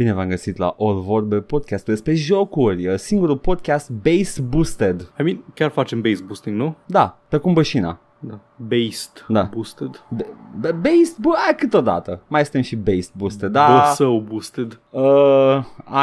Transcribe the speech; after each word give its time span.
Bine 0.00 0.12
v-am 0.12 0.28
găsit 0.28 0.56
la 0.56 0.76
All 0.78 1.00
Vorbe, 1.00 1.36
podcastul 1.40 1.92
despre 1.94 2.14
jocuri, 2.14 2.98
singurul 2.98 3.36
podcast 3.36 3.90
base 3.90 4.40
boosted. 4.42 5.12
I 5.18 5.22
mean, 5.22 5.44
chiar 5.54 5.70
facem 5.70 6.00
base 6.00 6.22
boosting, 6.26 6.56
nu? 6.56 6.76
Da, 6.86 7.18
pe 7.28 7.36
cum 7.36 7.52
bășina. 7.52 8.00
Da. 8.18 8.38
Based 8.56 9.24
Da. 9.28 9.42
boosted. 9.52 10.04
B- 10.16 10.22
b- 10.66 10.74
based, 10.80 11.16
bu- 11.20 11.34
a, 11.50 11.54
câteodată. 11.54 12.22
Mai 12.28 12.42
suntem 12.42 12.60
și 12.62 12.76
based 12.76 13.10
boosted, 13.16 13.50
da. 13.50 13.84
Băsău 13.88 14.20
boosted. 14.28 14.80
Uh, 14.90 15.02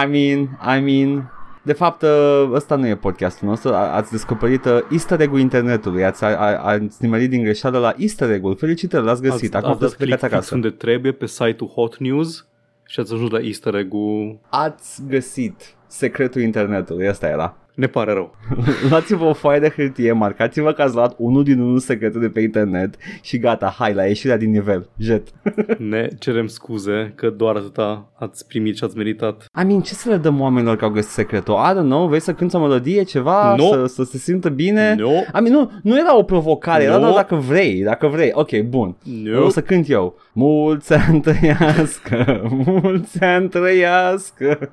I 0.03 0.05
mean, 0.09 0.59
I 0.77 0.81
mean, 0.83 1.31
de 1.63 1.73
fapt, 1.73 2.01
uh, 2.01 2.49
ăsta 2.53 2.75
nu 2.75 2.87
e 2.87 2.95
podcastul 2.95 3.47
nostru, 3.47 3.73
A- 3.73 3.95
ați 3.95 4.11
descoperit 4.11 4.65
uh, 4.65 4.79
easter 4.91 5.19
egg-ul 5.21 5.39
internetului, 5.39 6.05
ați, 6.05 6.23
a, 6.23 6.27
a, 6.27 6.55
ați 6.63 6.97
nimerit 6.99 7.29
din 7.29 7.41
greșeală 7.43 7.77
la 7.77 7.93
easter 7.97 8.31
egg-ul, 8.31 8.55
felicitări, 8.55 9.05
l-ați 9.05 9.21
găsit, 9.21 9.55
acum 9.55 9.69
ați 9.69 9.79
dat 9.79 9.89
puteți 9.89 9.97
plecați 9.97 10.19
click 10.19 10.33
fix 10.33 10.33
acasă. 10.33 10.55
unde 10.55 10.69
trebuie 10.69 11.11
pe 11.11 11.25
site-ul 11.25 11.69
Hot 11.69 11.97
News 11.97 12.47
și 12.87 12.99
ați 12.99 13.13
ajuns 13.13 13.31
la 13.31 13.39
easter 13.39 13.75
egg-ul. 13.75 14.39
Ați 14.49 15.01
găsit 15.07 15.75
secretul 15.87 16.41
internetului, 16.41 17.07
ăsta 17.09 17.27
era. 17.27 17.57
Ne 17.77 17.87
pare 17.87 18.13
rău. 18.13 18.35
Luați-vă 18.89 19.25
o 19.25 19.33
foaie 19.33 19.59
de 19.59 19.73
hârtie, 19.75 20.11
marcați-vă 20.11 20.71
că 20.71 20.81
ați 20.81 20.95
luat 20.95 21.13
unul 21.17 21.43
din 21.43 21.59
unul 21.59 21.79
secrete 21.79 22.19
de 22.19 22.27
pe 22.29 22.39
internet 22.41 22.95
și 23.21 23.37
gata, 23.39 23.75
hai 23.77 23.93
la 23.93 24.05
ieșirea 24.05 24.37
din 24.37 24.51
nivel, 24.51 24.89
jet. 24.97 25.27
Ne 25.77 26.07
cerem 26.19 26.47
scuze 26.47 27.11
că 27.15 27.29
doar 27.29 27.55
atâta 27.55 28.09
ați 28.19 28.47
primit 28.47 28.77
și 28.77 28.83
ați 28.83 28.97
meritat. 28.97 29.45
I 29.61 29.65
mean, 29.65 29.81
ce 29.81 29.93
să 29.93 30.09
le 30.09 30.17
dăm 30.17 30.41
oamenilor 30.41 30.75
că 30.75 30.85
au 30.85 30.91
găsit 30.91 31.11
secretul? 31.11 31.53
I 31.53 31.71
don't 31.73 31.83
know, 31.89 32.07
vrei 32.07 32.19
să 32.21 32.33
cânti 32.33 32.55
o 32.55 32.59
melodie, 32.59 33.03
ceva, 33.03 33.55
No. 33.55 33.63
să, 33.63 33.85
să 33.85 34.03
se 34.03 34.17
simtă 34.17 34.49
bine? 34.49 34.95
No. 34.95 35.09
I 35.11 35.27
mean, 35.41 35.51
nu, 35.51 35.71
nu 35.83 35.97
era 35.97 36.17
o 36.17 36.23
provocare, 36.23 36.83
era 36.83 36.93
No. 36.97 36.99
doar 36.99 37.13
dacă 37.13 37.35
vrei, 37.35 37.83
dacă 37.83 38.07
vrei. 38.07 38.29
Ok, 38.33 38.59
bun. 38.59 38.95
No. 39.23 39.43
O 39.45 39.49
să 39.49 39.61
cânt 39.61 39.89
eu. 39.89 40.15
Mulți 40.33 40.93
ani 40.93 41.21
trăiască, 41.21 42.41
mulți 42.65 43.23
ani 43.23 43.49
trăiască. 43.49 44.69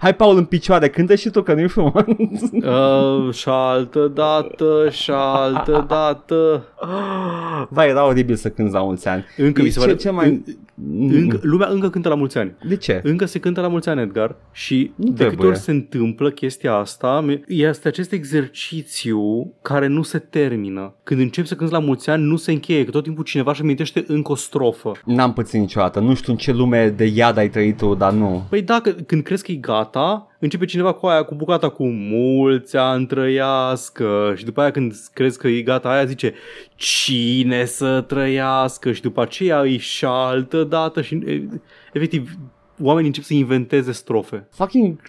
Hai, 0.00 0.14
Paul, 0.14 0.35
în 0.36 0.44
picioare, 0.44 0.88
cântă 0.88 1.14
și 1.14 1.30
tu, 1.30 1.42
că 1.42 1.54
nu-i 1.54 1.68
frumos. 1.68 1.92
Uh, 2.52 3.32
și 3.34 3.48
altă 3.48 4.10
dată, 4.14 4.88
și 4.90 5.10
altă 5.14 5.84
dată. 5.88 6.64
Vai, 7.68 7.88
era 7.88 8.06
oribil 8.06 8.34
să 8.34 8.48
cânti 8.48 8.72
la 8.72 8.82
mulți 8.82 9.08
ani. 9.08 9.24
Încă 9.36 9.60
E 9.60 9.64
mi 9.64 9.70
se 9.70 9.78
ce- 9.78 9.84
pare... 9.86 9.96
ce 9.98 10.10
mai- 10.10 10.44
Încă, 10.98 11.38
lumea 11.42 11.68
încă 11.68 11.90
cântă 11.90 12.08
la 12.08 12.14
mulți 12.14 12.38
ani. 12.38 12.54
De 12.68 12.76
ce? 12.76 13.00
Încă 13.04 13.24
se 13.24 13.38
cântă 13.38 13.60
la 13.60 13.68
mulți 13.68 13.88
ani, 13.88 14.00
Edgar, 14.00 14.36
și 14.52 14.92
Nu 14.96 15.04
de 15.04 15.10
câte 15.10 15.24
trebuie. 15.26 15.48
ori 15.48 15.58
se 15.58 15.70
întâmplă 15.70 16.30
chestia 16.30 16.74
asta, 16.74 17.20
mi- 17.20 17.42
este 17.46 17.88
acest 17.88 18.12
exercițiu 18.12 19.52
care 19.62 19.86
nu 19.86 20.02
se 20.02 20.18
termină. 20.18 20.94
Când 21.02 21.20
începi 21.20 21.48
să 21.48 21.54
cânti 21.54 21.72
la 21.72 21.78
mulți 21.78 22.10
ani, 22.10 22.22
nu 22.22 22.36
se 22.36 22.52
încheie, 22.52 22.84
că 22.84 22.90
tot 22.90 23.02
timpul 23.02 23.24
cineva 23.24 23.50
își 23.50 23.60
amintește 23.60 24.04
încă 24.06 24.32
o 24.32 24.34
strofă. 24.34 24.92
N-am 25.04 25.32
pățit 25.32 25.60
niciodată. 25.60 26.00
Nu 26.00 26.14
știu 26.14 26.32
în 26.32 26.38
ce 26.38 26.52
lume 26.52 26.88
de 26.88 27.04
iad 27.04 27.36
ai 27.36 27.48
trăit 27.50 27.76
tu, 27.76 27.94
dar 27.94 28.12
nu. 28.12 28.46
Păi 28.48 28.62
dacă 28.62 28.90
când 28.90 29.22
crezi 29.22 29.44
că 29.44 29.52
e 29.52 29.54
gata, 29.54 30.26
începe 30.38 30.64
cineva 30.64 30.92
cu 30.92 31.06
aia, 31.06 31.22
cu 31.22 31.34
bucata 31.34 31.68
cu 31.68 31.86
mulți 31.86 32.76
ani 32.76 33.06
trăiască 33.06 34.32
și 34.36 34.44
după 34.44 34.60
aia 34.60 34.70
când 34.70 34.94
crezi 35.12 35.38
că 35.38 35.48
e 35.48 35.60
gata, 35.62 35.88
aia 35.90 36.04
zice 36.04 36.34
cine 36.76 37.64
să 37.64 38.00
trăiască 38.00 38.92
și 38.92 39.00
după 39.00 39.22
aceea 39.22 39.60
îi 39.60 39.76
și 39.76 40.04
altă 40.04 40.64
dată 40.64 41.02
și 41.02 41.18
efectiv 41.92 42.30
oamenii 42.82 43.06
încep 43.06 43.24
să 43.24 43.34
inventeze 43.34 43.92
strofe. 43.92 44.48
Fucking, 44.50 45.00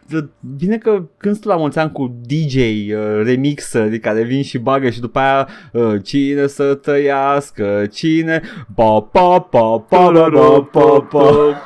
bine 0.58 0.78
că 0.78 1.04
când 1.18 1.40
la 1.44 1.56
mulți 1.56 1.80
ani 1.80 1.92
cu 1.92 2.16
DJ 2.26 2.56
uh, 2.56 3.22
remixeri 3.24 3.86
adică 3.86 4.08
care 4.10 4.24
vin 4.24 4.44
și 4.44 4.58
bagă 4.58 4.90
și 4.90 5.00
după 5.00 5.20
aia 5.20 5.48
uh, 5.74 6.04
cine 6.04 6.48
să 6.48 6.74
trăiască, 6.74 7.86
cine 7.92 8.42
pa 8.76 9.00
pa 9.02 9.40
pa 9.40 9.86
pa 9.90 10.12
pa 10.12 10.70
pa 10.72 11.08
pa 11.10 11.62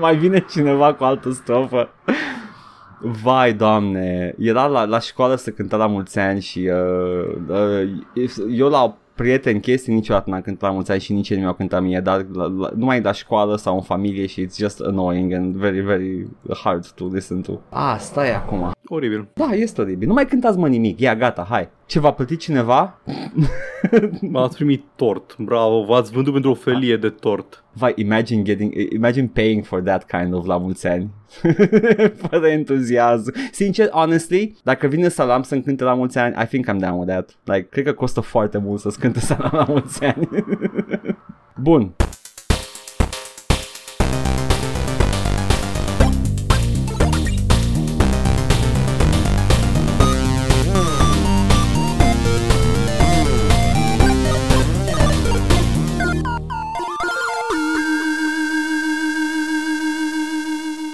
mai 0.00 0.16
vine 0.16 0.44
cineva 0.50 0.94
cu 0.94 1.04
altă 1.04 1.30
strofă. 1.30 1.88
Vai, 3.04 3.52
doamne, 3.52 4.34
era 4.38 4.66
la, 4.66 4.84
la 4.84 4.98
școală 4.98 5.34
să 5.34 5.50
cânta 5.50 5.76
la 5.76 5.86
mulți 5.86 6.18
ani 6.18 6.40
și 6.40 6.70
uh, 6.72 7.36
uh, 7.48 8.28
eu 8.50 8.68
la 8.68 8.96
prieteni 9.14 9.60
chestii 9.60 9.94
niciodată 9.94 10.30
n-am 10.30 10.40
cântat 10.40 10.68
la 10.68 10.74
mulți 10.74 10.90
ani 10.90 11.00
și 11.00 11.12
nici 11.12 11.28
ei 11.28 11.36
nu 11.36 11.42
mi-au 11.42 11.54
cântat 11.54 11.82
mie, 11.82 12.00
dar 12.00 12.26
la, 12.32 12.44
la, 12.44 12.70
numai 12.76 13.00
la 13.00 13.12
școală 13.12 13.56
sau 13.56 13.74
în 13.74 13.82
familie 13.82 14.26
și 14.26 14.46
it's 14.46 14.56
just 14.56 14.80
annoying 14.80 15.32
and 15.32 15.54
very, 15.54 15.80
very 15.80 16.26
hard 16.62 16.90
to 16.90 17.06
listen 17.12 17.40
to. 17.40 17.52
Ah, 17.68 17.96
stai 17.98 18.34
acum. 18.34 18.72
Oribil. 18.86 19.28
Da, 19.34 19.50
este 19.52 19.80
oribil. 19.80 20.08
Nu 20.08 20.14
mai 20.14 20.26
cântați 20.26 20.58
mă 20.58 20.68
nimic. 20.68 21.00
Ia, 21.00 21.14
gata, 21.14 21.46
hai. 21.48 21.68
Ce 21.86 22.00
v-a 22.00 22.12
plătit 22.12 22.40
cineva? 22.40 23.00
Ați 24.32 24.54
primit 24.54 24.84
tort. 24.96 25.36
Bravo, 25.38 25.84
v-ați 25.84 26.12
vândut 26.12 26.32
pentru 26.32 26.50
o 26.50 26.54
felie 26.54 26.96
de 26.96 27.08
tort. 27.08 27.64
Vai, 27.72 27.92
imagine 27.96 28.42
getting, 28.42 28.92
imagine 28.92 29.30
paying 29.32 29.64
for 29.64 29.80
that 29.80 30.04
kind 30.06 30.34
of 30.34 30.46
la 30.46 30.56
mulți 30.56 30.86
ani. 30.86 31.10
Fără 32.28 32.46
entuziasm. 32.46 33.34
Sincer, 33.52 33.88
honestly, 33.88 34.56
dacă 34.62 34.86
vine 34.86 35.08
Salam 35.08 35.42
să-mi 35.42 35.62
cânte 35.62 35.84
la 35.84 35.94
mulți 35.94 36.18
ani, 36.18 36.34
I 36.42 36.46
think 36.46 36.66
I'm 36.70 36.78
down 36.78 36.98
with 36.98 37.10
that. 37.12 37.36
Like, 37.44 37.68
cred 37.70 37.84
că 37.84 37.92
costă 37.92 38.20
foarte 38.20 38.58
mult 38.58 38.80
să-ți 38.80 38.98
cânte 38.98 39.20
Salam 39.20 39.50
la 39.52 39.64
mulți 39.68 40.04
ani. 40.04 40.28
Bun. 41.62 41.94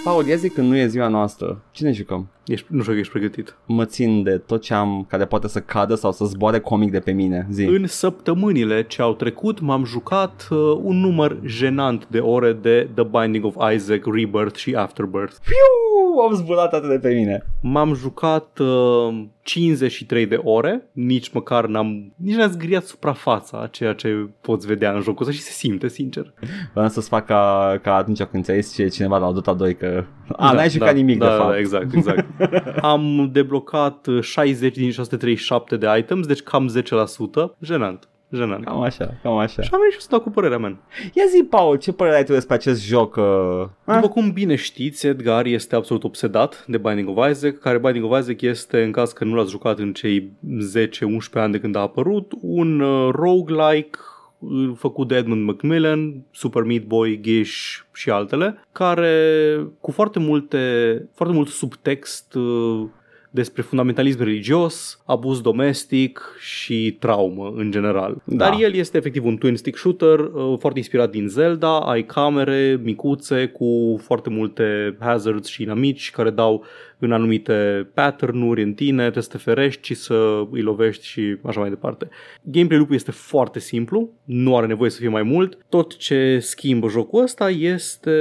Paul, 0.03 0.27
ia 0.27 0.35
zic 0.35 0.53
că 0.53 0.61
nu 0.61 0.77
e 0.77 0.87
ziua 0.87 1.07
noastră. 1.07 1.61
Cine 1.71 1.91
jucăm? 1.91 2.27
Ești, 2.45 2.65
nu 2.69 2.81
știu 2.81 2.93
că 2.93 2.99
ești 2.99 3.11
pregătit. 3.11 3.55
Mă 3.65 3.85
țin 3.85 4.23
de 4.23 4.37
tot 4.37 4.61
ce 4.61 4.73
am 4.73 5.05
care 5.09 5.25
poate 5.25 5.47
să 5.47 5.59
cadă 5.59 5.95
sau 5.95 6.11
să 6.11 6.25
zboare 6.25 6.59
comic 6.59 6.91
de 6.91 6.99
pe 6.99 7.11
mine. 7.11 7.47
Zi. 7.51 7.63
În 7.63 7.87
săptămânile 7.87 8.83
ce 8.83 9.01
au 9.01 9.13
trecut 9.13 9.59
m-am 9.59 9.83
jucat 9.83 10.47
uh, 10.49 10.57
un 10.81 10.99
număr 10.99 11.37
jenant 11.45 12.07
de 12.07 12.19
ore 12.19 12.53
de 12.53 12.89
The 12.93 13.03
Binding 13.03 13.45
of 13.45 13.73
Isaac, 13.73 14.05
Rebirth 14.05 14.57
și 14.57 14.75
Afterbirth. 14.75 15.35
Piu, 15.43 16.19
am 16.27 16.35
zburat 16.35 16.73
atât 16.73 16.89
de 16.89 16.99
pe 16.99 17.13
mine. 17.13 17.45
M-am 17.63 17.93
jucat 17.93 18.59
uh, 18.59 19.23
53 19.41 20.25
de 20.25 20.35
ore, 20.35 20.89
nici 20.91 21.31
măcar 21.31 21.65
n-am, 21.65 22.13
nici 22.15 22.35
n-am 22.35 22.51
zgriat 22.51 22.85
suprafața 22.85 23.61
a 23.61 23.67
ceea 23.67 23.93
ce 23.93 24.29
poți 24.41 24.67
vedea 24.67 24.91
în 24.93 25.01
jocul 25.01 25.27
ăsta 25.27 25.37
și 25.37 25.41
se 25.41 25.51
simte, 25.51 25.87
sincer. 25.87 26.33
Vreau 26.73 26.87
să-ți 26.89 27.09
fac 27.09 27.25
ca, 27.25 27.79
ca 27.81 27.95
atunci 27.95 28.23
când 28.23 28.43
ți-ai 28.43 28.61
zis 28.61 28.73
ce 28.73 28.87
cineva 28.87 29.17
la 29.17 29.31
Dota 29.31 29.53
2 29.53 29.75
că... 29.75 30.03
A, 30.27 30.51
n-ai 30.51 30.69
jucat 30.69 30.95
nimic 30.95 31.17
da, 31.17 31.29
de 31.29 31.35
fapt. 31.35 31.49
Da, 31.49 31.57
exact, 31.57 31.93
exact. 31.93 32.25
Am 32.93 33.29
deblocat 33.31 34.07
uh, 34.07 34.21
60 34.21 34.75
din 34.75 34.91
637 34.91 35.77
de 35.77 35.87
items, 35.97 36.27
deci 36.27 36.41
cam 36.41 36.73
10%. 37.51 37.57
Jenant. 37.59 38.07
Jenant. 38.33 38.65
Cam 38.65 38.81
așa, 38.81 39.13
cam 39.21 39.37
așa. 39.37 39.61
Și 39.61 39.69
am 39.71 39.79
reușit 39.81 40.01
să 40.01 40.07
dau 40.09 40.19
cu 40.19 40.29
părerea 40.29 40.57
mea. 40.57 40.77
Ia 41.13 41.23
zi, 41.29 41.43
Paul, 41.43 41.75
ce 41.75 41.91
părere 41.91 42.15
ai 42.15 42.23
tu 42.23 42.31
despre 42.31 42.55
acest 42.55 42.85
joc? 42.85 43.15
Uh? 43.15 43.65
După 43.85 44.09
cum 44.09 44.31
bine 44.31 44.55
știți, 44.55 45.07
Edgar 45.07 45.45
este 45.45 45.75
absolut 45.75 46.03
obsedat 46.03 46.65
de 46.67 46.77
Binding 46.77 47.17
of 47.17 47.29
Isaac, 47.29 47.57
care 47.57 47.77
Binding 47.77 48.11
of 48.11 48.19
Isaac 48.19 48.41
este, 48.41 48.83
în 48.83 48.91
caz 48.91 49.11
că 49.11 49.23
nu 49.23 49.35
l-ați 49.35 49.49
jucat 49.49 49.79
în 49.79 49.93
cei 49.93 50.31
10-11 50.77 50.89
ani 51.33 51.51
de 51.51 51.59
când 51.59 51.75
a 51.75 51.79
apărut, 51.79 52.31
un 52.41 52.79
uh, 52.79 53.09
roguelike 53.11 53.99
uh, 54.39 54.71
făcut 54.75 55.07
de 55.07 55.15
Edmund 55.15 55.45
Macmillan, 55.45 56.25
Super 56.31 56.63
Meat 56.63 56.83
Boy, 56.83 57.19
Gish 57.21 57.79
și 57.93 58.09
altele, 58.09 58.63
care 58.71 59.17
cu 59.79 59.91
foarte 59.91 60.19
multe, 60.19 60.59
foarte 61.13 61.35
mult 61.35 61.47
subtext 61.47 62.33
uh, 62.33 62.83
despre 63.33 63.61
fundamentalism 63.61 64.23
religios, 64.23 65.01
abuz 65.05 65.41
domestic 65.41 66.21
și 66.39 66.95
traumă 66.99 67.53
în 67.55 67.71
general. 67.71 68.21
Da. 68.23 68.35
Dar 68.35 68.59
el 68.59 68.73
este 68.73 68.97
efectiv 68.97 69.25
un 69.25 69.37
twin 69.37 69.55
stick 69.55 69.77
shooter 69.77 70.19
uh, 70.19 70.57
foarte 70.59 70.79
inspirat 70.79 71.09
din 71.09 71.27
Zelda, 71.27 71.79
ai 71.79 72.03
camere 72.03 72.79
micuțe 72.83 73.47
cu 73.47 73.99
foarte 74.03 74.29
multe 74.29 74.97
hazards 74.99 75.47
și 75.47 75.61
inamici 75.61 76.11
care 76.11 76.29
dau 76.29 76.65
în 77.03 77.11
anumite 77.11 77.89
pattern-uri 77.93 78.63
în 78.63 78.73
tine, 78.73 79.01
trebuie 79.01 79.23
să 79.23 79.29
te 79.29 79.37
ferești 79.37 79.85
și 79.85 79.93
să 79.93 80.47
îi 80.51 80.61
lovești 80.61 81.05
și 81.05 81.37
așa 81.43 81.59
mai 81.59 81.69
departe. 81.69 82.09
Gameplay 82.41 82.77
loop 82.77 82.91
este 82.91 83.11
foarte 83.11 83.59
simplu, 83.59 84.09
nu 84.23 84.57
are 84.57 84.65
nevoie 84.65 84.89
să 84.89 84.99
fie 84.99 85.09
mai 85.09 85.23
mult. 85.23 85.57
Tot 85.69 85.97
ce 85.97 86.39
schimbă 86.39 86.89
jocul 86.89 87.23
ăsta 87.23 87.49
este 87.49 88.11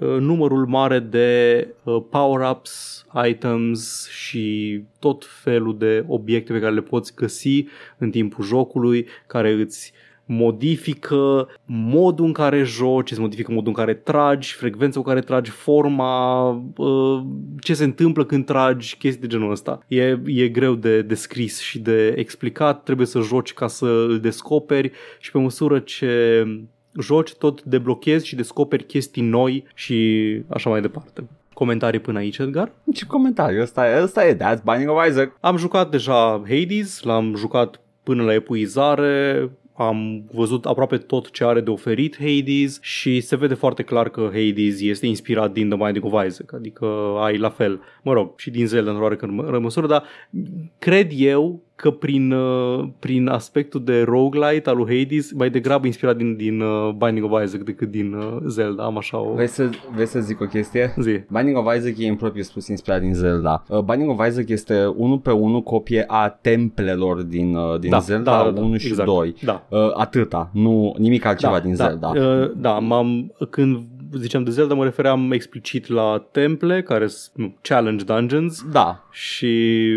uh, 0.00 0.16
numărul 0.18 0.66
mare 0.66 0.98
de 0.98 1.68
uh, 1.82 2.02
power-ups, 2.10 3.06
items 3.28 4.08
și 4.08 4.84
tot 4.98 5.24
felul 5.42 5.78
de 5.78 6.04
obiecte 6.06 6.52
pe 6.52 6.60
care 6.60 6.74
le 6.74 6.80
poți 6.80 7.14
găsi 7.14 7.64
în 7.98 8.10
timpul 8.10 8.44
jocului, 8.44 9.06
care 9.26 9.52
îți 9.52 9.92
modifică 10.26 11.48
modul 11.64 12.24
în 12.24 12.32
care 12.32 12.62
joci, 12.62 13.10
îți 13.10 13.20
modifică 13.20 13.52
modul 13.52 13.68
în 13.68 13.74
care 13.74 13.94
tragi, 13.94 14.54
frecvența 14.54 15.00
cu 15.00 15.06
care 15.06 15.20
tragi, 15.20 15.50
forma, 15.50 16.48
uh, 16.76 17.22
ce 17.60 17.74
se 17.74 17.84
întâmplă 17.84 18.24
când 18.24 18.44
tragi, 18.44 18.96
chestii 18.96 19.20
de 19.20 19.26
genul 19.26 19.50
ăsta. 19.50 19.78
E, 19.88 20.20
e 20.26 20.48
greu 20.48 20.74
de 20.74 21.02
descris 21.02 21.60
și 21.60 21.78
de 21.78 22.14
explicat, 22.16 22.82
trebuie 22.82 23.06
să 23.06 23.20
joci 23.20 23.52
ca 23.52 23.66
să 23.66 23.86
îl 23.86 24.20
descoperi 24.20 24.90
și 25.20 25.30
pe 25.30 25.38
măsură 25.38 25.78
ce 25.78 26.44
joci, 27.00 27.34
tot 27.34 27.62
deblochezi 27.62 28.26
și 28.26 28.36
descoperi 28.36 28.84
chestii 28.84 29.22
noi 29.22 29.64
și 29.74 30.40
așa 30.48 30.70
mai 30.70 30.80
departe. 30.80 31.24
Comentarii 31.54 32.00
până 32.00 32.18
aici, 32.18 32.38
Edgar? 32.38 32.72
Ce 32.92 33.06
comentariu, 33.06 33.62
ăsta, 33.62 33.88
e- 33.88 34.02
ăsta 34.02 34.26
e, 34.26 34.36
that's 34.36 34.62
Binding 34.64 34.90
of 34.90 35.06
Isaac. 35.08 35.36
Am 35.40 35.56
jucat 35.56 35.90
deja 35.90 36.42
Hades, 36.48 37.02
l-am 37.02 37.34
jucat 37.36 37.80
până 38.02 38.22
la 38.22 38.34
epuizare, 38.34 39.50
am 39.86 40.24
văzut 40.32 40.66
aproape 40.66 40.96
tot 40.96 41.30
ce 41.30 41.44
are 41.44 41.60
de 41.60 41.70
oferit 41.70 42.16
Hades 42.18 42.78
și 42.82 43.20
se 43.20 43.36
vede 43.36 43.54
foarte 43.54 43.82
clar 43.82 44.08
că 44.08 44.20
Hades 44.20 44.80
este 44.80 45.06
inspirat 45.06 45.52
din 45.52 45.68
The 45.68 45.78
Binding 45.78 46.04
of 46.04 46.24
Isaac, 46.26 46.52
adică 46.52 46.86
ai 47.20 47.38
la 47.38 47.48
fel, 47.48 47.80
mă 48.02 48.12
rog, 48.12 48.38
și 48.38 48.50
din 48.50 48.66
Zelda 48.66 48.90
într-o 48.90 49.04
oarecare 49.04 49.58
măsură, 49.58 49.86
dar 49.86 50.04
cred 50.78 51.10
eu 51.14 51.62
că 51.82 51.90
prin, 51.90 52.32
uh, 52.32 52.88
prin 52.98 53.28
aspectul 53.28 53.84
de 53.84 54.02
roguelite 54.02 54.70
al 54.70 54.76
lui 54.76 54.98
Hades 54.98 55.32
mai 55.32 55.50
degrabă 55.50 55.86
inspirat 55.86 56.16
din, 56.16 56.36
din 56.36 56.60
uh, 56.60 56.90
Binding 56.90 57.32
of 57.32 57.42
Isaac 57.44 57.60
decât 57.60 57.90
din 57.90 58.12
uh, 58.12 58.36
Zelda, 58.46 58.84
am 58.84 58.96
așa 58.96 59.18
o 59.18 59.34
Vrei 59.34 59.46
să, 59.46 59.70
vrei 59.94 60.06
să 60.06 60.20
zic 60.20 60.40
o 60.40 60.44
chestie? 60.44 60.94
zi. 61.00 61.20
Binding 61.28 61.56
of 61.56 61.76
Isaac 61.76 61.98
e 61.98 62.08
în 62.08 62.16
propriu 62.16 62.42
spus 62.42 62.68
inspirat 62.68 63.00
din 63.00 63.14
Zelda. 63.14 63.64
Uh, 63.68 63.78
Binding 63.78 64.10
of 64.10 64.26
Isaac 64.28 64.48
este 64.48 64.92
unul 64.96 65.18
pe 65.18 65.30
unul 65.30 65.62
copie 65.62 66.04
a 66.06 66.28
templelor 66.28 67.22
din, 67.22 67.54
uh, 67.54 67.78
din 67.78 68.00
Zelda 68.00 68.52
1 68.56 68.76
și 68.76 68.86
exact. 68.86 69.08
2. 69.08 69.34
Da. 69.42 69.66
Uh, 69.68 69.78
atâta, 69.94 70.50
nu 70.52 70.94
nimic 70.98 71.24
altceva 71.24 71.60
din 71.60 71.76
da, 71.76 71.86
Zelda. 71.86 72.08
Uh, 72.08 72.50
da, 72.56 72.78
m-am, 72.78 73.32
când 73.50 73.84
ziceam 74.18 74.44
de 74.44 74.50
Zelda 74.50 74.74
mă 74.74 74.84
refeream 74.84 75.32
explicit 75.32 75.88
la 75.88 76.26
temple, 76.30 76.82
care 76.82 77.06
sunt 77.06 77.54
challenge 77.62 78.04
dungeons 78.04 78.64
Da, 78.72 79.04
și 79.10 79.56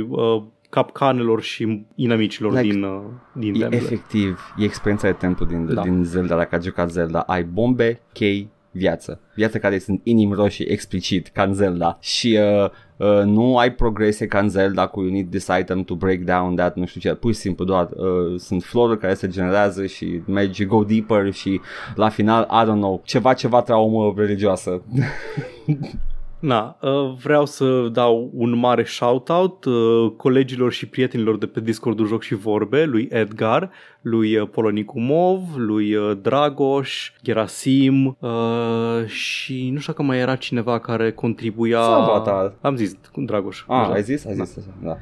uh, 0.10 0.42
capcanelor 0.70 1.42
și 1.42 1.86
inamicilor 1.96 2.52
Like, 2.52 2.68
din, 2.68 2.84
uh, 2.84 3.02
din 3.34 3.54
e 3.54 3.58
temple. 3.58 3.78
efectiv, 3.78 4.54
e 4.58 4.64
experiența 4.64 5.08
de 5.08 5.14
templu 5.14 5.46
din, 5.46 5.74
Da. 5.74 5.82
din 5.82 6.04
Zelda, 6.04 6.36
dacă 6.36 6.56
ai 6.56 6.62
jucat 6.62 6.90
Zelda. 6.92 7.20
Ai 7.20 7.44
bombe, 7.44 8.00
chei, 8.14 8.50
viață. 8.72 9.20
Viață 9.36 9.58
care 9.58 9.78
sunt 9.80 10.02
inimi 10.04 10.34
roșii 10.34 10.66
explicit, 10.66 11.28
ca 11.28 11.44
în 11.44 11.54
Zelda. 11.54 11.98
Și 12.02 12.40
uh, 12.64 12.70
uh, 12.98 13.24
nu 13.26 13.58
ai 13.58 13.72
progresie 13.74 14.28
ca 14.28 14.40
în 14.40 14.50
Zelda 14.50 14.88
cu 14.88 15.02
you 15.02 15.12
need 15.12 15.30
this 15.30 15.50
item 15.60 15.84
to 15.84 15.96
break 15.96 16.18
down 16.20 16.56
that, 16.56 16.76
nu 16.76 16.86
știu 16.86 17.00
ce. 17.00 17.14
Pur 17.14 17.34
și 17.34 17.40
simplu 17.40 17.66
doar 17.66 17.90
uh, 17.92 18.40
sunt 18.40 18.64
floruri 18.64 19.00
care 19.00 19.14
se 19.14 19.28
generează 19.28 19.86
și 19.86 20.22
mergi, 20.28 20.66
go 20.66 20.84
deeper 20.84 21.34
și 21.34 21.62
la 21.96 22.10
final, 22.10 22.44
I 22.52 22.64
don't 22.70 22.80
know, 22.80 23.02
ceva, 23.06 23.34
ceva 23.34 23.62
traumă 23.62 24.14
religioasă. 24.18 24.82
Na, 26.40 26.78
uh, 26.82 27.14
vreau 27.24 27.46
să 27.46 27.90
dau 27.92 28.32
un 28.34 28.58
mare 28.58 28.84
shout-out 28.84 29.66
uh, 29.66 30.12
colegilor 30.18 30.72
și 30.72 30.88
prietenilor 30.88 31.38
de 31.38 31.46
pe 31.46 31.60
Discordul 31.60 32.08
Joc 32.08 32.22
și 32.22 32.36
Vorbe, 32.36 32.84
lui 32.84 33.08
Edgar, 33.12 33.72
lui 34.02 34.38
uh, 34.38 34.50
Polonicumov, 34.50 35.42
lui 35.56 35.96
uh, 35.96 36.18
Dragoș, 36.22 37.12
Gerasim 37.24 38.18
uh, 38.20 39.06
și 39.06 39.70
nu 39.74 39.80
știu 39.80 39.94
că 39.94 40.02
mai 40.02 40.18
era 40.18 40.36
cineva 40.36 40.80
care 40.80 41.12
contribuia... 41.12 41.82
Salvatar. 41.82 42.54
Am 42.62 42.76
zis, 42.76 42.96
cu 43.12 43.22
Dragoș. 43.22 43.64
Ah, 43.68 43.82
deja. 43.82 43.94
ai 43.94 44.04
zis? 44.04 44.26
Ai 44.26 44.34
zis 44.34 44.58
așa, 44.58 44.74
da. 44.84 44.98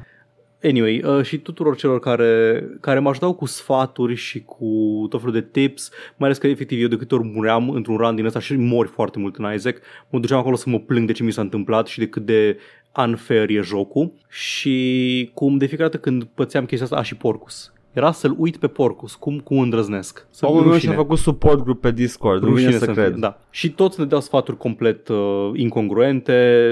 Anyway, 0.64 1.02
uh, 1.02 1.24
și 1.24 1.38
tuturor 1.38 1.76
celor 1.76 2.00
care, 2.00 2.64
care 2.80 2.98
mă 2.98 3.08
ajutau 3.08 3.34
cu 3.34 3.46
sfaturi 3.46 4.14
și 4.14 4.42
cu 4.42 4.66
tot 5.08 5.20
felul 5.20 5.34
de 5.34 5.48
tips, 5.50 5.90
mai 6.16 6.28
ales 6.28 6.38
că 6.38 6.46
efectiv 6.46 6.80
eu 6.82 6.88
de 6.88 6.96
câte 6.96 7.14
ori 7.14 7.24
muream 7.24 7.70
într-un 7.70 7.96
run 7.96 8.14
din 8.14 8.24
ăsta 8.24 8.38
și 8.38 8.54
mori 8.54 8.88
foarte 8.88 9.18
mult 9.18 9.36
în 9.36 9.52
Isaac, 9.54 9.76
mă 10.10 10.18
duceam 10.18 10.38
acolo 10.38 10.56
să 10.56 10.70
mă 10.70 10.78
plâng 10.78 11.06
de 11.06 11.12
ce 11.12 11.22
mi 11.22 11.32
s-a 11.32 11.40
întâmplat 11.40 11.86
și 11.86 11.98
de 11.98 12.08
cât 12.08 12.24
de 12.24 12.58
unfair 12.96 13.48
e 13.50 13.60
jocul 13.60 14.12
și 14.28 15.30
cum 15.34 15.56
de 15.56 15.66
fiecare 15.66 15.88
dată 15.88 16.02
când 16.02 16.24
pățeam 16.24 16.66
chestia 16.66 16.84
asta, 16.84 16.98
a 16.98 17.02
și 17.02 17.16
Porcus. 17.16 17.73
Era 17.94 18.12
să-l 18.12 18.34
uit 18.38 18.56
pe 18.56 18.66
Porcus, 18.66 19.14
cum, 19.14 19.38
cum 19.38 19.58
îndrăznesc. 19.58 20.26
Să 20.30 20.46
Omul 20.46 20.60
meu 20.60 20.70
rușine. 20.70 20.92
și-a 20.92 21.00
făcut 21.00 21.18
support 21.18 21.62
group 21.62 21.80
pe 21.80 21.90
Discord, 21.90 22.42
nu 22.42 22.46
vine 22.52 22.60
Rușine 22.66 22.78
să 22.78 22.84
să 22.84 22.92
cred. 22.92 23.10
fie, 23.12 23.20
Da. 23.20 23.38
Și 23.50 23.70
toți 23.70 24.00
ne 24.00 24.06
dau 24.06 24.20
sfaturi 24.20 24.56
complet 24.56 25.08
uh, 25.08 25.50
incongruente 25.54 26.68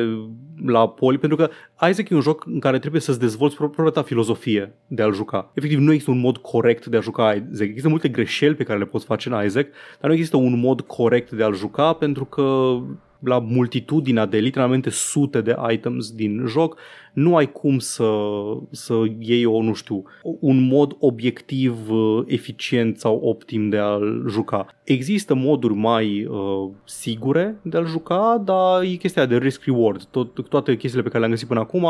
la 0.66 0.88
poli, 0.88 1.18
pentru 1.18 1.36
că 1.38 1.48
Isaac 1.88 2.08
e 2.08 2.14
un 2.14 2.20
joc 2.20 2.46
în 2.46 2.58
care 2.58 2.78
trebuie 2.78 3.00
să-ți 3.00 3.18
dezvolți 3.18 3.56
pro- 3.56 3.68
propria 3.68 3.92
ta 3.92 4.02
filozofie 4.02 4.74
de 4.86 5.02
a-l 5.02 5.14
juca. 5.14 5.50
Efectiv, 5.54 5.78
nu 5.78 5.90
există 5.92 6.10
un 6.10 6.18
mod 6.20 6.36
corect 6.36 6.86
de 6.86 6.96
a 6.96 7.00
juca 7.00 7.32
Isaac. 7.52 7.68
Există 7.68 7.88
multe 7.88 8.08
greșeli 8.08 8.54
pe 8.54 8.64
care 8.64 8.78
le 8.78 8.84
poți 8.84 9.04
face 9.04 9.28
în 9.28 9.44
Isaac, 9.44 9.66
dar 10.00 10.10
nu 10.10 10.12
există 10.16 10.36
un 10.36 10.58
mod 10.60 10.80
corect 10.80 11.30
de 11.30 11.42
a-l 11.42 11.54
juca 11.54 11.92
pentru 11.92 12.24
că 12.24 12.76
la 13.24 13.38
multitudinea 13.38 14.26
de 14.26 14.38
literalmente 14.38 14.90
sute 14.90 15.40
de 15.40 15.56
items 15.70 16.10
din 16.12 16.44
joc, 16.46 16.76
nu 17.12 17.36
ai 17.36 17.52
cum 17.52 17.78
să, 17.78 18.10
să 18.70 18.94
iei 19.18 19.44
o, 19.44 19.62
nu 19.62 19.72
știu, 19.72 20.04
un 20.22 20.66
mod 20.66 20.96
obiectiv, 20.98 21.90
uh, 21.90 22.24
eficient 22.26 22.98
sau 22.98 23.20
optim 23.22 23.68
de 23.68 23.78
a-l 23.78 24.24
juca. 24.28 24.66
Există 24.84 25.34
moduri 25.34 25.74
mai 25.74 26.24
uh, 26.24 26.70
sigure 26.84 27.56
de 27.62 27.76
a-l 27.76 27.86
juca, 27.86 28.42
dar 28.44 28.82
e 28.82 28.86
chestia 28.86 29.26
de 29.26 29.36
risk-reward. 29.36 30.04
Tot, 30.04 30.48
toate 30.48 30.76
chestiile 30.76 31.02
pe 31.02 31.08
care 31.08 31.18
le-am 31.18 31.30
găsit 31.30 31.48
până 31.48 31.60
acum 31.60 31.84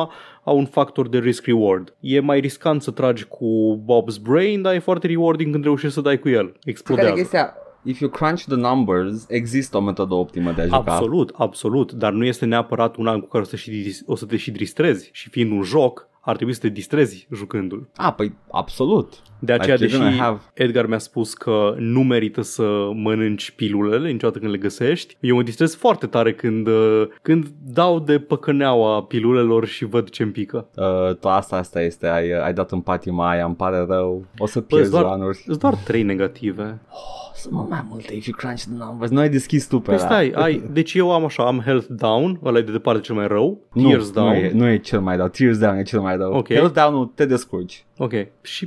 au 0.45 0.59
un 0.59 0.67
factor 0.67 1.09
de 1.09 1.19
risk-reward. 1.19 1.95
E 2.01 2.21
mai 2.21 2.41
riscant 2.41 2.83
să 2.83 2.91
tragi 2.91 3.25
cu 3.25 3.83
Bob's 3.85 4.23
Brain, 4.23 4.63
dar 4.63 4.75
e 4.75 4.79
foarte 4.79 5.07
rewarding 5.07 5.53
când 5.53 5.65
reușești 5.65 5.95
să 5.95 6.01
dai 6.01 6.19
cu 6.19 6.29
el. 6.29 6.47
Care 6.47 6.59
e 6.65 6.71
Explodează. 6.71 7.13
chestia? 7.13 7.55
If 7.85 8.01
you 8.01 8.11
crunch 8.11 8.43
the 8.45 8.57
numbers, 8.57 9.25
există 9.29 9.77
o 9.77 9.81
metodă 9.81 10.15
optimă 10.15 10.53
de 10.53 10.61
a 10.61 10.65
juca. 10.65 10.77
Absolut, 10.77 11.33
absolut, 11.37 11.93
dar 11.93 12.13
nu 12.13 12.25
este 12.25 12.45
neapărat 12.45 12.97
una 12.97 13.19
cu 13.19 13.27
care 13.27 13.43
o 13.43 13.47
să, 13.47 13.57
și, 13.57 13.71
dis- 13.71 14.03
o 14.07 14.17
să 14.17 14.27
te 14.27 14.37
și 14.37 14.51
distrezi 14.51 15.11
și 15.13 15.29
fiind 15.29 15.51
un 15.53 15.63
joc, 15.63 16.09
ar 16.25 16.35
trebui 16.37 16.55
să 16.55 16.61
te 16.61 16.69
distrezi 16.69 17.27
jucându-l. 17.35 17.89
Ah, 17.97 18.13
păi 18.17 18.33
absolut. 18.51 19.13
De 19.39 19.53
aceea, 19.53 19.75
Like, 19.75 19.87
you're 19.87 19.91
deși 19.99 20.03
gonna 20.11 20.25
have- 20.25 20.41
Edgar 20.55 20.87
mi-a 20.87 20.99
spus 20.99 21.35
că 21.35 21.75
nu 21.79 22.03
merită 22.03 22.43
să 22.43 22.91
mănânci 22.95 23.51
pilulele 23.51 24.11
niciodată 24.11 24.39
când 24.39 24.51
le 24.51 24.59
găsești, 24.59 25.17
eu 25.21 25.37
mă 25.37 25.43
distrez 25.43 25.75
foarte 25.75 26.07
tare 26.07 26.33
când, 26.35 26.67
uh, 26.67 27.03
când 27.23 27.47
dau 27.65 27.99
de 28.01 28.19
păcăneaua 28.19 29.03
pilulelor 29.03 29.67
și 29.67 29.85
văd 29.85 30.09
ce-mi 30.09 30.31
pică. 30.31 30.69
Uh, 30.77 31.17
tu 31.17 31.29
asta, 31.29 31.57
asta 31.57 31.83
este, 31.83 32.07
ai, 32.07 32.31
ai 32.45 32.53
dat 32.53 32.71
în 32.73 32.81
patima 32.81 33.31
aia, 33.31 33.45
îmi 33.45 33.55
pare 33.55 33.85
rău, 33.89 34.25
o 34.39 34.47
să 34.47 34.59
Bă, 34.61 34.65
pierzi 34.67 34.91
doar, 34.91 35.05
anuri. 35.05 35.37
sunt 35.37 35.59
doar 35.59 35.75
trei 35.75 36.03
negative. 36.03 36.81
Oh, 36.91 37.31
să 37.35 37.49
mă 37.51 37.67
mai 37.69 37.87
multe, 37.89 38.15
if 38.15 38.27
you 38.27 38.37
crunch 38.37 38.61
the 38.63 38.85
numbers, 38.87 39.11
nu 39.11 39.19
ai 39.21 39.29
deschis 39.29 39.67
tu 39.67 39.81
pe 39.81 39.85
Păi 39.91 39.95
ăla. 39.95 40.05
stai, 40.05 40.31
ai, 40.45 40.63
deci 40.73 40.95
eu 40.95 41.13
am 41.13 41.25
așa, 41.25 41.47
am 41.47 41.61
health 41.65 41.87
down, 41.89 42.39
ăla 42.45 42.59
e 42.59 42.63
de 42.63 42.73
departe 42.73 43.01
cel 43.01 43.15
mai 43.15 43.27
rău, 43.27 43.61
nu, 43.73 43.89
tears 43.89 44.11
down, 44.11 44.29
Nu 44.29 44.35
e, 44.35 44.51
nu 44.55 44.69
e 44.69 44.77
cel 44.77 45.01
mai 45.01 45.17
rău, 45.17 45.29
tears 45.29 45.59
down 45.59 45.77
e 45.77 45.83
cel 45.83 46.01
mai 46.01 46.12
rău. 46.17 46.33
Ok. 46.33 46.49
Health 46.49 46.75
down 46.75 47.09
te 47.15 47.25
descurci. 47.25 47.85
ok, 47.99 48.13
și 48.43 48.67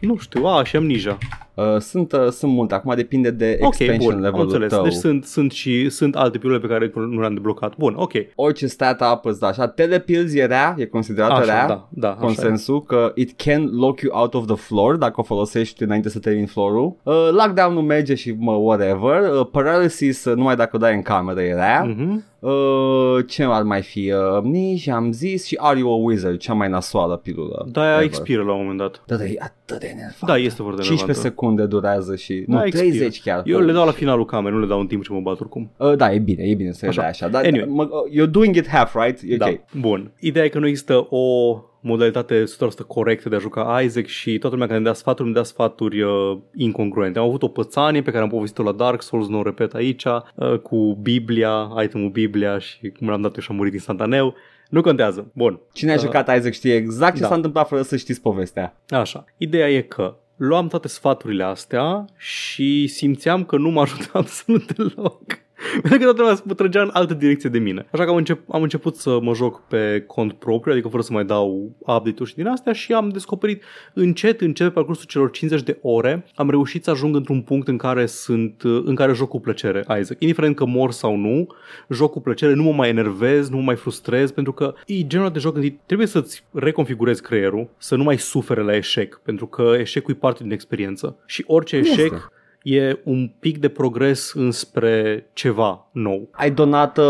nu 0.00 0.16
știu, 0.16 0.44
a, 0.44 0.64
și 0.64 0.76
amnesia. 0.76 1.18
Uh, 1.54 1.76
sunt, 1.78 2.12
uh, 2.12 2.28
sunt 2.28 2.52
multe, 2.52 2.74
acum 2.74 2.94
depinde 2.96 3.30
de 3.30 3.58
Ok, 3.60 3.78
expansion 3.78 3.98
bun, 4.14 4.14
am 4.14 4.20
level-ul 4.20 4.44
înțeles. 4.46 4.72
tău. 4.72 4.82
Deci 4.82 4.92
sunt, 4.92 5.24
sunt 5.24 5.52
și 5.52 5.88
sunt 5.88 6.16
alte 6.16 6.38
pilule 6.38 6.58
pe 6.58 6.66
care 6.66 6.92
nu 6.94 7.20
le-am 7.20 7.34
deblocat. 7.34 7.76
Bun, 7.76 7.94
ok. 7.96 8.12
Orice 8.34 8.66
stat 8.66 9.00
up 9.12 9.24
îți 9.24 9.40
da 9.40 9.46
așa, 9.46 9.68
telepills 9.68 10.34
e 10.34 10.44
rea, 10.44 10.74
e 10.78 10.84
considerată 10.86 11.32
Așa, 11.32 11.44
rea. 11.44 11.66
da, 11.66 11.88
da, 11.90 12.08
așa 12.08 12.18
e. 12.20 12.24
consensul 12.24 12.82
că 12.82 13.12
it 13.14 13.32
can 13.42 13.70
lock 13.76 14.00
you 14.00 14.16
out 14.20 14.34
of 14.34 14.46
the 14.46 14.54
floor 14.56 14.96
dacă 14.96 15.20
o 15.20 15.22
folosești 15.22 15.82
înainte 15.82 16.08
să 16.08 16.18
termini 16.18 16.46
floor-ul. 16.46 16.96
Uh, 17.02 17.28
lockdown 17.30 17.72
nu 17.74 17.80
merge 17.82 18.14
și 18.14 18.34
mă, 18.38 18.52
whatever. 18.52 19.30
Uh, 19.38 19.46
paralysis 19.52 20.24
uh, 20.24 20.34
numai 20.36 20.56
dacă 20.56 20.76
o 20.76 20.78
dai 20.78 20.94
în 20.94 21.02
cameră 21.02 21.40
e 21.42 21.54
rea. 21.54 21.84
Mhm. 21.84 22.24
Uh, 22.38 23.24
ce 23.26 23.44
ar 23.48 23.62
mai 23.62 23.82
fi? 23.82 24.12
Uh, 24.36 24.42
nici 24.42 24.88
am 24.88 25.12
zis 25.12 25.46
și 25.46 25.56
Are 25.60 25.78
You 25.78 25.92
a 25.92 25.96
Wizard, 26.04 26.38
cea 26.38 26.52
mai 26.52 26.68
nasoală 26.68 27.16
pilulă. 27.16 27.66
Da, 27.72 27.84
ea 27.84 27.92
ever. 27.92 28.04
expiră 28.04 28.42
la 28.42 28.52
un 28.52 28.58
moment 28.60 28.78
dat. 28.78 29.02
Da, 29.06 29.16
da, 29.16 29.24
e 29.24 29.34
atât 29.38 29.78
de 29.80 29.86
enervant. 29.86 30.26
Da, 30.26 30.36
este 30.36 30.62
foarte 30.62 30.82
15 30.82 31.06
relevantă. 31.06 31.34
Secunde 31.44 31.66
durează 31.66 32.16
și... 32.16 32.44
Da, 32.48 32.56
Nu, 32.58 32.64
expiră. 32.66 32.88
30 32.88 33.22
chiar. 33.22 33.42
Eu 33.46 33.60
le 33.60 33.72
dau 33.72 33.84
la 33.84 33.90
finalul 33.92 34.24
camerei, 34.24 34.54
nu 34.54 34.60
le 34.60 34.66
dau 34.68 34.80
în 34.80 34.86
timp 34.86 35.04
ce 35.04 35.12
mă 35.12 35.20
bat 35.20 35.40
oricum. 35.40 35.70
Uh, 35.76 35.96
da, 35.96 36.12
e 36.12 36.18
bine, 36.18 36.42
e 36.42 36.54
bine 36.54 36.72
să 36.72 36.78
le 36.82 36.88
Așa. 36.88 37.00
dai 37.00 37.10
așa. 37.10 37.28
Dar 37.28 37.44
Anyway. 37.44 37.68
mă, 37.68 37.82
uh, 37.82 38.12
you're 38.22 38.30
doing 38.30 38.56
it 38.56 38.68
half, 38.68 38.94
right? 39.04 39.20
E 39.26 39.36
Da, 39.36 39.46
ok. 39.48 39.60
bun. 39.80 40.10
Ideea 40.20 40.44
e 40.44 40.48
că 40.48 40.58
nu 40.58 40.66
există 40.66 41.06
o 41.10 41.56
modalitate 41.80 42.44
100% 42.44 42.86
corectă 42.86 43.28
de 43.28 43.36
a 43.36 43.38
juca 43.38 43.80
Isaac 43.84 44.06
și 44.06 44.30
toată 44.30 44.48
lumea 44.48 44.64
care 44.66 44.76
îmi 44.76 44.84
dea 44.86 44.94
sfaturi, 44.94 45.24
îmi 45.24 45.34
dea 45.34 45.42
sfaturi 45.42 46.02
uh, 46.02 46.36
incongruente. 46.56 47.18
Am 47.18 47.26
avut 47.26 47.42
o 47.42 47.48
pățanie 47.48 48.02
pe 48.02 48.10
care 48.10 48.22
am 48.22 48.28
povestit-o 48.28 48.62
la 48.62 48.72
Dark 48.72 49.02
Souls, 49.02 49.28
nu 49.28 49.38
o 49.38 49.42
repet 49.42 49.74
aici, 49.74 50.04
uh, 50.04 50.58
cu 50.62 50.98
Biblia, 51.02 51.68
itemul 51.84 52.08
Biblia 52.10 52.58
și 52.58 52.92
cum 52.98 53.08
l-am 53.08 53.20
dat 53.20 53.34
eu 53.34 53.40
și 53.42 53.48
am 53.50 53.56
murit 53.56 53.72
instantaneu. 53.72 54.34
Nu 54.70 54.80
contează. 54.80 55.30
Bun. 55.34 55.60
Cine 55.72 55.90
a 55.90 55.94
Uh, 55.94 56.00
jucat 56.00 56.36
Isaac 56.36 56.52
știe 56.52 56.74
exact 56.74 57.14
ce 57.14 57.20
da. 57.20 57.26
s-a 57.28 57.34
întâmplat 57.34 57.68
fără 57.68 57.82
să 57.82 57.96
știți 57.96 58.20
povestea. 58.20 58.76
Așa. 58.88 59.24
Ideea 59.36 59.70
e 59.70 59.80
că 59.80 60.14
luam 60.36 60.68
toate 60.68 60.88
sfaturile 60.88 61.44
astea 61.44 62.04
și 62.16 62.86
simțeam 62.86 63.44
că 63.44 63.56
nu 63.56 63.70
mă 63.70 63.80
ajută 63.80 64.08
absolut 64.18 64.72
deloc. 64.72 65.43
Pentru 65.72 65.98
că 65.98 66.04
toată 66.04 66.20
lumea 66.20 66.36
mă 66.44 66.54
trăgea 66.54 66.82
în 66.82 66.90
altă 66.92 67.14
direcție 67.14 67.50
de 67.50 67.58
mine. 67.58 67.86
Așa 67.92 68.04
că 68.04 68.10
am, 68.10 68.16
încep, 68.16 68.40
am 68.50 68.62
început 68.62 68.96
să 68.96 69.18
mă 69.22 69.34
joc 69.34 69.62
pe 69.68 70.04
cont 70.06 70.32
propriu, 70.32 70.72
adică 70.72 70.88
fără 70.88 71.02
să 71.02 71.12
mai 71.12 71.24
dau 71.24 71.76
update-uri 71.78 72.30
și 72.30 72.36
din 72.36 72.46
astea 72.46 72.72
și 72.72 72.92
am 72.92 73.08
descoperit 73.08 73.62
încet, 73.94 74.40
încet, 74.40 74.66
pe 74.66 74.72
parcursul 74.72 75.06
celor 75.06 75.30
50 75.30 75.62
de 75.62 75.78
ore, 75.82 76.24
am 76.34 76.50
reușit 76.50 76.84
să 76.84 76.90
ajung 76.90 77.16
într-un 77.16 77.42
punct 77.42 77.68
în 77.68 77.76
care 77.76 78.06
sunt, 78.06 78.62
în 78.62 78.94
care 78.94 79.12
joc 79.12 79.28
cu 79.28 79.40
plăcere 79.40 79.84
Isaac. 80.00 80.16
Indiferent 80.20 80.56
că 80.56 80.64
mor 80.64 80.92
sau 80.92 81.16
nu, 81.16 81.46
joc 81.88 82.10
cu 82.10 82.20
plăcere, 82.20 82.54
nu 82.54 82.62
mă 82.62 82.72
mai 82.72 82.88
enervez, 82.88 83.48
nu 83.48 83.56
mă 83.56 83.62
mai 83.62 83.76
frustrez, 83.76 84.30
pentru 84.30 84.52
că 84.52 84.74
e 84.86 85.06
genul 85.06 85.30
de 85.30 85.38
joc 85.38 85.52
când 85.52 85.78
trebuie 85.86 86.06
să-ți 86.06 86.44
reconfigurezi 86.52 87.22
creierul, 87.22 87.68
să 87.78 87.96
nu 87.96 88.02
mai 88.02 88.18
sufere 88.18 88.62
la 88.62 88.76
eșec, 88.76 89.20
pentru 89.22 89.46
că 89.46 89.74
eșecul 89.78 90.14
e 90.14 90.16
parte 90.16 90.42
din 90.42 90.52
experiență. 90.52 91.16
Și 91.26 91.44
orice 91.46 91.76
Este. 91.76 92.28
Eșec 92.64 92.82
e 92.82 93.00
un 93.04 93.30
pic 93.38 93.58
de 93.58 93.68
progres 93.68 94.32
înspre 94.34 95.26
ceva 95.32 95.88
nou. 95.92 96.28
Ai 96.32 96.50
donat 96.50 96.98
uh, 96.98 97.04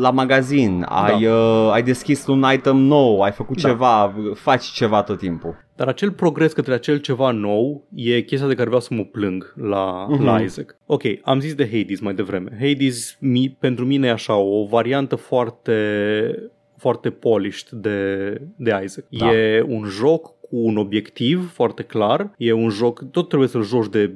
la 0.00 0.10
magazin, 0.10 0.84
ai, 0.88 1.26
uh, 1.26 1.70
ai 1.72 1.82
deschis 1.82 2.26
un 2.26 2.44
item 2.54 2.76
nou, 2.76 3.20
ai 3.22 3.32
făcut 3.32 3.60
Da. 3.62 3.68
ceva, 3.68 4.14
faci 4.34 4.64
ceva 4.64 5.02
tot 5.02 5.18
timpul. 5.18 5.56
Dar 5.76 5.88
acel 5.88 6.10
progres 6.10 6.52
către 6.52 6.74
acel 6.74 6.98
ceva 6.98 7.30
nou 7.30 7.84
e 7.94 8.20
chestia 8.20 8.48
de 8.48 8.54
care 8.54 8.66
vreau 8.66 8.80
să 8.80 8.94
mă 8.94 9.02
plâng 9.04 9.52
la, 9.56 10.06
Mhm. 10.08 10.20
uh-huh. 10.20 10.24
la 10.24 10.40
Isaac. 10.40 10.76
Ok, 10.86 11.02
am 11.22 11.40
zis 11.40 11.54
de 11.54 11.68
Hades 11.72 12.00
mai 12.00 12.14
devreme. 12.14 12.50
Hades 12.60 13.16
mi, 13.20 13.56
pentru 13.60 13.84
mine 13.84 14.06
e 14.06 14.10
așa 14.10 14.36
o 14.36 14.64
variantă 14.64 15.16
foarte 15.16 16.50
foarte 16.76 17.10
polished 17.10 17.68
de, 17.70 18.30
de 18.56 18.80
Isaac. 18.84 19.04
Da. 19.08 19.32
E 19.32 19.64
un 19.68 19.84
joc 19.84 20.34
cu 20.52 20.58
un 20.58 20.76
obiectiv 20.76 21.52
foarte 21.52 21.82
clar. 21.82 22.30
E 22.36 22.52
un 22.52 22.68
joc, 22.68 23.10
tot 23.10 23.28
trebuie 23.28 23.48
să-l 23.48 23.64
joci 23.64 23.88
de 23.90 24.14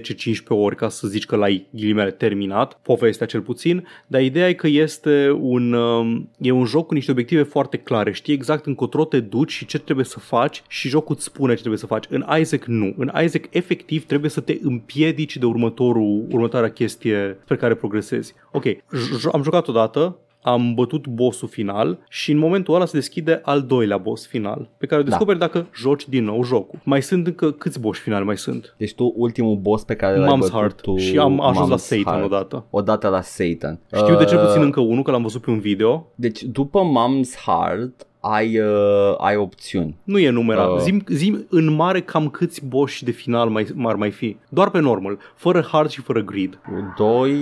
10-15 0.00 0.02
ori 0.48 0.76
ca 0.76 0.88
să 0.88 1.08
zici 1.08 1.26
că 1.26 1.36
l-ai 1.36 1.66
ghilimele 1.70 2.10
terminat, 2.10 2.78
povestea 2.82 3.26
cel 3.26 3.40
puțin, 3.40 3.86
dar 4.06 4.22
ideea 4.22 4.48
e 4.48 4.52
că 4.52 4.66
este 4.66 5.30
un, 5.40 5.72
um, 5.72 6.30
e 6.38 6.50
un 6.50 6.64
joc 6.64 6.86
cu 6.86 6.94
niște 6.94 7.10
obiective 7.10 7.42
foarte 7.42 7.76
clare. 7.76 8.12
Știi 8.12 8.34
exact 8.34 8.66
încotro 8.66 9.04
te 9.04 9.20
duci 9.20 9.52
și 9.52 9.66
ce 9.66 9.78
trebuie 9.78 10.04
să 10.04 10.18
faci 10.18 10.62
și 10.68 10.88
jocul 10.88 11.14
îți 11.14 11.24
spune 11.24 11.52
ce 11.52 11.58
trebuie 11.58 11.80
să 11.80 11.86
faci. 11.86 12.04
În 12.08 12.24
Isaac 12.40 12.64
nu. 12.64 12.94
În 12.96 13.10
Isaac 13.24 13.44
efectiv 13.50 14.04
trebuie 14.06 14.30
să 14.30 14.40
te 14.40 14.58
împiedici 14.62 15.36
de 15.36 15.46
următorul, 15.46 16.26
următoarea 16.30 16.70
chestie 16.70 17.38
pe 17.46 17.56
care 17.56 17.74
progresezi. 17.74 18.34
Ok, 18.52 18.64
j- 18.66 19.32
am 19.32 19.42
jucat 19.42 19.68
odată, 19.68 20.18
am 20.42 20.74
bătut 20.74 21.06
bossul 21.06 21.48
final 21.48 21.98
și 22.08 22.32
în 22.32 22.38
momentul 22.38 22.74
ăla 22.74 22.84
se 22.84 22.96
deschide 22.96 23.40
al 23.42 23.62
doilea 23.62 23.96
boss 23.96 24.26
final, 24.26 24.68
pe 24.78 24.86
care 24.86 25.00
o 25.00 25.04
descoperi 25.04 25.38
da. 25.38 25.46
dacă 25.46 25.66
joci 25.74 26.08
din 26.08 26.24
nou 26.24 26.44
jocul. 26.44 26.78
Mai 26.84 27.02
sunt 27.02 27.26
încă 27.26 27.50
câți 27.50 27.80
boss 27.80 27.98
finali 28.00 28.24
mai 28.24 28.36
sunt? 28.36 28.74
Deci 28.78 28.94
tu 28.94 29.12
ultimul 29.16 29.56
boss 29.56 29.84
pe 29.84 29.94
care 29.94 30.16
l-ai 30.16 30.28
Mom's 30.28 30.38
bătut 30.38 30.54
Heart 30.54 30.80
tu, 30.80 30.96
și 30.96 31.18
am 31.18 31.40
ajuns 31.40 31.68
la 31.68 31.76
Mom's 31.76 31.78
Satan 31.78 32.04
Heart. 32.04 32.24
odată. 32.24 32.64
Odată 32.70 33.08
la 33.08 33.20
Satan. 33.20 33.80
Știu 33.96 34.16
de 34.16 34.24
cel 34.24 34.38
Uh, 34.38 34.46
puțin 34.46 34.62
încă 34.62 34.80
unul, 34.80 35.02
că 35.02 35.10
l-am 35.10 35.22
văzut 35.22 35.40
pe 35.40 35.50
un 35.50 35.58
video. 35.58 36.06
Deci 36.14 36.42
după 36.42 36.80
Mom's 36.80 37.44
Heart 37.46 38.06
ai, 38.24 38.58
uh, 38.58 39.14
ai 39.18 39.36
opțiuni. 39.36 39.96
Nu 40.04 40.18
e 40.18 40.30
numerat. 40.30 40.68
Uh. 40.68 40.74
Uh. 40.74 40.80
Zim, 40.80 41.04
zim 41.08 41.46
în 41.48 41.74
mare 41.74 42.00
cam 42.00 42.28
câți 42.28 42.64
boși 42.66 43.04
de 43.04 43.10
final 43.10 43.48
mai, 43.48 43.66
ar 43.84 43.94
mai 43.94 44.10
fi. 44.10 44.36
Doar 44.48 44.70
pe 44.70 44.78
normal. 44.78 45.18
Fără 45.34 45.68
hard 45.72 45.90
și 45.90 46.00
fără 46.00 46.20
greed. 46.20 46.58
Doi, 46.96 47.36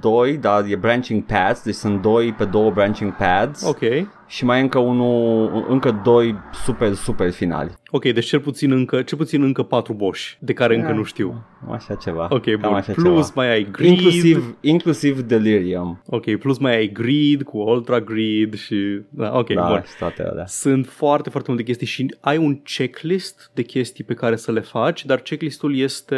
doi, 0.00 0.36
dar 0.36 0.64
e 0.68 0.76
branching 0.76 1.22
paths, 1.22 1.62
deci 1.62 1.74
sunt 1.74 2.02
doi 2.02 2.32
pe 2.32 2.44
două 2.44 2.70
branching 2.70 3.16
paths 3.16 3.62
Ok. 3.62 3.80
Și 4.26 4.44
mai 4.44 4.58
e 4.58 4.62
încă 4.62 4.78
unul, 4.78 5.66
încă 5.68 6.00
doi 6.04 6.34
super, 6.64 6.92
super 6.94 7.30
finali. 7.32 7.70
Ok, 7.90 8.02
deci 8.02 8.26
cel 8.26 8.40
puțin 8.40 8.72
încă, 8.72 9.02
cel 9.02 9.18
puțin 9.18 9.42
încă 9.42 9.62
patru 9.62 9.92
boși, 9.92 10.36
de 10.40 10.52
care 10.52 10.74
încă 10.74 10.88
Da. 10.88 10.94
nu 10.94 11.02
știu. 11.02 11.44
Așa 11.70 11.94
ceva. 11.94 12.26
Ok, 12.30 12.44
Cam 12.44 12.58
bun. 12.60 12.74
așa 12.74 12.92
Plus 12.92 13.26
ceva. 13.26 13.32
mai 13.34 13.50
ai 13.50 13.68
greed. 13.70 13.90
Inclusiv, 13.90 14.56
inclusiv 14.60 15.20
Delirium. 15.20 16.02
Ok, 16.06 16.36
plus 16.36 16.58
mai 16.58 16.76
ai 16.76 16.86
greed 16.92 17.42
cu 17.42 17.58
ultra 17.58 18.00
greed 18.00 18.54
și... 18.54 19.00
Da, 19.08 19.38
ok, 19.38 19.52
da, 19.52 19.66
bun. 19.68 19.82
și 19.86 19.96
toate 19.98 20.22
alea. 20.22 20.46
Sunt 20.46 20.86
foarte, 20.86 21.30
foarte 21.30 21.50
multe 21.50 21.64
chestii 21.66 21.86
și 21.86 22.14
ai 22.20 22.36
un 22.36 22.62
checklist 22.62 23.50
de 23.54 23.62
chestii 23.62 24.04
pe 24.04 24.14
care 24.14 24.36
să 24.36 24.52
le 24.52 24.60
faci, 24.60 25.04
dar 25.04 25.18
checklistul 25.20 25.76
este 25.76 26.16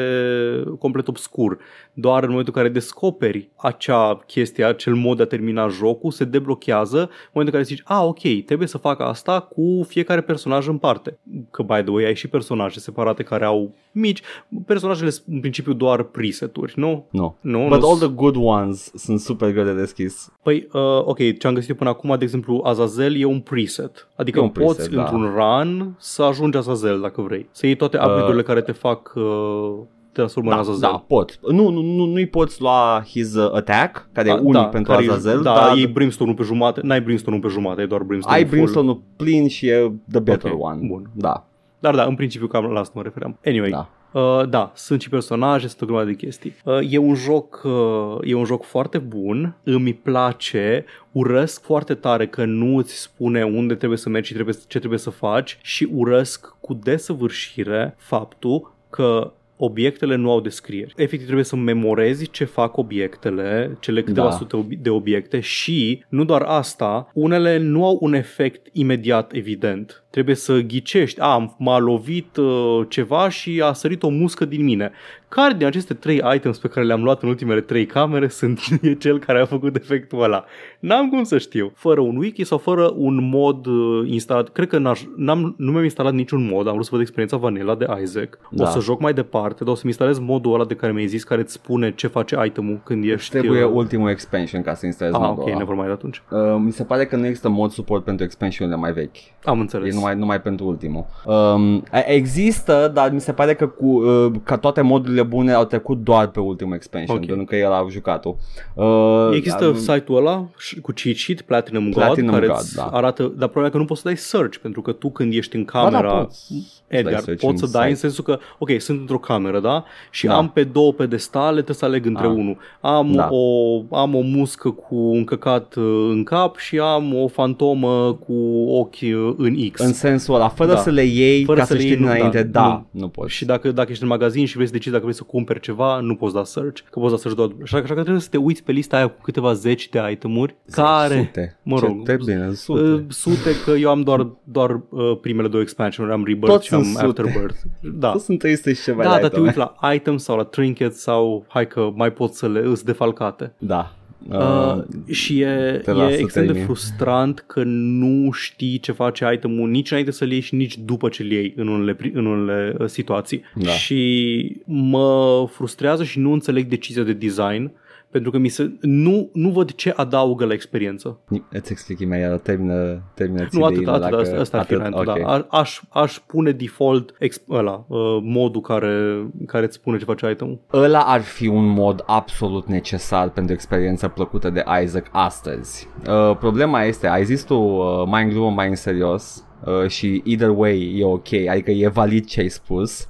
complet 0.78 1.08
obscur. 1.08 1.58
Doar 2.00 2.22
în 2.22 2.28
momentul 2.28 2.52
în 2.56 2.62
care 2.62 2.74
descoperi 2.74 3.48
acea 3.56 4.20
chestie, 4.26 4.64
acel 4.64 4.94
mod 4.94 5.16
de 5.16 5.22
a 5.22 5.26
termina 5.26 5.68
jocul, 5.68 6.10
se 6.10 6.24
deblochează 6.24 6.98
în 6.98 7.08
momentul 7.32 7.42
în 7.44 7.50
care 7.50 7.62
zici, 7.62 7.82
a, 7.84 8.04
ok, 8.04 8.44
trebuie 8.46 8.68
să 8.68 8.78
fac 8.78 9.00
asta 9.00 9.40
cu 9.40 9.84
fiecare 9.88 10.20
personaj 10.20 10.68
în 10.68 10.78
parte. 10.78 11.18
Că, 11.50 11.62
by 11.62 11.82
the 11.82 11.90
way, 11.90 12.04
ai 12.04 12.14
și 12.14 12.28
personaje 12.28 12.78
separate 12.78 13.22
care 13.22 13.44
au 13.44 13.74
mici. 13.92 14.22
Personajele 14.66 15.10
sunt 15.10 15.26
în 15.28 15.40
principiu 15.40 15.72
doar 15.72 16.02
preseturi, 16.02 16.72
nu? 16.76 17.06
Nu. 17.10 17.36
Nu, 17.40 17.66
But 17.68 17.80
nu 17.80 17.88
all 17.88 17.98
the 17.98 18.08
good 18.08 18.36
ones 18.36 18.90
sunt 18.94 19.20
super 19.20 19.52
greu 19.52 19.64
de 19.64 19.72
deschis. 19.72 20.32
Păi, 20.42 20.68
uh, 20.72 20.82
ok, 21.04 21.38
ce 21.38 21.46
am 21.46 21.54
găsit 21.54 21.68
eu 21.70 21.76
până 21.76 21.90
acum, 21.90 22.16
de 22.18 22.24
exemplu, 22.24 22.60
Azazel 22.64 23.20
e 23.20 23.24
un 23.24 23.40
preset. 23.40 24.08
Adică 24.16 24.38
E 24.38 24.42
un 24.42 24.48
poți 24.48 24.74
preset, 24.74 24.94
da. 24.94 25.00
într-un 25.00 25.32
run 25.34 25.94
să 25.98 26.22
ajungi 26.22 26.56
Azazel 26.56 27.00
dacă 27.00 27.20
vrei. 27.20 27.48
Să 27.50 27.66
iei 27.66 27.76
toate 27.76 27.96
upgrade-urile 27.96 28.42
care 28.42 28.60
te 28.60 28.72
fac 28.72 29.12
uh, 29.16 29.78
te 30.18 30.24
transformă 30.24 30.50
în 30.50 30.54
Da, 30.56 30.60
Azazel. 30.62 30.80
da, 30.90 31.04
pot. 31.06 31.38
Nu, 31.50 31.68
nu, 31.68 31.80
nu, 31.80 32.04
nu-i 32.04 32.26
poți 32.26 32.60
lua 32.60 33.04
his 33.06 33.34
uh, 33.34 33.52
attack, 33.54 34.08
care 34.12 34.28
e 34.28 34.32
Da, 34.32 34.38
unic 34.40 34.52
da, 34.52 34.64
pentru 34.64 34.92
care 34.92 35.04
e- 35.04 35.08
Azazel, 35.10 35.42
Da, 35.42 35.54
dar 35.54 35.76
iei 35.76 35.86
brimstone-ul 35.86 36.36
pe 36.36 36.42
jumate. 36.42 36.80
N-ai 36.84 37.00
brimstone-ul 37.00 37.42
pe 37.42 37.48
jumate, 37.48 37.82
e 37.82 37.86
doar 37.86 38.02
brimstone 38.02 38.36
ai 38.36 38.44
full. 38.44 38.54
brimstone-ul 38.56 39.02
plin 39.16 39.48
și 39.48 39.66
e 39.68 39.92
the 40.10 40.20
better 40.20 40.50
Ok, 40.52 40.64
one. 40.64 40.86
bun. 40.86 41.10
Da, 41.14 41.46
Dar 41.78 41.94
da, 41.94 42.04
în 42.04 42.14
principiu 42.14 42.46
cam 42.46 42.64
la 42.64 42.80
asta 42.80 42.92
mă 42.96 43.02
refeream. 43.02 43.38
Anyway, 43.44 43.70
da. 43.70 43.88
Uh, 44.12 44.48
da, 44.48 44.72
sunt 44.74 45.00
și 45.00 45.08
personaje, 45.08 45.66
sunt 45.68 45.80
o 45.80 45.84
grămadă 45.84 46.06
de 46.06 46.14
chestii. 46.14 46.54
Uh, 46.64 46.78
e 46.92 46.98
un 46.98 47.14
joc 47.14 47.60
uh, 47.64 48.16
e 48.22 48.34
un 48.34 48.44
joc 48.44 48.64
foarte 48.64 48.98
bun, 48.98 49.56
îmi 49.62 49.92
place, 49.94 50.84
urăsc 51.12 51.62
foarte 51.62 51.94
tare 51.94 52.26
că 52.26 52.44
nu 52.44 52.76
îți 52.76 53.00
spune 53.00 53.42
unde 53.44 53.74
trebuie 53.74 53.98
să 53.98 54.08
mergi 54.08 54.26
și 54.28 54.34
trebuie, 54.34 54.54
ce 54.68 54.78
trebuie 54.78 54.98
să 54.98 55.10
faci 55.10 55.58
și 55.62 55.88
urăsc 55.94 56.56
cu 56.60 56.74
desăvârșire 56.74 57.94
faptul 57.98 58.74
că 58.90 59.32
obiectele 59.58 60.14
nu 60.16 60.30
au 60.30 60.40
descrieri. 60.40 60.92
Efectiv 60.96 61.24
trebuie 61.24 61.44
să 61.44 61.56
memorezi 61.56 62.30
ce 62.30 62.44
fac 62.44 62.76
obiectele, 62.76 63.76
cele 63.80 64.02
câteva 64.02 64.26
Da. 64.28 64.32
sute 64.32 64.56
obi- 64.56 64.78
de 64.82 64.90
obiecte 64.90 65.40
și 65.40 66.04
nu 66.08 66.24
doar 66.24 66.42
asta, 66.42 67.10
unele 67.14 67.58
nu 67.58 67.84
au 67.84 67.98
un 68.00 68.14
efect 68.14 68.66
imediat 68.72 69.32
evident. 69.34 70.02
Trebuie 70.18 70.38
să 70.38 70.60
ghicești, 70.60 71.20
a, 71.20 71.54
m-a 71.58 71.78
lovit 71.78 72.36
uh, 72.36 72.80
ceva 72.88 73.28
și 73.28 73.62
a 73.64 73.72
sărit 73.72 74.02
o 74.02 74.08
muscă 74.08 74.44
din 74.44 74.64
mine. 74.64 74.90
Care 75.28 75.54
din 75.54 75.66
aceste 75.66 75.94
trei 75.94 76.20
items 76.34 76.58
pe 76.58 76.68
care 76.68 76.86
le-am 76.86 77.02
luat 77.02 77.22
în 77.22 77.28
ultimele 77.28 77.60
trei 77.60 77.86
camere 77.86 78.28
sunt 78.38 78.60
e 78.82 78.94
cel 78.94 79.18
care 79.18 79.40
a 79.40 79.44
făcut 79.44 79.76
efectul 79.76 80.22
ăla? 80.22 80.44
N-am 80.80 81.08
cum 81.08 81.22
să 81.24 81.38
știu. 81.38 81.72
Fără 81.74 82.00
un 82.00 82.16
wiki 82.16 82.44
sau 82.44 82.58
fără 82.58 82.92
un 82.96 83.28
mod 83.28 83.66
uh, 83.66 84.08
instalat. 84.10 84.48
Cred 84.48 84.68
că 84.68 84.78
n-aș, 84.78 85.02
n-am, 85.16 85.54
nu 85.58 85.70
mi-am 85.70 85.82
instalat 85.82 86.12
niciun 86.12 86.46
mod. 86.52 86.66
Am 86.66 86.72
vrut 86.72 86.84
să 86.84 86.90
văd 86.92 87.00
experiența 87.00 87.36
Vanilla 87.36 87.74
de 87.74 87.86
Isaac. 88.02 88.38
Da. 88.50 88.64
O 88.64 88.66
să 88.66 88.80
joc 88.80 89.00
mai 89.00 89.12
departe, 89.14 89.64
dar 89.64 89.72
o 89.72 89.76
să-mi 89.76 89.90
instalez 89.90 90.18
modul 90.18 90.54
ăla 90.54 90.64
de 90.64 90.74
care 90.74 90.92
mi-ai 90.92 91.06
zis, 91.06 91.24
care 91.24 91.40
îți 91.40 91.52
spune 91.52 91.92
ce 91.94 92.06
face 92.06 92.36
itemul 92.46 92.80
când 92.84 93.04
ești... 93.04 93.30
Trebuie 93.30 93.64
uh, 93.64 93.70
ultimul 93.74 94.10
expansion 94.10 94.62
ca 94.62 94.74
să 94.74 94.86
instalezi 94.86 95.16
Ah, 95.16 95.22
modul 95.28 95.42
ok, 95.42 95.48
ăla. 95.48 95.58
never 95.58 95.74
mind 95.74 95.90
atunci. 95.90 96.22
Uh, 96.30 96.38
mi 96.58 96.72
se 96.72 96.84
pare 96.84 97.06
că 97.06 97.16
nu 97.16 97.26
există 97.26 97.48
mod 97.48 97.70
suport 97.70 98.04
pentru 98.04 98.24
expansiunile 98.24 98.76
mai 98.76 98.92
vechi. 98.92 99.16
Am 99.44 99.58
E 99.58 99.60
înțeles. 99.60 99.94
Numai, 100.08 100.20
numai 100.20 100.40
pentru 100.40 100.66
ultimul. 100.66 101.06
Um, 101.26 101.82
există, 102.06 102.90
dar 102.94 103.10
mi 103.12 103.20
se 103.20 103.32
pare 103.32 103.54
că 103.54 103.66
cu, 103.66 103.86
uh, 103.86 104.32
ca 104.42 104.56
toate 104.56 104.80
modurile 104.80 105.22
bune 105.22 105.52
au 105.52 105.64
trecut 105.64 105.98
doar 106.04 106.26
pe 106.26 106.40
ultimul 106.40 106.74
expansion, 106.74 107.16
Ok. 107.16 107.26
pentru 107.26 107.44
că 107.44 107.56
el 107.56 107.72
a 107.72 107.86
jucat-o. 107.90 108.34
Uh, 108.74 109.30
Există 109.34 109.66
um, 109.66 109.74
site-ul 109.76 110.18
ăla 110.18 110.44
și- 110.58 110.80
cu 110.80 110.92
cheat 110.92 111.16
sheet, 111.16 111.40
Platinum, 111.40 111.90
Platinum 111.90 112.30
God, 112.30 112.34
care 112.38 112.46
God, 112.52 112.56
îți 112.60 112.74
da. 112.76 112.82
arată, 112.92 113.22
dar 113.22 113.48
problema 113.48 113.66
e 113.66 113.70
că 113.70 113.76
nu 113.78 113.84
poți 113.84 114.00
să 114.00 114.06
dai 114.08 114.16
search, 114.16 114.56
pentru 114.56 114.82
că 114.82 114.92
tu 114.92 115.10
când 115.10 115.32
ești 115.34 115.56
în 115.56 115.66
Ba 115.72 115.80
da, 115.82 115.90
camera, 115.90 116.12
poți. 116.18 116.52
Edgar, 116.86 117.12
Dai 117.12 117.22
search 117.22 117.40
poți 117.44 117.58
să 117.58 117.64
în 117.64 117.70
dai 117.70 117.88
în 117.88 117.94
site. 117.94 118.06
sensul 118.06 118.24
că, 118.24 118.38
ok, 118.58 118.70
sunt 118.78 119.00
într-o 119.00 119.18
cameră, 119.18 119.60
da? 119.60 119.84
Și 120.10 120.26
Da. 120.26 120.36
am 120.36 120.48
pe 120.50 120.64
două 120.64 120.92
pedestale, 120.92 121.52
trebuie 121.54 121.76
să 121.76 121.84
aleg 121.84 122.06
între 122.06 122.26
Ah. 122.26 122.32
unul. 122.32 122.56
Am, 122.80 123.12
Da. 123.12 123.28
o, 123.30 123.82
am 123.96 124.14
o 124.14 124.20
muscă 124.20 124.70
cu 124.70 124.94
un 124.96 125.24
căcat 125.24 125.74
uh, 125.74 126.08
în 126.10 126.22
cap 126.24 126.56
și 126.56 126.78
am 126.78 127.14
o 127.14 127.26
fantomă 127.28 128.12
cu 128.26 128.34
ochi 128.68 129.00
uh, 129.02 129.34
în 129.36 129.68
X. 129.72 129.80
În 129.88 129.94
sensul 129.94 130.34
ăla, 130.34 130.48
fără 130.48 130.72
Da. 130.72 130.78
să 130.78 130.90
le 130.90 131.02
iei 131.02 131.44
Fără 131.44 131.58
ca 131.58 131.64
să 131.64 131.70
să 131.70 131.74
le 131.74 131.80
știi 131.80 131.92
iei, 131.92 132.00
nu, 132.04 132.12
dinainte, 132.12 132.42
da, 132.42 132.60
da, 132.60 132.86
nu 132.90 133.08
poți. 133.08 133.34
Și 133.34 133.44
dacă, 133.44 133.70
dacă 133.72 133.90
ești 133.90 134.02
în 134.02 134.08
magazin 134.08 134.46
și 134.46 134.54
vrei 134.54 134.66
să 134.66 134.72
decizi 134.72 134.90
dacă 134.92 135.04
vrei 135.04 135.16
să 135.16 135.22
cumperi 135.22 135.60
ceva, 135.60 136.00
nu 136.00 136.14
poți 136.14 136.34
da 136.34 136.44
search, 136.44 136.80
că 136.90 136.98
poți 136.98 137.12
da 137.12 137.18
search 137.18 137.36
doar. 137.38 137.50
Așa, 137.62 137.76
așa 137.76 137.94
că 137.94 138.00
trebuie 138.00 138.20
să 138.20 138.28
te 138.30 138.36
uiți 138.36 138.62
pe 138.62 138.72
lista 138.72 138.96
aia 138.96 139.06
cu 139.08 139.20
câteva 139.22 139.52
zeci 139.52 139.88
de 139.88 139.98
itemuri 140.10 140.56
care... 140.70 141.16
Sute. 141.24 141.58
mă 141.62 141.78
rog, 141.78 142.06
Ce 142.06 142.16
bine, 142.24 142.52
sute. 142.52 142.80
Uh, 142.80 143.00
sute 143.08 143.50
că 143.64 143.70
eu 143.70 143.90
am 143.90 144.02
doar, 144.02 144.26
doar 144.44 144.70
uh, 144.88 145.18
primele 145.20 145.48
două 145.48 145.62
expansionuri, 145.62 146.14
am 146.14 146.24
Rebirth 146.24 146.52
Toți 146.52 146.66
și 146.66 146.74
am 146.74 146.82
sunt 146.82 146.96
sute. 146.96 147.20
Afterbirth. 147.20 147.58
Da. 147.98 148.10
Toți 148.10 148.24
sunt 148.24 148.38
300 148.38 148.72
și 148.72 148.82
ceva 148.82 149.02
Da, 149.02 149.14
de 149.14 149.20
dar 149.20 149.20
te 149.20 149.26
iteme. 149.26 149.44
uiți 149.44 149.58
la 149.58 149.92
items 149.92 150.22
sau 150.22 150.36
la 150.36 150.44
trinkets 150.44 150.98
sau 151.00 151.44
hai 151.48 151.66
că 151.66 151.90
mai 151.94 152.12
pot 152.12 152.32
să 152.34 152.48
le 152.48 152.60
îs 152.64 152.82
defalcate. 152.82 153.52
Da. 153.58 153.92
Uh, 154.28 154.36
Uh, 154.38 154.84
și 155.14 155.40
e, 155.40 155.80
te 155.84 155.92
las 155.92 156.10
e 156.10 156.14
să 156.14 156.20
extrem 156.20 156.42
de 156.46 156.48
termin. 156.52 156.64
frustrant 156.64 157.44
că 157.46 157.62
nu 157.64 158.30
știi 158.30 158.78
ce 158.78 158.92
face 158.92 159.30
itemul 159.34 159.68
nici 159.70 159.90
înainte 159.90 160.10
să-l 160.12 160.30
iei 160.30 160.40
și 160.40 160.54
nici 160.54 160.78
după 160.78 161.08
ce-l 161.08 161.30
iei 161.30 161.52
în 161.56 161.68
unele, 161.68 161.94
pri- 161.94 162.12
în 162.12 162.26
unele 162.26 162.74
uh, 162.78 162.86
situații. 162.86 163.42
Da. 163.54 163.70
Și 163.70 164.56
mă 164.64 165.46
frustrează 165.50 166.04
și 166.04 166.18
nu 166.18 166.32
înțeleg 166.32 166.68
decizia 166.68 167.02
de 167.02 167.12
design 167.12 167.70
pentru 168.10 168.30
că 168.30 168.38
mi 168.38 168.48
se, 168.48 168.72
nu, 168.80 169.30
nu 169.32 169.50
văd 169.50 169.72
ce 169.72 169.92
adaugă 169.96 170.44
la 170.44 170.52
experiență. 170.52 171.18
Îți 171.50 171.72
explic 171.72 171.98
imediat, 171.98 172.42
termină, 172.42 173.02
termină 173.14 173.46
Nu 173.52 173.64
atât, 173.64 173.86
atât, 173.88 174.12
asta, 174.18 174.36
asta 174.40 174.58
ar 174.58 174.64
fi 174.64 174.74
atât, 174.74 174.82
rantul, 174.84 175.08
ok. 175.08 175.18
da. 175.20 175.32
A- 175.32 175.46
Aș, 175.58 175.80
aș 175.88 176.18
pune 176.26 176.50
default 176.50 177.12
exp- 177.12 177.48
ăla, 177.50 177.84
uh, 177.88 177.98
modul 178.22 178.60
care, 178.60 179.26
care 179.46 179.64
îți 179.64 179.74
spune 179.74 179.98
ce 179.98 180.04
face 180.04 180.30
itemul. 180.30 180.60
Ăla 180.72 181.00
ar 181.00 181.20
fi 181.20 181.46
un 181.46 181.66
mod 181.68 182.02
absolut 182.06 182.66
necesar 182.66 183.28
pentru 183.30 183.54
experiența 183.54 184.08
plăcută 184.08 184.50
de 184.50 184.64
Isaac 184.84 185.06
astăzi. 185.12 185.88
Uh, 186.08 186.36
problema 186.36 186.82
este, 186.82 187.06
ai 187.06 187.24
zis 187.24 187.42
tu 187.42 187.54
uh, 187.54 188.02
mai 188.06 188.22
în 188.22 188.28
glumă, 188.28 188.50
mai 188.50 188.68
în 188.68 188.74
serios 188.74 189.44
uh, 189.64 189.88
și 189.88 190.22
either 190.24 190.48
way 190.56 190.94
e 190.98 191.04
ok, 191.04 191.32
adică 191.50 191.70
e 191.70 191.88
valid 191.88 192.24
ce 192.26 192.40
ai 192.40 192.48
spus. 192.48 193.08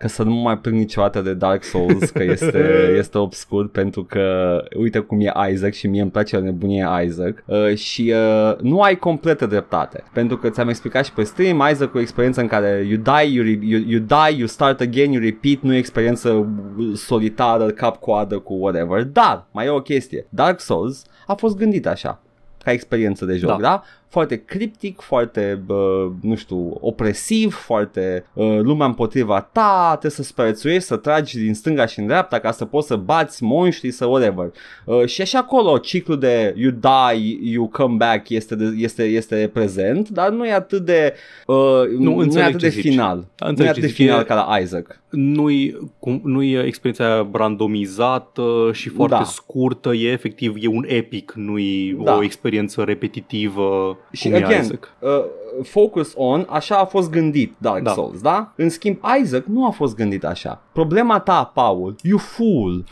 Că 0.00 0.08
să 0.08 0.22
nu 0.22 0.34
mai 0.34 0.58
plâng 0.58 0.76
niciodată 0.76 1.20
de 1.20 1.34
Dark 1.34 1.64
Souls, 1.64 2.10
că 2.10 2.22
este, 2.22 2.68
este 3.02 3.18
obscur 3.18 3.68
pentru 3.68 4.04
că 4.04 4.56
uite 4.76 4.98
cum 4.98 5.20
e 5.20 5.32
Isaac 5.52 5.72
și 5.72 5.86
mie 5.86 6.00
îmi 6.00 6.10
place 6.10 6.36
o 6.36 6.40
nebunie 6.40 6.88
Isaac 7.06 7.42
uh, 7.46 7.74
și 7.74 8.14
uh, 8.14 8.56
nu 8.60 8.80
ai 8.80 8.96
completă 8.96 9.46
dreptate. 9.46 10.04
Pentru 10.12 10.36
că 10.36 10.48
ți-am 10.48 10.68
explicat 10.68 11.04
și 11.04 11.12
pe 11.12 11.22
stream, 11.22 11.68
Isaac 11.70 11.94
o 11.94 12.00
experiență 12.00 12.40
în 12.40 12.46
care 12.46 12.86
you 12.88 13.02
die, 13.02 13.32
you, 13.32 13.44
re- 13.44 13.66
you, 13.66 13.80
you 13.86 14.00
die, 14.00 14.36
you 14.36 14.46
start 14.46 14.80
again, 14.80 15.12
you 15.12 15.22
repeat, 15.22 15.60
nu 15.60 15.74
e 15.74 15.78
experiență 15.78 16.48
solitară, 16.94 17.66
cap-coadă 17.66 18.38
cu 18.38 18.54
whatever. 18.54 19.02
Dar, 19.02 19.46
mai 19.52 19.66
e 19.66 19.68
o 19.68 19.80
chestie. 19.80 20.26
Dark 20.28 20.60
Souls 20.60 21.04
a 21.26 21.34
fost 21.34 21.56
gândit 21.56 21.86
așa 21.86 22.20
ca 22.64 22.72
experiență 22.72 23.24
de 23.24 23.36
joc, 23.36 23.50
da? 23.50 23.56
da? 23.56 23.82
Foarte 24.10 24.42
criptic, 24.44 25.00
foarte, 25.00 25.62
bă, 25.66 26.08
nu 26.20 26.34
știu, 26.36 26.76
opresiv, 26.80 27.54
foarte 27.54 28.24
uh, 28.32 28.58
lumea 28.60 28.86
împotriva 28.86 29.40
ta, 29.40 29.88
trebuie 29.90 30.10
să 30.10 30.22
sperețuiești, 30.22 30.88
să 30.88 30.96
tragi 30.96 31.38
din 31.38 31.54
stânga 31.54 31.86
și 31.86 31.98
în 31.98 32.06
dreapta 32.06 32.38
ca 32.38 32.50
să 32.50 32.64
poți 32.64 32.86
să 32.86 32.96
bați 32.96 33.42
monștri, 33.42 33.90
să 33.90 34.06
whatever. 34.06 34.52
Uh, 34.84 35.04
și 35.06 35.20
așa 35.20 35.38
acolo 35.38 35.78
ciclul 35.78 36.18
de 36.18 36.54
you 36.56 36.70
die, 36.70 37.38
you 37.52 37.68
come 37.68 37.96
back 37.96 38.28
este, 38.28 38.54
de, 38.54 38.64
este, 38.76 39.04
este 39.04 39.50
prezent, 39.52 40.08
dar 40.08 40.30
nu 40.30 40.46
e 40.46 40.52
atât 40.52 40.84
de, 40.84 41.14
uh, 41.46 41.56
nu, 41.98 42.20
nu 42.24 42.38
e 42.38 42.42
atât 42.42 42.60
de 42.60 42.68
zici. 42.68 42.82
final. 42.82 43.26
Da, 43.36 43.50
nu 43.50 43.64
e 43.64 43.68
atât 43.68 43.82
de 43.82 43.88
final 43.88 44.20
e... 44.20 44.24
ca 44.24 44.34
la 44.34 44.58
Isaac. 44.58 45.00
Nu-i, 45.10 45.90
cum, 45.98 46.20
nu-i 46.24 46.52
experiența 46.52 47.28
randomizată 47.32 48.70
și 48.72 48.88
foarte 48.88 49.14
da. 49.14 49.24
scurtă, 49.24 49.94
e 49.94 50.10
efectiv, 50.10 50.54
e 50.60 50.66
un 50.66 50.84
epic, 50.86 51.32
nu-i 51.36 51.98
da. 52.04 52.16
o 52.16 52.22
experiență 52.22 52.82
repetitivă 52.82 53.98
și 54.12 54.28
Cum 54.28 54.44
again, 54.44 54.60
Isaac. 54.62 54.94
Uh, 54.98 55.08
focus 55.62 56.12
on, 56.16 56.46
așa 56.48 56.76
a 56.76 56.84
fost 56.84 57.10
gândit 57.10 57.54
Dark 57.58 57.82
da. 57.82 57.92
Souls, 57.92 58.20
da? 58.20 58.52
În 58.56 58.68
schimb, 58.68 58.98
Isaac 59.22 59.44
nu 59.44 59.66
a 59.66 59.70
fost 59.70 59.96
gândit 59.96 60.24
așa. 60.24 60.62
Problema 60.72 61.18
ta, 61.20 61.50
Paul, 61.54 61.96
you 62.02 62.18
fool, 62.18 62.84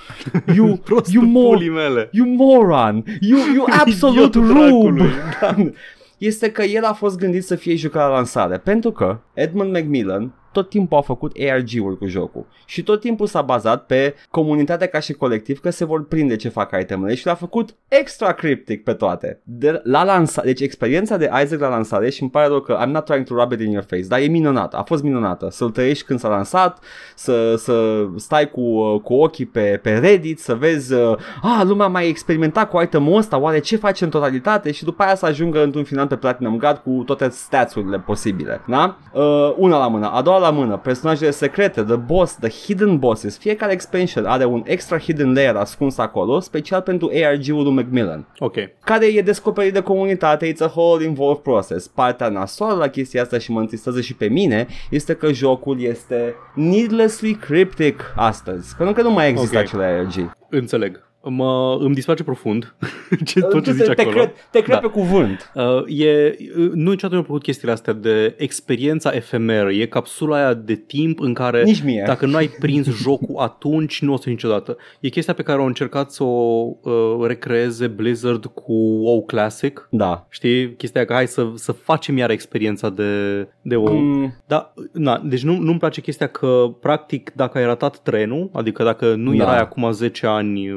you, 0.54 0.66
you, 1.12 1.24
mor- 1.24 1.70
mele. 1.72 2.08
you 2.12 2.26
moron, 2.26 3.04
you, 3.20 3.38
you 3.54 3.64
absolute 3.80 4.38
rube. 4.38 5.04
Da. 5.40 5.54
Este 6.18 6.50
că 6.50 6.62
el 6.62 6.84
a 6.84 6.92
fost 6.92 7.18
gândit 7.18 7.44
să 7.44 7.54
fie 7.54 7.74
jucat 7.74 8.08
la 8.08 8.14
lansare, 8.14 8.58
pentru 8.58 8.90
că 8.90 9.18
Edmund 9.34 9.72
Macmillan 9.72 10.32
tot 10.52 10.68
timpul 10.68 10.98
a 10.98 11.00
făcut 11.00 11.36
ARG-uri 11.50 11.98
cu 11.98 12.06
jocul 12.06 12.46
și 12.64 12.82
tot 12.82 13.00
timpul 13.00 13.26
s-a 13.26 13.42
bazat 13.42 13.86
pe 13.86 14.14
comunitatea 14.30 14.86
ca 14.86 15.00
și 15.00 15.12
colectiv 15.12 15.60
că 15.60 15.70
se 15.70 15.84
vor 15.84 16.06
prinde 16.06 16.36
ce 16.36 16.48
fac 16.48 16.80
itemele 16.80 17.14
și 17.14 17.26
l-a 17.26 17.34
făcut 17.34 17.74
extra 17.88 18.32
cryptic 18.32 18.82
pe 18.84 18.92
toate. 18.92 19.40
De 19.44 19.80
la 19.84 20.04
lansare, 20.04 20.46
deci 20.46 20.60
experiența 20.60 21.16
de 21.16 21.30
Isaac 21.44 21.60
la 21.60 21.68
lansare 21.68 22.10
și 22.10 22.22
îmi 22.22 22.30
pare 22.30 22.46
rău 22.46 22.60
că 22.60 22.78
I'm 22.84 22.90
not 22.90 23.04
trying 23.04 23.26
to 23.26 23.34
rub 23.34 23.52
it 23.52 23.60
in 23.60 23.70
your 23.70 23.84
face, 23.88 24.02
dar 24.02 24.20
e 24.20 24.26
minunată, 24.26 24.76
a 24.76 24.82
fost 24.82 25.02
minunată. 25.02 25.48
Să-l 25.50 25.70
trăiești 25.70 26.04
când 26.04 26.18
s-a 26.18 26.28
lansat, 26.28 26.84
să, 27.14 27.54
să 27.56 28.06
stai 28.16 28.50
cu, 28.50 28.98
cu 28.98 29.14
ochii 29.14 29.46
pe, 29.46 29.80
pe 29.82 29.98
Reddit, 29.98 30.40
să 30.40 30.54
vezi, 30.54 30.92
uh, 30.92 31.16
ah, 31.42 31.62
lumea 31.64 31.86
mai 31.86 32.08
experimentat 32.08 32.70
cu 32.70 32.80
itemul 32.80 33.16
ăsta, 33.16 33.38
oare 33.38 33.58
ce 33.58 33.76
face 33.76 34.04
în 34.04 34.10
totalitate 34.10 34.70
și 34.70 34.84
după 34.84 35.02
aia 35.02 35.14
să 35.14 35.26
ajungă 35.26 35.62
într-un 35.62 35.84
final 35.84 36.06
pe 36.06 36.16
Platinum 36.16 36.58
Guard 36.58 36.78
cu 36.78 37.02
toate 37.06 37.28
stats-urile 37.28 37.98
posibile. 37.98 38.60
Da? 38.66 38.96
Uh, 39.12 39.54
una 39.56 39.78
la 39.78 39.88
mână. 39.88 40.10
A 40.10 40.22
doua 40.22 40.38
la 40.38 40.47
mână, 40.50 40.76
personajele 40.76 41.30
secrete, 41.30 41.82
the 41.82 41.96
boss, 41.96 42.36
the 42.36 42.48
hidden 42.48 42.98
bosses, 42.98 43.38
fiecare 43.38 43.72
expansion 43.72 44.24
are 44.24 44.44
un 44.44 44.62
extra 44.66 44.98
hidden 44.98 45.32
layer 45.32 45.56
ascuns 45.56 45.98
acolo, 45.98 46.40
special 46.40 46.80
pentru 46.80 47.10
ARG-ul 47.24 47.62
lui 47.62 47.72
Macmillan. 47.72 48.26
Ok. 48.38 48.54
Care 48.84 49.06
e 49.06 49.22
descoperit 49.22 49.72
de 49.72 49.80
comunitate, 49.80 50.52
it's 50.52 50.60
a 50.60 50.72
whole 50.74 51.04
involved 51.04 51.42
process. 51.42 51.86
Partea 51.86 52.28
nasoală 52.28 52.78
la 52.78 52.88
chestia 52.88 53.22
asta 53.22 53.38
și 53.38 53.50
mă 53.50 53.60
întristează 53.60 54.00
și 54.00 54.14
pe 54.14 54.28
mine 54.28 54.66
este 54.90 55.14
că 55.14 55.32
jocul 55.32 55.80
este 55.80 56.34
needlessly 56.54 57.34
cryptic 57.34 58.12
astăzi. 58.16 58.76
Pentru 58.76 58.94
că 58.94 59.02
nu 59.02 59.10
mai 59.10 59.28
există 59.28 59.58
okay. 59.58 59.62
acele 59.62 59.84
ARG. 59.84 60.36
Înțeleg 60.50 61.07
mă, 61.22 61.78
îmi 61.80 61.94
disface 61.94 62.22
profund 62.22 62.74
ce, 63.24 63.40
tot 63.40 63.64
ce 63.64 63.72
zici 63.72 63.86
te 63.94 64.00
acolo. 64.00 64.16
Cred, 64.16 64.32
te 64.50 64.60
cred 64.60 64.74
da. 64.74 64.80
pe 64.80 64.86
cuvânt. 64.86 65.52
Uh, 65.54 66.00
e, 66.00 66.36
nu 66.54 66.90
niciodată 66.90 67.08
mi-au 67.10 67.22
plăcut 67.22 67.42
chestiile 67.42 67.72
astea 67.72 67.92
de 67.92 68.34
experiența 68.36 69.10
efemeră. 69.14 69.70
E 69.70 69.86
capsula 69.86 70.36
aia 70.36 70.54
de 70.54 70.74
timp 70.74 71.20
în 71.20 71.34
care 71.34 71.62
Nici 71.62 71.82
mie. 71.82 72.02
dacă 72.06 72.26
nu 72.26 72.36
ai 72.36 72.46
prins 72.46 72.86
jocul 73.02 73.36
atunci, 73.38 74.02
nu 74.02 74.12
o 74.12 74.16
să 74.16 74.28
niciodată. 74.28 74.76
E 75.00 75.08
chestia 75.08 75.34
pe 75.34 75.42
care 75.42 75.60
au 75.60 75.66
încercat 75.66 76.10
să 76.10 76.24
o 76.24 76.70
uh, 76.82 77.26
recreeze 77.26 77.86
Blizzard 77.86 78.44
cu 78.46 78.72
WoW 78.72 79.24
Classic. 79.24 79.88
Da. 79.90 80.26
Știi? 80.28 80.74
Chestia 80.74 81.04
că 81.04 81.12
hai 81.12 81.26
să, 81.26 81.46
să 81.54 81.72
facem 81.72 82.16
iar 82.16 82.30
experiența 82.30 82.90
de, 82.90 83.42
de 83.62 83.76
WoW. 83.76 83.96
Mm. 83.96 84.34
Da, 84.46 84.74
na, 84.92 85.22
deci 85.24 85.42
nu, 85.42 85.56
nu-mi 85.56 85.78
place 85.78 86.00
chestia 86.00 86.26
că 86.26 86.74
practic 86.80 87.32
dacă 87.34 87.58
ai 87.58 87.64
ratat 87.64 87.98
trenul, 87.98 88.50
adică 88.52 88.84
dacă 88.84 89.14
nu 89.14 89.34
da. 89.34 89.44
erai 89.44 89.58
acum 89.58 89.92
10 89.92 90.26
ani 90.26 90.70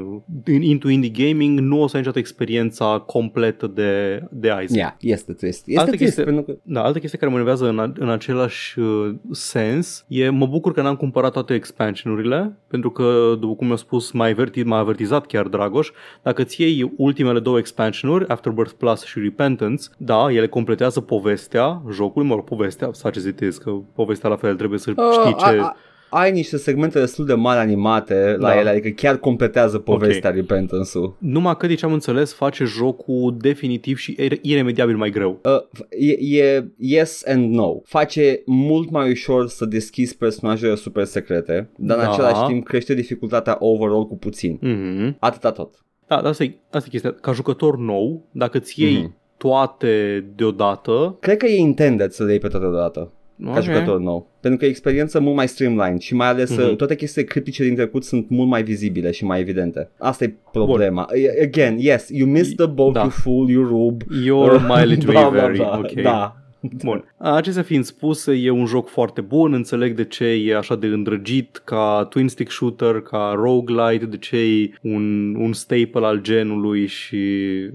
into 0.45 0.89
indie 0.89 1.09
gaming 1.09 1.59
nu 1.59 1.81
o 1.81 1.87
să 1.87 1.95
ai 1.95 2.01
niciodată 2.01 2.19
experiența 2.19 3.03
completă 3.05 3.67
de, 3.67 4.23
de 4.31 4.47
Isaac. 4.47 4.69
Yeah, 4.69 4.93
este 4.99 5.33
trist. 5.33 5.67
Este 5.67 5.79
altă 5.79 5.91
trist, 5.91 6.03
chestie, 6.03 6.23
pentru 6.23 6.43
că... 6.43 6.57
Da, 6.63 6.83
altă 6.83 6.99
chestie 6.99 7.17
care 7.17 7.31
mă 7.31 7.37
enervează 7.37 7.67
în, 7.67 7.93
în 7.99 8.09
același 8.09 8.79
uh, 8.79 9.15
sens 9.31 10.05
e 10.07 10.29
mă 10.29 10.45
bucur 10.45 10.73
că 10.73 10.81
n-am 10.81 10.95
cumpărat 10.95 11.31
toate 11.31 11.53
expansionurile 11.53 12.57
pentru 12.67 12.91
că, 12.91 13.35
după 13.39 13.55
cum 13.55 13.67
mi-a 13.67 13.75
spus, 13.75 14.11
m-a, 14.11 14.25
avertizat, 14.25 14.67
m-a 14.67 14.77
avertizat 14.77 15.25
chiar 15.25 15.47
Dragoș, 15.47 15.89
dacă 16.21 16.43
ți 16.43 16.61
iei 16.61 16.93
ultimele 16.97 17.39
două 17.39 17.57
expansionuri, 17.57 18.27
Afterbirth 18.27 18.73
Plus 18.77 19.03
și 19.03 19.19
Repentance, 19.19 19.83
da, 19.97 20.31
ele 20.31 20.47
completează 20.47 21.01
povestea 21.01 21.81
jocului, 21.91 22.27
mă 22.27 22.35
rog, 22.35 22.43
povestea, 22.43 22.89
such 22.91 23.17
as 23.17 23.23
it 23.23 23.39
is, 23.39 23.57
că 23.57 23.71
povestea 23.95 24.29
la 24.29 24.35
fel 24.35 24.55
trebuie 24.55 24.79
să 24.79 24.91
uh, 24.95 25.05
știi 25.11 25.35
ce... 25.35 25.59
A, 25.59 25.63
a 25.63 25.75
ai 26.13 26.31
niște 26.31 26.57
segmente 26.57 26.99
destul 26.99 27.25
de 27.25 27.33
mari 27.33 27.59
animate 27.59 28.35
la 28.39 28.47
da. 28.47 28.59
ele, 28.59 28.69
adică 28.69 28.89
chiar 28.89 29.17
completează 29.17 29.77
povestea 29.77 30.29
okay. 30.29 30.41
Repentance-ul. 30.41 31.15
Numai 31.17 31.57
că, 31.57 31.67
deci 31.67 31.83
am 31.83 31.93
înțeles, 31.93 32.33
face 32.33 32.63
jocul 32.63 33.35
definitiv 33.39 33.97
și 33.97 34.17
iremediabil 34.41 34.97
mai 34.97 35.09
greu. 35.09 35.39
Uh, 35.43 35.85
e, 35.89 36.43
e 36.43 36.65
yes 36.77 37.23
and 37.27 37.53
no. 37.53 37.79
Face 37.83 38.41
mult 38.45 38.89
mai 38.89 39.11
ușor 39.11 39.47
să 39.47 39.65
deschizi 39.65 40.17
personajele 40.17 40.75
super 40.75 41.03
secrete, 41.03 41.69
dar 41.77 41.97
da. 41.97 42.03
în 42.03 42.09
același 42.11 42.45
timp 42.45 42.65
crește 42.65 42.93
dificultatea 42.93 43.55
overall 43.59 44.07
cu 44.07 44.17
puțin. 44.17 44.59
Mm-hmm. 44.63 45.19
Atâta 45.19 45.51
tot. 45.51 45.75
Da, 46.07 46.15
dar 46.15 46.25
asta 46.25 46.43
e, 46.43 46.55
asta 46.71 46.87
e 46.87 46.91
chestia. 46.91 47.13
Ca 47.21 47.31
jucător 47.31 47.77
nou, 47.77 48.27
dacă 48.31 48.59
ți 48.59 48.81
iei 48.81 49.03
mm-hmm. 49.03 49.37
toate 49.37 50.25
deodată... 50.35 51.17
Cred 51.19 51.37
că 51.37 51.45
e 51.45 51.57
intended 51.57 52.11
să 52.11 52.23
le 52.23 52.31
iei 52.31 52.39
pe 52.39 52.47
toate 52.47 52.65
deodată 52.65 53.11
okay. 53.41 53.53
ca 53.53 53.61
jucător 53.61 53.99
nou. 53.99 54.29
Pentru 54.39 54.59
că 54.59 54.65
e 54.65 54.69
experiență 54.69 55.19
mult 55.19 55.35
mai 55.35 55.47
streamline 55.47 55.97
și 55.99 56.15
mai 56.15 56.27
ales 56.27 56.53
mm-hmm. 56.53 56.75
toate 56.75 56.95
chestiile 56.95 57.27
critice 57.27 57.63
din 57.63 57.75
trecut 57.75 58.03
sunt 58.03 58.29
mult 58.29 58.49
mai 58.49 58.63
vizibile 58.63 59.11
și 59.11 59.25
mai 59.25 59.39
evidente. 59.39 59.89
Asta 59.97 60.23
e 60.23 60.33
problema. 60.51 61.07
Bun. 61.11 61.21
Again, 61.43 61.77
yes, 61.77 62.09
you 62.09 62.29
missed 62.29 62.55
the 62.55 62.65
boat, 62.65 62.93
da. 62.93 62.99
you 62.99 63.09
fool, 63.09 63.49
you 63.49 63.63
rube. 63.67 64.05
Your 64.23 64.59
mileage 64.75 65.05
may 65.05 65.29
vary. 65.29 65.59
Okay. 65.59 66.03
Da, 66.03 66.41
Bun. 66.61 67.13
Acestea 67.17 67.63
fiind 67.63 67.83
spuse, 67.83 68.33
e 68.33 68.49
un 68.49 68.65
joc 68.65 68.89
foarte 68.89 69.21
bun, 69.21 69.53
înțeleg 69.53 69.95
de 69.95 70.05
ce 70.05 70.25
e 70.25 70.57
așa 70.57 70.75
de 70.75 70.87
îndrăgit 70.87 71.61
ca 71.63 72.07
twin 72.09 72.27
stick 72.27 72.51
shooter, 72.51 73.01
ca 73.01 73.33
roguelite, 73.35 74.05
de 74.05 74.17
ce 74.17 74.37
e 74.37 74.71
un, 74.81 75.35
un 75.35 75.53
staple 75.53 76.05
al 76.05 76.21
genului 76.21 76.87
și 76.87 77.19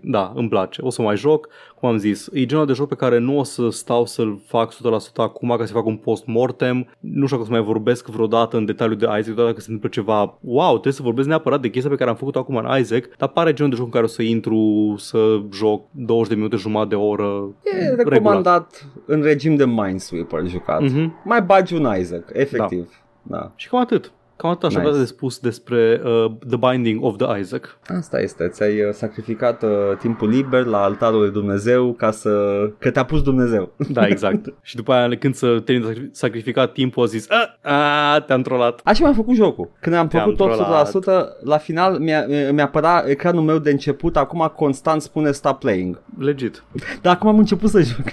da, 0.02 0.32
îmi 0.34 0.48
place. 0.48 0.82
O 0.82 0.90
să 0.90 1.02
mai 1.02 1.16
joc 1.16 1.48
cum 1.86 1.94
am 1.94 2.00
zis, 2.00 2.28
e 2.32 2.46
genul 2.46 2.66
de 2.66 2.72
joc 2.72 2.88
pe 2.88 2.94
care 2.94 3.18
nu 3.18 3.38
o 3.38 3.42
să 3.42 3.68
stau 3.70 4.06
să-l 4.06 4.40
fac 4.46 4.74
100% 4.74 4.76
acum 5.14 5.54
ca 5.58 5.64
să 5.64 5.72
fac 5.72 5.86
un 5.86 5.96
post-mortem. 5.96 6.76
Nu 7.00 7.26
știu 7.26 7.36
dacă 7.36 7.40
o 7.40 7.44
să 7.44 7.50
mai 7.50 7.62
vorbesc 7.62 8.06
vreodată 8.06 8.56
în 8.56 8.64
detaliu 8.64 8.94
de 8.94 9.04
Isaac, 9.04 9.34
doar 9.34 9.46
dacă 9.46 9.60
se 9.60 9.70
întâmplă 9.70 9.88
ceva, 9.88 10.38
wow, 10.40 10.70
trebuie 10.70 10.92
să 10.92 11.02
vorbesc 11.02 11.28
neapărat 11.28 11.60
de 11.60 11.68
chestia 11.68 11.90
pe 11.90 11.96
care 11.96 12.10
am 12.10 12.16
făcut 12.16 12.36
acum 12.36 12.56
în 12.56 12.78
Isaac, 12.78 13.08
dar 13.16 13.28
pare 13.28 13.52
genul 13.52 13.70
de 13.70 13.76
joc 13.76 13.84
în 13.84 13.92
care 13.92 14.04
o 14.04 14.08
să 14.08 14.22
intru 14.22 14.94
să 14.98 15.40
joc 15.52 15.86
20 15.90 16.28
de 16.28 16.34
minute, 16.34 16.56
jumătate 16.56 16.88
de 16.88 16.94
oră. 16.94 17.54
E 17.62 17.94
recomandat 17.94 18.70
regulat. 18.80 19.04
în 19.06 19.22
regim 19.22 19.56
de 19.56 19.66
Minesweeper 19.66 20.46
jucat. 20.46 20.82
Mm-hmm. 20.82 21.24
Mai 21.24 21.42
bagi 21.42 21.74
un 21.74 21.88
Isaac, 21.98 22.30
efectiv. 22.32 22.88
Da. 23.22 23.36
da. 23.36 23.52
Și 23.56 23.68
cam 23.68 23.80
atât. 23.80 24.12
Cam 24.36 24.50
atât 24.50 24.62
așa 24.62 24.80
nice. 24.80 24.98
de 24.98 25.04
spus 25.04 25.38
despre 25.38 26.00
uh, 26.04 26.32
The 26.48 26.56
Binding 26.56 27.04
of 27.04 27.16
the 27.16 27.38
Isaac. 27.38 27.78
Asta 27.98 28.20
este, 28.20 28.48
ți-ai 28.48 28.82
uh, 28.82 28.92
sacrificat 28.92 29.62
uh, 29.62 29.70
timpul 29.98 30.28
liber 30.28 30.64
la 30.64 30.82
altarul 30.82 31.20
lui 31.20 31.30
Dumnezeu 31.30 31.92
ca 31.92 32.10
să... 32.10 32.30
că 32.78 32.90
te-a 32.90 33.04
pus 33.04 33.22
Dumnezeu. 33.22 33.72
Da, 33.88 34.06
exact. 34.06 34.54
și 34.62 34.76
după 34.76 34.92
aia 34.92 35.16
când 35.16 35.34
să 35.34 35.60
termin 35.64 35.92
de 35.92 36.08
sacrificat 36.12 36.72
timpul 36.72 37.02
a 37.02 37.06
zis 37.06 37.26
a, 37.30 37.70
a 37.72 38.20
te-am 38.20 38.42
trolat. 38.42 38.80
Așa 38.84 39.02
mi-am 39.02 39.14
făcut 39.14 39.34
jocul. 39.34 39.70
Când 39.80 39.94
am 39.94 40.08
te-am 40.08 40.36
făcut 40.36 40.56
tot 40.90 41.02
100%, 41.02 41.44
la 41.44 41.58
final 41.58 41.98
mi-a, 41.98 42.26
mi-a 42.52 42.64
apărat 42.64 43.08
ecranul 43.08 43.42
meu 43.42 43.58
de 43.58 43.70
început, 43.70 44.16
acum 44.16 44.52
constant 44.56 45.02
spune 45.02 45.30
stop 45.30 45.58
playing. 45.58 46.02
Legit. 46.18 46.64
Dar 47.02 47.14
acum 47.14 47.28
am 47.28 47.38
început 47.38 47.70
să 47.70 47.80
joc. 47.80 48.04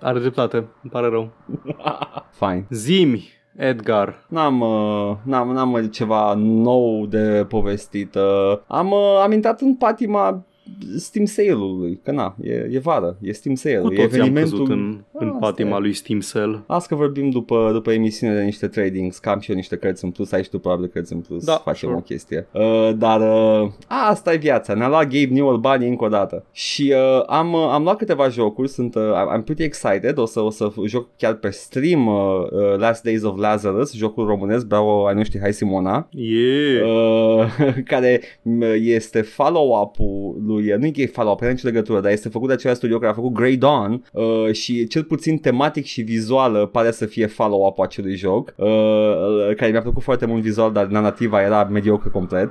Are 0.00 0.18
dreptate, 0.18 0.56
îmi 0.56 0.90
pare 0.90 1.08
rău. 1.08 1.32
Fine. 2.40 2.66
Zimi, 2.70 3.41
Edgar. 3.56 4.24
N-am, 4.28 4.60
uh, 4.60 5.16
n-am, 5.24 5.52
n-am 5.52 5.88
ceva 5.88 6.34
nou 6.34 7.06
de 7.06 7.44
povestit. 7.48 8.14
Uh, 8.14 8.58
am, 8.66 8.90
uh, 8.90 9.20
am 9.22 9.32
intrat 9.32 9.60
în 9.60 9.74
patima 9.74 10.44
Steam 10.96 11.24
Sale-ului, 11.24 12.00
că 12.02 12.10
na, 12.10 12.36
e, 12.42 12.52
e 12.70 12.78
vară, 12.78 13.16
e 13.20 13.32
Steam 13.32 13.54
Sale. 13.54 13.78
Cu 13.78 13.92
e 13.92 14.02
evenimentul... 14.02 14.60
am 14.60 14.70
în, 14.70 15.00
în 15.12 15.26
Asta 15.26 15.38
patima 15.38 15.76
e. 15.76 15.80
lui 15.80 15.92
Steam 15.92 16.20
Cell. 16.20 16.64
Las 16.66 16.86
că 16.86 16.94
vorbim 16.94 17.30
după, 17.30 17.70
după 17.72 17.92
emisiune 17.92 18.34
de 18.34 18.42
niște 18.42 18.66
trading, 18.66 19.14
cam 19.14 19.40
și 19.40 19.50
eu 19.50 19.56
niște 19.56 19.76
cărți 19.76 20.04
în 20.04 20.10
plus, 20.10 20.32
ai 20.32 20.42
și 20.42 20.50
tu 20.50 20.58
probabil 20.58 20.86
cărți 20.86 21.12
în 21.12 21.20
plus, 21.20 21.44
Da, 21.44 21.52
facem 21.52 21.88
sure. 21.88 22.00
o 22.00 22.02
chestie. 22.02 22.46
Uh, 22.52 22.90
dar 22.96 23.20
uh, 23.20 23.70
a, 23.86 24.08
asta 24.08 24.32
e 24.32 24.36
viața, 24.36 24.74
ne-a 24.74 24.88
luat 24.88 25.02
Gabe 25.02 25.28
Newell 25.30 25.58
banii 25.58 25.88
încă 25.88 26.04
o 26.04 26.08
dată. 26.08 26.44
Și 26.52 26.94
uh, 26.96 27.22
am, 27.26 27.52
uh, 27.52 27.68
am 27.70 27.82
luat 27.82 27.96
câteva 27.96 28.28
jocuri, 28.28 28.68
sunt, 28.68 28.94
uh, 28.94 29.02
I'm 29.36 29.44
pretty 29.44 29.62
excited, 29.62 30.18
o 30.18 30.24
să, 30.26 30.40
o 30.40 30.50
să 30.50 30.72
joc 30.86 31.08
chiar 31.16 31.34
pe 31.34 31.50
stream 31.50 32.06
uh, 32.06 32.14
uh, 32.50 32.76
Last 32.76 33.02
Days 33.02 33.22
of 33.22 33.38
Lazarus, 33.38 33.94
jocul 33.94 34.26
românesc, 34.26 34.66
bravo 34.66 35.06
ai 35.06 35.14
noștri, 35.14 35.40
hai 35.40 35.52
Simona. 35.52 36.08
Yeah. 36.10 36.86
Uh, 36.86 37.74
care 37.84 38.20
m, 38.42 38.62
este 38.74 39.20
follow-up-ul 39.20 40.42
lui, 40.46 40.61
nu 40.78 40.86
e 40.94 41.06
follow-up, 41.06 41.40
are 41.42 41.50
nicio 41.50 41.66
legătură, 41.66 42.00
dar 42.00 42.12
este 42.12 42.28
făcut 42.28 42.48
de 42.48 42.54
același 42.54 42.78
studio 42.78 42.98
care 42.98 43.10
a 43.10 43.14
făcut 43.14 43.32
Grey 43.32 43.56
Dawn 43.56 44.04
uh, 44.12 44.52
și 44.52 44.86
cel 44.86 45.02
puțin 45.04 45.38
tematic 45.38 45.84
și 45.84 46.02
vizual 46.02 46.54
uh, 46.54 46.68
pare 46.72 46.90
să 46.90 47.06
fie 47.06 47.26
follow-up-ul 47.26 47.84
acelui 47.84 48.16
joc, 48.16 48.52
uh, 48.56 48.66
uh, 48.66 49.54
care 49.56 49.70
mi-a 49.70 49.82
plăcut 49.82 50.02
foarte 50.02 50.26
mult 50.26 50.42
vizual, 50.42 50.72
dar 50.72 50.86
narrativa 50.86 51.42
era 51.42 51.64
mediocre 51.64 52.08
complet. 52.12 52.50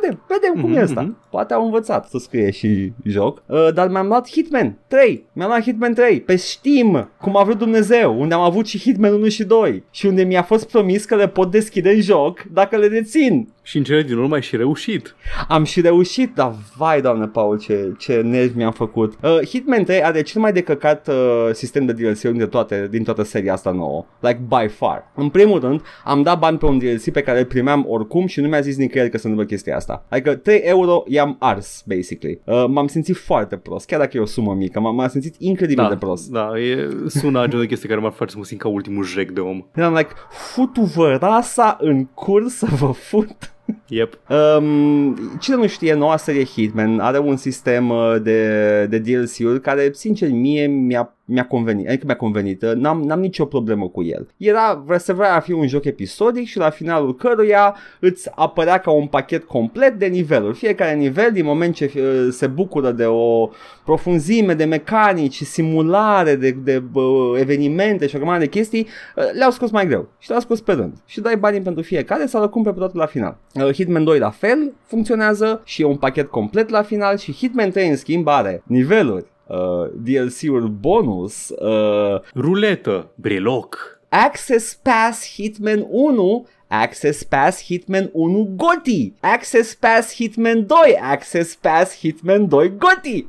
Vedem, 0.00 0.22
vedem 0.28 0.60
cum 0.62 0.70
Mhm, 0.70 0.78
e 0.78 0.82
asta. 0.82 1.00
mhm. 1.00 1.16
Poate 1.30 1.54
au 1.54 1.64
învățat 1.64 2.08
să 2.08 2.18
scrie 2.18 2.50
și 2.50 2.92
joc. 3.04 3.42
Uh, 3.46 3.68
dar 3.74 3.88
mi-am 3.88 4.06
luat 4.06 4.30
Hitman 4.30 4.78
3. 4.88 5.24
Mi-am 5.32 5.48
luat 5.48 5.62
Hitman 5.62 5.94
3 5.94 6.20
pe 6.20 6.36
Steam, 6.36 7.10
cum 7.20 7.36
a 7.36 7.42
vrut 7.42 7.58
Dumnezeu, 7.58 8.20
unde 8.20 8.34
am 8.34 8.40
avut 8.40 8.66
și 8.66 8.78
Hitman 8.78 9.12
1 9.12 9.28
și 9.28 9.44
2 9.44 9.84
și 9.90 10.06
unde 10.06 10.22
mi-a 10.22 10.42
fost 10.42 10.70
promis 10.70 11.04
că 11.04 11.16
le 11.16 11.28
pot 11.28 11.50
deschide 11.50 11.90
în 11.90 12.00
joc 12.00 12.42
dacă 12.52 12.76
le 12.76 12.88
dețin. 12.88 13.48
Și 13.64 13.76
în 13.76 13.82
cele 13.84 14.02
din 14.02 14.16
urmă 14.16 14.34
ai 14.34 14.42
și 14.42 14.56
reușit. 14.56 15.14
Am 15.48 15.64
și 15.64 15.80
reușit, 15.80 16.34
dar 16.34 16.54
vai 16.76 17.00
doamne 17.00 17.26
Paul 17.26 17.58
ce, 17.58 17.94
ce 17.98 18.20
nervi 18.20 18.56
mi-am 18.56 18.72
făcut. 18.72 19.12
Uh, 19.22 19.38
Hitman 19.48 19.84
3 19.84 20.02
are 20.02 20.22
cel 20.22 20.40
mai 20.40 20.52
decăcat 20.52 21.08
uh, 21.08 21.48
sistem 21.52 21.84
de 21.86 21.92
DLC 21.92 22.20
dintre 22.20 22.46
toate, 22.46 22.88
din 22.90 23.02
toată 23.04 23.22
seria 23.22 23.52
asta 23.52 23.70
nouă. 23.70 24.04
Like 24.20 24.40
by 24.48 24.68
far. 24.68 25.10
În 25.14 25.28
primul 25.28 25.60
rând 25.60 25.82
am 26.04 26.22
dat 26.22 26.38
bani 26.38 26.58
pe 26.58 26.66
un 26.66 26.78
DLC 26.78 27.10
pe 27.12 27.20
care 27.20 27.38
îl 27.38 27.44
primeam 27.44 27.84
oricum 27.88 28.26
și 28.26 28.40
nu 28.40 28.48
mi-a 28.48 28.60
zis 28.60 28.76
nicăieri 28.76 29.10
că 29.10 29.18
se 29.18 29.26
întâmplă 29.28 29.54
chestia 29.54 29.76
asta. 29.76 30.04
Adică 30.08 30.34
3 30.34 30.58
euro 30.64 31.02
i-am 31.06 31.36
ars 31.38 31.82
basically. 31.86 32.40
Uh, 32.44 32.64
M-am 32.68 32.86
simțit 32.86 33.16
foarte 33.16 33.56
prost, 33.56 33.86
chiar 33.86 33.98
dacă 34.00 34.16
e 34.16 34.20
o 34.20 34.24
sumă 34.26 34.54
mică. 34.54 34.80
M-am, 34.80 34.94
m-am 34.94 35.08
simțit 35.08 35.34
incredibil 35.38 35.82
Da, 35.84 35.88
de 35.88 35.96
prost. 35.96 36.30
da, 36.30 36.50
e, 36.58 36.88
sună 37.06 37.38
a 37.40 37.44
genul 37.46 37.60
de 37.60 37.66
chestie 37.66 37.88
care 37.88 38.00
m-ar 38.00 38.12
face 38.12 38.30
să 38.30 38.38
mă 38.38 38.44
simt 38.44 38.60
ca 38.60 38.68
ultimul 38.68 39.04
jec 39.04 39.30
de 39.30 39.40
om. 39.40 39.64
Eram 39.74 39.94
like, 39.94 40.10
futu-vă 40.30 41.16
rasa 41.20 41.76
în 41.80 42.04
curs 42.04 42.54
să 42.56 42.66
vă 42.70 42.86
fut 42.86 43.51
Yep. 43.88 44.18
Um, 44.30 45.16
cine 45.40 45.56
nu 45.56 45.66
știe, 45.66 45.94
noua 45.94 46.16
serie 46.16 46.44
Hitman 46.44 46.98
are 46.98 47.18
un 47.18 47.36
sistem 47.36 47.90
uh, 47.90 48.16
de, 48.22 48.86
de 48.86 48.98
DLC-uri 48.98 49.60
care, 49.60 49.92
sincer, 49.92 50.30
mie 50.30 50.66
mi-a, 50.66 51.16
mi-a 51.32 51.46
convenit. 51.46 51.88
Adică 51.88 52.06
mi-a 52.06 52.16
convenit. 52.16 52.62
Uh, 52.62 52.72
N-am, 52.74 53.02
n-am 53.02 53.20
nicio 53.20 53.44
problemă 53.44 53.88
cu 53.88 54.02
el. 54.02 54.28
Era, 54.36 54.82
vrea 54.86 54.98
să 54.98 55.12
vrea 55.12 55.34
a 55.34 55.40
fi 55.40 55.52
un 55.52 55.66
joc 55.66 55.84
episodic 55.84 56.46
și 56.46 56.58
la 56.58 56.70
finalul 56.70 57.14
căruia 57.14 57.76
îți 58.00 58.30
apărea 58.34 58.78
ca 58.78 58.90
un 58.90 59.06
pachet 59.06 59.44
complet 59.44 59.98
de 59.98 60.06
niveluri. 60.06 60.56
Fiecare 60.56 60.94
nivel, 60.94 61.32
din 61.32 61.44
moment 61.44 61.74
ce 61.74 61.92
uh, 61.96 62.28
se 62.30 62.46
bucură 62.46 62.90
de 62.90 63.04
o 63.04 63.50
profunzime 63.84 64.54
de 64.54 64.64
mecanici, 64.64 65.42
simulare 65.42 66.34
de, 66.34 66.50
de 66.50 66.82
uh, 66.92 67.02
evenimente 67.40 68.06
și 68.06 68.14
o 68.14 68.18
grămadă 68.18 68.38
de 68.38 68.48
chestii, 68.48 68.86
uh, 69.16 69.24
le-au 69.32 69.50
scos 69.50 69.70
mai 69.70 69.86
greu 69.86 70.08
și 70.18 70.28
le-au 70.28 70.40
scos 70.40 70.60
pe 70.60 70.72
rând. 70.72 70.92
Și 71.06 71.20
dai 71.20 71.36
banii 71.36 71.60
pentru 71.60 71.82
fiecare 71.82 72.26
sau 72.26 72.40
le 72.40 72.46
cumperi 72.46 72.74
pe 72.74 72.80
toate 72.80 72.96
la 72.96 73.06
final. 73.06 73.36
Uh, 73.54 73.72
Hitman 73.72 74.04
2 74.04 74.18
la 74.18 74.30
fel 74.30 74.72
funcționează 74.86 75.60
și 75.64 75.82
e 75.82 75.84
un 75.84 75.96
pachet 75.96 76.28
complet 76.28 76.68
la 76.68 76.82
final 76.82 77.16
și 77.16 77.32
Hitman 77.32 77.70
3 77.70 77.88
în 77.88 77.96
schimb 77.96 78.28
are 78.28 78.62
niveluri, 78.66 79.24
uh, 79.46 79.56
DLC-uri 80.02 80.68
bonus, 80.70 81.48
uh, 81.48 82.20
Ruletă, 82.34 83.10
breloc. 83.14 84.00
Access 84.08 84.74
Pass 84.74 85.34
Hitman 85.34 85.86
1 85.90 86.46
Access 86.68 87.22
Pass 87.22 87.62
Hitman 87.64 88.10
1 88.12 88.52
Goti 88.56 89.12
Access 89.20 89.74
Pass 89.74 90.14
Hitman 90.14 90.66
2 90.66 90.76
Access 91.10 91.54
Pass 91.54 91.98
Hitman 91.98 92.48
2 92.48 92.72
Goti. 92.78 93.26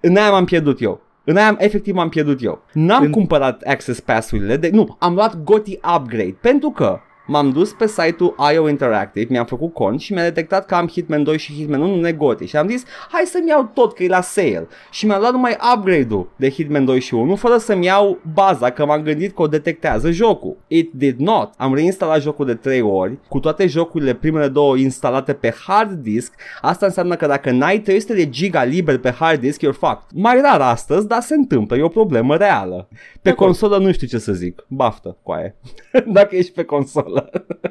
În 0.00 0.16
aia 0.16 0.30
m-am 0.30 0.44
pierdut 0.44 0.80
eu. 0.82 1.00
În 1.24 1.36
aia 1.36 1.56
efectiv 1.58 1.94
m-am 1.94 2.08
pierdut 2.08 2.42
eu. 2.44 2.62
N-am 2.72 3.04
În- 3.04 3.10
cumpărat 3.10 3.62
Access 3.62 4.00
Pass-urile 4.00 4.56
de... 4.56 4.68
Nu, 4.72 4.96
am 4.98 5.14
luat 5.14 5.42
Goti 5.42 5.78
Upgrade 5.96 6.36
Pentru 6.40 6.70
că 6.70 6.98
M-am 7.32 7.50
dus 7.50 7.72
pe 7.72 7.86
site-ul 7.86 8.34
IO 8.54 8.68
Interactive, 8.68 9.26
mi-am 9.30 9.44
făcut 9.44 9.72
cont 9.72 10.00
și 10.00 10.12
mi-a 10.12 10.22
detectat 10.22 10.66
că 10.66 10.74
am 10.74 10.88
Hitman 10.88 11.22
2 11.22 11.38
și 11.38 11.52
Hitman 11.52 11.80
1 11.80 12.00
negoti 12.00 12.46
și 12.46 12.56
am 12.56 12.68
zis 12.68 12.84
hai 13.10 13.22
să-mi 13.24 13.48
iau 13.48 13.70
tot 13.74 13.94
că 13.94 14.02
e 14.02 14.08
la 14.08 14.20
sale 14.20 14.68
și 14.90 15.06
mi-a 15.06 15.18
luat 15.18 15.32
numai 15.32 15.56
upgrade-ul 15.74 16.28
de 16.36 16.50
Hitman 16.50 16.84
2 16.84 17.00
și 17.00 17.14
1 17.14 17.36
fără 17.36 17.56
să-mi 17.56 17.84
iau 17.84 18.18
baza 18.34 18.70
că 18.70 18.84
m-am 18.84 19.02
gândit 19.02 19.34
că 19.34 19.42
o 19.42 19.46
detectează 19.46 20.10
jocul. 20.10 20.56
It 20.66 20.92
did 20.92 21.18
not. 21.18 21.52
Am 21.56 21.74
reinstalat 21.74 22.20
jocul 22.20 22.46
de 22.46 22.54
3 22.54 22.80
ori 22.80 23.18
cu 23.28 23.40
toate 23.40 23.66
jocurile 23.66 24.14
primele 24.14 24.48
două 24.48 24.76
instalate 24.76 25.32
pe 25.32 25.54
hard 25.66 25.90
disk. 25.90 26.34
Asta 26.60 26.86
înseamnă 26.86 27.16
că 27.16 27.26
dacă 27.26 27.50
n-ai 27.50 27.80
300 27.80 28.14
de 28.14 28.28
giga 28.28 28.64
liber 28.64 28.98
pe 28.98 29.10
hard 29.10 29.40
disk, 29.40 29.60
you're 29.60 29.78
fucked. 29.78 30.06
Mai 30.14 30.40
rar 30.40 30.60
astăzi, 30.60 31.06
dar 31.06 31.20
se 31.20 31.34
întâmplă, 31.34 31.76
e 31.76 31.82
o 31.82 31.88
problemă 31.88 32.36
reală. 32.36 32.88
Pe 33.22 33.28
acord. 33.28 33.46
consolă 33.46 33.78
nu 33.78 33.92
știu 33.92 34.06
ce 34.06 34.18
să 34.18 34.32
zic. 34.32 34.64
Baftă, 34.68 35.16
coaie. 35.22 35.56
dacă 36.16 36.36
ești 36.36 36.52
pe 36.52 36.62
consolă. 36.62 37.19
了。 37.20 37.69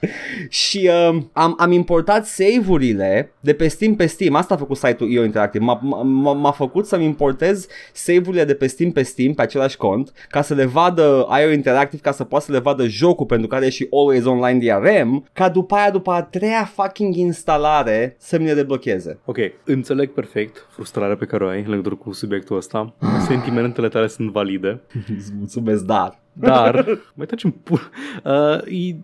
și 0.48 0.90
uh, 1.08 1.22
am, 1.32 1.54
am 1.58 1.72
importat 1.72 2.26
save-urile 2.26 3.32
de 3.40 3.52
pe 3.54 3.68
Steam 3.68 3.94
pe 3.94 4.06
Steam. 4.06 4.34
Asta 4.34 4.54
a 4.54 4.56
făcut 4.56 4.76
site-ul 4.76 5.10
IO 5.10 5.24
Interactive. 5.24 5.64
M-a, 5.64 5.80
m-a, 6.02 6.32
m-a 6.32 6.50
făcut 6.50 6.86
să-mi 6.86 7.04
importez 7.04 7.66
save-urile 7.92 8.44
de 8.44 8.54
pe 8.54 8.66
Steam 8.66 8.90
pe 8.90 9.02
Steam 9.02 9.32
pe 9.34 9.42
același 9.42 9.76
cont 9.76 10.12
ca 10.28 10.42
să 10.42 10.54
le 10.54 10.64
vadă 10.64 11.26
IO 11.42 11.50
Interactive 11.50 12.02
ca 12.02 12.12
să 12.12 12.24
poată 12.24 12.44
să 12.44 12.52
le 12.52 12.58
vadă 12.58 12.86
jocul 12.86 13.26
pentru 13.26 13.46
care 13.46 13.66
e 13.66 13.70
și 13.70 13.88
Always 13.90 14.24
Online 14.24 14.58
DRM 14.58 15.28
ca 15.32 15.48
după 15.48 15.74
aia, 15.74 15.90
după 15.90 16.10
a 16.10 16.22
treia 16.22 16.64
fucking 16.74 17.14
instalare 17.16 18.16
să 18.18 18.38
mi 18.38 18.44
le 18.44 18.54
deblocheze. 18.54 19.18
Ok, 19.24 19.36
înțeleg 19.64 20.10
perfect 20.10 20.66
frustrarea 20.70 21.16
pe 21.16 21.24
care 21.24 21.44
o 21.44 21.48
ai 21.48 21.62
în 21.62 21.70
legătură 21.70 21.94
cu 21.94 22.12
subiectul 22.12 22.56
ăsta. 22.56 22.94
Sentimentele 23.28 23.88
tale 23.88 24.06
sunt 24.06 24.30
valide. 24.30 24.80
Îți 25.16 25.32
mulțumesc, 25.38 25.84
dar... 25.84 26.18
Dar, 26.32 26.86
mai 27.14 27.26
tragem 27.26 27.50
pu- 27.50 27.90
uh, 28.24 28.88
e, 28.90 28.96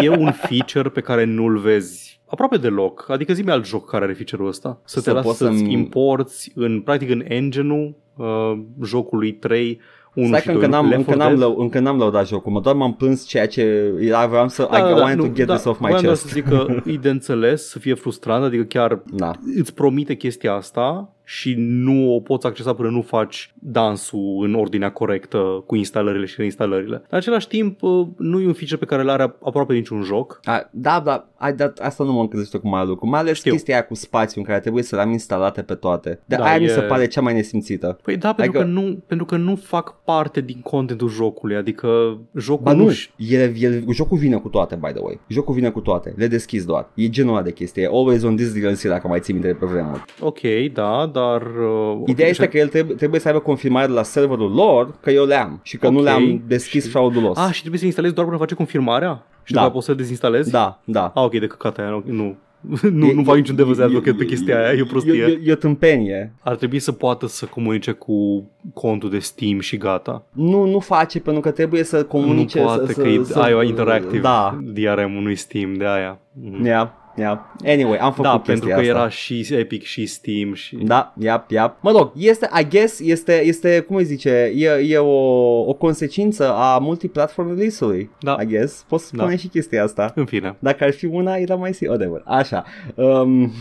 e 0.00 0.08
un 0.08 0.32
feature 0.32 0.88
pe 0.88 1.00
care 1.00 1.24
nu-l 1.24 1.58
vezi 1.58 2.20
aproape 2.26 2.56
deloc. 2.56 3.06
Adică 3.10 3.32
zi-mi 3.32 3.50
alt 3.50 3.66
joc 3.66 3.90
care 3.90 4.04
are 4.04 4.12
feature-ul 4.12 4.48
ăsta. 4.48 4.80
Să 4.84 4.96
te 4.98 5.02
Să 5.04 5.12
lași 5.12 5.26
poți 5.26 5.38
să-ți 5.38 5.56
să-mi- 5.58 5.72
importi 5.72 6.52
în, 6.54 6.80
practic 6.80 7.10
în 7.10 7.22
engine-ul 7.28 7.94
uh, 8.16 8.52
jocului 8.84 9.32
3 9.32 9.80
1 10.14 10.26
Stai 10.26 10.40
și 10.40 10.46
că 10.46 10.52
2, 10.52 10.62
încă 10.62 10.70
n-am, 10.76 10.84
Left 10.88 10.98
încă, 10.98 11.10
4 11.10 11.18
n-am 11.22 11.38
Dead. 11.38 11.40
lău, 11.50 11.60
încă 11.62 11.78
n-am 11.78 11.98
lăudat 11.98 12.26
jocul, 12.26 12.52
mă 12.52 12.60
doar 12.60 12.74
m-am 12.74 12.94
plâns 12.94 13.26
ceea 13.26 13.46
ce 13.46 13.92
era, 14.00 14.26
vreau 14.26 14.48
să, 14.48 14.68
I, 14.72 14.76
I 14.76 14.82
wanted 15.00 15.18
to 15.18 15.32
get 15.32 15.48
this 15.48 15.64
off 15.64 15.80
my 15.80 15.86
voiam 15.86 16.02
doar 16.02 16.14
chest. 16.14 16.26
să 16.26 16.32
zic 16.34 16.48
că 16.48 16.66
e 16.86 16.96
de 16.96 17.08
înțeles 17.08 17.68
să 17.68 17.78
fie 17.78 17.94
frustrant, 17.94 18.44
adică 18.44 18.62
chiar 18.62 19.02
Da. 19.12 19.30
îți 19.56 19.74
promite 19.74 20.14
chestia 20.14 20.52
asta 20.54 21.12
și 21.38 21.54
nu 21.58 22.14
o 22.14 22.20
poți 22.20 22.46
accesa 22.46 22.74
până 22.74 22.88
nu 22.88 23.02
faci 23.02 23.52
dansul 23.58 24.38
în 24.44 24.54
ordinea 24.54 24.90
corectă 24.90 25.62
cu 25.66 25.76
instalările 25.76 26.26
și 26.26 26.34
reinstalările. 26.38 27.02
În 27.08 27.18
același 27.18 27.48
timp, 27.48 27.82
uh, 27.82 28.06
nu 28.16 28.40
e 28.40 28.46
un 28.46 28.52
feature 28.52 28.76
pe 28.76 28.84
care 28.84 29.02
îl 29.02 29.08
are 29.08 29.22
aproape 29.42 29.72
niciun 29.74 30.02
joc. 30.02 30.40
A, 30.44 30.68
da, 30.70 31.00
da, 31.04 31.28
ai 31.36 31.52
dat, 31.54 31.78
asta 31.78 32.04
nu 32.04 32.12
mă 32.12 32.20
încălzește 32.20 32.58
cu 32.58 32.68
mare 32.68 32.86
lucru, 32.86 33.06
mai 33.06 33.20
ales 33.20 33.36
Știu. 33.36 33.50
chestia 33.52 33.74
aia 33.74 33.84
cu 33.84 33.94
spațiu 33.94 34.40
în 34.40 34.46
care 34.46 34.60
trebuie 34.60 34.82
să 34.82 34.96
le 34.96 35.02
am 35.02 35.10
instalate 35.10 35.62
pe 35.62 35.74
toate. 35.74 36.20
De 36.24 36.36
Da, 36.36 36.44
aia 36.44 36.58
mi 36.58 36.64
e- 36.64 36.68
se 36.68 36.80
pare 36.80 37.06
cea 37.06 37.20
mai 37.20 37.34
nesimțită. 37.34 37.98
Păi 38.02 38.16
da, 38.16 38.32
pentru, 38.32 38.58
Adică- 38.58 38.74
că 38.74 38.80
nu, 38.80 38.98
pentru 39.06 39.26
că 39.26 39.36
nu 39.36 39.56
fac 39.56 40.02
parte 40.04 40.40
din 40.40 40.60
contentul 40.60 41.08
jocului, 41.08 41.56
adică 41.56 42.18
jocul 42.36 42.64
Ba 42.64 42.72
nu, 42.72 42.82
nu-și- 42.84 43.10
el, 43.16 43.52
el, 43.58 43.84
jocul 43.92 44.18
vine 44.18 44.36
cu 44.36 44.48
toate, 44.48 44.74
by 44.74 44.90
the 44.92 45.02
way. 45.02 45.20
Jocul 45.28 45.54
vine 45.54 45.70
cu 45.70 45.80
toate, 45.80 46.14
le 46.16 46.26
deschizi 46.26 46.66
doar. 46.66 46.88
E 46.94 47.08
genul 47.08 47.34
ăla 47.34 47.42
de 47.42 47.52
chestie. 47.52 47.82
E 47.82 47.86
always 47.92 48.22
on 48.22 48.36
this 48.36 48.52
DLC, 48.52 48.82
dacă 48.82 49.08
mai 49.08 49.20
ții 49.20 49.32
minte 49.32 49.48
de 49.48 49.54
pe 49.54 49.66
vremuri. 49.66 50.04
Ok, 50.20 50.38
da, 50.72 51.06
dar... 51.22 51.42
Uh, 51.42 52.02
Ideea 52.06 52.28
este 52.28 52.48
că 52.48 52.58
el 52.58 52.68
trebuie, 52.68 52.96
trebuie 52.96 53.20
să 53.20 53.28
aibă 53.28 53.40
confirmare 53.40 53.86
de 53.86 53.92
la 53.92 54.02
serverul 54.02 54.52
lor 54.52 54.94
că 55.00 55.10
eu 55.10 55.24
le 55.24 55.34
am 55.34 55.60
și 55.62 55.76
că 55.76 55.88
nu 55.88 55.98
Ok. 55.98 56.04
le-am 56.04 56.42
deschis 56.46 56.84
Și- 56.84 56.90
fraudulos. 56.90 57.36
Ah, 57.38 57.50
și 57.52 57.58
trebuie 57.60 57.80
să 57.80 57.86
instalezi 57.86 58.14
doar 58.14 58.26
până 58.26 58.38
face 58.38 58.54
confirmarea? 58.54 59.26
Și 59.44 59.52
Da. 59.52 59.60
după 59.60 59.72
poți 59.72 59.86
să 59.86 59.94
dezinstalezi? 59.94 60.50
Da, 60.50 60.80
da. 60.84 61.12
Ah, 61.14 61.22
ok, 61.24 61.30
de 61.38 61.46
căcat 61.46 61.78
aia, 61.78 61.88
nu, 61.88 62.02
nu, 62.06 62.36
nu, 62.90 63.06
E- 63.06 63.12
nu 63.14 63.22
fac 63.22 63.36
niciun 63.36 63.56
devil's 63.56 63.78
e- 63.78 63.82
advocate 63.82 64.12
pe 64.16 64.22
e- 64.22 64.26
chestia 64.26 64.58
aia, 64.58 64.72
e 64.72 64.82
o 64.82 64.84
prostie. 64.84 65.12
E, 65.12 65.24
e, 65.24 65.40
e 65.44 65.52
o 65.52 65.54
tâmpenie. 65.54 66.32
Ar 66.40 66.56
trebui 66.56 66.78
să 66.78 66.92
poată 66.92 67.26
să 67.26 67.46
comunice 67.46 67.90
cu 67.92 68.44
contul 68.74 69.10
de 69.10 69.18
Steam 69.18 69.60
și 69.60 69.76
gata. 69.76 70.24
Nu, 70.32 70.64
nu 70.66 70.78
face 70.78 71.20
pentru 71.20 71.42
că 71.42 71.50
trebuie 71.50 71.82
să 71.84 72.04
comunice. 72.04 72.58
nu 72.60 72.64
poate 72.64 72.92
să, 72.92 73.00
că 73.02 73.08
e, 73.08 73.20
să, 73.24 73.38
ai 73.38 73.54
o 73.54 73.62
interactive 73.62 74.18
Da, 74.20 74.58
DRM-ul 74.62 75.22
nu 75.22 75.34
Steam, 75.34 75.74
de 75.74 75.86
aia. 75.86 76.18
Mhm. 76.42 76.64
yeah, 76.64 76.88
yeah. 77.16 77.38
Anyway, 77.64 77.98
am 77.98 78.10
făcut 78.12 78.30
Da, 78.30 78.30
chestia 78.30 78.52
pentru 78.52 78.68
că 78.68 78.74
asta. 78.74 78.86
era 78.86 79.08
și 79.08 79.46
Epic 79.50 79.82
și 79.82 80.06
Steam 80.06 80.54
și... 80.54 80.76
Da, 80.76 81.12
yep, 81.18 81.50
yep. 81.50 81.76
Mă 81.80 81.90
rog, 81.90 82.12
este, 82.16 82.48
I 82.60 82.68
guess, 82.68 83.00
este, 83.00 83.44
este 83.44 83.80
cum 83.80 83.96
îi 83.96 84.04
zice, 84.04 84.52
e, 84.54 84.68
e 84.68 84.98
o, 84.98 85.68
o 85.68 85.72
consecință 85.72 86.52
a 86.54 86.78
multiplatform 86.78 87.48
release-ului. 87.48 88.10
Da. 88.20 88.36
I 88.40 88.46
guess, 88.46 88.84
poți 88.88 89.06
spune 89.06 89.30
Da. 89.30 89.36
și 89.36 89.48
chestia 89.48 89.82
asta. 89.82 90.12
În 90.14 90.24
fine. 90.24 90.56
Dacă 90.58 90.84
ar 90.84 90.92
fi 90.92 91.06
una, 91.06 91.34
era 91.36 91.54
mai 91.54 91.74
simplu. 91.74 91.96
Whatever. 91.96 92.22
Așa. 92.24 92.64
Um, 92.94 93.52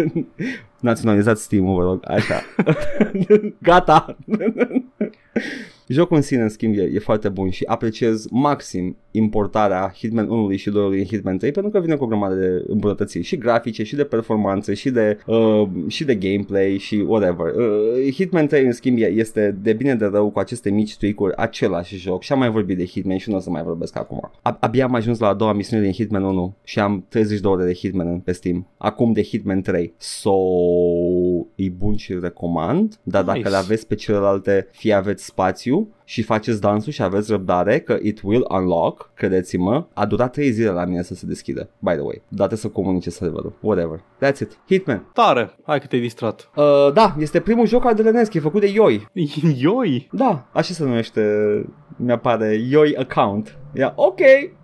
naționalizați 0.80 1.42
Steam-ul, 1.42 1.74
vă 1.74 1.82
rog. 1.82 2.00
Așa. 2.08 2.42
Gata. 3.62 4.16
Jocul 5.92 6.16
în 6.16 6.22
sine, 6.22 6.42
în 6.42 6.48
schimb, 6.48 6.74
e, 6.76 6.90
e 6.94 6.98
foarte 6.98 7.28
bun 7.28 7.50
și 7.50 7.64
apreciez 7.66 8.26
maxim 8.30 8.96
importarea 9.10 9.92
Hitman 9.96 10.28
1 10.28 10.56
și 10.56 10.70
2 10.70 10.98
în 10.98 11.04
Hitman 11.04 11.38
3 11.38 11.50
pentru 11.50 11.70
că 11.70 11.80
vine 11.80 11.94
cu 11.94 12.04
o 12.04 12.06
grămadă 12.06 12.34
de 12.34 12.64
îmbunătățiri 12.66 13.24
și 13.24 13.36
grafice 13.36 13.82
și 13.82 13.96
de 13.96 14.04
performanță 14.04 14.74
și 14.74 14.90
de, 14.90 15.18
uh, 15.26 15.68
și 15.86 16.04
de 16.04 16.14
gameplay 16.14 16.76
și 16.78 17.04
whatever. 17.06 17.54
Uh, 17.54 18.12
Hitman 18.12 18.46
3 18.46 18.64
în 18.64 18.72
schimb 18.72 18.98
este 18.98 19.58
de 19.62 19.72
bine 19.72 19.94
de 19.94 20.04
rău 20.04 20.30
cu 20.30 20.38
aceste 20.38 20.70
mici 20.70 20.96
tweak-uri 20.96 21.36
același 21.36 21.96
joc 21.96 22.22
și 22.22 22.32
am 22.32 22.38
mai 22.38 22.50
vorbit 22.50 22.76
de 22.76 22.84
Hitman 22.84 23.16
și 23.16 23.30
nu 23.30 23.36
o 23.36 23.40
să 23.40 23.50
mai 23.50 23.62
vorbesc 23.62 23.98
acum. 23.98 24.30
Abia 24.42 24.84
am 24.84 24.94
ajuns 24.94 25.18
la 25.18 25.28
a 25.28 25.34
doua 25.34 25.52
misiune 25.52 25.82
din 25.82 25.92
Hitman 25.92 26.22
1 26.22 26.54
și 26.64 26.78
am 26.78 27.04
30 27.08 27.40
de 27.40 27.46
ore 27.46 27.64
de 27.64 27.74
Hitman 27.74 28.18
pe 28.18 28.32
Steam. 28.32 28.66
Acum 28.76 29.12
de 29.12 29.22
Hitman 29.22 29.62
3. 29.62 29.94
So, 29.96 30.32
e 31.54 31.68
bun 31.68 31.96
și 31.96 32.18
recomand, 32.20 32.98
dar 33.02 33.24
nice. 33.24 33.36
dacă 33.36 33.48
le 33.48 33.56
aveți 33.56 33.86
pe 33.86 33.94
celelalte, 33.94 34.66
fie 34.70 34.92
aveți 34.92 35.24
spațiu 35.24 35.79
și 36.04 36.22
faceți 36.22 36.60
dansul 36.60 36.92
și 36.92 37.02
aveți 37.02 37.30
răbdare 37.30 37.80
că 37.80 37.98
it 38.02 38.20
will 38.22 38.46
unlock, 38.50 39.10
credeți-mă, 39.14 39.84
a 39.94 40.06
durat 40.06 40.32
3 40.32 40.50
zile 40.50 40.70
la 40.70 40.84
mine 40.84 41.02
să 41.02 41.14
se 41.14 41.26
deschidă, 41.26 41.68
by 41.78 41.90
the 41.90 42.00
way. 42.00 42.22
Date 42.28 42.56
să 42.56 42.68
comunice 42.68 43.10
serverul, 43.10 43.52
whatever. 43.60 43.98
That's 43.98 44.38
it. 44.40 44.58
Hitman. 44.66 45.04
Tare, 45.12 45.56
hai 45.62 45.80
că 45.80 45.86
te-ai 45.86 46.02
distrat. 46.02 46.50
Uh, 46.56 46.92
da, 46.92 47.16
este 47.18 47.40
primul 47.40 47.66
joc 47.66 47.84
al 47.84 47.94
Delenesc, 47.94 48.34
e 48.34 48.40
făcut 48.40 48.60
de 48.60 48.68
Ioi. 48.68 49.08
Ioi? 49.62 50.08
Da, 50.12 50.48
așa 50.52 50.72
se 50.72 50.84
numește, 50.84 51.22
mi-apare 51.96 52.54
Ioi 52.54 52.96
account. 52.96 53.58
Yeah, 53.74 53.92
ok, 53.94 54.20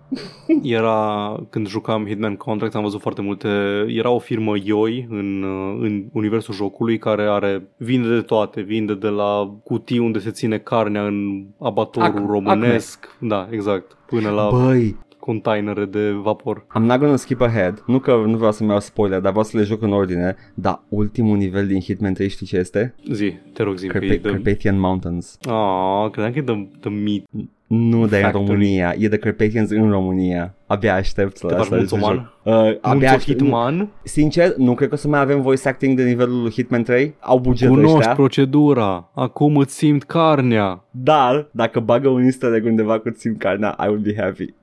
era 0.63 1.35
când 1.49 1.67
jucam 1.67 2.05
Hitman 2.05 2.35
Contract, 2.35 2.75
am 2.75 2.83
văzut 2.83 3.01
foarte 3.01 3.21
multe, 3.21 3.47
era 3.87 4.09
o 4.09 4.19
firmă 4.19 4.53
Ioi 4.63 5.07
în, 5.09 5.43
în 5.81 6.05
universul 6.11 6.53
jocului 6.53 6.97
care 6.97 7.23
are, 7.23 7.67
vinde 7.77 8.15
de 8.15 8.21
toate, 8.21 8.61
vinde 8.61 8.93
de 8.95 9.07
la 9.07 9.57
cutii 9.63 9.99
unde 9.99 10.19
se 10.19 10.31
ține 10.31 10.57
carnea 10.57 11.05
în 11.05 11.45
abatorul 11.59 12.23
Ac- 12.23 12.27
românesc, 12.27 13.09
acme. 13.13 13.27
da, 13.27 13.47
exact, 13.51 13.97
până 14.05 14.29
la 14.29 14.49
Băi, 14.49 14.95
containere 15.19 15.85
de 15.85 16.11
vapor. 16.11 16.65
I'm 16.77 16.81
not 16.81 16.99
gonna 16.99 17.15
skip 17.15 17.41
ahead. 17.41 17.83
Nu 17.87 17.99
că 17.99 18.23
nu 18.25 18.37
vreau 18.37 18.51
să-mi 18.51 18.69
iau 18.69 18.79
spoiler, 18.79 19.19
dar 19.19 19.29
vreau 19.29 19.45
să 19.45 19.57
le 19.57 19.63
joc 19.63 19.81
în 19.81 19.91
ordine. 19.93 20.35
Dar 20.53 20.81
ultimul 20.89 21.37
nivel 21.37 21.67
din 21.67 21.79
Hitman 21.79 22.13
3 22.13 22.29
știi 22.29 22.45
ce 22.45 22.57
este? 22.57 22.95
Zi, 23.11 23.33
te 23.53 23.63
rog 23.63 23.77
zi. 23.77 23.87
Carpa- 23.87 24.21
the... 24.21 24.31
Carpathian 24.31 24.79
Mountains. 24.79 25.37
Ah, 25.45 26.09
credeam 26.11 26.31
că 26.31 26.39
e 26.39 26.41
the, 26.41 26.67
the 26.79 26.89
meat. 26.89 27.23
Nu, 27.67 28.07
dar 28.07 28.19
e 28.19 28.23
în 28.23 28.31
România. 28.31 28.95
E 28.97 29.07
The 29.07 29.17
Carpathians 29.17 29.69
în 29.69 29.89
România. 29.89 30.53
Abia 30.65 30.95
aștept 30.95 31.39
Te 31.39 31.53
faci 31.55 31.69
mulțuman? 31.69 32.33
Uh, 32.43 32.53
abia 32.81 33.11
aștept. 33.11 33.39
Hitman? 33.39 33.89
Sincer, 34.03 34.55
nu 34.55 34.73
cred 34.73 34.87
că 34.89 34.93
o 34.93 34.97
să 34.97 35.07
mai 35.07 35.19
avem 35.19 35.41
voice 35.41 35.67
acting 35.67 35.97
de 35.97 36.03
nivelul 36.03 36.51
Hitman 36.51 36.83
3. 36.83 37.15
Au 37.19 37.39
bugetul 37.39 37.75
Cunoști 37.75 37.97
ăștia. 37.97 38.13
procedura. 38.13 39.09
Acum 39.13 39.57
îți 39.57 39.75
simt 39.75 40.03
carnea. 40.03 40.83
Dar, 40.91 41.47
dacă 41.51 41.79
bagă 41.79 42.09
un 42.09 42.23
easter 42.23 42.53
egg 42.53 42.65
undeva 42.65 42.99
cu 42.99 43.11
simt 43.15 43.39
carnea, 43.39 43.75
I 43.83 43.87
will 43.87 44.01
be 44.01 44.15
happy. 44.17 44.53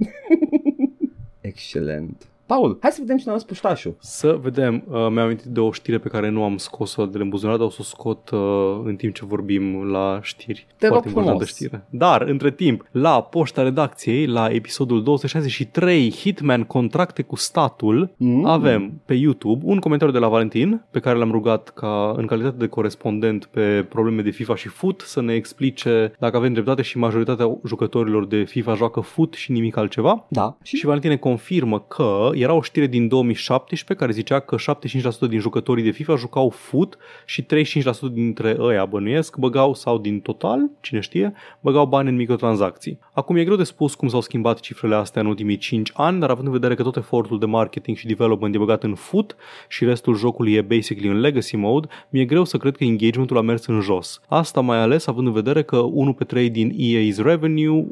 Excelent. 1.40 2.26
Paul, 2.46 2.78
hai 2.80 2.90
să 2.90 2.98
vedem 3.00 3.16
ce 3.16 3.22
ne-a 3.26 3.38
spus 3.38 3.48
puștașul. 3.60 3.96
Să 3.98 4.38
vedem. 4.42 4.74
Uh, 4.88 4.94
mi-am 4.94 5.18
amintit 5.18 5.46
de 5.46 5.60
o 5.60 5.72
știre 5.72 5.98
pe 5.98 6.08
care 6.08 6.28
nu 6.28 6.42
am 6.44 6.56
scos-o 6.56 7.06
de 7.06 7.18
la 7.18 7.24
buzunar, 7.24 7.56
dar 7.56 7.66
o 7.66 7.70
să 7.70 7.76
o 7.80 7.82
scot 7.84 8.30
uh, 8.30 8.40
în 8.84 8.96
timp 8.96 9.14
ce 9.14 9.24
vorbim 9.24 9.82
la 9.90 10.18
știri. 10.22 10.66
Te 10.78 10.86
Foarte 10.86 10.94
rog 10.94 11.06
importantă 11.06 11.44
frumos. 11.44 11.48
știre. 11.48 11.86
Dar, 11.90 12.22
între 12.22 12.50
timp, 12.50 12.84
la 12.90 13.22
poșta 13.22 13.62
redacției, 13.62 14.26
la 14.26 14.48
episodul 14.50 15.02
263, 15.02 16.10
Hitman 16.12 16.64
contracte 16.64 17.22
cu 17.22 17.36
statul, 17.36 18.12
Mm. 18.16 18.44
avem 18.44 19.00
pe 19.04 19.14
YouTube 19.14 19.62
un 19.66 19.78
comentariu 19.78 20.12
de 20.12 20.18
la 20.18 20.28
Valentin, 20.28 20.84
pe 20.90 20.98
care 20.98 21.18
l-am 21.18 21.30
rugat 21.30 21.68
ca 21.68 22.14
în 22.16 22.26
calitate 22.26 22.56
de 22.56 22.66
corespondent 22.66 23.44
pe 23.44 23.86
probleme 23.88 24.22
de 24.22 24.30
FIFA 24.30 24.54
și 24.56 24.68
FUT 24.68 25.00
să 25.00 25.20
ne 25.22 25.34
explice 25.34 26.12
dacă 26.18 26.36
avem 26.36 26.52
dreptate 26.52 26.82
și 26.82 26.98
majoritatea 26.98 27.58
jucătorilor 27.66 28.26
de 28.26 28.42
FIFA 28.44 28.74
joacă 28.74 29.00
FUT 29.00 29.34
și 29.34 29.52
nimic 29.52 29.76
altceva. 29.76 30.26
Da. 30.28 30.56
Și 30.62 30.84
Valentin 30.84 31.10
ne 31.10 31.16
confirmă 31.16 31.80
că 31.80 32.28
era 32.44 32.52
o 32.52 32.62
știre 32.62 32.86
din 32.86 33.08
2017 33.08 33.94
care 33.94 34.12
zicea 34.12 34.40
că 34.40 34.56
75% 35.26 35.28
din 35.28 35.38
jucătorii 35.38 35.84
de 35.84 35.90
FIFA 35.90 36.16
jucau 36.16 36.48
FUT 36.48 36.96
și 37.26 37.42
35% 37.42 37.46
dintre 38.12 38.56
ăia 38.58 38.84
bănuiesc 38.84 39.36
băgau 39.36 39.74
sau 39.74 39.98
din 39.98 40.20
total, 40.20 40.70
cine 40.80 41.00
știe, 41.00 41.32
băgau 41.60 41.86
bani 41.86 42.08
în 42.08 42.16
microtransacții. 42.16 42.98
Acum 43.12 43.36
e 43.36 43.44
greu 43.44 43.56
de 43.56 43.64
spus 43.64 43.94
cum 43.94 44.08
s-au 44.08 44.20
schimbat 44.20 44.60
cifrele 44.60 44.94
astea 44.94 45.22
în 45.22 45.26
ultimii 45.28 45.56
5 45.56 45.90
ani, 45.94 46.20
dar 46.20 46.30
având 46.30 46.46
în 46.46 46.52
vedere 46.52 46.74
că 46.74 46.82
tot 46.82 46.96
efortul 46.96 47.38
de 47.38 47.46
marketing 47.46 47.96
și 47.96 48.06
development 48.06 48.54
e 48.54 48.58
băgat 48.58 48.82
în 48.82 48.94
FUT 48.94 49.36
și 49.68 49.84
restul 49.84 50.16
jocului 50.16 50.52
e 50.52 50.60
basically 50.60 51.08
în 51.08 51.20
legacy 51.20 51.56
mode, 51.56 51.88
mi-e 52.08 52.24
greu 52.24 52.44
să 52.44 52.56
cred 52.56 52.76
că 52.76 52.84
engagementul 52.84 53.36
a 53.36 53.40
mers 53.40 53.66
în 53.66 53.80
jos. 53.80 54.20
Asta 54.28 54.60
mai 54.60 54.78
ales 54.78 55.06
având 55.06 55.26
în 55.26 55.32
vedere 55.32 55.62
că 55.62 55.76
1 55.76 56.12
pe 56.12 56.24
3 56.24 56.50
din 56.50 56.70
EA's 56.70 57.16
revenue, 57.16 57.86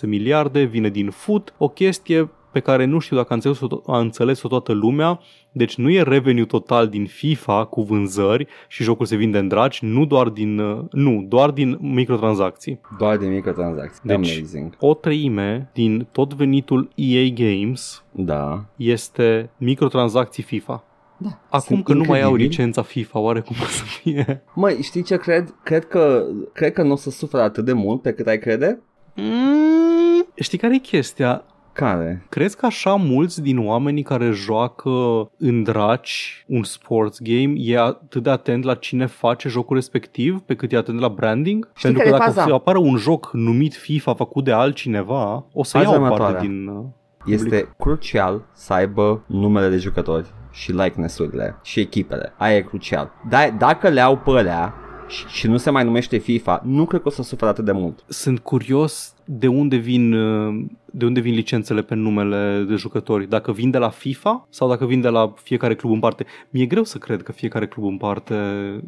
1.6 0.00 0.08
miliarde, 0.08 0.62
vine 0.62 0.88
din 0.88 1.10
FUT, 1.10 1.54
o 1.58 1.68
chestie 1.68 2.30
pe 2.52 2.60
care 2.60 2.84
nu 2.84 2.98
știu 2.98 3.16
dacă 3.16 3.28
a 3.30 3.34
înțeles-o, 3.34 3.66
a 3.86 3.98
înțeles-o 3.98 4.48
toată 4.48 4.72
lumea, 4.72 5.20
deci 5.52 5.76
nu 5.76 5.90
e 5.90 6.02
revenue 6.02 6.44
total 6.44 6.88
din 6.88 7.06
FIFA 7.06 7.64
cu 7.64 7.82
vânzări 7.82 8.46
și 8.68 8.82
jocul 8.82 9.06
se 9.06 9.16
vinde 9.16 9.38
în 9.38 9.48
dragi, 9.48 9.84
nu 9.84 10.04
doar 10.06 10.28
din, 10.28 10.58
uh, 10.58 10.84
nu, 10.90 11.24
doar 11.28 11.50
din 11.50 11.78
microtransacții. 11.80 12.80
Doar 12.98 13.16
de 13.16 13.26
microtransacții. 13.26 14.00
Deci- 14.04 14.14
Amazing. 14.16 14.76
O 14.80 14.94
treime 14.94 15.70
din 15.72 16.06
tot 16.12 16.34
venitul 16.34 16.88
EA 16.94 17.28
Games 17.34 18.04
Da. 18.10 18.64
este 18.76 19.50
microtransacții 19.56 20.42
FIFA. 20.42 20.82
Da. 21.16 21.28
Acum 21.48 21.60
Sunt 21.60 21.84
că 21.84 21.92
nu 21.92 21.98
mai 21.98 22.08
au 22.08 22.14
incredibili. 22.14 22.48
licența 22.48 22.82
FIFA, 22.82 23.18
oare 23.18 23.40
cum 23.40 23.56
o 23.62 23.64
să 23.66 23.82
fie? 23.84 24.42
Măi, 24.54 24.82
știi 24.82 25.02
ce 25.02 25.16
cred? 25.16 25.54
Cred 25.62 25.84
că, 25.86 26.24
cred 26.52 26.72
că 26.72 26.82
nu 26.82 26.92
o 26.92 26.96
să 26.96 27.10
sufere 27.10 27.42
atât 27.42 27.64
de 27.64 27.72
mult 27.72 28.02
pe 28.02 28.12
cât 28.12 28.26
ai 28.26 28.38
crede? 28.38 28.80
Mm, 29.14 30.26
știi 30.34 30.58
care 30.58 30.74
e 30.74 30.78
chestia? 30.78 31.44
Care? 31.78 32.26
Crezi 32.28 32.56
că 32.56 32.66
așa 32.66 32.94
mulți 32.94 33.42
din 33.42 33.66
oamenii 33.66 34.02
care 34.02 34.30
joacă 34.30 34.90
în 35.38 35.62
draci 35.62 36.44
un 36.48 36.62
sports 36.62 37.18
game 37.22 37.52
e 37.56 37.78
atât 37.78 38.22
de 38.22 38.30
atent 38.30 38.64
la 38.64 38.74
cine 38.74 39.06
face 39.06 39.48
jocul 39.48 39.76
respectiv 39.76 40.40
pe 40.40 40.54
cât 40.54 40.72
e 40.72 40.76
atent 40.76 41.00
la 41.00 41.08
branding? 41.08 41.70
Știi 41.74 41.82
Pentru 41.92 41.98
care 42.00 42.10
că 42.10 42.16
e 42.16 42.18
dacă 42.18 42.30
faza? 42.30 42.44
o 42.46 42.48
să 42.48 42.54
apară 42.54 42.78
un 42.78 42.96
joc 42.96 43.30
numit 43.32 43.74
FIFA 43.74 44.14
făcut 44.14 44.44
de 44.44 44.52
altcineva, 44.52 45.44
o 45.52 45.62
să 45.64 45.78
Faza 45.78 45.90
iau 45.90 46.00
parte 46.00 46.12
următoarea. 46.14 46.40
din... 46.40 46.66
uh, 46.66 46.84
Este 47.26 47.68
crucial 47.78 48.42
să 48.52 48.72
aibă 48.72 49.22
numele 49.26 49.68
de 49.68 49.76
jucători 49.76 50.26
și 50.50 50.72
likeness-urile 50.72 51.56
și 51.62 51.80
echipele. 51.80 52.32
Aia 52.36 52.56
e 52.56 52.60
crucial. 52.62 53.10
Da, 53.28 53.38
dacă 53.58 53.88
le 53.88 54.00
au 54.00 54.16
pe 54.16 54.30
alea 54.30 54.74
și, 55.08 55.26
și 55.26 55.46
nu 55.46 55.56
se 55.56 55.70
mai 55.70 55.84
numește 55.84 56.16
FIFA, 56.16 56.62
nu 56.64 56.84
cred 56.84 57.00
că 57.00 57.08
o 57.08 57.10
să 57.10 57.22
sufere 57.22 57.50
atât 57.50 57.64
de 57.64 57.72
mult. 57.72 58.04
Sunt 58.08 58.38
curios 58.38 59.14
de 59.24 59.46
unde 59.46 59.76
vin 59.76 60.12
uh, 60.12 60.64
de 60.90 61.04
unde 61.04 61.20
vin 61.20 61.34
licențele 61.34 61.82
pe 61.82 61.94
numele 61.94 62.64
de 62.68 62.74
jucători. 62.74 63.28
Dacă 63.28 63.52
vin 63.52 63.70
de 63.70 63.78
la 63.78 63.88
FIFA 63.88 64.46
sau 64.50 64.68
dacă 64.68 64.86
vin 64.86 65.00
de 65.00 65.08
la 65.08 65.32
fiecare 65.42 65.74
club 65.74 65.92
în 65.92 65.98
parte. 65.98 66.26
Mi-e 66.50 66.66
greu 66.66 66.84
să 66.84 66.98
cred 66.98 67.22
că 67.22 67.32
fiecare 67.32 67.66
club 67.66 67.86
în 67.86 67.96
parte 67.96 68.34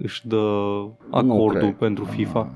își 0.02 0.28
dă 0.28 0.84
acordul 1.10 1.60
cred. 1.60 1.74
pentru 1.74 2.04
FIFA. 2.04 2.52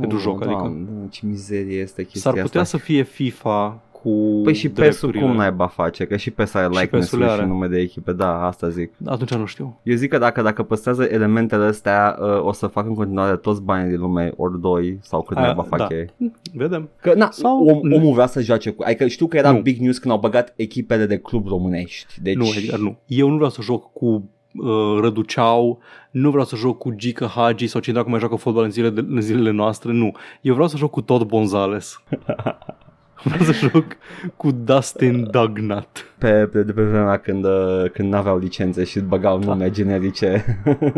Pentru 0.00 0.18
joc, 0.18 0.42
adică. 0.42 0.58
Doamne, 0.58 1.08
ce 1.10 1.26
mizerie 1.26 1.80
este 1.80 2.02
chestia 2.02 2.30
S-ar 2.30 2.42
putea 2.42 2.60
asta. 2.60 2.78
să 2.78 2.84
fie 2.84 3.02
FIFA 3.02 3.80
cu 4.04 4.40
Păi 4.44 4.54
și 4.54 4.68
PES-ul 4.68 4.82
drepturile. 5.10 5.20
cum 5.20 5.36
naiba 5.36 5.66
face? 5.66 6.04
Că 6.04 6.16
și 6.16 6.30
PES 6.30 6.54
are 6.54 6.64
Și 6.74 6.80
likeness-ul 6.80 7.18
PES-ul 7.18 7.34
și 7.34 7.40
are. 7.40 7.46
nume 7.50 7.66
de 7.66 7.78
echipe. 7.78 8.12
Da, 8.12 8.46
asta 8.46 8.68
zic. 8.68 8.90
Atunci 9.06 9.34
nu 9.34 9.44
știu. 9.46 9.80
Eu 9.82 9.94
zic 9.96 10.10
că 10.10 10.18
dacă, 10.18 10.42
dacă 10.42 10.62
păstrează 10.62 11.02
elementele 11.10 11.64
astea, 11.64 12.16
uh, 12.20 12.44
o 12.44 12.52
să 12.52 12.66
facă 12.66 12.88
în 12.88 12.94
continuare 12.94 13.36
toți 13.36 13.62
banii 13.62 13.90
din 13.90 14.00
lume, 14.00 14.32
ori 14.36 14.60
doi, 14.60 14.98
sau 15.02 15.22
cât 15.22 15.36
Aia, 15.36 15.46
naiba 15.46 15.62
fac 15.62 15.78
da. 15.78 15.86
ei. 15.96 16.10
Vedem. 16.54 16.88
Că, 17.00 17.14
na, 17.14 17.28
Sau- 17.30 17.66
om, 17.66 17.92
omul 17.92 18.12
vrea 18.12 18.26
să 18.26 18.40
joace 18.42 18.70
cu... 18.70 18.82
Adică 18.86 19.06
știu 19.06 19.26
că 19.26 19.36
era 19.36 19.50
Nu. 19.50 19.60
big 19.60 19.80
news 19.80 19.98
când 19.98 20.12
au 20.14 20.20
băgat 20.20 20.52
echipele 20.56 21.06
de 21.06 21.16
club 21.18 21.46
românești. 21.48 22.20
Deci, 22.22 22.34
Nu, 22.34 22.44
Edgar, 22.56 22.78
nu. 22.78 22.96
Eu 23.06 23.28
nu 23.28 23.34
vreau 23.34 23.50
să 23.50 23.62
joc 23.62 23.92
cu 23.92 24.06
uh, 24.06 24.98
Răduceau, 25.00 25.78
nu 26.10 26.30
vreau 26.30 26.44
să 26.44 26.56
joc 26.56 26.78
cu 26.78 26.90
Gica 26.96 27.26
Hagi 27.26 27.66
sau 27.66 27.80
cine 27.80 27.94
dacă 27.96 28.08
mai 28.08 28.18
joacă 28.18 28.34
fotbal 28.36 28.64
în 28.64 28.70
zilele, 28.70 28.92
de, 29.00 29.06
în 29.08 29.20
zilele 29.20 29.50
noastre, 29.50 29.92
nu. 29.92 30.12
Eu 30.40 30.52
vreau 30.54 30.68
să 30.68 30.76
joc 30.76 30.90
cu 30.90 31.00
tot 31.00 31.22
Bonzales. 31.26 32.02
vreau 33.24 33.44
să 33.44 33.52
joc 33.72 33.84
cu 34.36 34.50
Dustin 34.50 35.28
Dugnut. 35.30 35.88
Pe, 36.18 36.30
pe, 36.30 36.62
de 36.62 36.72
pe 36.72 36.82
vremea 36.82 37.16
când, 37.16 37.44
uh, 37.44 37.90
când 37.92 38.12
n-aveau 38.12 38.38
licențe 38.38 38.84
și 38.84 39.00
băgau 39.00 39.38
nume 39.38 39.70
generice. 39.70 40.44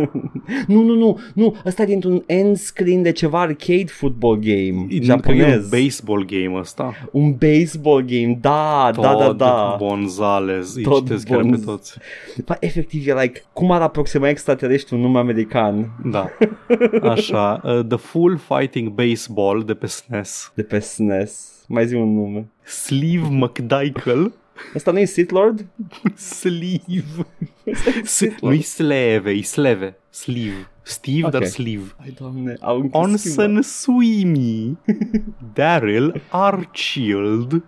nu, 0.67 0.83
nu, 0.83 0.95
nu, 0.95 1.19
nu, 1.35 1.57
ăsta 1.67 1.83
e 1.83 1.87
dintr-un 1.87 2.23
end 2.27 2.57
screen 2.57 3.03
de 3.03 3.13
ceva 3.13 3.41
arcade 3.41 3.85
football 3.87 4.39
game 4.39 4.87
Cred 4.89 4.89
că 4.89 4.95
e 4.95 4.99
un 4.99 5.05
japonez. 5.05 5.69
baseball 5.69 6.25
game 6.25 6.59
ăsta. 6.59 6.95
un 7.11 7.33
baseball 7.39 8.05
game, 8.05 8.39
da, 8.41 8.91
da, 8.95 9.01
da, 9.03 9.13
Todd 9.25 9.39
da. 9.39 9.75
Bonzales. 9.79 10.75
Îi 10.75 10.83
Todd 10.83 11.07
citesc 11.07 11.27
chiar 11.27 11.41
pe 11.43 11.49
Bonz- 11.57 11.65
toți. 11.65 11.99
Ba, 12.45 12.57
efectiv, 12.61 13.09
e 13.09 13.21
like, 13.21 13.43
cum 13.53 13.71
ar 13.71 13.81
aproxima 13.81 14.29
extraterestri 14.29 14.95
un 14.95 15.01
nume 15.01 15.19
american 15.19 15.91
Da. 16.05 16.29
Așa. 17.11 17.61
Uh, 17.65 17.81
The 17.89 17.97
Full 17.97 18.39
Fighting 18.49 18.89
Baseball 18.89 19.63
de 19.63 19.75
pe 19.75 19.87
SNES. 19.87 20.53
de 20.55 20.63
pe 20.63 20.79
SNES? 20.79 21.51
Mai 21.69 21.87
zi 21.87 21.95
un 21.95 22.15
nume. 22.15 22.49
Sleeve 22.65 23.29
McDykel. 23.31 24.33
Asta 24.75 24.91
nu 24.91 24.99
e 24.99 25.05
Sith 25.05 25.31
Lord? 25.33 25.67
Sleeve. 26.15 27.27
Ăsta 27.67 27.91
e 27.91 28.03
S- 28.05 28.11
Sith 28.15 28.41
Lord. 28.41 28.55
nu-i 28.55 28.63
sleve, 28.63 29.31
e 29.31 29.43
sleve. 29.43 29.97
Sleeve. 30.11 30.69
Steve, 30.83 31.25
Ok. 31.25 31.31
dar 31.31 31.45
sleeve. 31.45 31.85
Ai, 32.03 32.15
doamne, 32.19 32.57
au 32.61 32.77
închis 32.81 32.91
Onsen 32.93 33.63
Sweeney, 33.63 34.77
Daryl 35.55 36.23
Archild, 36.31 37.53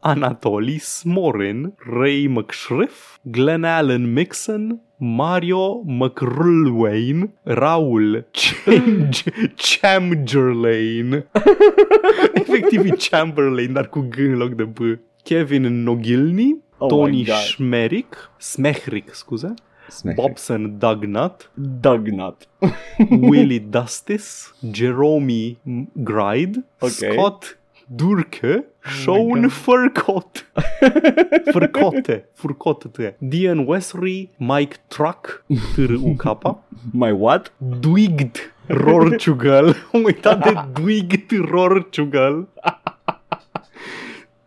Anatoly 0.00 0.78
Smorin, 0.78 1.74
Ray 2.00 2.26
McShriff, 2.26 3.18
Glenn 3.22 3.64
Allen 3.64 4.12
Mixon, 4.12 4.80
Mario 5.04 5.82
McRulwain, 5.86 7.30
Raul 7.44 8.24
Change- 8.30 9.52
Chamberlain, 9.56 11.24
efectiv 12.34 12.84
e 12.84 12.90
Chamberlain, 12.98 13.72
dar 13.72 13.88
cu 13.88 14.00
G 14.00 14.16
în 14.18 14.36
loc 14.36 14.50
de 14.54 14.64
B, 14.64 14.78
Kevin 15.22 15.82
Nogilny, 15.82 16.56
Oh 16.78 16.88
Tony 16.88 17.16
my 17.16 17.24
God. 17.24 17.34
Schmerick, 17.34 18.30
Smechrick, 18.38 19.14
scuze, 19.14 19.54
Smack. 19.88 20.16
Bobson 20.16 20.78
Dugnut, 20.78 21.50
Dugnut. 21.54 22.48
Willie 23.20 23.58
Dustis, 23.70 24.54
Jerome 24.72 25.56
Gride, 25.92 26.64
Ok. 26.80 26.90
Scott 26.90 27.58
Durke, 27.96 28.64
Sean 28.84 29.42
God. 29.42 29.50
Furcott, 29.52 30.44
Furcote, 31.52 32.24
Furcote, 32.34 33.14
Dian 33.20 33.66
Wesley, 33.66 34.28
Mike 34.38 34.78
Truck, 34.88 35.44
T-R-U-K, 35.74 36.24
My 36.92 37.12
what? 37.12 37.50
Dwigd 37.60 38.40
Rorchugal, 38.68 39.74
am 39.92 40.04
uitat 40.04 40.42
de 40.44 40.54
Dwigd 40.80 41.32
Rorchugal, 41.50 42.46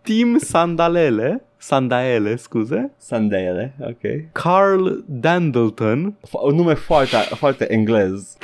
Tim 0.03 0.39
Sandalele, 0.39 1.39
Sandaele, 1.59 2.37
scuze, 2.37 2.89
Sandele, 2.99 3.73
ok. 3.79 4.29
Carl 4.33 5.03
Dandleton, 5.07 6.15
F- 6.23 6.35
un 6.43 6.55
nume 6.55 6.75
foarte, 6.75 7.17
foarte 7.35 7.67
englez. 7.69 8.37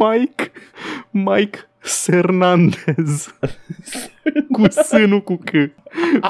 Mike, 0.00 0.50
Mike 1.10 1.58
Sernandez. 1.84 3.34
cu 4.52 4.62
S, 4.68 4.90
nu 5.06 5.20
cu 5.20 5.36
C. 5.44 5.50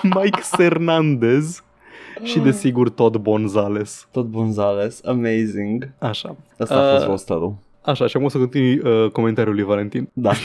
Mike 0.03 0.41
Sernandez. 0.43 1.63
Și 2.23 2.39
desigur 2.39 2.89
Todd 2.91 3.17
Bonzales. 3.17 4.09
Tot 4.11 4.31
Gonzales, 4.31 5.01
amazing. 5.05 5.91
Așa. 5.99 6.37
Asta 6.59 6.75
a 6.75 6.91
fost 6.93 7.03
Uh, 7.03 7.09
rosterul. 7.11 7.55
Așa, 7.85 8.07
și 8.07 8.17
am 8.17 8.23
o 8.23 8.29
să 8.29 8.39
continui 8.39 8.79
uh, 8.79 9.11
comentariul 9.11 9.55
lui 9.55 9.65
Valentin. 9.65 10.09
Da. 10.13 10.33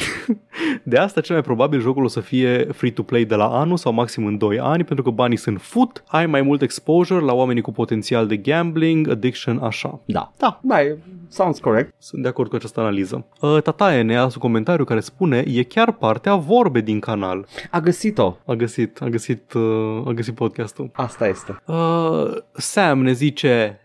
De 0.83 0.97
asta, 0.97 1.21
cel 1.21 1.35
mai 1.35 1.43
probabil, 1.43 1.79
jocul 1.79 2.03
o 2.03 2.07
să 2.07 2.19
fie 2.19 2.67
free-to-play 2.73 3.25
de 3.25 3.35
la 3.35 3.45
anul 3.59 3.77
sau 3.77 3.93
maxim 3.93 4.25
în 4.25 4.37
2 4.37 4.59
ani, 4.59 4.83
pentru 4.83 5.03
că 5.03 5.09
banii 5.09 5.37
sunt 5.37 5.61
fut, 5.61 6.03
ai 6.07 6.25
mai 6.25 6.41
mult 6.41 6.61
exposure 6.61 7.25
la 7.25 7.33
oamenii 7.33 7.61
cu 7.61 7.71
potențial 7.71 8.27
de 8.27 8.37
gambling, 8.37 9.09
addiction, 9.09 9.57
așa. 9.57 9.99
Da. 10.05 10.31
Da, 10.37 10.59
Bai, 10.63 10.97
sounds 11.27 11.59
correct. 11.59 11.93
Sunt 11.97 12.21
de 12.21 12.27
acord 12.27 12.49
cu 12.49 12.55
această 12.55 12.79
analiză. 12.79 13.25
Uh, 13.41 13.61
Tataie 13.61 14.01
ne 14.01 14.13
ia 14.13 14.23
un 14.23 14.29
comentariu 14.39 14.85
care 14.85 14.99
spune 14.99 15.43
e 15.47 15.63
chiar 15.63 15.91
partea 15.91 16.35
vorbe 16.35 16.81
din 16.81 16.99
canal. 16.99 17.47
A 17.71 17.79
găsit-o. 17.79 18.37
A 18.45 18.53
găsit, 18.53 19.01
a 19.01 19.07
găsit, 19.07 19.53
uh, 19.53 20.01
a 20.05 20.11
găsit 20.11 20.35
podcastul. 20.35 20.89
Asta 20.93 21.27
este. 21.27 21.61
Uh, 21.65 22.37
Sam 22.51 23.01
ne 23.01 23.11
zice 23.11 23.81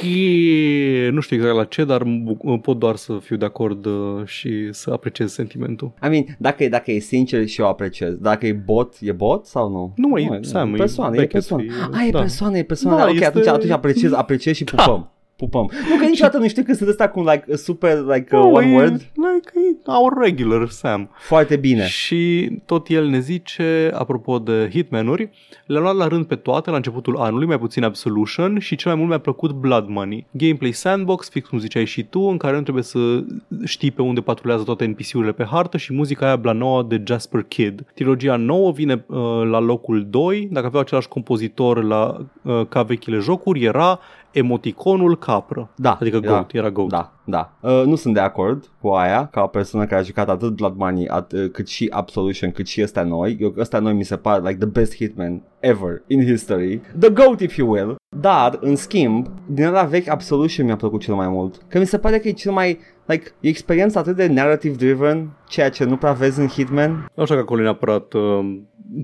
like 0.00 1.10
nu 1.10 1.20
știu 1.20 1.36
exact 1.36 1.54
la 1.56 1.64
ce, 1.64 1.84
dar 1.84 2.02
m- 2.02 2.22
bu- 2.22 2.58
pot 2.62 2.78
doar 2.78 2.96
să 2.96 3.18
fiu 3.22 3.36
de 3.36 3.44
acord 3.44 3.84
uh, 3.86 3.92
și 4.24 4.68
să 4.72 4.90
apreciez 4.92 5.32
sentimentul. 5.32 5.92
I 6.04 6.08
mean, 6.08 6.24
dacă, 6.38 6.64
e- 6.64 6.68
dacă 6.68 6.90
e 6.92 6.98
sincer 6.98 7.46
și 7.46 7.60
eu 7.60 7.68
apreciez. 7.68 8.14
Dacă 8.14 8.46
e 8.46 8.52
bot, 8.52 8.94
e 9.00 9.12
bot 9.12 9.46
sau 9.46 9.70
nu? 9.70 9.92
Nu, 9.96 10.16
e 10.18 10.38
Sam, 10.42 10.74
e 10.74 10.76
persoană, 10.76 11.14
e 11.14 11.18
Beckett, 11.18 11.32
persoană. 11.32 11.62
e- 11.62 11.96
A, 11.98 12.04
e 12.06 12.10
da. 12.10 12.18
persoană, 12.18 12.58
e 12.58 12.62
persoană. 12.62 12.96
Da, 12.96 13.04
ok, 13.04 13.12
este- 13.12 13.24
atunci, 13.26 13.46
atunci 13.46 13.70
apreciez, 13.70 14.12
apreciez 14.12 14.56
și 14.56 14.64
pupăm. 14.64 15.10
Pupăm. 15.38 15.70
Nu 15.90 15.96
că 15.96 16.04
niciodată 16.04 16.38
nu 16.38 16.48
știu 16.48 16.62
când 16.62 16.76
sunt 16.76 16.88
ăsta 16.88 17.08
cu 17.08 17.20
like 17.20 17.56
super 17.56 17.98
like 17.98 18.36
uh, 18.36 18.42
Nu, 18.42 18.52
one 18.52 18.70
e, 18.70 18.74
word. 18.74 18.92
Like, 18.92 19.50
e 19.54 19.76
our 19.84 20.22
regular 20.22 20.68
Sam. 20.68 21.10
Foarte 21.18 21.56
bine. 21.56 21.86
Și 21.86 22.50
tot 22.66 22.88
el 22.88 23.06
ne 23.06 23.18
zice, 23.18 23.90
apropo 23.94 24.38
de 24.38 24.68
Hitman-uri, 24.72 25.30
le-am 25.66 25.82
luat 25.82 25.96
la 25.96 26.06
rând 26.06 26.24
pe 26.26 26.34
toate 26.34 26.70
la 26.70 26.76
începutul 26.76 27.16
anului, 27.16 27.46
mai 27.46 27.58
puțin 27.58 27.84
Absolution 27.84 28.58
și 28.58 28.76
cel 28.76 28.90
mai 28.90 29.00
mult 29.00 29.10
mi-a 29.10 29.20
plăcut 29.20 29.50
Blood 29.50 29.88
Money. 29.88 30.26
Gameplay 30.30 30.72
sandbox, 30.72 31.30
fix 31.30 31.48
cum 31.48 31.58
ziceai 31.58 31.84
și 31.84 32.02
tu, 32.02 32.20
în 32.20 32.36
care 32.36 32.56
nu 32.56 32.62
trebuie 32.62 32.84
să 32.84 33.24
știi 33.64 33.90
pe 33.90 34.02
unde 34.02 34.20
patrulează 34.20 34.62
toate 34.62 34.84
NPC-urile 34.84 35.32
pe 35.32 35.44
hartă 35.44 35.76
și 35.76 35.92
muzica 35.92 36.26
aia 36.26 36.36
blanoa 36.36 36.82
de 36.82 37.02
Jasper 37.06 37.42
Kidd. 37.42 37.84
Trilogia 37.94 38.36
nouă 38.36 38.72
vine 38.72 39.04
uh, 39.06 39.18
la 39.50 39.58
locul 39.58 40.06
2, 40.10 40.48
dacă 40.52 40.66
avea 40.66 40.80
același 40.80 41.08
compozitor 41.08 41.84
la, 41.84 42.26
uh, 42.42 42.66
ca 42.68 42.82
vechile 42.82 43.18
jocuri, 43.18 43.64
era 43.64 44.00
emoticonul 44.30 45.18
capră. 45.18 45.70
Da. 45.74 45.98
Adică 46.00 46.18
da, 46.18 46.28
Goat, 46.28 46.52
era 46.52 46.70
Goat. 46.70 46.88
Da, 46.88 47.12
da. 47.24 47.52
Uh, 47.60 47.82
nu 47.84 47.94
sunt 47.94 48.14
de 48.14 48.20
acord 48.20 48.70
cu 48.80 48.88
aia, 48.88 49.26
ca 49.26 49.42
o 49.42 49.46
persoană 49.46 49.86
care 49.86 50.00
a 50.00 50.04
jucat 50.04 50.28
atât 50.28 50.54
Blood 50.54 50.76
Money, 50.76 51.08
at, 51.08 51.32
uh, 51.32 51.50
cât 51.50 51.68
și 51.68 51.88
Absolution, 51.90 52.50
cât 52.50 52.66
și 52.66 52.82
ăsta 52.82 53.02
noi. 53.02 53.36
Eu, 53.40 53.54
ăsta 53.58 53.78
noi 53.78 53.92
mi 53.92 54.04
se 54.04 54.16
pare 54.16 54.48
like 54.48 54.58
the 54.58 54.68
best 54.68 54.94
hitman 54.94 55.42
ever 55.60 56.02
in 56.06 56.24
history. 56.24 56.80
The 56.98 57.10
GOAT, 57.10 57.40
if 57.40 57.56
you 57.56 57.70
will. 57.70 57.97
Dar, 58.16 58.58
în 58.60 58.76
schimb, 58.76 59.26
din 59.46 59.64
ăla 59.64 59.82
vechi 59.82 60.08
Absolution 60.08 60.66
mi-a 60.66 60.76
plăcut 60.76 61.00
cel 61.00 61.14
mai 61.14 61.28
mult. 61.28 61.60
Că 61.68 61.78
mi 61.78 61.86
se 61.86 61.98
pare 61.98 62.18
că 62.18 62.28
e 62.28 62.32
cel 62.32 62.52
mai, 62.52 62.78
like, 63.06 63.30
e 63.40 63.48
experiența 63.48 64.00
atât 64.00 64.16
de 64.16 64.26
narrative 64.26 64.74
driven, 64.74 65.30
ceea 65.48 65.70
ce 65.70 65.84
nu 65.84 65.96
prea 65.96 66.12
vezi 66.12 66.40
în 66.40 66.46
Hitman. 66.48 66.90
Nu 67.14 67.22
așa 67.22 67.34
că 67.34 67.40
acolo 67.40 67.60
e 67.60 67.62
neapărat 67.62 68.12
uh, 68.12 68.56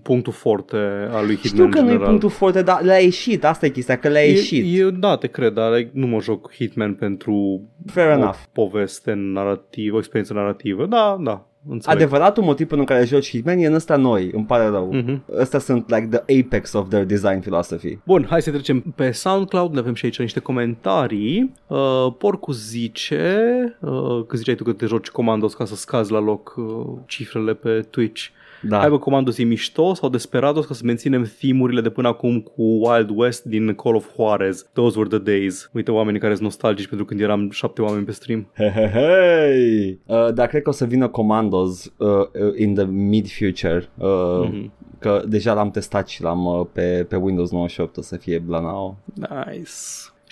punctul 0.02 0.32
forte 0.32 0.76
al 1.10 1.26
lui 1.26 1.36
Hitman 1.36 1.66
Știu 1.66 1.68
că 1.68 1.78
în 1.78 1.84
nu 1.84 1.88
e 1.90 1.92
general. 1.92 2.06
punctul 2.08 2.30
forte, 2.30 2.62
dar 2.62 2.82
le-a 2.82 2.98
ieșit, 2.98 3.44
asta 3.44 3.66
e 3.66 3.68
chestia, 3.68 3.98
că 3.98 4.08
le-a 4.08 4.22
ieșit. 4.28 4.78
E, 4.78 4.84
e, 4.84 4.90
da, 4.90 5.16
te 5.16 5.26
cred, 5.26 5.52
dar 5.52 5.72
like, 5.76 5.90
nu 5.92 6.06
mă 6.06 6.20
joc 6.20 6.52
Hitman 6.52 6.94
pentru 6.94 7.62
Fair 7.86 8.08
o 8.08 8.12
enough. 8.12 8.36
poveste 8.52 9.12
narrativă, 9.16 9.94
o 9.94 9.98
experiență 9.98 10.34
narrativă. 10.34 10.86
Da, 10.86 11.16
da, 11.20 11.46
înțeleg. 11.68 11.96
Adevăratul 11.96 12.42
motiv 12.42 12.66
pentru 12.66 12.86
care 12.86 13.04
joci 13.04 13.28
Hitman 13.28 13.58
e 13.58 13.66
în 13.66 13.74
ăsta 13.74 13.96
noi, 13.96 14.30
îmi 14.32 14.44
pare 14.44 14.66
rău. 14.66 14.92
Mhm. 14.92 15.24
Ăsta 15.38 15.58
sunt 15.58 15.90
like 15.90 16.06
the 16.06 16.40
apex 16.40 16.72
of 16.72 16.88
their 16.88 17.04
design 17.04 17.40
philosophy. 17.40 17.98
Bun, 18.04 18.26
hai 18.28 18.42
să 18.42 18.50
trecem 18.50 18.80
pe 18.80 19.10
SoundCloud, 19.10 19.72
ne 19.72 19.78
avem 19.78 19.94
și 19.94 20.04
aici 20.04 20.18
niște 20.18 20.40
comentarii. 20.40 21.52
Uh, 21.66 22.06
Porcu 22.18 22.52
zice, 22.52 23.78
uh, 23.80 24.24
că 24.26 24.36
ziceai 24.36 24.54
tu 24.54 24.64
că 24.64 24.72
te 24.72 24.86
joci 24.86 25.10
Commandos 25.10 25.54
ca 25.54 25.64
să 25.64 25.74
scazi 25.74 26.12
la 26.12 26.20
loc 26.20 26.54
uh, 26.56 26.64
cifrele 27.06 27.54
pe 27.54 27.80
Twitch. 27.90 28.26
Da. 28.68 28.78
Hai 28.78 28.88
bă, 28.88 28.98
Commandos 28.98 29.38
e 29.38 29.42
mișto 29.42 29.94
sau 29.94 30.08
Desperados 30.08 30.66
ca 30.66 30.74
să 30.74 30.82
menținem 30.84 31.30
thimurile 31.38 31.80
de 31.80 31.90
până 31.90 32.08
acum 32.08 32.40
cu 32.40 32.62
Wild 32.62 33.10
West 33.14 33.44
din 33.44 33.74
Call 33.74 33.94
of 33.94 34.14
Juarez. 34.14 34.66
Those 34.72 34.98
were 34.98 35.08
the 35.18 35.18
days. 35.38 35.70
Uite 35.72 35.90
oamenii 35.90 36.20
care 36.20 36.32
sunt 36.32 36.44
nostalgici 36.44 36.86
pentru 36.86 37.06
când 37.06 37.20
eram 37.20 37.50
șapte 37.50 37.82
oameni 37.82 38.04
pe 38.04 38.12
stream. 38.12 38.48
Hei, 38.54 38.70
hei, 38.70 38.88
hei. 38.88 40.00
Uh, 40.06 40.32
dar 40.34 40.46
cred 40.46 40.62
că 40.62 40.68
o 40.68 40.72
să 40.72 40.84
vină 40.84 41.08
Commandos 41.08 41.84
uh, 41.96 42.08
uh, 42.08 42.26
in 42.58 42.74
the 42.74 42.84
mid-future. 42.84 43.88
Uh, 43.98 44.08
Mhm. 44.48 44.72
Că 44.98 45.22
deja 45.28 45.52
l-am 45.52 45.70
testat 45.70 46.08
și 46.08 46.22
l-am 46.22 46.44
uh, 46.44 46.66
pe, 46.72 47.06
pe 47.08 47.16
Windows 47.16 47.50
98 47.50 47.96
o 47.96 48.02
să 48.02 48.16
fie 48.16 48.38
Blanao. 48.38 48.96
Nice. 49.14 49.70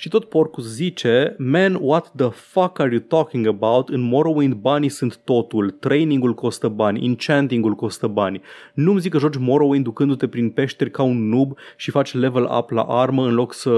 Și 0.03 0.09
tot 0.09 0.25
porcul 0.25 0.63
zice, 0.63 1.35
Man, 1.39 1.79
what 1.81 2.13
the 2.17 2.29
fuck 2.29 2.79
are 2.79 2.91
you 2.91 3.01
talking 3.01 3.47
about? 3.47 3.89
În 3.89 4.01
Morrowind 4.01 4.55
banii 4.55 4.89
sunt 4.89 5.17
totul. 5.17 5.71
Trainingul 5.71 6.35
costă 6.35 6.69
bani, 6.69 7.05
enchantingul 7.05 7.75
costă 7.75 8.07
bani. 8.07 8.41
Nu-mi 8.75 9.01
zic 9.01 9.13
că 9.13 9.19
joci 9.19 9.37
Morrowind 9.37 9.85
ducându-te 9.85 10.29
prin 10.29 10.51
peșteri 10.51 10.91
ca 10.91 11.03
un 11.03 11.29
noob 11.29 11.57
și 11.77 11.91
faci 11.91 12.15
level 12.15 12.43
up 12.59 12.71
la 12.71 12.83
armă 12.83 13.27
în 13.27 13.35
loc 13.35 13.55
să 13.55 13.73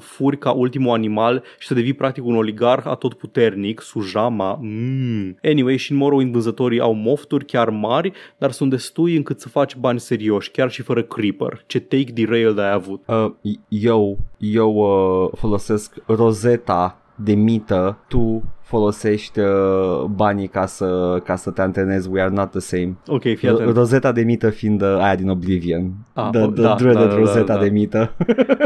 furi 0.00 0.38
ca 0.38 0.50
ultimul 0.50 0.92
animal 0.92 1.42
și 1.58 1.66
să 1.66 1.74
devii 1.74 1.92
practic 1.92 2.24
un 2.24 2.36
oligarh 2.36 2.86
atotputernic, 2.86 3.80
sujama. 3.80 4.58
Mm. 4.62 5.36
Anyway, 5.42 5.76
și 5.76 5.92
în 5.92 5.98
Morrowind 5.98 6.32
vânzătorii 6.32 6.80
au 6.80 6.94
mofturi 6.94 7.44
chiar 7.44 7.70
mari, 7.70 8.12
dar 8.38 8.50
sunt 8.50 8.70
destui 8.70 9.16
încât 9.16 9.40
să 9.40 9.48
faci 9.48 9.76
bani 9.76 10.00
serioși, 10.00 10.50
chiar 10.50 10.70
și 10.70 10.82
fără 10.82 11.02
creeper. 11.02 11.64
Ce 11.66 11.80
take 11.80 12.12
derailed 12.12 12.58
ai 12.58 12.72
avut. 12.72 13.02
Uh, 13.06 13.54
eu 13.68 14.18
eu 14.38 14.74
uh, 14.74 15.30
folosesc 15.38 15.65
rozeta 16.06 16.98
de 17.14 17.34
mită, 17.34 17.98
tu 18.08 18.42
folosești 18.66 19.38
uh, 19.38 20.04
banii 20.14 20.46
ca 20.46 20.66
să, 20.66 21.20
ca 21.24 21.36
să 21.36 21.50
te 21.50 21.62
antrenezi. 21.62 22.08
We 22.08 22.20
are 22.20 22.34
not 22.34 22.50
the 22.50 22.60
same. 22.60 22.96
Ok, 23.06 23.22
fii 23.22 23.48
atent. 23.48 23.74
Rozeta 23.74 24.12
de 24.12 24.22
mită 24.22 24.50
fiind 24.50 24.82
uh, 24.82 24.98
aia 25.00 25.14
din 25.14 25.28
Oblivion. 25.28 25.92
Ah, 26.12 26.28
the, 26.30 26.40
oh, 26.40 26.52
the 26.52 26.62
da, 26.62 26.74
dreaded 26.74 27.00
da, 27.00 27.06
da, 27.06 27.14
da, 27.14 27.18
rozeta 27.18 27.54
da. 27.54 27.60
de 27.60 27.68
mită. 27.68 28.10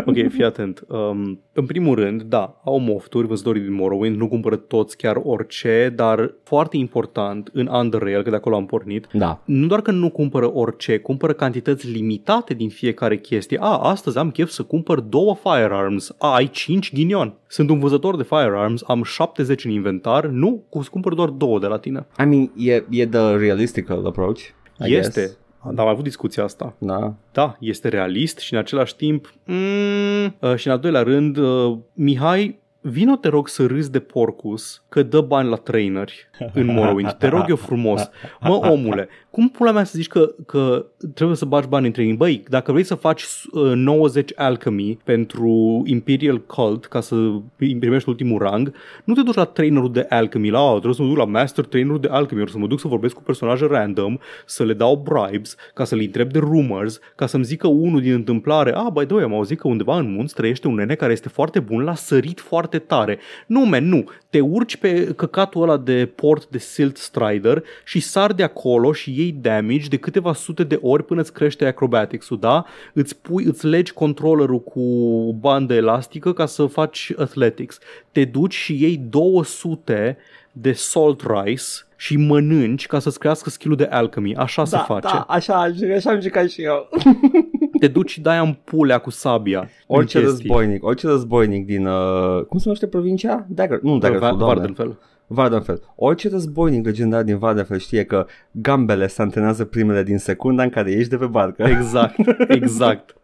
Ok, 0.05 0.31
fii 0.31 0.45
atent. 0.45 0.85
Um, 0.89 1.41
în 1.53 1.66
primul 1.66 1.95
rând, 1.95 2.22
da, 2.22 2.61
au 2.64 2.79
mofturi, 2.79 3.27
vânzătorii 3.27 3.62
din 3.62 3.72
Morrowind, 3.72 4.16
nu 4.16 4.29
cumpără 4.29 4.57
toți 4.57 4.97
chiar 4.97 5.20
orice, 5.24 5.93
dar 5.97 6.35
foarte 6.43 6.77
important, 6.77 7.51
în 7.53 7.68
Underrail, 7.72 8.22
că 8.22 8.31
de 8.31 8.37
acolo 8.37 8.57
am 8.57 8.66
pornit, 8.66 9.07
da. 9.12 9.43
nu 9.45 9.66
doar 9.66 9.81
că 9.81 9.91
nu 9.91 10.11
cumpără 10.11 10.51
orice, 10.55 10.99
cumpără 10.99 11.33
cantități 11.33 11.91
limitate 11.91 12.55
din 12.55 12.68
fiecare 12.68 13.18
chestie. 13.18 13.59
A, 13.61 13.79
astăzi 13.79 14.18
am 14.18 14.31
chef 14.31 14.49
să 14.49 14.62
cumpăr 14.62 15.01
două 15.01 15.37
firearms. 15.43 16.14
A, 16.18 16.35
ai 16.35 16.47
5 16.47 16.93
ghinion. 16.93 17.39
Sunt 17.53 17.70
un 17.70 17.78
vânzător 17.78 18.16
de 18.16 18.22
firearms, 18.22 18.82
am 18.86 19.03
70 19.03 19.64
în 19.64 19.70
inventar, 19.70 20.26
nu, 20.26 20.64
cu 20.68 20.82
cumpăr 20.90 21.14
doar 21.14 21.28
două 21.28 21.59
de 21.59 21.66
la 21.66 21.78
tine. 21.78 22.07
I 22.18 22.24
mean, 22.24 22.53
e, 22.57 22.84
e 22.90 23.07
the 23.07 23.36
realistical 23.36 24.07
approach. 24.07 24.40
I 24.86 24.94
Este, 24.94 25.20
guess. 25.20 25.38
Dar 25.74 25.86
am 25.86 25.92
avut 25.92 26.05
discuția 26.05 26.44
asta. 26.44 26.74
Da. 26.78 27.14
Da, 27.32 27.57
este 27.61 27.88
realist 27.88 28.38
și 28.38 28.53
în 28.53 28.59
același 28.59 28.96
timp... 28.96 29.32
Mm, 29.44 30.24
uh, 30.24 30.55
și 30.57 30.66
în 30.66 30.72
al 30.72 30.78
doilea 30.78 31.03
rând, 31.03 31.36
uh, 31.36 31.78
Mihai, 31.92 32.61
Vino 32.80 33.16
te 33.16 33.28
rog 33.28 33.48
să 33.48 33.66
râzi 33.66 33.90
de 33.90 34.01
Porcus 34.01 34.84
că 34.88 35.03
dă 35.03 35.20
bani 35.20 35.48
la 35.48 35.57
traineri 35.57 36.28
în 36.53 36.66
Morrowind. 36.66 37.12
Te 37.12 37.28
rog 37.28 37.44
eu 37.48 37.57
frumos. 37.57 38.11
Mă, 38.40 38.55
omule, 38.70 39.09
cum 39.31 39.49
pula 39.49 39.72
mea 39.72 39.85
să 39.85 39.93
zici 39.95 40.07
că, 40.07 40.35
că 40.47 40.87
trebuie 41.14 41.37
să 41.37 41.45
bagi 41.45 41.68
bani 41.68 41.87
în 41.87 41.93
training? 41.93 42.18
Băi, 42.18 42.43
dacă 42.49 42.72
vrei 42.72 42.85
să 42.85 42.95
faci 42.95 43.24
uh, 43.53 43.72
90 43.74 44.33
alchemy 44.35 44.99
pentru 45.05 45.83
Imperial 45.87 46.41
Cult 46.41 46.87
ca 46.87 47.01
să 47.01 47.31
primești 47.57 48.09
ultimul 48.09 48.39
rang, 48.39 48.72
nu 49.05 49.14
te 49.14 49.22
duci 49.22 49.35
la 49.35 49.45
trainerul 49.45 49.93
de 49.93 50.07
alchemy, 50.09 50.51
la, 50.51 50.62
oh, 50.62 50.70
trebuie 50.70 50.95
să 50.95 51.03
mă 51.03 51.09
duc 51.09 51.16
la 51.16 51.24
master 51.24 51.64
trainerul 51.64 52.01
de 52.01 52.09
alchemy, 52.09 52.49
să 52.49 52.59
mă 52.59 52.66
duc 52.66 52.81
să 52.81 52.89
vorbesc 52.89 53.14
cu 53.14 53.22
personaje 53.22 53.66
random, 53.66 54.18
să 54.47 54.64
le 54.64 54.72
dau 54.72 55.05
bribes, 55.05 55.57
ca 55.74 55.85
să 55.85 55.95
le 55.95 56.03
întreb 56.03 56.33
de 56.33 56.39
rumors, 56.39 56.99
ca 57.16 57.26
să-mi 57.26 57.45
zică 57.45 57.66
unul 57.66 58.01
din 58.01 58.12
întâmplare, 58.12 58.72
ah, 58.74 58.87
by 58.93 59.05
the 59.05 59.14
way, 59.14 59.24
am 59.24 59.35
auzit 59.35 59.59
că 59.59 59.68
undeva 59.68 59.99
în 59.99 60.12
munți 60.12 60.35
trăiește 60.35 60.68
un 60.68 60.74
nene 60.74 60.95
care 60.95 61.12
este 61.12 61.28
foarte 61.28 61.61
bun 61.61 61.83
la 61.83 61.95
sărit 61.95 62.41
foarte 62.41 62.78
tare. 62.78 63.18
Nu, 63.47 63.64
man, 63.64 63.89
nu. 63.89 64.05
Te 64.31 64.41
urci 64.41 64.76
pe 64.76 65.05
căcatul 65.05 65.62
ăla 65.62 65.76
de 65.76 66.12
port 66.14 66.49
de 66.49 66.59
Silt 66.59 66.97
Strider 66.97 67.62
și 67.85 68.01
sar 68.01 68.33
de 68.33 68.43
acolo 68.43 68.93
și 68.93 69.20
iei 69.21 69.33
damage 69.41 69.89
de 69.89 69.97
câteva 69.97 70.33
sute 70.33 70.64
de 70.64 70.79
ori 70.83 71.05
până 71.05 71.21
îți 71.21 71.33
crește 71.33 71.66
acrobatics-ul, 71.66 72.39
da? 72.39 72.64
Îți, 72.93 73.16
pui, 73.16 73.45
îți 73.45 73.66
legi 73.66 73.93
controllerul 73.93 74.61
cu 74.61 74.83
bandă 75.41 75.75
elastică 75.75 76.33
ca 76.33 76.47
să 76.47 76.66
faci 76.66 77.12
athletics. 77.16 77.79
Te 78.12 78.25
duci 78.25 78.55
și 78.55 78.83
iei 78.83 78.97
200 78.97 80.16
de 80.53 80.73
salt 80.73 81.23
rice 81.35 81.64
și 81.97 82.16
mănânci 82.16 82.87
ca 82.87 82.99
să-ți 82.99 83.18
crească 83.18 83.51
skill 83.51 83.77
de 83.77 83.85
alchemy. 83.91 84.37
Așa 84.37 84.64
se 84.64 84.77
da, 84.77 84.83
face. 84.83 85.07
Da, 85.07 85.27
așa, 85.29 85.73
așa 85.95 86.11
am 86.11 86.21
jucat 86.21 86.49
și 86.49 86.62
eu. 86.62 86.89
Te 87.81 87.89
duci 87.89 88.11
și 88.11 88.21
dai 88.21 88.47
în 88.47 88.57
pulea 88.64 88.99
cu 88.99 89.11
sabia. 89.11 89.68
Orice 89.87 90.18
în 90.18 90.25
chestii. 90.25 90.47
războinic, 90.49 90.85
orice 90.85 91.07
războinic 91.07 91.66
din, 91.66 91.87
uh, 91.87 92.45
cum 92.49 92.59
se 92.59 92.62
numește 92.64 92.87
provincia? 92.87 93.47
Dagger, 93.49 93.81
nu 93.83 93.99
Daggerfall, 93.99 94.33
Va- 94.33 94.39
doamne. 94.39 94.59
Vardenfell. 94.59 94.99
Vardenfell. 95.33 95.83
Orice 95.97 96.28
războinic 96.28 96.85
legendar 96.85 97.22
din 97.22 97.39
Vardenfell 97.39 97.78
știe 97.78 98.05
că 98.05 98.26
gambele 98.51 99.07
se 99.07 99.22
antrenează 99.22 99.64
primele 99.64 100.03
din 100.03 100.18
secunda 100.18 100.62
în 100.62 100.70
care 100.70 100.91
ești 100.91 101.09
de 101.09 101.16
pe 101.16 101.26
barcă. 101.26 101.62
Exact, 101.62 102.16
exact. 102.49 103.14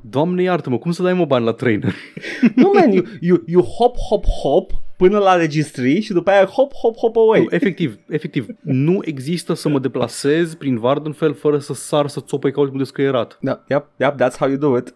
Doamne 0.00 0.42
iartă-mă, 0.42 0.78
cum 0.78 0.90
să 0.90 1.02
dai 1.02 1.12
mă 1.14 1.24
bani 1.24 1.44
la 1.44 1.52
trainer? 1.52 1.94
nu, 2.54 2.70
man, 2.74 2.92
you, 2.92 3.04
you, 3.20 3.42
you 3.46 3.62
hop, 3.62 3.96
hop, 3.96 4.24
hop 4.24 4.70
până 4.96 5.18
la 5.18 5.36
registry 5.36 6.00
și 6.00 6.12
după 6.12 6.30
aia 6.30 6.44
hop, 6.44 6.72
hop, 6.72 6.96
hop 6.96 7.16
away. 7.16 7.40
Nu, 7.40 7.46
efectiv, 7.50 7.98
efectiv, 8.08 8.46
nu 8.60 9.00
există 9.04 9.54
să 9.54 9.68
mă 9.68 9.78
deplasez 9.78 10.54
prin 10.54 10.78
Vardenfell 10.78 11.34
fără 11.34 11.58
să 11.58 11.74
sar 11.74 12.06
să 12.06 12.20
țopăi 12.20 12.52
ca 12.52 12.60
ultimul 12.60 12.82
descăierat. 12.82 13.38
Da, 13.40 13.64
yep, 13.68 13.86
yep, 13.96 14.14
that's 14.14 14.36
how 14.38 14.48
you 14.48 14.58
do 14.58 14.76
it. 14.76 14.94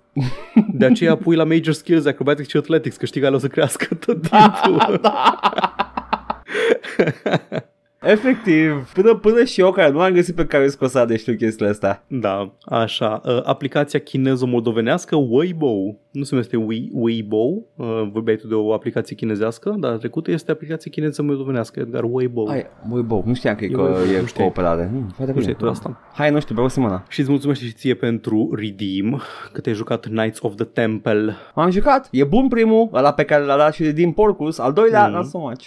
De 0.72 0.84
aceea 0.84 1.16
pui 1.16 1.36
la 1.36 1.44
Major 1.44 1.72
Skills, 1.72 2.06
Acrobatics 2.06 2.48
și 2.48 2.56
Athletics, 2.56 2.96
că 2.96 3.06
știi 3.06 3.20
că 3.20 3.26
alea 3.26 3.38
o 3.38 3.40
să 3.40 3.48
crească 3.48 3.94
tot 3.94 4.16
Da, 4.30 4.60
timpul. 4.62 5.00
Efectiv, 8.02 8.90
până, 8.94 9.14
până 9.14 9.44
și 9.44 9.60
eu 9.60 9.70
care 9.72 9.90
nu 9.90 10.00
am 10.00 10.12
găsit 10.12 10.34
pe 10.34 10.46
care 10.46 10.68
scosade 10.68 11.16
știu 11.16 11.34
chestiile 11.34 11.70
astea. 11.70 12.04
Da, 12.06 12.52
așa. 12.64 13.20
Uh, 13.24 13.40
aplicația 13.44 13.98
chinezo-moldovenească 14.00 15.16
Weibo, 15.28 15.94
nu 16.10 16.22
se 16.22 16.28
numește 16.30 16.56
Wei- 16.56 16.90
Weibo, 16.92 17.36
uh, 17.76 18.08
vorbeai 18.12 18.36
tu 18.36 18.46
de 18.46 18.54
o 18.54 18.72
aplicație 18.72 19.16
chinezească, 19.16 19.74
dar 19.78 19.96
trecută 19.96 20.30
este 20.30 20.50
aplicație 20.50 20.90
chineză-moldovenească, 20.90 21.80
Edgar 21.80 22.02
Weibo. 22.06 22.44
Hai, 22.48 22.66
băi, 22.88 23.02
bă, 23.02 23.20
nu 23.24 23.34
știam 23.34 23.54
că 23.54 23.64
e, 23.64 23.68
Eu- 23.70 23.76
că 23.76 23.82
nu 23.82 24.12
e 24.12 24.26
știai. 24.26 24.26
cooperare. 24.32 24.88
Hmm, 24.92 25.06
foarte 25.14 25.32
Nu 25.32 25.38
bine. 25.40 25.40
știi 25.52 25.54
tu 25.64 25.68
asta. 25.70 26.00
Hai, 26.14 26.30
nu 26.30 26.40
știu, 26.40 26.54
beau 26.54 26.68
semăna. 26.68 27.04
Și 27.08 27.20
îți 27.20 27.30
mulțumesc 27.30 27.60
și 27.60 27.72
ție 27.72 27.94
pentru 27.94 28.50
Redeem, 28.56 29.22
că 29.52 29.60
te-ai 29.60 29.74
jucat 29.74 30.06
Knights 30.06 30.38
of 30.42 30.54
the 30.54 30.64
Temple. 30.64 31.34
Am 31.54 31.70
jucat, 31.70 32.08
e 32.10 32.24
bun 32.24 32.48
primul, 32.48 32.88
ăla 32.92 33.12
pe 33.12 33.24
care 33.24 33.44
l-a 33.44 33.56
dat 33.56 33.74
și 33.74 33.82
din 33.84 34.12
Porcus, 34.12 34.58
al 34.58 34.72
doilea, 34.72 35.00
Mhm. 35.02 35.10
mm. 35.10 35.16
not 35.16 35.26
so 35.26 35.38
much. 35.38 35.66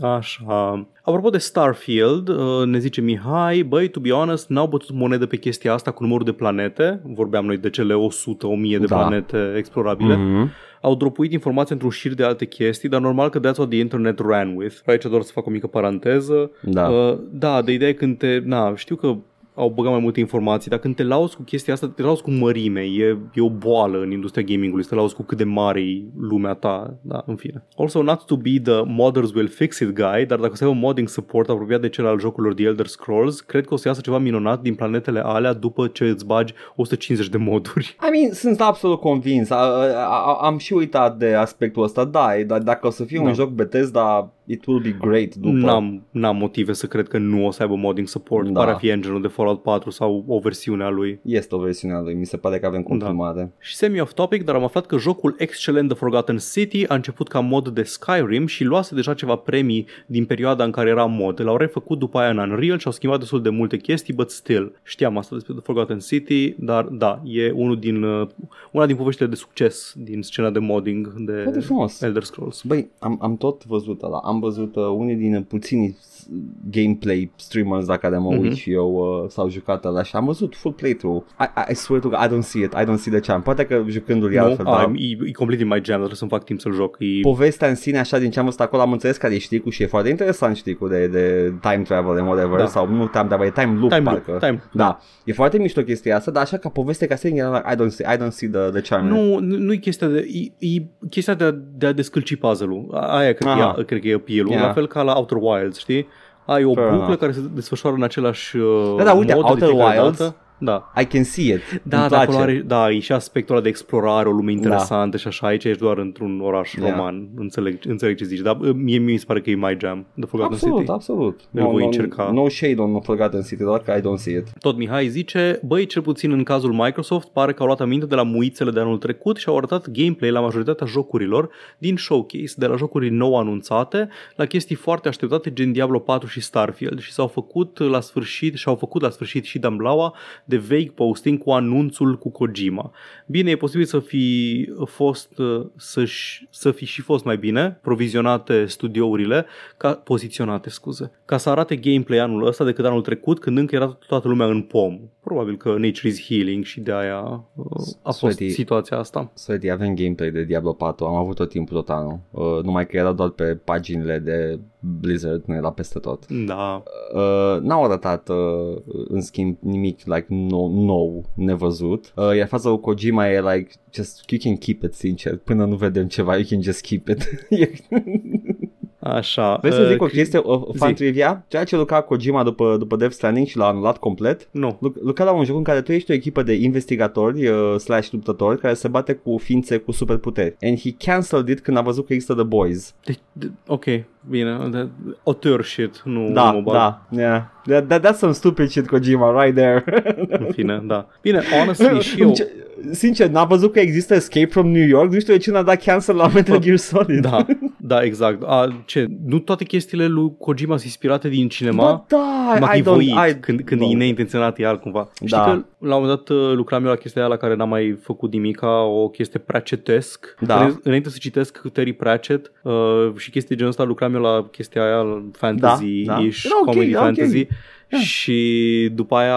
Așa. 0.00 0.86
Apropo 1.02 1.30
de 1.30 1.38
Starfield, 1.38 2.28
uh, 2.28 2.66
ne 2.66 2.78
zice 2.78 3.00
Mihai, 3.00 3.62
băi, 3.62 3.88
to 3.88 4.00
be 4.00 4.10
honest, 4.10 4.48
n-au 4.48 4.66
bătut 4.66 4.94
monedă 4.94 5.26
pe 5.26 5.36
chestia 5.36 5.72
asta 5.72 5.90
cu 5.90 6.02
numărul 6.02 6.24
de 6.24 6.32
planete. 6.32 7.00
Vorbeam 7.04 7.44
noi 7.46 7.56
de 7.56 7.70
cele 7.70 7.94
100, 7.94 8.46
1000 8.46 8.78
de 8.78 8.86
Da. 8.86 8.96
planete 8.96 9.54
explorabile. 9.56 10.14
Mm-hmm. 10.16 10.50
Au 10.80 10.94
dropuit 10.94 11.32
informații 11.32 11.72
într-un 11.74 11.90
șir 11.90 12.14
de 12.14 12.24
alte 12.24 12.44
chestii, 12.46 12.88
dar 12.88 13.00
normal 13.00 13.28
că 13.28 13.38
that's 13.38 13.56
what 13.56 13.68
the 13.68 13.78
internet 13.78 14.18
ran 14.18 14.56
with. 14.56 14.76
Aici 14.86 15.04
doar 15.04 15.22
să 15.22 15.32
fac 15.32 15.46
o 15.46 15.50
mică 15.50 15.66
paranteză. 15.66 16.50
Da. 16.62 16.88
Uh, 16.88 17.18
da, 17.30 17.62
de 17.62 17.72
ideea 17.72 17.90
e 17.90 17.92
când 17.92 18.18
te... 18.18 18.42
Na, 18.44 18.76
știu 18.76 18.96
că 18.96 19.16
au 19.60 19.68
băgat 19.68 19.92
mai 19.92 20.00
multe 20.00 20.20
informații, 20.20 20.70
dar 20.70 20.78
când 20.78 20.94
te 20.96 21.02
lauzi 21.02 21.36
cu 21.36 21.42
chestia 21.42 21.72
asta, 21.72 21.88
te 21.88 22.02
lauzi 22.02 22.22
cu 22.22 22.30
mărime, 22.30 22.80
e, 22.80 23.18
e 23.34 23.40
o 23.40 23.50
boală 23.50 24.00
în 24.00 24.10
industria 24.10 24.42
gamingului, 24.44 24.82
să 24.84 24.88
te 24.90 24.94
lauzi 24.94 25.14
cu 25.14 25.22
cât 25.22 25.38
de 25.38 25.44
mare 25.44 25.80
e 25.80 26.02
lumea 26.20 26.54
ta, 26.54 26.94
da, 27.00 27.22
în 27.26 27.36
fine. 27.36 27.66
Also, 27.76 28.02
not 28.02 28.24
to 28.24 28.36
be 28.36 28.60
the 28.62 28.82
modders 28.86 29.32
will 29.34 29.48
fix 29.48 29.78
it 29.78 29.88
guy, 29.92 30.24
dar 30.26 30.38
dacă 30.38 30.50
o 30.52 30.54
să 30.54 30.64
ai 30.64 30.70
un 30.70 30.78
modding 30.78 31.08
support 31.08 31.48
apropiat 31.48 31.80
de 31.80 31.88
cel 31.88 32.06
al 32.06 32.18
jocurilor 32.20 32.54
The 32.54 32.64
Elder 32.64 32.86
Scrolls, 32.86 33.40
cred 33.40 33.66
că 33.66 33.74
o 33.74 33.76
să 33.76 33.88
iasă 33.88 34.00
ceva 34.00 34.18
minunat 34.18 34.60
din 34.60 34.74
planetele 34.74 35.20
alea 35.24 35.52
după 35.52 35.86
ce 35.86 36.04
îți 36.04 36.26
bagi 36.26 36.54
150 36.76 37.28
de 37.30 37.36
moduri. 37.36 37.96
I 38.08 38.10
mean, 38.20 38.32
sunt 38.32 38.60
absolut 38.60 39.00
convins. 39.00 39.50
A, 39.50 39.56
a, 39.56 40.04
a, 40.04 40.38
am 40.46 40.58
și 40.58 40.72
uitat 40.72 41.16
de 41.16 41.34
aspectul 41.34 41.82
ăsta, 41.82 42.04
da, 42.04 42.38
e- 42.38 42.44
dar 42.44 42.58
dacă 42.62 42.86
o 42.86 42.90
să 42.90 43.04
fie 43.04 43.18
Da. 43.18 43.24
un 43.24 43.34
joc 43.34 43.50
Bethesda, 43.50 44.32
it 44.50 44.66
will 44.66 44.80
be 44.80 44.96
great 45.00 45.34
după. 45.34 45.56
N-am, 45.56 46.02
n-am 46.10 46.36
motive 46.36 46.72
să 46.72 46.86
cred 46.86 47.08
că 47.08 47.18
nu 47.18 47.46
o 47.46 47.50
să 47.50 47.62
aibă 47.62 47.74
modding 47.74 48.08
support. 48.08 48.46
Da. 48.46 48.52
Da. 48.52 48.60
Pare 48.60 48.72
a 48.72 48.74
fi 48.78 48.88
engine-ul 48.88 49.22
de 49.22 49.28
Fallout 49.28 49.62
4 49.62 49.90
sau 49.90 50.24
o 50.26 50.38
versiune 50.38 50.84
a 50.84 50.88
lui. 50.88 51.20
Este 51.22 51.54
o 51.54 51.58
versiune 51.58 51.94
a 51.94 52.00
lui, 52.00 52.14
mi 52.14 52.26
se 52.26 52.36
pare 52.36 52.58
că 52.58 52.66
avem 52.66 52.82
confirmare. 52.82 53.52
Și 53.58 53.76
semi-off 53.76 54.12
topic, 54.12 54.44
dar 54.44 54.54
am 54.54 54.64
aflat 54.64 54.86
că 54.86 54.98
jocul 54.98 55.34
excelent 55.38 55.88
The 55.88 55.96
Forgotten 55.96 56.38
City 56.52 56.84
a 56.88 56.94
început 56.94 57.28
ca 57.28 57.40
mod 57.40 57.68
de 57.68 57.82
Skyrim 57.82 58.46
și 58.46 58.64
luase 58.64 58.94
deja 58.94 59.14
ceva 59.14 59.36
premii 59.36 59.86
din 60.06 60.24
perioada 60.24 60.64
în 60.64 60.70
care 60.70 60.88
era 60.88 61.04
mod. 61.04 61.40
L-au 61.40 61.56
refăcut 61.56 61.98
după 61.98 62.18
aia 62.18 62.30
în 62.30 62.38
Unreal 62.38 62.78
și 62.78 62.86
au 62.86 62.92
schimbat 62.92 63.18
destul 63.18 63.42
de 63.42 63.48
multe 63.48 63.76
chestii, 63.76 64.14
but 64.14 64.30
still. 64.30 64.72
Știam 64.82 65.18
asta 65.18 65.34
despre 65.34 65.52
The 65.52 65.62
Forgotten 65.62 65.98
City, 65.98 66.54
dar 66.58 66.84
da, 66.84 67.20
e 67.24 67.50
unul 67.50 67.78
din, 67.78 68.02
uh, 68.02 68.28
una 68.70 68.86
din 68.86 68.96
poveștile 68.96 69.28
de 69.28 69.34
succes 69.34 69.94
din 69.96 70.22
scena 70.22 70.50
de 70.50 70.58
modding 70.58 71.14
de 71.16 71.40
Foarte 71.42 71.60
frumos. 71.60 72.00
Elder 72.00 72.22
Scrolls. 72.22 72.62
Băi, 72.62 72.90
am, 72.98 73.18
am 73.20 73.36
tot 73.36 73.66
văzut 73.66 74.02
ăla. 74.02 74.20
Am 74.24 74.39
văzut 74.40 74.76
uh, 74.76 74.84
unii 74.96 75.14
din 75.14 75.44
puținii 75.48 75.96
s- 76.00 76.26
gameplay 76.70 77.30
streamers 77.36 77.86
la 77.86 77.96
care 77.96 78.18
mă 78.18 78.28
uit 78.28 78.42
Mhm. 78.42 78.54
și 78.54 78.72
eu 78.72 78.94
uh, 79.22 79.28
s-au 79.30 79.48
jucat 79.50 79.84
ăla 79.84 80.02
și 80.02 80.16
am 80.16 80.24
văzut 80.24 80.54
full 80.56 80.74
playthrough. 80.74 81.22
I, 81.40 81.44
I, 81.56 81.70
I 81.72 81.74
swear 81.74 82.00
to 82.02 82.08
God, 82.08 82.18
I 82.18 82.34
don't 82.34 82.42
see 82.46 82.62
it. 82.62 82.72
I 82.72 82.84
don't 82.84 82.96
see 82.98 83.12
the 83.12 83.20
charm. 83.20 83.42
Poate 83.42 83.64
că 83.66 83.84
jucându-l 83.88 84.32
e 84.32 84.38
No? 84.38 84.44
altfel, 84.44 84.66
Ah, 84.66 84.76
dar 84.76 84.90
e, 84.94 85.28
e 85.28 85.32
complet 85.32 85.60
in 85.60 85.66
my 85.66 85.72
jam, 85.72 85.82
dar 85.84 85.96
trebuie 85.96 86.16
să-mi 86.16 86.30
fac 86.30 86.44
timp 86.44 86.60
să-l 86.60 86.72
joc. 86.74 86.96
E... 86.98 87.20
povestea 87.22 87.68
în 87.68 87.74
sine, 87.74 87.98
așa, 87.98 88.18
din 88.18 88.30
ce 88.30 88.38
am 88.38 88.44
văzut 88.44 88.60
acolo, 88.60 88.82
am 88.82 88.92
înțeles 88.92 89.16
care 89.16 89.34
e 89.34 89.38
șticul 89.38 89.70
și 89.72 89.82
e 89.82 89.86
foarte 89.86 90.08
interesant 90.08 90.56
șticul 90.56 90.88
de, 90.88 91.06
de 91.06 91.52
time 91.60 91.82
travel 91.82 92.18
and 92.18 92.26
whatever, 92.28 92.58
Da. 92.58 92.66
sau 92.66 92.88
nu 92.88 93.06
time 93.06 93.24
travel, 93.28 93.46
e 93.46 93.50
time 93.50 93.78
loop, 93.78 93.90
Time 93.92 94.10
loop, 94.10 94.24
parcă. 94.24 94.46
time. 94.46 94.62
Da, 94.72 94.98
e 95.24 95.32
foarte 95.32 95.58
mișto 95.58 95.82
chestia 95.82 96.16
asta, 96.16 96.30
dar 96.30 96.42
așa 96.42 96.56
ca 96.56 96.68
poveste 96.68 97.06
ca 97.06 97.14
serie, 97.14 97.38
era 97.38 97.50
like, 97.56 97.72
I 97.72 97.86
don't 97.86 97.90
see, 97.94 98.14
I 98.14 98.16
don't 98.16 98.28
see 98.32 98.48
the, 98.48 98.58
the 98.70 98.80
charm. 98.80 99.06
in 99.06 99.12
it. 99.14 99.18
Nu, 99.18 99.38
nu, 99.38 99.56
nu 99.56 99.72
e 99.72 99.76
chestia 99.76 100.08
de, 100.08 100.26
e, 100.58 100.66
e 100.76 100.82
chestia 101.10 101.34
de 101.34 101.44
a, 101.44 101.50
de 101.78 101.86
a 101.86 101.92
descălci 101.92 102.36
puzzle-ul. 102.36 102.88
A- 102.94 102.98
Aia 103.18 103.32
cred, 103.32 103.52
că 103.54 103.60
Aha. 103.60 103.76
e, 103.78 103.82
cred 103.84 104.00
că 104.00 104.08
e 104.08 104.18
appeal-ul. 104.30 104.50
Yeah. 104.52 104.66
La 104.66 104.72
fel 104.72 104.86
ca 104.86 105.02
la 105.02 105.12
Outer 105.16 105.38
Wilds, 105.40 105.78
știi? 105.78 106.08
Ai 106.44 106.64
o 106.64 106.72
Fair 106.74 106.86
buclă 106.88 107.04
enough. 107.04 107.18
care 107.18 107.32
se 107.32 107.40
desfășoară 107.54 107.96
în 107.96 108.02
același 108.02 108.56
uh, 108.56 108.94
Da, 108.96 109.04
da, 109.04 109.12
uite, 109.12 109.34
mod 109.34 109.44
de 109.44 109.50
Outer 109.50 109.68
fiecare 109.68 110.00
Wilds 110.00 110.18
dată. 110.18 110.36
Da. 110.60 110.92
I 111.00 111.04
can 111.04 111.24
see 111.24 111.44
it. 111.46 111.80
Da, 111.82 112.00
Îmi 112.00 112.08
dar 112.08 112.20
acolo 112.22 112.36
place. 112.36 112.52
are, 112.52 112.60
da, 112.66 112.90
e 112.90 112.98
și 112.98 113.12
aspectul 113.12 113.54
ăla 113.54 113.62
de 113.62 113.68
explorare, 113.68 114.28
o 114.28 114.32
lume 114.32 114.52
interesantă 114.52 115.16
și 115.16 115.26
așa, 115.26 115.46
aici 115.46 115.64
ești 115.64 115.80
doar 115.80 115.98
într-un 115.98 116.40
oraș 116.40 116.72
Yeah. 116.74 116.90
roman, 116.90 117.28
înțeleg, 117.36 117.78
înțeleg 117.86 118.16
ce 118.16 118.24
zici, 118.24 118.38
dar 118.40 118.56
uh, 118.60 118.70
mie 118.74 118.98
mi 118.98 119.16
se 119.16 119.24
pare 119.26 119.40
că 119.40 119.50
e 119.50 119.54
my 119.54 119.76
jam, 119.80 120.06
The 120.18 120.26
Forgotten 120.28 120.54
Absolut, 120.54 120.78
City. 120.78 120.90
absolut. 120.90 121.40
Îl 121.52 121.66
voi 121.70 121.84
încerca. 121.84 122.30
No 122.32 122.48
shade 122.48 122.74
on 122.80 123.00
Forgotten 123.00 123.42
City, 123.42 123.62
doar 123.62 123.80
că 123.80 123.90
I 123.96 124.00
don't 124.00 124.16
see 124.22 124.36
it. 124.36 124.46
Tot 124.58 124.76
Mihai 124.76 125.08
zice, 125.08 125.60
băi, 125.64 125.86
cel 125.86 126.02
puțin 126.02 126.32
în 126.32 126.42
cazul 126.42 126.72
Microsoft, 126.72 127.28
pare 127.28 127.52
că 127.52 127.60
au 127.60 127.66
luat 127.66 127.80
aminte 127.80 128.06
de 128.06 128.14
la 128.14 128.22
muițele 128.22 128.70
de 128.70 128.80
anul 128.80 128.98
trecut 128.98 129.36
și 129.36 129.48
au 129.48 129.56
arătat 129.56 129.90
gameplay 129.90 130.30
la 130.30 130.40
majoritatea 130.40 130.86
jocurilor 130.86 131.48
din 131.78 131.96
showcase, 131.96 132.54
de 132.56 132.66
la 132.66 132.76
jocuri 132.76 133.08
nou 133.10 133.36
anunțate, 133.38 134.08
la 134.36 134.44
chestii 134.44 134.76
foarte 134.76 135.08
așteptate 135.08 135.52
gen 135.52 135.72
Diablo 135.72 135.98
4 135.98 136.28
și 136.28 136.40
Starfield 136.40 137.00
și 137.00 137.12
s-au 137.12 137.26
făcut 137.26 137.78
la 137.78 138.00
sfârșit 138.00 138.54
și 138.56 138.68
au 138.68 138.74
făcut 138.74 139.02
la 139.02 139.10
sfârșit 139.10 139.44
și 139.44 139.58
Damblaua 139.58 140.14
de 140.50 140.56
vague 140.56 140.92
posting 140.94 141.38
cu 141.38 141.50
anunțul 141.50 142.18
cu 142.18 142.30
Kojima. 142.30 142.90
Bine, 143.26 143.50
e 143.50 143.56
posibil 143.56 143.86
să 143.86 143.98
fi 143.98 144.68
fost 144.84 145.38
uh, 145.38 145.66
să-și, 145.76 146.46
să 146.50 146.70
fi 146.70 146.84
și 146.84 147.00
fost 147.00 147.24
mai 147.24 147.36
bine 147.36 147.78
provizionate 147.82 148.66
studiourile, 148.66 149.46
ca, 149.76 149.94
poziționate, 149.94 150.70
scuze, 150.70 151.10
ca 151.24 151.36
să 151.36 151.50
arate 151.50 151.76
gameplay 151.76 152.18
anul 152.18 152.46
ăsta 152.46 152.64
decât 152.64 152.84
anul 152.84 153.02
trecut, 153.02 153.40
când 153.40 153.58
încă 153.58 153.74
era 153.74 153.98
toată 154.06 154.28
lumea 154.28 154.46
în 154.46 154.62
pom. 154.62 155.00
Probabil 155.20 155.56
că 155.56 155.68
nature 155.68 156.08
is 156.08 156.26
healing 156.26 156.64
și 156.64 156.80
de 156.80 156.92
aia 156.92 157.44
uh, 157.54 157.64
a 158.02 158.10
fost 158.12 158.36
Sweaty. 158.36 158.50
situația 158.50 158.96
asta. 158.96 159.30
Sweaty, 159.34 159.70
avem 159.70 159.94
gameplay 159.94 160.30
de 160.30 160.44
Diablo 160.44 160.72
4, 160.72 161.04
am 161.06 161.14
avut 161.14 161.36
tot 161.36 161.48
timpul 161.48 161.76
tot 161.76 161.88
anul. 161.88 162.18
Uh, 162.30 162.62
numai 162.62 162.86
că 162.86 162.96
era 162.96 163.12
doar 163.12 163.28
pe 163.28 163.44
paginile 163.44 164.18
de 164.18 164.58
Blizzard 164.80 165.42
nu 165.46 165.54
era 165.54 165.70
peste 165.72 165.98
tot. 165.98 166.26
Da. 166.28 166.82
Uh, 167.14 167.60
n-au 167.60 167.84
arătat 167.84 168.28
uh, 168.28 168.76
în 169.08 169.20
schimb 169.20 169.56
nimic 169.60 170.04
like 170.04 170.26
nou, 170.28 170.68
nou 170.68 171.24
nevăzut. 171.34 172.12
Uh, 172.16 172.36
iar 172.36 172.48
faza 172.48 172.70
cu 172.70 172.76
Kojima 172.76 173.28
e 173.28 173.40
like 173.40 173.70
just 173.92 174.30
you 174.30 174.40
can 174.42 174.56
keep 174.56 174.82
it 174.82 174.94
sincer 174.94 175.36
până 175.36 175.64
nu 175.64 175.76
vedem 175.76 176.08
ceva 176.08 176.34
you 176.34 176.44
can 176.48 176.62
just 176.62 176.80
keep 176.80 177.08
it. 177.08 177.28
Așa. 179.00 179.56
Vrei 179.60 179.72
să 179.72 179.80
uh, 179.80 179.88
zic 179.90 180.02
o 180.02 180.06
Cri- 180.08 180.12
chestie, 180.12 180.38
o 180.42 180.72
fan 180.72 180.88
zi. 180.88 180.94
trivia? 180.94 181.44
Ceea 181.48 181.64
ce 181.64 181.76
lucra 181.76 182.00
Kojima 182.00 182.42
după, 182.42 182.76
după 182.78 182.96
Death 182.96 183.14
Stranding 183.14 183.46
și 183.46 183.56
l-a 183.56 183.66
anulat 183.66 183.96
complet 183.98 184.48
Nu. 184.50 184.76
Lu- 184.80 184.94
lucra 185.02 185.24
la 185.24 185.30
un 185.32 185.44
joc 185.44 185.56
în 185.56 185.62
care 185.62 185.80
tu 185.80 185.92
ești 185.92 186.10
o 186.10 186.14
echipă 186.14 186.42
de 186.42 186.52
investigatori 186.52 187.46
uh, 187.48 187.76
slash 187.78 188.10
luptători 188.10 188.58
care 188.58 188.74
se 188.74 188.88
bate 188.88 189.12
cu 189.12 189.38
ființe 189.42 189.76
cu 189.76 189.92
superputeri. 189.92 190.56
And 190.60 190.78
he 190.80 190.90
cancelled 190.98 191.48
it 191.48 191.60
când 191.60 191.76
a 191.76 191.80
văzut 191.80 192.06
că 192.06 192.12
există 192.12 192.34
The 192.34 192.42
Boys. 192.44 192.94
De, 193.04 193.14
de, 193.32 193.50
ok, 193.66 193.84
bine. 194.28 194.68
De, 194.70 194.88
auteur 195.24 195.64
shit, 195.64 196.02
nu 196.04 196.26
nu 196.28 196.32
Da, 196.34 196.50
mă 196.52 196.60
bag. 196.60 196.74
da, 196.74 197.06
yeah. 197.10 197.42
That, 197.66 197.86
that, 197.88 198.06
that's 198.06 198.18
some 198.18 198.32
stupid 198.32 198.68
shit 198.68 198.86
Kojima 198.88 199.42
right 199.42 199.56
there. 199.56 199.84
În 200.28 200.46
fine, 200.52 200.82
da. 200.86 201.06
Bine, 201.22 201.42
honestly, 201.58 202.00
și 202.08 202.20
eu... 202.20 202.26
Îmi 202.26 202.34
ce- 202.34 202.48
Sincer, 202.92 203.28
n-a 203.28 203.44
văzut 203.44 203.72
că 203.72 203.80
există 203.80 204.14
Escape 204.14 204.46
from 204.46 204.70
New 204.70 204.86
York, 204.86 205.12
nu 205.12 205.20
știu 205.20 205.32
de 205.32 205.38
ce 205.38 205.50
n-a 205.50 205.62
dat 205.62 205.82
cancel 205.82 206.16
la 206.16 206.28
Metal 206.28 206.58
Gear 206.60 206.76
Solid. 206.76 207.20
Da, 207.22 207.46
da, 207.82 208.02
exact. 208.02 208.42
A, 208.42 208.82
ce? 208.84 209.06
Nu 209.26 209.38
toate 209.38 209.64
chestiile 209.64 210.06
lui 210.06 210.32
Kojima 210.38 210.72
sunt 210.72 210.84
inspirate 210.84 211.28
din 211.28 211.48
cinema? 211.48 211.84
Ba 211.84 212.04
da, 212.08 212.56
M-a 212.60 212.74
I 212.74 212.80
don't, 212.80 212.84
chivoit 212.84 213.08
I, 213.30 213.40
când, 213.40 213.60
când 213.60 213.80
Bă. 213.80 213.86
e 213.86 213.94
neintenționat 213.94 214.58
e 214.58 214.66
altcumva. 214.66 215.08
Știi 215.14 215.28
Da. 215.28 215.44
că 215.44 215.50
la 215.78 215.96
un 215.96 216.02
moment 216.02 216.18
dat 216.26 216.36
uh, 216.36 216.52
lucram 216.54 216.82
eu 216.84 216.88
la 216.90 216.96
chestia 216.96 217.20
aia 217.22 217.30
la 217.30 217.36
care 217.36 217.54
n-am 217.54 217.68
mai 217.68 217.98
făcut 218.02 218.32
nimica, 218.32 218.82
o 218.84 219.08
chestie 219.08 219.40
Pratchettesc. 219.40 220.34
Da. 220.40 220.54
Înainte- 220.56 220.80
Înainte 220.84 221.08
să 221.08 221.16
citesc 221.20 221.60
Terry 221.72 221.92
Pratchett 221.92 222.52
uh, 222.62 222.72
și 223.16 223.30
chestii 223.30 223.54
genul 223.56 223.70
ăsta 223.70 223.84
lucram 223.84 224.14
eu 224.14 224.20
la 224.20 224.48
chestia 224.50 224.82
aia 224.84 225.22
fantasy-ish, 225.38 226.04
Da, 226.04 226.14
da. 226.14 226.20
Era 226.22 226.58
ok, 226.60 226.64
comedy 226.64 226.90
era 226.90 227.00
ok. 227.00 227.04
fantasy. 227.06 227.44
Da. 227.44 227.54
Și 227.98 228.90
după 228.94 229.14
aia 229.16 229.36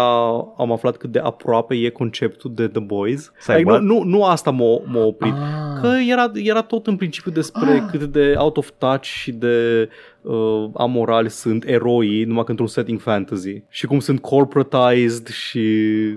am 0.57 0.71
aflat 0.71 0.97
cât 0.97 1.11
de 1.11 1.19
aproape 1.19 1.75
e 1.75 1.89
conceptul 1.89 2.51
de 2.55 2.67
The 2.67 2.79
Boys. 2.81 3.31
Stai, 3.39 3.55
Adică 3.55 3.69
what? 3.71 3.81
nu, 3.81 3.93
nu, 3.97 4.03
nu 4.03 4.23
asta 4.25 4.51
m-a, 4.51 4.81
m-a 4.85 5.05
oprit. 5.05 5.33
Ah. 5.33 5.81
Că 5.81 5.89
era, 6.09 6.31
era 6.33 6.61
tot 6.61 6.87
în 6.87 6.95
principiu 6.95 7.31
despre 7.31 7.71
Ah. 7.71 7.83
cât 7.91 8.03
de 8.03 8.33
out 8.37 8.57
of 8.57 8.69
touch 8.77 9.03
și 9.03 9.31
de 9.31 9.89
uh, 10.21 10.69
amorali 10.73 11.29
sunt 11.29 11.63
eroii, 11.67 12.23
numai 12.23 12.43
că 12.43 12.49
într-un 12.49 12.67
setting 12.67 12.99
fantasy. 12.99 13.61
Și 13.69 13.85
cum 13.85 13.99
sunt 13.99 14.19
corporatized 14.21 15.27
și... 15.27 15.61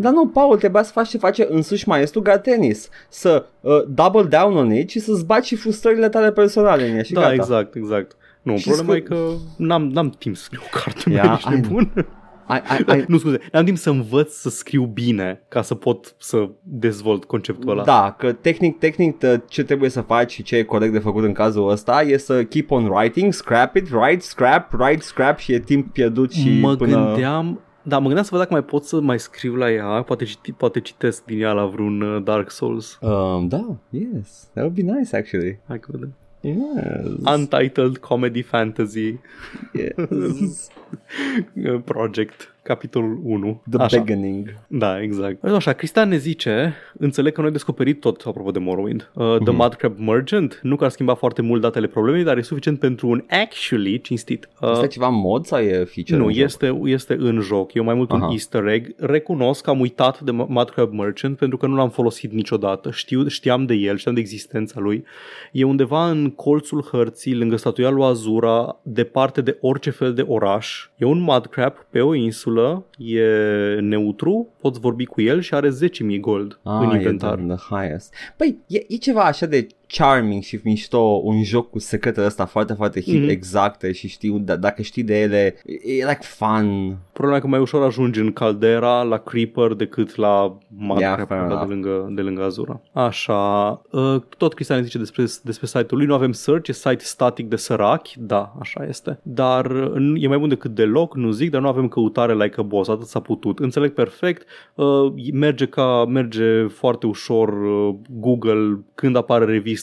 Dar 0.01 0.13
nu, 0.13 0.27
Paul, 0.27 0.57
trebuia 0.57 0.83
să 0.83 0.93
faci 0.93 1.09
ce 1.09 1.19
face 1.19 1.47
însuși 1.51 1.89
maestru 1.89 2.21
Gartenis. 2.21 2.89
Să 3.09 3.45
uh, 3.61 3.83
double 3.89 4.23
down 4.23 4.57
on 4.57 4.75
it 4.75 4.91
și 4.91 4.99
să-ți 4.99 5.27
baci 5.27 5.45
și 5.47 5.57
frustrările 5.57 6.09
tale 6.09 6.33
personale 6.33 6.89
în 6.89 6.97
ea 6.97 7.03
și 7.03 7.13
da, 7.13 7.21
gata. 7.21 7.33
exact, 7.35 7.75
exact. 7.75 8.17
Nu, 8.43 8.57
Și 8.57 8.69
problema 8.69 8.89
scu- 8.93 8.97
e 8.97 9.01
că 9.17 9.29
n-am, 9.57 9.89
n-am 9.91 10.11
timp 10.19 10.37
să 10.37 10.43
scriu 10.43 10.61
o 10.65 10.79
carte 10.79 11.11
Ia, 11.11 11.15
yeah, 11.23 11.35
ești 11.37 11.49
ai- 11.49 11.55
nebun. 11.61 11.93
Ai, 12.47 12.63
ai, 12.69 12.85
ai, 12.89 13.05
nu, 13.09 13.19
scuze, 13.19 13.39
n-am 13.53 13.65
timp 13.65 13.77
să 13.77 13.91
învăț 13.91 14.33
să 14.33 14.49
scriu 14.49 14.85
bine 14.85 15.43
ca 15.49 15.63
să 15.63 15.75
pot 15.75 16.15
să 16.19 16.49
dezvolt 16.63 17.25
conceptul 17.25 17.71
ăla. 17.71 17.85
Da, 17.85 18.15
că 18.19 18.33
tehnic, 18.33 18.79
tehnic 18.79 19.19
tă- 19.19 19.45
ce 19.49 19.63
trebuie 19.63 19.91
să 19.91 20.01
faci 20.01 20.33
și 20.33 20.43
ce 20.43 20.57
e 20.57 20.63
corect 20.63 20.93
de 20.93 20.99
făcut 20.99 21.25
în 21.25 21.33
cazul 21.33 21.71
ăsta 21.71 22.03
e 22.03 22.17
să 22.17 22.45
keep 22.45 22.71
on 22.71 22.87
writing, 22.87 23.33
scrap 23.33 23.77
it, 23.77 23.89
write, 23.91 24.21
scrap, 24.21 24.73
write, 24.73 25.03
scrap 25.03 25.39
și 25.39 25.53
e 25.53 25.59
timp 25.59 25.93
pierdut 25.93 26.33
și 26.33 26.59
mă 26.61 26.77
până... 26.77 27.05
gândeam 27.05 27.61
da, 27.89 27.97
mă 27.97 28.05
gândeam 28.05 28.25
să 28.25 28.31
văd 28.31 28.41
dacă 28.41 28.53
mai 28.53 28.65
pot 28.65 28.85
să 28.85 29.01
mai 29.01 29.19
scriu 29.19 29.55
la 29.55 29.71
ea, 29.71 30.03
poate, 30.03 30.25
citi, 30.25 30.53
poate 30.53 30.81
citesc 30.81 31.25
din 31.25 31.41
ea 31.41 31.53
la 31.53 31.67
vreun 31.67 32.01
uh, 32.01 32.23
Dark 32.23 32.51
Souls. 32.51 32.99
Um, 33.01 33.49
da, 33.49 33.77
yes, 33.91 34.49
that 34.53 34.65
would 34.65 34.75
be 34.75 34.83
nice 34.83 35.17
actually. 35.17 35.59
Hai 35.67 35.81
că 35.81 35.89
vedem. 35.91 36.15
Yes, 36.43 37.07
Untitled 37.27 38.03
Comedy 38.03 38.43
Fantasy. 38.43 39.19
Yes. 39.75 40.71
Project, 41.87 42.49
capitolul 42.67 43.21
1. 43.25 43.63
The 43.71 43.83
Așa. 43.83 43.99
beginning. 43.99 44.55
Da, 44.69 45.03
exact. 45.03 45.45
Așa, 45.45 45.73
Cristian 45.73 46.09
ne 46.09 46.17
zice, 46.17 46.75
înțeleg 46.99 47.33
că 47.33 47.39
noi 47.39 47.49
am 47.49 47.55
descoperit 47.55 48.01
tot, 48.01 48.23
apropo 48.27 48.51
de 48.51 48.59
Morrowind, 48.59 49.11
uh, 49.15 49.37
The 49.45 49.53
Mudcrab 49.53 49.99
Merchant, 49.99 50.59
nu 50.63 50.77
că 50.77 50.85
ar 50.85 50.91
schimba 50.91 51.15
foarte 51.15 51.43
mult 51.43 51.61
datele 51.61 51.87
problemei, 51.87 52.25
dar 52.25 52.37
e 52.37 52.43
suficient 52.43 52.79
pentru 52.79 53.09
un 53.09 53.25
actually 53.29 54.01
cinstit. 54.01 54.49
Uh, 54.61 54.69
Asta 54.69 54.85
e 54.85 54.89
ceva 54.89 55.09
mod 55.09 55.47
sau 55.47 55.59
e 55.59 55.85
feature? 55.85 56.17
nu, 56.17 56.27
în 56.27 56.33
joc? 56.33 56.45
este, 56.45 56.81
este 56.85 57.17
în 57.19 57.41
joc, 57.41 57.75
e 57.75 57.81
mai 57.81 57.95
mult 57.95 58.11
un 58.11 58.21
Aha. 58.21 58.31
easter 58.33 58.67
egg. 58.67 58.95
Recunosc 58.97 59.63
că 59.65 59.71
am 59.71 59.81
uitat 59.81 60.21
de 60.21 60.31
Mudcrab 60.31 60.93
Merchant 60.93 61.37
pentru 61.37 61.57
că 61.57 61.67
nu 61.67 61.77
l-am 61.77 61.91
folosit 61.91 62.33
niciodată. 62.33 62.91
Știu, 62.91 63.29
știam 63.29 63.67
de 63.67 63.75
el, 63.75 63.97
știam 63.97 64.15
de 64.15 64.21
existența 64.21 64.81
lui. 64.81 65.05
E 65.53 65.65
undeva 65.65 66.11
în 66.11 66.31
colțul 66.31 66.83
hărții, 66.91 67.35
lângă 67.35 67.57
statuia 67.57 67.91
lui 67.91 68.05
Azura, 68.05 68.79
departe 68.83 69.41
de 69.41 69.59
orice 69.61 69.91
fel 69.91 70.15
de 70.15 70.25
oraș. 70.29 70.89
E 70.97 71.05
un 71.05 71.19
Mudcrab 71.19 71.73
pe 71.91 72.01
o 72.01 72.15
insulă, 72.15 72.56
e 72.99 73.21
neutru, 73.81 74.49
poți 74.61 74.81
vorbi 74.81 75.05
cu 75.05 75.21
el 75.21 75.41
și 75.41 75.55
are 75.55 75.69
10.000 75.69 76.21
gold 76.21 76.59
Ah, 76.63 76.79
în 76.83 76.91
e 76.91 76.95
inventar. 76.97 77.39
the, 77.39 77.55
the 77.55 77.77
highest. 77.77 78.15
Păi, 78.37 78.59
e, 78.67 78.79
e 78.89 78.97
ceva 78.97 79.23
așa 79.23 79.47
de 79.47 79.67
charming 79.87 80.43
și 80.43 80.61
mișto, 80.65 80.99
un 81.25 81.43
joc 81.43 81.71
cu 81.71 81.79
secrete 81.79 82.25
ăsta 82.25 82.45
foarte, 82.45 82.73
foarte 82.73 83.01
hit, 83.01 83.15
Mhm. 83.15 83.25
mm-hmm. 83.27 83.31
exacte 83.31 83.93
și 83.93 84.09
știu, 84.09 84.39
d- 84.41 84.59
dacă 84.59 84.83
știi 84.83 85.03
de 85.03 85.21
ele, 85.21 85.57
e 85.85 85.93
like 85.93 86.19
fun. 86.21 86.97
Problema 87.13 87.39
e 87.39 87.41
că 87.41 87.47
mai 87.47 87.61
ușor 87.61 87.83
ajungi 87.83 88.21
în 88.21 88.33
Caldera, 88.33 89.03
la 89.03 89.17
Creeper, 89.17 89.73
decât 89.73 90.17
la 90.17 90.27
Yeah, 90.37 90.57
Mudcrab 90.89 91.27
fair 91.29 91.41
yeah, 91.41 91.49
de, 91.49 91.55
enough. 91.55 91.69
lângă, 91.69 92.07
de 92.15 92.21
lângă 92.23 92.43
Azura. 92.45 92.81
Așa, 92.93 93.71
uh, 93.91 94.17
tot 94.39 94.55
Cristian 94.55 94.83
zice 94.83 94.99
despre, 94.99 95.25
despre 95.43 95.67
site-ul 95.67 95.97
lui, 95.99 96.07
nu 96.07 96.15
avem 96.15 96.33
search, 96.33 96.69
e 96.69 96.73
site 96.73 97.05
static 97.05 97.49
de 97.49 97.57
sărachi, 97.57 98.15
da, 98.19 98.53
așa 98.61 98.85
este, 98.89 99.19
dar 99.23 99.67
uh, 99.71 100.23
e 100.23 100.29
mai 100.29 100.39
bun 100.39 100.49
decât 100.49 100.75
deloc, 100.75 101.17
nu 101.17 101.31
zic, 101.31 101.51
dar 101.51 101.61
nu 101.61 101.69
avem 101.69 101.89
căutare 101.89 102.35
like 102.35 102.55
a 102.61 102.63
boss, 102.63 102.89
atât 102.89 103.07
s-a 103.07 103.21
putut. 103.21 103.59
Înțeleg 103.59 103.93
perfect, 103.93 104.47
uh, 104.75 105.13
merge 105.33 105.67
ca, 105.67 106.05
merge 106.09 106.67
foarte 106.67 107.07
ușor 107.07 107.49
uh, 107.49 107.95
Google 108.11 108.79
când 108.95 109.17
apare 109.17 109.45
revista 109.45 109.75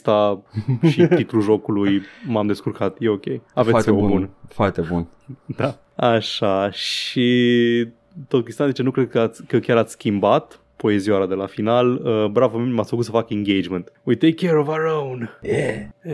și 0.90 1.08
titlul 1.16 1.42
jocului, 1.42 2.02
m-am 2.28 2.48
descurcat, 2.48 2.98
e 3.00 3.10
ok. 3.10 3.26
Aveți 3.26 3.70
foarte 3.70 3.90
SEO 3.90 3.96
bun, 3.96 4.10
bun. 4.10 4.30
Foarte 4.48 4.82
bun. 4.82 5.08
Da. 5.46 5.78
Așa, 5.96 6.72
și 6.72 7.88
tot 8.28 8.44
Cristian 8.44 8.68
zice, 8.68 8.84
nu 8.84 8.92
cred 8.92 9.10
că, 9.10 9.20
ați, 9.20 9.46
că 9.46 9.60
chiar 9.60 9.78
ați 9.78 9.92
schimbat 9.92 10.63
poezioara 10.76 11.26
de 11.26 11.34
la 11.34 11.46
final. 11.46 12.02
Uh, 12.04 12.26
bravo, 12.32 12.58
m-ați 12.58 12.90
făcut 12.90 13.06
să 13.06 13.12
fac 13.12 13.30
engagement. 13.30 13.92
We 14.04 14.16
take 14.16 14.46
care 14.48 14.60
of 14.60 14.68
our 14.68 14.86
own. 15.02 15.38
Yeah. 15.42 15.74
Eh. 16.02 16.12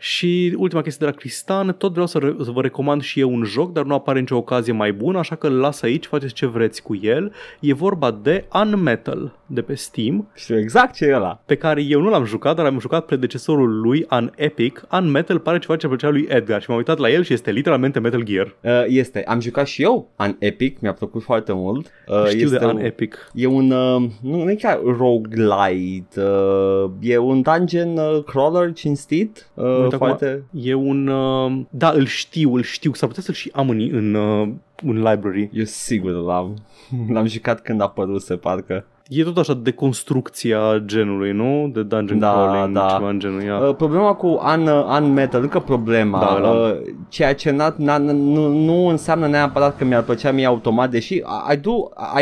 Și 0.00 0.54
ultima 0.58 0.82
chestie 0.82 1.06
de 1.06 1.12
la 1.12 1.18
Cristian, 1.18 1.74
tot 1.78 1.90
vreau 1.92 2.06
să, 2.06 2.18
re- 2.18 2.34
să 2.42 2.50
vă 2.50 2.60
recomand 2.60 3.02
și 3.02 3.20
eu 3.20 3.32
un 3.32 3.44
joc, 3.44 3.72
dar 3.72 3.84
nu 3.84 3.94
apare 3.94 4.18
nicio 4.20 4.36
ocazie 4.36 4.72
mai 4.72 4.92
bună, 4.92 5.18
așa 5.18 5.34
că 5.34 5.46
îl 5.46 5.58
las 5.58 5.82
aici, 5.82 6.06
faceți 6.06 6.34
ce 6.34 6.46
vreți 6.46 6.82
cu 6.82 6.98
el. 7.02 7.32
E 7.60 7.74
vorba 7.74 8.10
de 8.22 8.44
Unmetal 8.54 9.38
de 9.46 9.62
pe 9.62 9.74
Steam, 9.74 10.28
Știu 10.34 10.58
exact 10.58 10.94
ce 10.94 11.04
e 11.04 11.14
ăla. 11.14 11.42
pe 11.46 11.54
care 11.54 11.82
eu 11.82 12.00
nu 12.00 12.10
l-am 12.10 12.24
jucat, 12.24 12.56
dar 12.56 12.66
am 12.66 12.78
jucat 12.78 13.04
predecesorul 13.06 13.80
lui, 13.80 14.06
Un 14.10 14.30
Epic. 14.36 14.86
Unmetal 14.92 15.38
pare 15.38 15.58
ceva 15.58 15.76
ce 15.76 15.86
plăcea 15.86 16.08
lui 16.08 16.26
Edgar 16.28 16.60
și 16.62 16.66
m-am 16.68 16.78
uitat 16.78 16.98
la 16.98 17.10
el 17.10 17.22
și 17.22 17.32
este 17.32 17.50
literalmente 17.50 17.98
Metal 18.00 18.22
Gear. 18.22 18.54
Uh, 18.60 18.70
este, 18.86 19.24
am 19.24 19.40
jucat 19.40 19.66
și 19.66 19.82
eu 19.82 20.10
an 20.16 20.36
Epic, 20.38 20.80
mi-a 20.80 20.92
plăcut 20.92 21.22
foarte 21.22 21.52
mult. 21.52 21.90
Uh, 22.06 22.24
Știu 22.26 22.40
este 22.44 22.58
de 22.58 22.64
Un 22.64 22.76
un- 22.76 22.84
Epic. 22.84 23.30
E 23.34 23.46
un, 23.46 23.70
uh, 23.70 23.89
nu, 24.20 24.42
nu 24.42 24.50
e 24.50 24.54
chiar 24.54 24.80
roguelite, 24.82 26.20
uh, 26.20 26.90
e 27.00 27.18
un 27.18 27.42
dungeon 27.42 27.96
uh, 27.96 28.24
crawler 28.24 28.72
cinstit, 28.72 29.50
uh, 29.54 29.82
Uite, 29.82 29.96
foarte... 29.96 30.24
acum 30.24 30.60
E 30.62 30.74
un... 30.74 31.06
Uh, 31.06 31.60
da, 31.70 31.90
îl 31.90 32.06
știu, 32.06 32.54
îl 32.54 32.62
știu. 32.62 32.92
S-ar 32.92 33.08
putea 33.08 33.22
să-l 33.22 33.34
și 33.34 33.50
am 33.52 33.70
în, 33.70 33.88
în, 33.92 34.14
uh, 34.14 34.48
în 34.82 34.96
library. 34.96 35.50
Eu 35.52 35.64
sigur 35.64 36.10
l-am, 36.10 36.56
l-am 37.14 37.26
jucat 37.26 37.60
când 37.60 37.80
a 37.80 37.84
apărut, 37.84 38.22
se 38.22 38.36
parcă. 38.36 38.84
E 39.12 39.24
tot 39.24 39.38
așa 39.38 39.54
de 39.54 39.70
construcția 39.72 40.82
genului, 40.84 41.32
nu? 41.32 41.70
De 41.74 41.82
dungeon 41.82 42.18
Da, 42.18 42.30
crawling, 42.32 42.76
da. 42.76 42.86
ceva 42.96 43.08
în 43.08 43.18
genul. 43.18 43.42
Ia. 43.42 43.58
Uh, 43.58 43.74
problema 43.74 44.14
cu 44.14 44.26
un, 44.26 44.66
uh, 44.66 44.98
un 45.00 45.12
metal, 45.12 45.42
încă 45.42 45.58
problema, 45.58 46.18
Da, 46.18 46.40
da. 46.42 46.48
uh, 46.48 46.76
ceea 47.08 47.34
ce 47.34 47.50
n-a, 47.50 47.74
n-a, 47.76 47.98
nu, 47.98 48.48
nu 48.48 48.86
înseamnă 48.86 49.26
neapărat 49.26 49.76
că 49.76 49.84
mi-ar 49.84 50.02
plăcea 50.02 50.32
mie 50.32 50.46
automat, 50.46 50.90
deși 50.90 51.14
I, 51.14 51.22
I 51.52 51.56
do, 51.56 51.72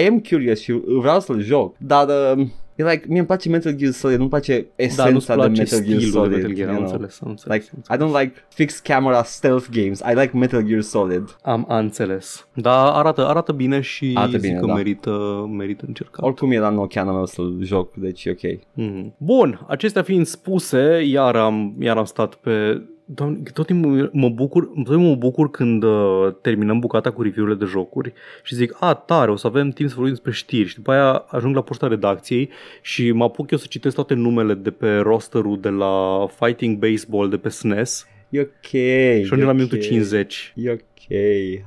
I 0.00 0.06
am 0.06 0.18
curious 0.30 0.60
și 0.60 0.72
vreau 1.00 1.20
să-l 1.20 1.40
joc, 1.40 1.74
dar 1.78 2.06
uh, 2.36 2.46
e 2.78 2.90
like, 2.90 3.04
mie 3.08 3.18
îmi 3.18 3.26
place 3.26 3.48
Metal 3.48 3.72
Gear 3.72 3.92
Solid, 3.92 4.18
nu-mi 4.18 4.28
place 4.28 4.52
da, 4.52 4.84
nu-ți 4.84 5.00
esența 5.00 5.34
de 5.34 5.40
place 5.40 5.60
Metal 5.60 5.84
Gear 5.84 6.00
stilul 6.00 6.12
Solid. 6.12 6.30
de 6.30 6.36
Metal 6.36 6.54
Gear, 6.54 6.68
am 6.68 6.74
you 6.74 6.84
know? 6.84 6.92
înțeles, 6.92 7.18
am 7.22 7.30
înțeles. 7.30 7.56
Like, 7.56 7.82
am 7.86 7.96
I 7.96 8.02
don't 8.02 8.20
like 8.20 8.44
fixed 8.48 8.80
camera 8.82 9.22
stealth 9.22 9.66
games. 9.70 9.98
I 9.98 10.14
like 10.14 10.36
Metal 10.36 10.62
Gear 10.62 10.80
Solid. 10.80 11.36
Am 11.42 11.66
am 11.68 11.78
înțeles. 11.78 12.48
Da, 12.54 12.92
arată, 12.94 13.26
arată 13.26 13.52
bine 13.52 13.80
și 13.80 14.12
Arată 14.14 14.30
zic 14.38 14.40
bine, 14.40 14.60
că 14.60 14.66
da. 14.66 14.74
merită, 14.74 15.46
merită 15.56 15.84
încercat. 15.86 16.24
Oricum 16.24 16.50
era 16.50 16.68
în 16.68 16.78
ochianul 16.78 17.14
meu 17.14 17.26
să-l 17.26 17.58
joc, 17.62 17.94
deci 17.94 18.24
e 18.24 18.30
ok. 18.30 18.58
Mhm. 18.72 19.14
Bun, 19.16 19.64
acestea 19.68 20.02
fiind 20.02 20.26
spuse, 20.26 21.02
iar 21.04 21.36
am, 21.36 21.74
iar 21.80 21.96
am 21.96 22.04
stat 22.04 22.34
pe... 22.34 22.82
Doamne, 23.10 23.42
tot 23.52 23.66
timpul 23.66 24.10
mă 24.12 24.28
bucur, 24.28 24.64
tot 24.64 24.74
timpul 24.74 24.98
mă 24.98 25.14
bucur 25.14 25.50
când 25.50 25.82
uh, 25.82 26.34
terminăm 26.40 26.78
bucata 26.78 27.10
cu 27.10 27.22
review-urile 27.22 27.58
de 27.58 27.64
jocuri 27.64 28.12
și 28.42 28.54
zic, 28.54 28.76
a, 28.80 28.94
tare, 28.94 29.30
o 29.30 29.36
să 29.36 29.46
avem 29.46 29.70
timp 29.70 29.88
să 29.88 29.94
vorbim 29.94 30.14
despre 30.14 30.32
știri. 30.32 30.68
Și 30.68 30.74
după 30.74 30.90
aia 30.92 31.12
ajung 31.12 31.54
la 31.54 31.62
poșta 31.62 31.86
redacției 31.86 32.50
și 32.82 33.12
mă 33.12 33.24
apuc 33.24 33.50
eu 33.50 33.58
să 33.58 33.66
citesc 33.68 33.94
toate 33.94 34.14
numele 34.14 34.54
de 34.54 34.70
pe 34.70 34.96
rosterul 34.96 35.60
de 35.60 35.68
la 35.68 36.26
Fighting 36.38 36.78
Baseball 36.78 37.28
de 37.28 37.36
pe 37.36 37.48
SNES 37.48 38.06
E 38.28 38.40
ok. 38.40 38.66
Și 38.66 38.76
ajungem 39.22 39.40
e 39.40 39.44
la 39.44 39.52
minutul 39.52 39.76
ok. 39.78 39.84
50. 39.84 40.52
E 40.56 40.70
ok. 40.70 40.80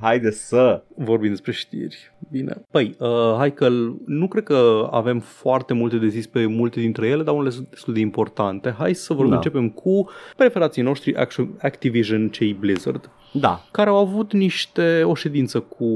Haide 0.00 0.30
să. 0.30 0.82
Vorbim 0.96 1.28
despre 1.30 1.52
știri. 1.52 2.12
Bine. 2.30 2.62
Păi, 2.70 2.94
uh, 2.98 3.08
hai 3.36 3.54
că 3.54 3.68
nu 4.06 4.28
cred 4.28 4.42
că 4.42 4.88
avem 4.90 5.18
foarte 5.20 5.74
multe 5.74 5.96
de 5.96 6.08
zis 6.08 6.26
pe 6.26 6.46
multe 6.46 6.80
dintre 6.80 7.06
ele, 7.06 7.22
dar 7.22 7.34
unele 7.34 7.50
sunt 7.50 7.66
destul 7.70 7.94
de 7.94 8.00
importante. 8.00 8.74
Hai 8.78 8.94
să 8.94 9.12
vorbim, 9.12 9.30
Da. 9.30 9.36
începem 9.36 9.68
cu 9.70 10.08
preferații 10.36 10.82
noștri 10.82 11.14
Action- 11.14 11.56
Activision, 11.62 12.28
cei 12.28 12.52
Blizzard, 12.52 13.10
Da. 13.32 13.64
care 13.70 13.90
au 13.90 13.96
avut 13.96 14.32
niște 14.32 15.02
o 15.04 15.14
ședință 15.14 15.60
cu 15.60 15.86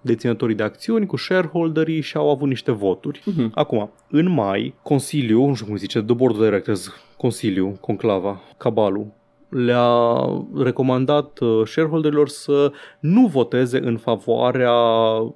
deținătorii 0.00 0.54
de 0.56 0.62
acțiuni, 0.62 1.06
cu 1.06 1.16
shareholderii 1.16 2.00
și 2.00 2.16
au 2.16 2.30
avut 2.30 2.48
niște 2.48 2.70
voturi. 2.70 3.22
Mhm. 3.24 3.50
Acum, 3.54 3.90
în 4.10 4.28
mai, 4.30 4.74
Consiliul, 4.82 5.46
nu 5.48 5.54
știu 5.54 5.66
cum 5.66 5.76
se 5.76 5.80
zice, 5.80 6.02
The 6.02 6.14
Board 6.14 6.34
of 6.34 6.42
Directors, 6.44 6.92
Consiliu, 7.16 7.76
Conclava, 7.80 8.40
Cabalul, 8.56 9.06
le-a 9.48 10.24
recomandat 10.54 11.38
uh, 11.38 11.66
shareholderilor 11.66 12.28
să 12.28 12.72
nu 13.00 13.26
voteze 13.26 13.78
în 13.78 13.96
favoarea 13.96 14.72
uh, 14.72 15.32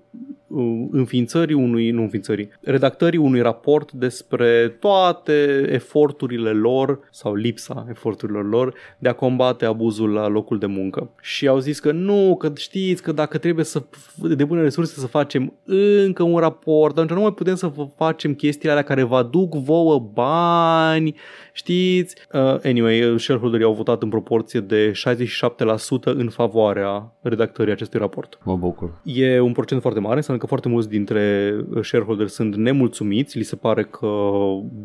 înființării 0.90 1.55
unui, 1.55 1.90
nu 1.90 2.03
înființării, 2.03 2.48
redactării 2.61 3.18
unui 3.18 3.40
raport 3.40 3.92
despre 3.92 4.68
toate 4.68 5.66
eforturile 5.70 6.50
lor 6.50 7.00
sau 7.11 7.34
lipsa 7.34 7.86
eforturilor 7.88 8.48
lor 8.48 8.74
de 8.98 9.09
a 9.09 9.12
combate 9.12 9.64
abuzul 9.64 10.12
la 10.12 10.28
locul 10.28 10.59
de 10.59 10.66
muncă. 10.66 11.11
Și 11.20 11.48
au 11.48 11.59
zis 11.59 11.80
că 11.80 11.92
nu, 11.92 12.36
că 12.38 12.53
știți 12.57 13.03
că 13.03 13.12
dacă 13.12 13.38
trebuie 13.38 13.64
să 13.64 13.82
depunem 14.36 14.62
resurse 14.62 15.00
să 15.00 15.07
facem 15.07 15.53
încă 15.64 16.22
un 16.22 16.38
raport, 16.38 16.96
atunci 16.96 17.16
nu 17.16 17.20
mai 17.20 17.32
putem 17.32 17.55
să 17.55 17.66
vă 17.66 17.88
facem 17.96 18.34
chestiile 18.34 18.70
alea 18.70 18.84
care 18.84 19.03
vă 19.03 19.16
aduc 19.16 19.55
vouă 19.55 19.98
bani, 20.12 21.14
știți? 21.53 22.16
Uh, 22.32 22.57
anyway, 22.64 23.14
shareholderii 23.18 23.66
au 23.66 23.72
votat 23.72 24.03
în 24.03 24.09
proporție 24.09 24.61
de 24.61 24.92
67% 24.92 24.94
în 26.03 26.28
favoarea 26.28 27.12
redactării 27.20 27.72
acestui 27.72 27.98
raport. 27.98 28.38
Mă 28.44 28.57
bucur. 28.57 29.00
E 29.05 29.40
un 29.40 29.53
procent 29.53 29.80
foarte 29.80 30.00
mare, 30.00 30.16
înseamnă 30.16 30.41
că 30.43 30.49
foarte 30.49 30.68
mulți 30.68 30.88
dintre 30.88 31.55
shareholders 31.82 32.32
sunt 32.32 32.57
nemulțumiți, 32.57 33.38
li 33.38 33.43
se 33.45 33.57
pare 33.57 33.84
că 33.84 34.09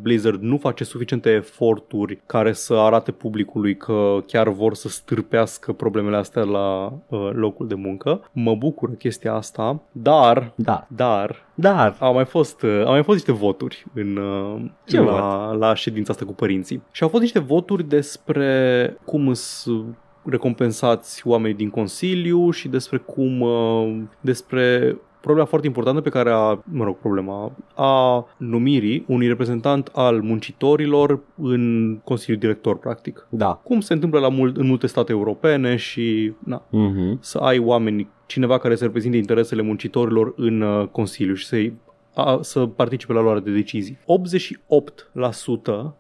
Blizzard 0.02 0.42
nu 0.42 0.58
face 0.58 0.84
suficiente 0.84 1.30
eforturi 1.30 2.20
care 2.26 2.54
să 2.54 2.74
arate 2.74 3.12
publicului 3.12 3.78
că 3.78 4.18
chiar 4.26 4.50
vor 4.50 4.74
să 4.74 4.90
stârpească 4.90 5.74
problemele 5.74 6.16
astea 6.16 6.44
la 6.44 6.94
uh, 7.08 7.30
locul 7.34 7.68
de 7.68 7.74
muncă. 7.76 8.30
Mă 8.32 8.56
bucură 8.56 8.92
chestia 8.92 9.34
asta, 9.34 9.82
dar, 9.92 10.54
Da. 10.56 10.88
dar, 10.90 11.46
Dar. 11.54 11.96
au 12.00 12.14
mai 12.14 12.26
fost, 12.26 12.62
uh, 12.62 12.82
au 12.86 12.92
mai 12.92 13.04
fost 13.04 13.18
niște 13.18 13.32
voturi 13.32 13.86
în, 13.94 14.18
uh, 14.18 14.62
Ce 14.86 15.00
la, 15.00 15.52
la 15.52 15.74
ședința 15.74 16.14
asta 16.14 16.26
cu 16.26 16.34
părinții. 16.34 16.82
Și 16.92 17.04
au 17.04 17.10
fost 17.10 17.22
niște 17.22 17.40
voturi 17.40 17.84
despre 17.84 18.98
cum 19.06 19.34
sunt 19.34 19.98
recompensați 20.30 21.28
oamenii 21.28 21.58
din 21.58 21.70
Consiliu 21.70 22.52
și 22.52 22.68
despre 22.68 22.98
cum, 22.98 23.42
uh, 23.42 23.98
despre 24.22 24.98
problema 25.22 25.46
foarte 25.48 25.68
importantă 25.68 26.02
pe 26.02 26.10
care 26.10 26.30
a, 26.32 26.60
mă 26.72 26.84
rog, 26.84 26.98
problema 26.98 27.52
a 27.76 28.26
numirii 28.38 29.04
unui 29.08 29.28
reprezentant 29.28 29.90
al 29.94 30.22
muncitorilor 30.22 31.20
în 31.42 31.96
Consiliul 32.04 32.40
Director, 32.40 32.78
practic. 32.78 33.28
Da. 33.30 33.60
Cum 33.64 33.80
se 33.80 33.94
întâmplă 33.94 34.20
la 34.20 34.30
mult, 34.30 34.58
în 34.58 34.68
multe 34.68 34.88
state 34.88 35.12
europene 35.12 35.76
și 35.76 36.34
na, 36.40 36.64
Mhm. 36.70 37.18
să 37.22 37.38
ai 37.38 37.60
oameni, 37.60 38.08
cineva 38.26 38.58
care 38.58 38.76
să 38.76 38.84
reprezinte 38.84 39.18
interesele 39.18 39.62
muncitorilor 39.62 40.34
în 40.36 40.62
uh, 40.62 40.88
Consiliu 40.88 41.34
și 41.34 41.46
să-i 41.46 41.74
a, 42.18 42.40
să 42.42 42.66
participe 42.66 43.14
la 43.14 43.22
luarea 43.22 43.42
de 43.42 43.52
decizii. 43.52 43.98
88% 43.98 43.98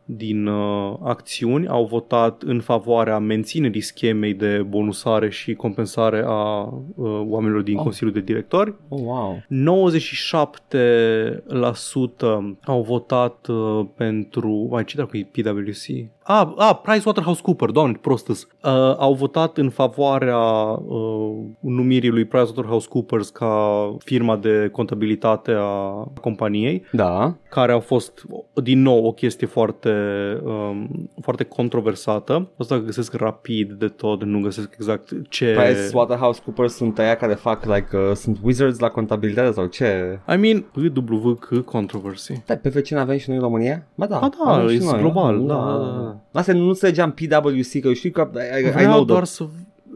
din 0.05 0.47
uh, 0.47 0.95
acțiuni 1.03 1.67
au 1.67 1.85
votat 1.85 2.41
în 2.41 2.59
favoarea 2.59 3.19
menținerii 3.19 3.81
schemei 3.81 4.33
de 4.33 4.65
bonusare 4.69 5.29
și 5.29 5.53
compensare 5.53 6.23
a 6.25 6.61
uh, 6.61 7.21
oamenilor 7.25 7.61
din 7.61 7.75
Oh. 7.77 7.83
Consiliul 7.83 8.13
de 8.13 8.19
Directori. 8.21 8.73
Oh, 8.87 8.99
wow. 8.99 9.43
97% 12.57 12.57
au 12.63 12.81
votat 12.81 13.47
uh, 13.47 13.85
pentru... 13.95 14.67
Mai 14.69 14.83
ce 14.83 14.95
dracu 14.95 15.17
e 15.17 15.27
PwC? 15.31 16.07
Ah, 16.29 16.53
ah 16.57 16.79
PricewaterhouseCoopers, 16.83 17.71
doamne, 17.71 17.97
prostăs. 18.01 18.47
Uh, 18.63 18.71
au 18.97 19.13
votat 19.13 19.57
în 19.57 19.69
favoarea 19.69 20.37
uh, 20.37 21.37
numirii 21.59 22.09
lui 22.09 22.25
PricewaterhouseCoopers 22.25 23.29
ca 23.29 23.95
firma 23.99 24.35
de 24.35 24.69
contabilitate 24.71 25.51
a 25.57 26.06
companiei, 26.21 26.83
Da. 26.91 27.35
care 27.49 27.71
a 27.71 27.79
fost, 27.79 28.25
din 28.63 28.81
nou, 28.81 29.05
o 29.05 29.11
chestie 29.11 29.47
foarte, 29.47 29.91
um, 30.43 31.09
foarte 31.21 31.43
controversată. 31.43 32.49
Asta 32.57 32.79
găsesc 32.79 33.13
rapid 33.13 33.71
de 33.71 33.87
tot, 33.87 34.23
nu 34.23 34.39
găsesc 34.39 34.69
exact 34.73 35.11
ce... 35.29 35.45
Price 35.45 35.89
Waterhouse 35.93 36.41
Coopers 36.43 36.73
sunt 36.73 36.99
aia 36.99 37.15
care 37.15 37.33
fac 37.33 37.65
like 37.65 37.97
uh, 37.97 38.11
sunt 38.15 38.37
wizards 38.41 38.79
la 38.79 38.89
contabilitate 38.89 39.51
sau 39.51 39.65
ce? 39.65 40.19
I 40.33 40.35
mean, 40.35 40.61
PWC 40.61 41.63
controversy. 41.65 42.33
Da, 42.45 42.55
pe 42.55 42.69
vecin 42.69 42.97
avem 42.97 43.17
și 43.17 43.29
noi 43.29 43.37
în 43.37 43.43
România? 43.43 43.87
Ba 43.95 44.05
da. 44.05 44.17
Ba 44.17 44.29
da, 44.43 44.51
avem 44.51 44.67
și 44.69 44.75
e 44.75 44.83
noi, 44.83 44.99
global, 44.99 45.35
nu? 45.37 45.45
da, 45.45 45.55
da, 45.55 46.19
da. 46.31 46.39
Asta 46.39 46.53
nu 46.53 46.67
înțelegeam 46.67 47.11
PwC, 47.11 47.79
că 47.81 47.87
eu 47.87 47.93
știu 47.93 48.11
că 48.11 48.29
I, 48.33 48.63
I, 48.63 48.67
I 48.67 48.71
Vreau 48.71 48.91
know 48.91 49.03
doar 49.03 49.23
the, 49.23 49.31
să 49.31 49.43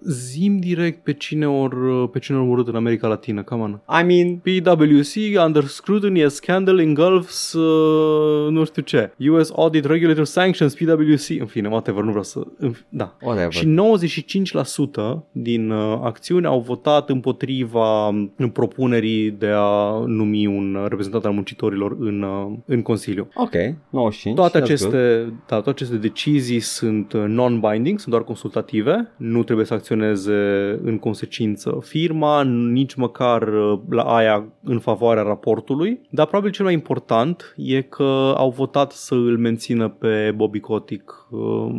zim 0.09 0.57
direct 0.59 1.03
pe 1.03 1.13
cine 1.13 1.47
or, 1.47 1.75
pe 2.09 2.19
cine 2.19 2.37
or 2.37 2.47
urât 2.47 2.67
în 2.67 2.75
America 2.75 3.07
Latină, 3.07 3.43
come 3.43 3.61
on. 3.61 3.79
I 4.01 4.03
mean, 4.05 4.35
PwC 4.35 5.39
under 5.45 5.63
scrutiny 5.63 6.23
as 6.23 6.33
scandal 6.33 6.79
engulfs 6.79 7.53
uh, 7.53 8.49
nu 8.51 8.63
știu 8.63 8.81
ce. 8.81 9.11
US 9.31 9.51
Audit 9.55 9.85
Regulator 9.85 10.25
Sanctions 10.25 10.73
PwC. 10.75 11.39
În 11.39 11.45
fine, 11.45 11.67
whatever, 11.67 12.03
nu 12.03 12.09
vreau 12.09 12.23
să... 12.23 12.39
în 12.57 12.71
fi- 12.71 12.81
Da. 12.89 13.15
whatever. 13.21 13.51
Și 13.53 13.65
95% 13.65 15.23
din 15.31 15.69
uh, 15.69 15.99
acțiuni 16.03 16.45
au 16.45 16.59
votat 16.59 17.09
împotriva 17.09 18.07
um, 18.07 18.33
propunerii 18.53 19.31
de 19.31 19.49
a 19.55 20.03
numi 20.05 20.45
un 20.45 20.75
uh, 20.75 20.85
reprezentant 20.87 21.25
al 21.25 21.31
muncitorilor 21.31 21.95
în, 21.99 22.21
uh, 22.21 22.57
în 22.65 22.81
Consiliu. 22.81 23.27
Ok, 23.35 23.51
95. 23.89 24.35
Toate 24.35 24.57
that's 24.57 24.61
good. 24.61 24.71
aceste, 24.71 25.23
da, 25.47 25.55
toate 25.55 25.69
aceste 25.69 25.95
decizii 25.95 26.59
sunt 26.59 27.13
uh, 27.13 27.23
non-binding, 27.27 27.99
sunt 27.99 28.11
doar 28.13 28.23
consultative, 28.23 29.11
nu 29.17 29.43
trebuie 29.43 29.65
să 29.65 29.73
acționeze 29.81 30.79
în 30.83 30.97
consecință 30.99 31.77
firma, 31.83 32.43
nici 32.43 32.93
măcar 32.93 33.41
uh, 33.47 33.79
la 33.89 34.01
aia 34.03 34.45
în 34.63 34.79
favoarea 34.79 35.23
raportului, 35.23 35.99
dar 36.09 36.25
probabil 36.25 36.51
cel 36.51 36.65
mai 36.65 36.73
important 36.73 37.53
e 37.57 37.81
că 37.81 38.33
au 38.37 38.49
votat 38.49 38.91
să 38.91 39.13
îl 39.13 39.37
mențină 39.37 39.89
pe 39.89 40.33
Bobby 40.35 40.59
Kotick 40.59 41.27
uh, 41.29 41.73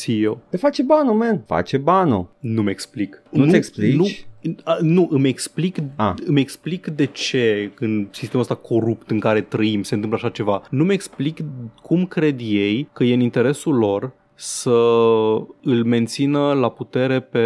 CEO. 0.00 0.38
Te 0.50 0.56
face 0.56 0.82
banul, 0.82 1.14
man. 1.14 1.42
Face 1.46 1.78
banul. 1.78 2.28
Nu-mi 2.38 2.70
explic. 2.70 3.22
Nu-ți 3.30 3.56
explici? 3.56 3.96
Nu, 3.96 4.54
a, 4.64 4.76
nu, 4.80 5.08
îmi 5.10 5.28
explic, 5.28 5.78
Ah. 5.96 6.14
îmi 6.26 6.40
explic 6.40 6.86
de 6.86 7.04
ce 7.04 7.70
în 7.78 8.08
sistemul 8.10 8.40
ăsta 8.40 8.54
corupt 8.54 9.10
în 9.10 9.18
care 9.18 9.40
trăim 9.40 9.82
se 9.82 9.94
întâmplă 9.94 10.18
așa 10.22 10.30
ceva. 10.30 10.62
Nu 10.70 10.84
mi 10.84 10.92
explic 10.92 11.38
cum 11.82 12.06
cred 12.06 12.40
ei 12.40 12.88
că 12.92 13.04
e 13.04 13.14
în 13.14 13.20
interesul 13.20 13.74
lor 13.74 14.12
să 14.44 14.70
îl 15.62 15.84
mențină 15.84 16.52
la 16.52 16.68
putere 16.68 17.20
pe 17.20 17.40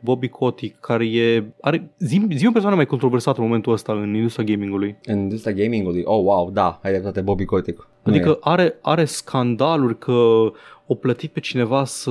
Bobby 0.00 0.28
Kotick, 0.28 0.80
care 0.80 1.06
e... 1.06 1.44
Are, 1.60 1.90
zi, 1.98 2.26
zi 2.34 2.46
o 2.46 2.50
persoană 2.50 2.76
mai 2.76 2.86
controversată 2.86 3.40
în 3.40 3.46
momentul 3.46 3.72
ăsta 3.72 3.92
în 3.92 4.14
industria 4.14 4.44
gamingului. 4.44 4.96
În 5.04 5.18
industria 5.18 5.52
gamingului. 5.52 6.02
Oh, 6.04 6.22
wow, 6.24 6.50
da, 6.50 6.80
ai 6.82 6.90
dreptate, 6.90 7.20
Bobby 7.20 7.44
Kotick. 7.44 7.88
Nu 8.02 8.12
Adică 8.12 8.28
e. 8.28 8.38
are, 8.40 8.78
are 8.80 9.04
scandaluri 9.04 9.98
că 9.98 10.50
o 10.86 10.94
plătit 10.94 11.30
pe 11.30 11.40
cineva 11.40 11.84
să, 11.84 12.10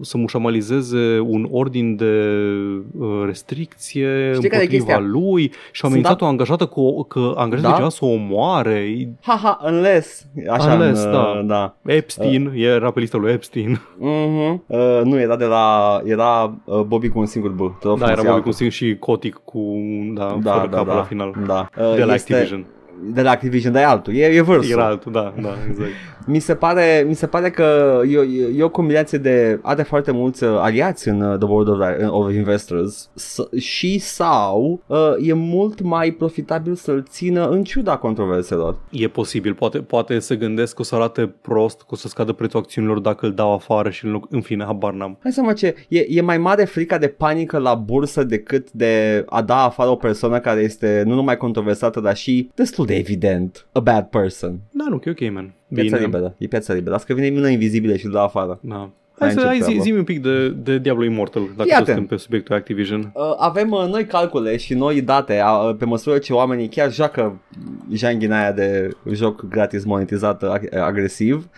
să 0.00 0.18
mușamalizeze 0.18 1.18
un 1.18 1.48
ordin 1.50 1.96
de 1.96 2.24
uh, 2.98 3.22
restricție 3.26 4.32
Știi 4.34 4.48
care 4.48 4.62
e 4.62 4.64
împotriva 4.66 4.94
chestia? 4.94 4.98
lui 4.98 5.42
și 5.42 5.50
a 5.52 5.70
Sunt 5.72 5.84
amenințat 5.90 6.12
dat- 6.12 6.20
o 6.22 6.30
angajată 6.30 6.66
cu 6.66 6.80
o, 6.80 7.02
că 7.02 7.18
angajată 7.36 7.60
Da? 7.62 7.68
da? 7.68 7.72
cineva 7.72 7.88
să 7.88 8.04
o 8.04 8.08
omoare. 8.08 8.74
E- 8.98 9.08
Haha, 9.22 9.60
unless. 9.64 10.26
Așa, 10.50 10.72
Unless, 10.72 11.04
în, 11.04 11.10
da. 11.12 11.18
uh, 11.18 11.46
da. 11.46 11.74
Epstein, 11.86 12.46
uh. 12.46 12.52
era 12.62 12.90
pe 12.90 13.00
lista 13.00 13.18
lui 13.18 13.32
Epstein. 13.32 13.80
Uh-huh. 13.80 14.58
Uh, 14.66 15.00
nu, 15.04 15.20
era 15.20 15.36
de 15.36 15.44
la... 15.44 16.00
Era 16.04 16.54
uh, 16.64 16.80
Bobby 16.80 17.08
cu 17.08 17.18
un 17.18 17.26
singur 17.26 17.50
B. 17.50 17.58
Te 17.58 17.86
rog 17.86 17.98
Da, 17.98 18.06
frumos, 18.06 18.08
era 18.08 18.10
ia 18.10 18.16
Bobby 18.16 18.28
altul. 18.28 18.42
cu 18.50 18.56
singur 18.56 18.74
și 18.74 18.96
Kotick 18.98 19.40
cu, 19.44 19.60
da, 20.14 20.38
da, 20.42 20.52
fără 20.52 20.68
da, 20.70 20.76
capul 20.76 20.86
da, 20.92 20.94
la 20.94 21.02
final. 21.02 21.34
Da. 21.46 21.68
Uh, 21.78 21.94
De 21.96 22.04
la 22.04 22.14
este- 22.14 22.32
Activision. 22.32 22.66
De 23.02 23.22
la 23.22 23.30
Activision, 23.30 23.72
dar 23.72 23.82
e 23.82 23.84
altul. 23.86 24.14
E, 24.14 24.24
e 24.24 24.40
vârsul. 24.40 24.72
Era 24.72 24.84
altul, 24.86 25.12
da, 25.12 25.34
da, 25.42 25.54
exact. 25.70 25.90
Mi 26.26 26.38
se 26.38 26.54
pare, 26.54 27.04
mi 27.08 27.14
se 27.14 27.26
pare 27.26 27.50
că 27.50 28.00
e, 28.08 28.16
e, 28.18 28.52
e 28.56 28.62
o 28.62 28.68
combinație 28.68 29.18
de 29.18 29.58
are 29.62 29.82
foarte 29.82 30.10
mulți 30.10 30.44
uh, 30.44 30.50
aliați 30.58 31.08
în 31.08 31.20
uh, 31.20 31.38
The 31.38 31.46
Board 31.46 31.68
of, 31.68 31.78
of 32.08 32.32
Investors 32.32 33.10
s- 33.14 33.48
și 33.58 33.98
sau 33.98 34.80
uh, 34.86 34.98
e 35.22 35.32
mult 35.32 35.80
mai 35.80 36.10
profitabil 36.10 36.74
să-l 36.74 37.04
țină 37.08 37.48
în 37.48 37.64
ciuda 37.64 37.96
controverselor. 37.96 38.76
E 38.90 39.08
posibil, 39.08 39.54
poate, 39.54 39.78
poate 39.78 40.18
se 40.18 40.36
gândesc 40.36 40.74
că 40.74 40.80
o 40.80 40.84
să 40.84 40.94
arate 40.94 41.34
prost, 41.40 41.78
că 41.78 41.86
o 41.90 41.96
să 41.96 42.08
scadă 42.08 42.32
prețul 42.32 42.58
acțiunilor 42.60 42.98
dacă 42.98 43.26
îl 43.26 43.32
dau 43.32 43.54
afară 43.54 43.90
și 43.90 44.04
în, 44.04 44.10
loc, 44.10 44.26
în 44.30 44.40
fine, 44.40 44.64
habar 44.64 44.92
n-am. 44.92 45.18
Hai 45.22 45.32
să 45.32 45.40
mă 45.42 45.52
ce, 45.52 45.74
e, 45.88 46.04
e 46.08 46.20
mai 46.20 46.38
mare 46.38 46.64
frica 46.64 46.98
de 46.98 47.06
panică 47.08 47.58
la 47.58 47.74
bursă 47.74 48.24
decât 48.24 48.70
de 48.72 49.24
a 49.28 49.42
da 49.42 49.64
afară 49.64 49.90
o 49.90 49.94
persoană 49.96 50.38
care 50.38 50.60
este 50.60 51.02
nu 51.06 51.14
numai 51.14 51.36
controversată, 51.36 52.00
dar 52.00 52.16
și 52.16 52.50
destul 52.54 52.86
de 52.90 52.96
evident 52.98 53.66
a 53.72 53.80
bad 53.80 54.04
person. 54.04 54.60
Da, 54.72 54.84
nu, 54.88 54.98
că 54.98 55.08
e 55.08 55.12
ok, 55.12 55.32
man. 55.32 55.52
Piața 55.74 55.96
Bine. 55.96 55.98
liberă, 55.98 56.34
e 56.38 56.46
piața 56.46 56.72
liberă. 56.74 56.94
Asta 56.94 57.06
că 57.14 57.20
vine 57.20 57.34
mâna 57.34 57.48
invizibilă 57.48 57.96
și 57.96 58.04
îl 58.06 58.12
dă 58.12 58.18
afară. 58.18 58.58
Da. 58.62 58.90
Hai 59.18 59.30
să 59.30 59.34
încep 59.40 59.48
hai 59.48 59.56
zi, 59.58 59.64
treaba. 59.64 59.82
zi 59.82 59.92
un 59.92 60.04
pic 60.04 60.22
de, 60.22 60.48
de 60.48 60.78
Diablo 60.78 61.04
Immortal, 61.04 61.42
dacă 61.42 61.62
Fii 61.62 61.70
tot 61.70 61.72
atent. 61.72 61.86
suntem 61.86 62.06
pe 62.06 62.16
subiectul 62.16 62.54
Activision. 62.54 63.10
Uh, 63.14 63.22
avem 63.38 63.70
uh, 63.70 63.86
noi 63.90 64.06
calcule 64.06 64.56
și 64.56 64.74
noi 64.74 65.00
date 65.02 65.42
uh, 65.44 65.74
pe 65.78 65.84
măsură 65.84 66.18
ce 66.18 66.32
oamenii 66.32 66.68
chiar 66.68 66.92
joacă 66.92 67.40
janghina 67.92 68.40
aia 68.40 68.52
de 68.52 68.88
joc 69.12 69.48
gratis 69.48 69.84
monetizat 69.84 70.42
uh, 70.42 70.52
ag- 70.58 70.78
agresiv. 70.80 71.48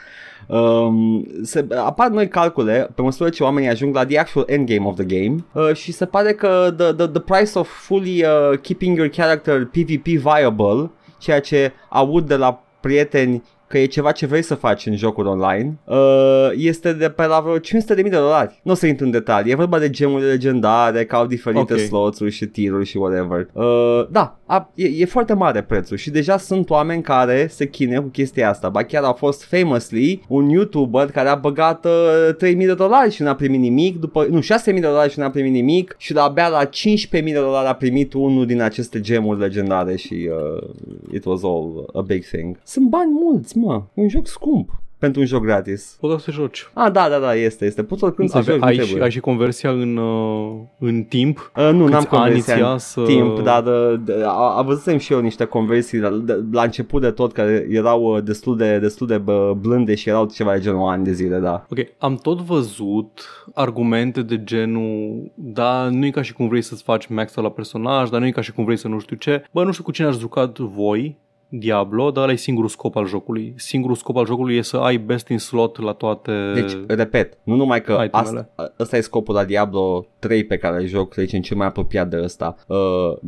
Um, 0.49 1.27
se, 1.43 1.67
apar 1.77 2.09
noi 2.09 2.29
calcule 2.29 2.91
pe 2.95 3.03
măsură 3.03 3.29
ce 3.29 3.43
oamenii 3.43 3.69
ajung 3.69 3.95
la 3.95 4.07
the 4.07 4.19
actual 4.19 4.45
endgame 4.49 4.87
of 4.87 4.95
the 4.95 5.05
game 5.05 5.45
uh, 5.53 5.75
și 5.75 5.93
se 5.93 6.05
pare 6.05 6.33
că 6.33 6.75
the, 6.77 6.93
the, 6.93 7.07
the 7.07 7.21
price 7.21 7.59
of 7.59 7.69
fully 7.69 8.25
uh, 8.25 8.59
keeping 8.59 8.97
your 8.97 9.09
character 9.11 9.65
PvP 9.67 10.07
viable, 10.07 10.91
ceea 11.23 11.41
ce 11.41 11.73
aud 11.89 12.27
de 12.27 12.35
la 12.35 12.63
prieteni 12.81 13.43
că 13.73 13.79
e 13.79 13.87
ceva 13.87 14.13
ce 14.13 14.27
vrei 14.27 14.43
să 14.43 14.55
faci 14.55 14.87
în 14.87 14.97
jocul 14.97 15.27
online, 15.27 15.79
uh, 15.85 16.51
este 16.57 16.93
de 16.93 17.09
pe 17.09 17.27
la 17.27 17.41
vreo 17.41 17.59
500.000 17.59 18.03
de 18.03 18.09
dolari. 18.09 18.61
Nu 18.63 18.73
o 18.73 18.75
să 18.75 18.87
intru 18.87 19.05
în 19.05 19.11
detalii, 19.11 19.53
e 19.53 19.55
vorba 19.55 19.79
de 19.79 19.91
gemurile 19.91 20.29
legendare, 20.29 21.05
că 21.05 21.17
au 21.17 21.27
diferite 21.27 21.73
Ok. 21.73 21.79
slots-uri 21.79 22.31
și 22.31 22.47
tiruri 22.47 22.85
și 22.87 22.97
whatever. 22.97 23.49
Uh, 23.53 24.07
da, 24.11 24.39
a, 24.47 24.73
e, 24.75 24.87
e 24.97 25.05
foarte 25.05 25.35
mare 25.35 25.63
prețul 25.63 25.97
și 25.97 26.11
deja 26.11 26.37
sunt 26.37 26.71
oameni 26.71 27.03
care 27.03 27.47
se 27.51 27.69
chinuie 27.69 27.99
cu 27.99 28.09
chestia 28.09 28.49
asta. 28.49 28.69
Ba 28.69 28.83
chiar 28.83 29.03
a 29.03 29.13
fost 29.13 29.45
famously 29.45 30.25
un 30.29 30.49
YouTuber 30.49 31.11
care 31.11 31.29
a 31.29 31.35
băgat 31.35 31.85
uh, 31.85 32.51
3.000 32.51 32.57
de 32.57 32.75
dolari 32.75 33.11
și 33.11 33.23
n-a 33.23 33.35
primit 33.35 33.61
nimic, 33.61 33.99
după, 34.01 34.27
nu, 34.31 34.41
6.000 34.41 34.45
de 34.65 34.81
dolari 34.81 35.13
și 35.13 35.19
n-a 35.19 35.31
primit 35.31 35.53
nimic 35.53 35.95
și 35.99 36.15
la 36.15 36.23
abia 36.23 36.49
la 36.49 36.65
15.000 36.65 37.11
de 37.11 37.33
dolari 37.33 37.69
a 37.69 37.75
primit 37.75 38.13
unul 38.13 38.47
din 38.47 38.61
aceste 38.61 39.01
gemuri 39.01 39.41
legendare 39.41 39.97
și 39.97 40.31
uh, 40.57 40.69
it 41.13 41.25
was 41.25 41.43
all 41.43 41.91
a 41.93 42.01
big 42.01 42.25
thing. 42.25 42.59
Sunt 42.65 42.89
bani 42.89 43.11
mulți, 43.23 43.59
mă. 43.67 43.83
E 43.95 44.03
un 44.03 44.09
joc 44.09 44.27
scump 44.27 44.71
pentru 44.99 45.21
un 45.21 45.27
joc 45.27 45.43
gratis. 45.43 45.97
Poți 46.01 46.25
să 46.25 46.31
joci. 46.31 46.71
Ah, 46.75 46.93
da, 46.93 47.09
da, 47.09 47.19
da, 47.19 47.35
este, 47.35 47.65
este. 47.65 47.83
Poți 47.83 48.05
oricând 48.05 48.29
să 48.29 48.37
Ave, 48.37 48.51
joci, 48.51 48.61
nu 48.61 48.67
ai, 48.67 48.73
și, 48.75 48.81
trebuie. 48.81 49.03
ai 49.03 49.11
și 49.11 49.21
conversia 49.21 49.71
în, 49.71 49.97
uh, 49.97 50.53
în 50.79 51.03
timp? 51.03 51.53
Uh, 51.57 51.71
nu, 51.73 51.79
Câți 51.85 51.91
n-am 51.91 51.95
ani 51.95 52.07
conversia 52.07 52.53
îți 52.55 52.63
ia 52.63 52.73
în 52.73 52.79
să- 52.79 53.03
timp, 53.03 53.41
dar 53.41 53.63
de, 53.63 53.97
de, 53.97 54.23
a, 54.25 54.57
a 54.57 54.63
văzusem 54.63 54.99
și 54.99 55.13
eu 55.13 55.21
niște 55.21 55.45
conversii 55.45 55.99
la, 55.99 56.09
de, 56.11 56.45
la 56.53 56.63
început 56.63 57.01
de 57.01 57.11
tot 57.11 57.33
care 57.33 57.67
erau 57.71 58.03
uh, 58.17 58.23
destul 58.25 58.57
de, 58.57 58.79
destul 58.79 59.07
de 59.07 59.19
bă, 59.19 59.57
blânde 59.61 59.95
și 59.95 60.09
erau 60.09 60.27
ceva 60.27 60.53
de 60.53 60.61
genul 60.61 60.89
ani 60.89 61.05
de 61.05 61.13
zile, 61.13 61.39
da. 61.39 61.67
Ok, 61.71 61.79
am 61.99 62.17
tot 62.17 62.41
văzut 62.41 63.27
argumente 63.55 64.23
de 64.23 64.45
genul 64.45 65.23
da, 65.35 65.89
nu 65.91 66.07
e 66.07 66.11
ca 66.11 66.23
și 66.23 66.33
cum 66.33 66.49
vrei 66.49 66.63
să-ți 66.63 66.83
faci 66.83 67.07
max 67.07 67.35
la 67.35 67.51
personaj, 67.51 68.09
dar 68.09 68.21
nu 68.21 68.27
e 68.27 68.31
ca 68.31 68.41
și 68.41 68.53
cum 68.53 68.65
vrei 68.65 68.77
să 68.77 68.89
nu 68.89 68.99
știu 68.99 69.17
ce. 69.17 69.45
Bă, 69.53 69.65
nu 69.65 69.73
știu 69.73 69.85
cu 69.85 69.91
cine 69.91 70.07
ați 70.07 70.19
jucat 70.19 70.59
voi 70.59 71.21
Diablo, 71.55 72.11
dar 72.11 72.23
ăla 72.23 72.33
e 72.33 72.37
singurul 72.37 72.69
scop 72.69 72.97
al 72.97 73.07
jocului. 73.07 73.55
Singurul 73.57 73.97
scop 73.97 74.17
al 74.17 74.27
jocului 74.27 74.57
e 74.57 74.63
să 74.63 74.77
ai 74.77 74.97
best 74.97 75.29
in 75.29 75.39
slot 75.39 75.81
la 75.81 75.93
toate... 75.93 76.53
Deci, 76.55 76.73
repet, 76.87 77.39
nu 77.43 77.55
numai 77.55 77.83
că 77.83 77.93
Itemele. 78.05 78.49
asta, 78.57 78.75
ăsta 78.79 78.97
e 78.97 79.01
scopul 79.01 79.35
la 79.35 79.45
Diablo 79.45 80.07
3 80.19 80.45
pe 80.45 80.57
care 80.57 80.81
îl 80.81 80.87
joc, 80.87 81.15
să 81.15 81.21
zicem, 81.21 81.41
cel 81.41 81.57
mai 81.57 81.67
apropiat 81.67 82.09
de 82.09 82.21
ăsta, 82.23 82.57
uh, 82.67 82.77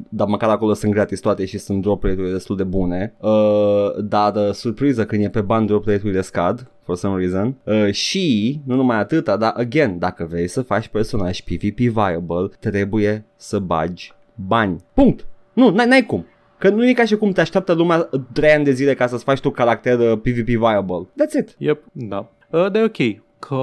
dar 0.08 0.26
măcar 0.26 0.48
acolo 0.48 0.72
sunt 0.72 0.92
gratis 0.92 1.20
toate 1.20 1.44
și 1.44 1.58
sunt 1.58 1.82
drop 1.82 2.04
rate-uri 2.04 2.30
destul 2.30 2.56
de 2.56 2.64
bune, 2.64 3.14
uh, 3.20 3.90
dar 3.98 4.34
uh, 4.34 4.50
surpriză 4.52 5.06
când 5.06 5.24
e 5.24 5.28
pe 5.28 5.40
bani 5.40 5.66
drop 5.66 5.86
rate-urile 5.86 6.20
scad, 6.20 6.70
for 6.82 6.96
some 6.96 7.18
reason, 7.18 7.54
uh, 7.64 7.92
și, 7.92 8.60
nu 8.64 8.74
numai 8.74 8.98
atâta, 8.98 9.36
dar 9.36 9.52
again, 9.56 9.98
dacă 9.98 10.26
vrei 10.30 10.48
să 10.48 10.62
faci 10.62 10.88
personaj 10.88 11.40
PvP 11.40 11.78
viable, 11.78 12.50
trebuie 12.60 13.24
să 13.36 13.58
bagi 13.58 14.12
bani. 14.34 14.84
Punct! 14.94 15.26
Nu, 15.52 15.70
n-ai, 15.70 15.86
n-ai 15.86 16.06
cum. 16.06 16.26
Că 16.64 16.70
nu 16.70 16.88
e 16.88 16.92
ca 16.92 17.04
și 17.04 17.16
cum 17.16 17.30
te 17.32 17.40
așteaptă 17.40 17.72
lumea 17.72 18.08
3 18.32 18.50
ani 18.50 18.64
de 18.64 18.72
zile 18.72 18.94
ca 18.94 19.06
să-ți 19.06 19.24
faci 19.24 19.40
tu 19.40 19.50
caracter 19.50 19.98
uh, 19.98 20.12
PvP 20.22 20.46
viable. 20.46 21.06
That's 21.12 21.38
it. 21.40 21.54
Yep, 21.58 21.82
da. 21.92 22.30
Uh, 22.50 22.70
dar 22.70 22.76
e 22.76 22.84
ok 22.84 23.22
că 23.38 23.54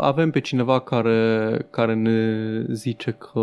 avem 0.00 0.30
pe 0.30 0.40
cineva 0.40 0.80
care, 0.80 1.66
care 1.70 1.94
ne 1.94 2.18
zice 2.72 3.10
că 3.10 3.40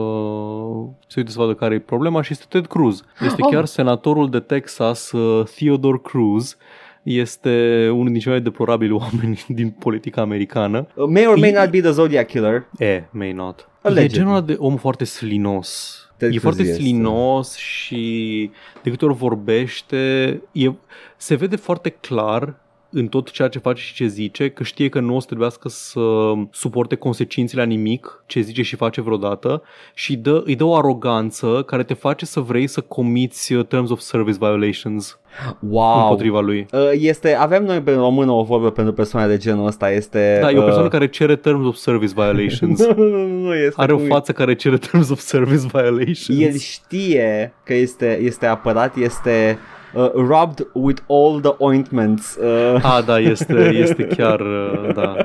se 1.07 1.13
uită 1.19 1.31
să 1.31 1.39
vadă 1.39 1.53
care 1.53 1.75
e 1.75 1.79
problema 1.79 2.21
și 2.21 2.31
este 2.31 2.45
Ted 2.49 2.65
Cruz. 2.65 3.03
Este 3.25 3.41
Oh. 3.41 3.49
chiar 3.51 3.65
senatorul 3.65 4.29
de 4.29 4.39
Texas, 4.39 5.11
uh, 5.11 5.45
Theodore 5.55 5.99
Cruz. 6.03 6.57
Este 7.03 7.49
unul 7.91 8.11
din 8.11 8.19
cei 8.19 8.31
mai 8.31 8.41
deplorabili 8.41 8.91
oameni 9.01 9.43
din 9.47 9.69
politica 9.69 10.21
americană. 10.21 10.87
Uh, 10.95 11.05
may 11.09 11.25
or 11.25 11.37
may 11.39 11.49
E- 11.49 11.59
not 11.59 11.69
be 11.69 11.81
the 11.81 11.91
Zodiac 11.91 12.27
Killer. 12.27 12.65
E, 12.79 13.03
may 13.11 13.31
not. 13.31 13.69
Allegedly. 13.81 14.15
E 14.15 14.19
genul 14.19 14.31
ăla 14.35 14.41
de 14.45 14.55
om 14.59 14.75
foarte 14.75 15.03
slinos. 15.03 16.01
Ted 16.17 16.27
e 16.27 16.31
Cruz 16.31 16.41
foarte 16.41 16.61
este. 16.61 16.73
slinos 16.73 17.55
și 17.55 18.51
de 18.83 18.89
câte 18.89 19.05
ori 19.05 19.13
vorbește, 19.15 20.41
e, 20.51 20.71
se 21.17 21.35
vede 21.35 21.55
foarte 21.55 21.89
clar 21.89 22.55
în 22.97 23.07
tot 23.07 23.31
ceea 23.31 23.47
ce 23.47 23.59
face 23.59 23.81
și 23.81 23.93
ce 23.93 24.05
zice, 24.07 24.49
că 24.49 24.63
știe 24.63 24.89
că 24.89 24.99
nu 24.99 25.15
o 25.15 25.19
să 25.19 25.25
trebuiască 25.25 25.69
să 25.69 25.99
suporte 26.51 26.95
consecințele 26.95 27.61
la 27.61 27.67
nimic 27.67 28.23
ce 28.25 28.39
zice 28.39 28.61
și 28.61 28.75
face 28.75 29.01
vreodată 29.01 29.61
și 29.93 30.15
dă, 30.15 30.41
îi 30.45 30.55
dă 30.55 30.63
o 30.63 30.75
aroganță 30.75 31.63
care 31.65 31.83
te 31.83 31.93
face 31.93 32.25
să 32.25 32.39
vrei 32.39 32.67
să 32.67 32.81
comiți 32.81 33.53
uh, 33.53 33.65
Terms 33.65 33.89
of 33.89 33.99
Service 33.99 34.37
Violations 34.39 35.19
Wow. 35.69 36.01
împotriva 36.01 36.39
lui. 36.39 36.65
Uh, 36.71 36.79
Este, 36.99 37.33
avem 37.35 37.63
noi 37.65 37.81
pe 37.81 37.93
română 37.93 38.31
o 38.31 38.43
vorbă 38.43 38.71
pentru 38.71 38.93
persoane 38.93 39.27
de 39.27 39.37
genul 39.37 39.65
ăsta, 39.67 39.91
este... 39.91 40.37
Da, 40.41 40.51
e 40.51 40.57
o 40.57 40.61
persoană 40.61 40.85
uh, 40.85 40.91
care 40.91 41.07
cere 41.07 41.35
Terms 41.35 41.65
of 41.67 41.75
Service 41.75 42.13
Violations. 42.15 42.85
nu, 42.87 42.93
nu, 43.03 43.09
nu, 43.25 43.27
nu, 43.41 43.53
este 43.55 43.73
Are 43.81 43.93
o 43.93 43.97
cum- 43.97 44.05
față 44.05 44.31
care 44.31 44.55
cere 44.55 44.77
Terms 44.77 45.09
of 45.09 45.19
Service 45.19 45.67
Violations. 45.71 46.27
El 46.41 46.57
știe 46.57 47.53
că 47.63 47.73
este, 47.73 48.19
este 48.21 48.45
apărat, 48.45 48.95
este 48.95 49.59
uh, 49.97 50.11
rubbed 50.13 50.67
with 50.73 51.01
all 51.07 51.39
the 51.41 51.53
ointments. 51.57 52.35
Uh, 52.35 52.79
A, 52.83 53.01
da, 53.05 53.19
este, 53.19 53.71
este 53.73 54.03
chiar, 54.07 54.39
uh, 54.39 54.93
da. 54.93 55.15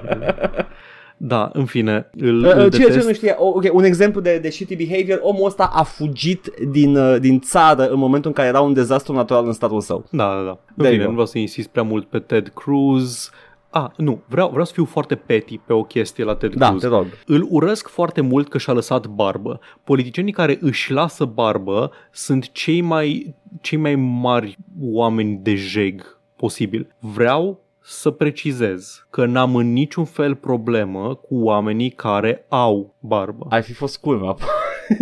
Da, 1.17 1.51
în 1.53 1.65
fine, 1.65 2.11
îl, 2.17 2.45
Uh, 2.45 2.53
îl 2.55 2.65
uh, 2.65 2.71
Ceea 2.71 2.71
ce 2.71 2.79
detest. 2.87 3.07
nu 3.07 3.13
știe, 3.13 3.35
oh, 3.39 3.55
ok, 3.55 3.65
un 3.73 3.85
exemplu 3.85 4.21
de, 4.21 4.39
de 4.39 4.51
shitty 4.51 4.77
behavior, 4.77 5.19
omul 5.23 5.47
ăsta 5.47 5.71
a 5.75 5.83
fugit 5.83 6.53
din, 6.71 6.97
uh, 6.97 7.17
din 7.21 7.41
țară 7.41 7.89
în 7.89 7.99
momentul 7.99 8.31
în 8.31 8.37
care 8.37 8.49
era 8.49 8.61
un 8.61 8.73
dezastru 8.73 9.13
natural 9.13 9.47
în 9.47 9.53
statul 9.53 9.81
său. 9.81 10.05
Da, 10.11 10.25
da, 10.25 10.43
da. 10.45 10.51
În 10.51 10.59
There 10.77 10.89
you 10.89 10.93
fine, 10.93 10.97
go. 11.03 11.07
nu 11.07 11.11
vreau 11.13 11.27
să 11.27 11.39
insist 11.39 11.69
prea 11.69 11.83
mult 11.83 12.07
pe 12.07 12.19
Ted 12.19 12.49
Cruz. 12.55 13.31
A, 13.75 13.93
nu, 13.97 14.23
vreau, 14.27 14.49
vreau 14.49 14.65
să 14.65 14.73
fiu 14.73 14.85
foarte 14.85 15.15
petty 15.15 15.59
pe 15.59 15.73
o 15.73 15.83
chestie 15.83 16.25
la 16.25 16.35
Ted 16.35 16.55
Da, 16.55 16.69
Cruz. 16.69 16.81
te 16.81 16.87
rog. 16.87 17.07
Îl 17.27 17.47
urăsc 17.51 17.89
foarte 17.89 18.21
mult 18.21 18.49
că 18.49 18.59
și-a 18.59 18.73
lăsat 18.73 19.07
barbă. 19.07 19.61
Politicienii 19.85 20.33
care 20.33 20.59
își 20.61 20.93
lasă 20.93 21.25
barbă 21.25 21.91
sunt 22.11 22.53
cei 22.53 22.81
mai, 22.81 23.35
cei 23.61 23.79
mai 23.79 23.95
mari 23.95 24.57
oameni 24.81 25.39
de 25.43 25.55
jeg 25.55 26.03
posibil. 26.37 26.95
Vreau 26.99 27.61
să 27.81 28.11
precizez 28.11 29.07
că 29.11 29.25
n-am 29.27 29.57
în 29.57 29.73
niciun 29.73 30.05
fel 30.05 30.35
problemă 30.35 31.15
cu 31.15 31.35
oamenii 31.43 31.91
care 31.91 32.45
au 32.49 32.95
barbă. 32.99 33.47
Ar 33.49 33.63
fi 33.63 33.73
fost 33.73 33.99
cool, 34.01 34.17
mă. 34.17 34.37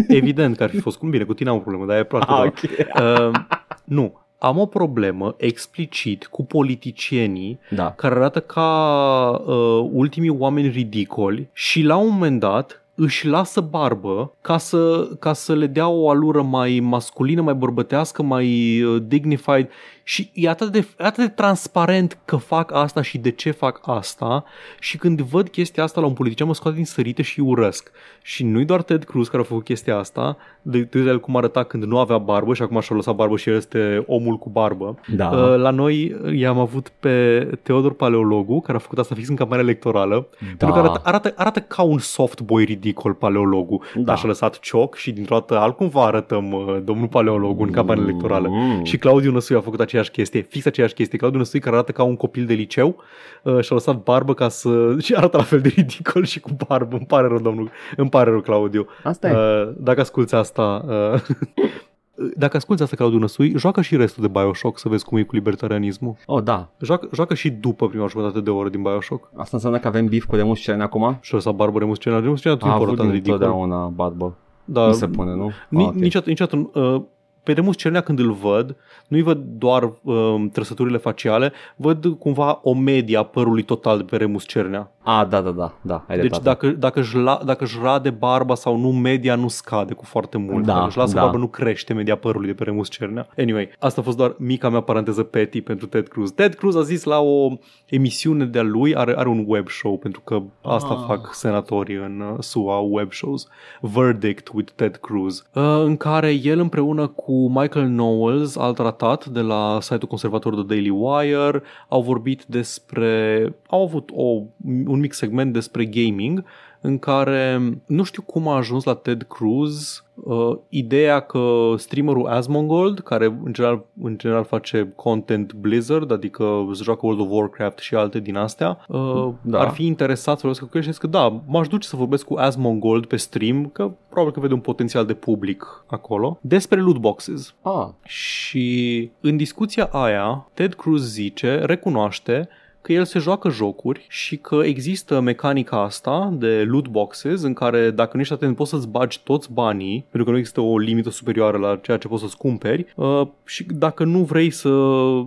Evident 0.08 0.56
că 0.56 0.62
ar 0.62 0.70
fi 0.70 0.80
fost 0.80 0.98
cum 0.98 1.10
bine, 1.10 1.24
cu 1.24 1.34
tine 1.34 1.48
am 1.50 1.56
o 1.56 1.60
problemă, 1.60 1.86
dar 1.86 1.98
e 1.98 2.04
proastă. 2.04 2.32
Ah, 2.32 2.36
doar. 2.38 2.46
ok. 2.46 3.32
Uh, 3.32 3.40
nu, 3.84 4.19
am 4.42 4.58
o 4.58 4.66
problemă 4.66 5.34
explicit 5.38 6.26
cu 6.26 6.44
politicienii 6.44 7.58
Da. 7.70 7.92
care 7.96 8.14
arată 8.14 8.40
ca 8.40 9.42
uh, 9.46 9.88
ultimii 9.92 10.36
oameni 10.38 10.68
ridicoli 10.68 11.48
și 11.52 11.82
la 11.82 11.96
un 11.96 12.08
moment 12.12 12.40
dat 12.40 12.82
își 12.94 13.26
lasă 13.26 13.60
barbă 13.60 14.34
ca 14.40 14.58
să, 14.58 15.08
ca 15.18 15.32
să 15.32 15.54
le 15.54 15.66
dea 15.66 15.88
o 15.88 16.10
alură 16.10 16.42
mai 16.42 16.80
masculină, 16.82 17.42
mai 17.42 17.54
bărbătească, 17.54 18.22
mai 18.22 18.80
uh, 18.82 19.02
dignified 19.06 19.68
și 20.02 20.30
e 20.34 20.48
atât 20.48 20.72
de, 20.72 20.86
atât 20.98 21.24
de 21.24 21.28
transparent 21.28 22.18
că 22.24 22.36
fac 22.36 22.72
asta 22.72 23.02
și 23.02 23.18
de 23.18 23.30
ce 23.30 23.50
fac 23.50 23.80
asta 23.82 24.44
și 24.80 24.96
când 24.96 25.20
văd 25.20 25.48
chestia 25.48 25.82
asta 25.82 26.00
la 26.00 26.06
un 26.06 26.12
politician 26.12 26.48
mă 26.48 26.54
scoate 26.54 26.76
din 26.76 26.86
sărite 26.86 27.22
și 27.22 27.38
îi 27.40 27.46
urăsc. 27.46 27.90
Și 28.22 28.44
nu-i 28.44 28.64
doar 28.64 28.82
Ted 28.82 29.04
Cruz 29.04 29.28
care 29.28 29.42
a 29.42 29.44
făcut 29.44 29.64
chestia 29.64 29.96
asta, 29.96 30.36
de, 30.62 30.80
de 30.80 30.98
el 30.98 31.20
cum 31.20 31.36
arăta 31.36 31.62
când 31.62 31.84
nu 31.84 31.98
avea 31.98 32.18
barbă 32.18 32.54
și 32.54 32.62
acum 32.62 32.80
și-a 32.80 32.96
lăsat 32.96 33.14
barbă 33.14 33.36
și 33.36 33.48
el 33.48 33.56
este 33.56 34.04
omul 34.06 34.36
cu 34.36 34.48
barbă. 34.48 34.98
Da. 35.16 35.28
Uh, 35.28 35.56
La 35.56 35.70
noi 35.70 36.16
uh, 36.24 36.38
i-am 36.38 36.58
avut 36.58 36.88
pe 37.00 37.48
Teodor 37.62 37.94
Paleologu, 37.94 38.60
care 38.60 38.78
a 38.78 38.80
făcut 38.80 38.98
asta 38.98 39.14
fix 39.14 39.28
în 39.28 39.36
campania 39.36 39.64
electorală, 39.64 40.28
Da. 40.30 40.46
pentru 40.46 40.72
că 40.72 40.78
arată, 40.78 41.00
arată, 41.04 41.32
arată 41.36 41.60
ca 41.60 41.82
un 41.82 41.98
soft 41.98 42.40
boy 42.40 42.64
ridicol 42.64 43.12
Paleologu, 43.14 43.82
Da. 43.94 44.00
dar 44.00 44.18
și-a 44.18 44.28
lăsat 44.28 44.58
cioc 44.58 44.94
și 44.96 45.12
dintr-o 45.12 45.34
dată 45.34 45.58
altcumva 45.58 46.04
arătăm 46.04 46.52
uh, 46.52 46.78
domnul 46.84 47.08
Paleologu 47.08 47.62
în 47.62 47.70
campania 47.70 48.02
electorală. 48.02 48.48
Mm. 48.50 48.84
Și 48.84 48.98
Claudiu 48.98 49.32
Năsui 49.32 49.56
a 49.56 49.60
făcut 49.60 49.80
aceeași 50.00 50.10
chestie, 50.10 50.40
fix 50.40 50.66
aceeași 50.66 50.94
chestie. 50.94 51.18
Claudiu 51.18 51.38
Năsui 51.38 51.60
care 51.60 51.74
arată 51.74 51.92
ca 51.92 52.02
un 52.02 52.16
copil 52.16 52.46
de 52.46 52.54
liceu 52.54 52.96
uh, 53.42 53.60
și-a 53.60 53.74
lăsat 53.76 54.02
barbă 54.02 54.34
ca 54.34 54.48
să... 54.48 54.70
și 55.04 55.14
arată 55.14 55.36
la 55.36 55.42
fel 55.42 55.60
de 55.60 55.68
ridicol 55.68 56.24
și 56.24 56.40
cu 56.40 56.50
barbă. 56.68 56.96
Îmi 56.96 57.06
pare 57.06 57.26
rău, 57.26 57.38
domnul. 57.38 57.70
Îmi 57.96 58.08
pare 58.08 58.30
rău, 58.30 58.40
Claudiu. 58.40 58.86
Asta 59.02 59.28
e. 59.28 59.32
Uh, 59.32 59.72
dacă 59.76 60.00
asculti 60.00 60.34
asta... 60.34 60.84
Uh, 60.88 61.20
dacă 62.36 62.56
asculti 62.56 62.82
asta, 62.82 62.96
Claudiu 62.96 63.18
Năsui, 63.18 63.52
joacă 63.56 63.80
și 63.80 63.96
restul 63.96 64.22
de 64.22 64.28
Bioshock 64.28 64.78
să 64.78 64.88
vezi 64.88 65.04
cum 65.04 65.18
e 65.18 65.22
cu 65.22 65.34
libertarianismul. 65.34 66.16
Oh, 66.26 66.42
da. 66.42 66.68
Joacă, 66.80 67.08
joacă 67.12 67.34
și 67.34 67.50
după 67.50 67.88
prima 67.88 68.06
jumătate 68.06 68.40
de 68.40 68.50
oră 68.50 68.68
din 68.68 68.82
Bioshock. 68.82 69.30
Asta 69.36 69.50
înseamnă 69.52 69.78
că 69.78 69.86
avem 69.88 70.06
beef 70.06 70.24
cu 70.24 70.34
Remus 70.34 70.60
Cern 70.60 70.80
acum? 70.80 71.18
Și-a 71.20 71.36
lăsat 71.36 71.54
barbă 71.54 71.78
Remus 71.78 71.98
Cena. 71.98 72.20
Remus 72.20 72.40
Cena 72.40 72.54
A 72.60 72.66
nu 72.66 72.72
avut 72.72 72.80
important 72.80 73.12
ridicol. 73.12 73.34
întotdeauna 73.34 73.86
barbă. 73.86 74.36
Dar 74.64 74.86
Nu 74.86 74.92
se 74.92 75.08
pune, 75.08 75.34
nu? 75.34 75.50
Ni, 75.68 75.82
Ah, 75.82 75.88
ok. 75.88 75.94
Niciodată, 75.94 76.28
niciodată 76.30 76.70
uh, 76.80 77.02
pe 77.50 77.56
Remus 77.56 77.76
Cernea 77.76 78.00
când 78.00 78.18
îl 78.18 78.32
văd, 78.32 78.76
nu-i 79.08 79.22
văd 79.22 79.38
doar 79.38 79.92
uh, 80.02 80.34
trăsăturile 80.52 80.96
faciale, 80.98 81.52
văd 81.76 82.06
cumva 82.18 82.60
o 82.62 82.74
media 82.74 83.18
a 83.18 83.22
părului 83.22 83.62
total 83.62 83.96
de 83.96 84.02
pe 84.02 84.16
Remus 84.16 84.46
Cernea. 84.46 84.90
A, 85.02 85.24
da, 85.24 85.40
da, 85.40 85.50
da, 85.50 85.74
da. 85.80 86.04
Ai 86.08 86.16
Deci 86.16 86.28
dreptate. 86.28 86.42
dacă, 86.44 86.66
dacă, 86.68 87.00
își 87.00 87.16
la, 87.16 87.40
dacă 87.44 87.64
își 87.64 87.78
rade 87.82 88.10
barba 88.10 88.54
sau 88.54 88.76
nu, 88.76 88.92
media 88.92 89.34
nu 89.34 89.48
scade 89.48 89.94
cu 89.94 90.04
foarte 90.04 90.38
mult. 90.38 90.64
Da, 90.64 90.72
dacă 90.74 90.86
își 90.86 90.96
lasă 90.96 91.14
da. 91.14 91.20
barba, 91.20 91.38
nu 91.38 91.46
crește 91.46 91.92
media 91.92 92.16
părului 92.16 92.46
de 92.46 92.54
pe 92.54 92.64
Remus 92.64 92.88
Cernea. 92.90 93.28
Anyway, 93.38 93.68
asta 93.78 94.00
a 94.00 94.04
fost 94.04 94.16
doar 94.16 94.34
mica 94.38 94.68
mea 94.68 94.80
paranteză 94.80 95.22
petty 95.22 95.60
pentru 95.60 95.86
Ted 95.86 96.08
Cruz. 96.08 96.30
Ted 96.30 96.54
Cruz 96.54 96.76
a 96.76 96.82
zis 96.82 97.04
la 97.04 97.18
o 97.20 97.48
emisiune 97.86 98.44
de-a 98.44 98.62
lui, 98.62 98.94
are, 98.96 99.14
are 99.16 99.28
un 99.28 99.44
web 99.46 99.68
show, 99.68 99.96
pentru 99.98 100.20
că 100.20 100.42
asta 100.62 100.88
Ah. 100.94 101.04
fac 101.06 101.34
senatorii 101.34 101.96
în 101.96 102.20
uh, 102.20 102.42
SUA, 102.42 102.78
web 102.78 103.12
shows. 103.12 103.48
Verdict 103.80 104.48
with 104.54 104.72
Ted 104.74 104.96
Cruz, 104.96 105.44
uh, 105.54 105.62
în 105.84 105.96
care 105.96 106.30
el 106.42 106.58
împreună 106.58 107.06
cu 107.06 107.39
Michael 107.48 107.86
Knowles, 107.88 108.56
alt 108.56 108.78
ratat 108.78 109.26
de 109.26 109.40
la 109.40 109.78
site-ul 109.80 110.08
conservator 110.08 110.54
The 110.54 110.66
Daily 110.66 110.90
Wire, 110.90 111.62
au 111.88 112.02
vorbit 112.02 112.44
despre, 112.48 113.54
au 113.68 113.82
avut 113.82 114.10
o, 114.12 114.46
un 114.64 115.00
mic 115.00 115.14
segment 115.14 115.52
despre 115.52 115.84
gaming 115.84 116.44
în 116.80 116.98
care 116.98 117.60
nu 117.86 118.02
știu 118.02 118.22
cum 118.22 118.48
a 118.48 118.56
ajuns 118.56 118.84
la 118.84 118.94
Ted 118.94 119.22
Cruz 119.22 120.04
uh, 120.14 120.56
ideea 120.68 121.20
că 121.20 121.74
streamerul 121.76 122.26
Asmongold, 122.26 123.00
care 123.00 123.24
în 123.44 123.52
general, 123.52 123.84
în 124.02 124.18
general 124.18 124.44
face 124.44 124.92
content 124.96 125.52
Blizzard, 125.52 126.10
adică 126.12 126.66
îți 126.68 126.82
joacă 126.82 127.06
World 127.06 127.20
of 127.20 127.28
Warcraft 127.30 127.78
și 127.78 127.94
alte 127.94 128.18
din 128.18 128.36
astea, 128.36 128.84
uh, 128.88 129.28
Da. 129.42 129.60
ar 129.60 129.70
fi 129.70 129.86
interesat 129.86 130.38
să 130.38 130.46
vorbească 130.46 130.64
cu 130.64 130.76
el 130.76 130.82
și 130.82 130.88
zis 130.90 130.98
că 130.98 131.06
da, 131.06 131.40
m-aș 131.46 131.68
duce 131.68 131.88
să 131.88 131.96
vorbesc 131.96 132.24
cu 132.24 132.34
Asmongold 132.34 133.06
pe 133.06 133.16
stream, 133.16 133.66
că 133.72 133.90
probabil 134.08 134.34
că 134.34 134.40
vede 134.40 134.54
un 134.54 134.60
potențial 134.60 135.06
de 135.06 135.14
public 135.14 135.84
acolo, 135.86 136.38
despre 136.40 136.80
loot 136.80 136.96
boxes. 136.96 137.54
Ah, 137.62 137.86
Și 138.04 139.10
în 139.20 139.36
discuția 139.36 139.84
aia, 139.84 140.48
Ted 140.54 140.74
Cruz 140.74 141.12
zice, 141.12 141.58
recunoaște 141.64 142.48
că 142.82 142.92
el 142.92 143.04
se 143.04 143.18
joacă 143.18 143.50
jocuri 143.50 144.06
și 144.08 144.36
că 144.36 144.60
există 144.64 145.20
mecanica 145.20 145.82
asta 145.82 146.34
de 146.38 146.64
loot 146.66 146.88
boxes 146.88 147.42
în 147.42 147.52
care 147.52 147.90
dacă 147.90 148.10
nu 148.14 148.20
ești 148.20 148.32
atent 148.32 148.56
poți 148.56 148.70
să-ți 148.70 148.88
bagi 148.88 149.20
toți 149.24 149.52
banii 149.52 150.04
pentru 150.10 150.24
că 150.24 150.30
nu 150.30 150.36
există 150.38 150.60
o 150.60 150.78
limită 150.78 151.10
superioară 151.10 151.58
la 151.58 151.76
ceea 151.82 151.96
ce 151.96 152.08
poți 152.08 152.22
să-ți 152.22 152.36
cumperi 152.36 152.86
uh, 152.94 153.26
și 153.44 153.64
dacă 153.64 154.04
nu 154.04 154.18
vrei 154.18 154.50
să, 154.50 154.70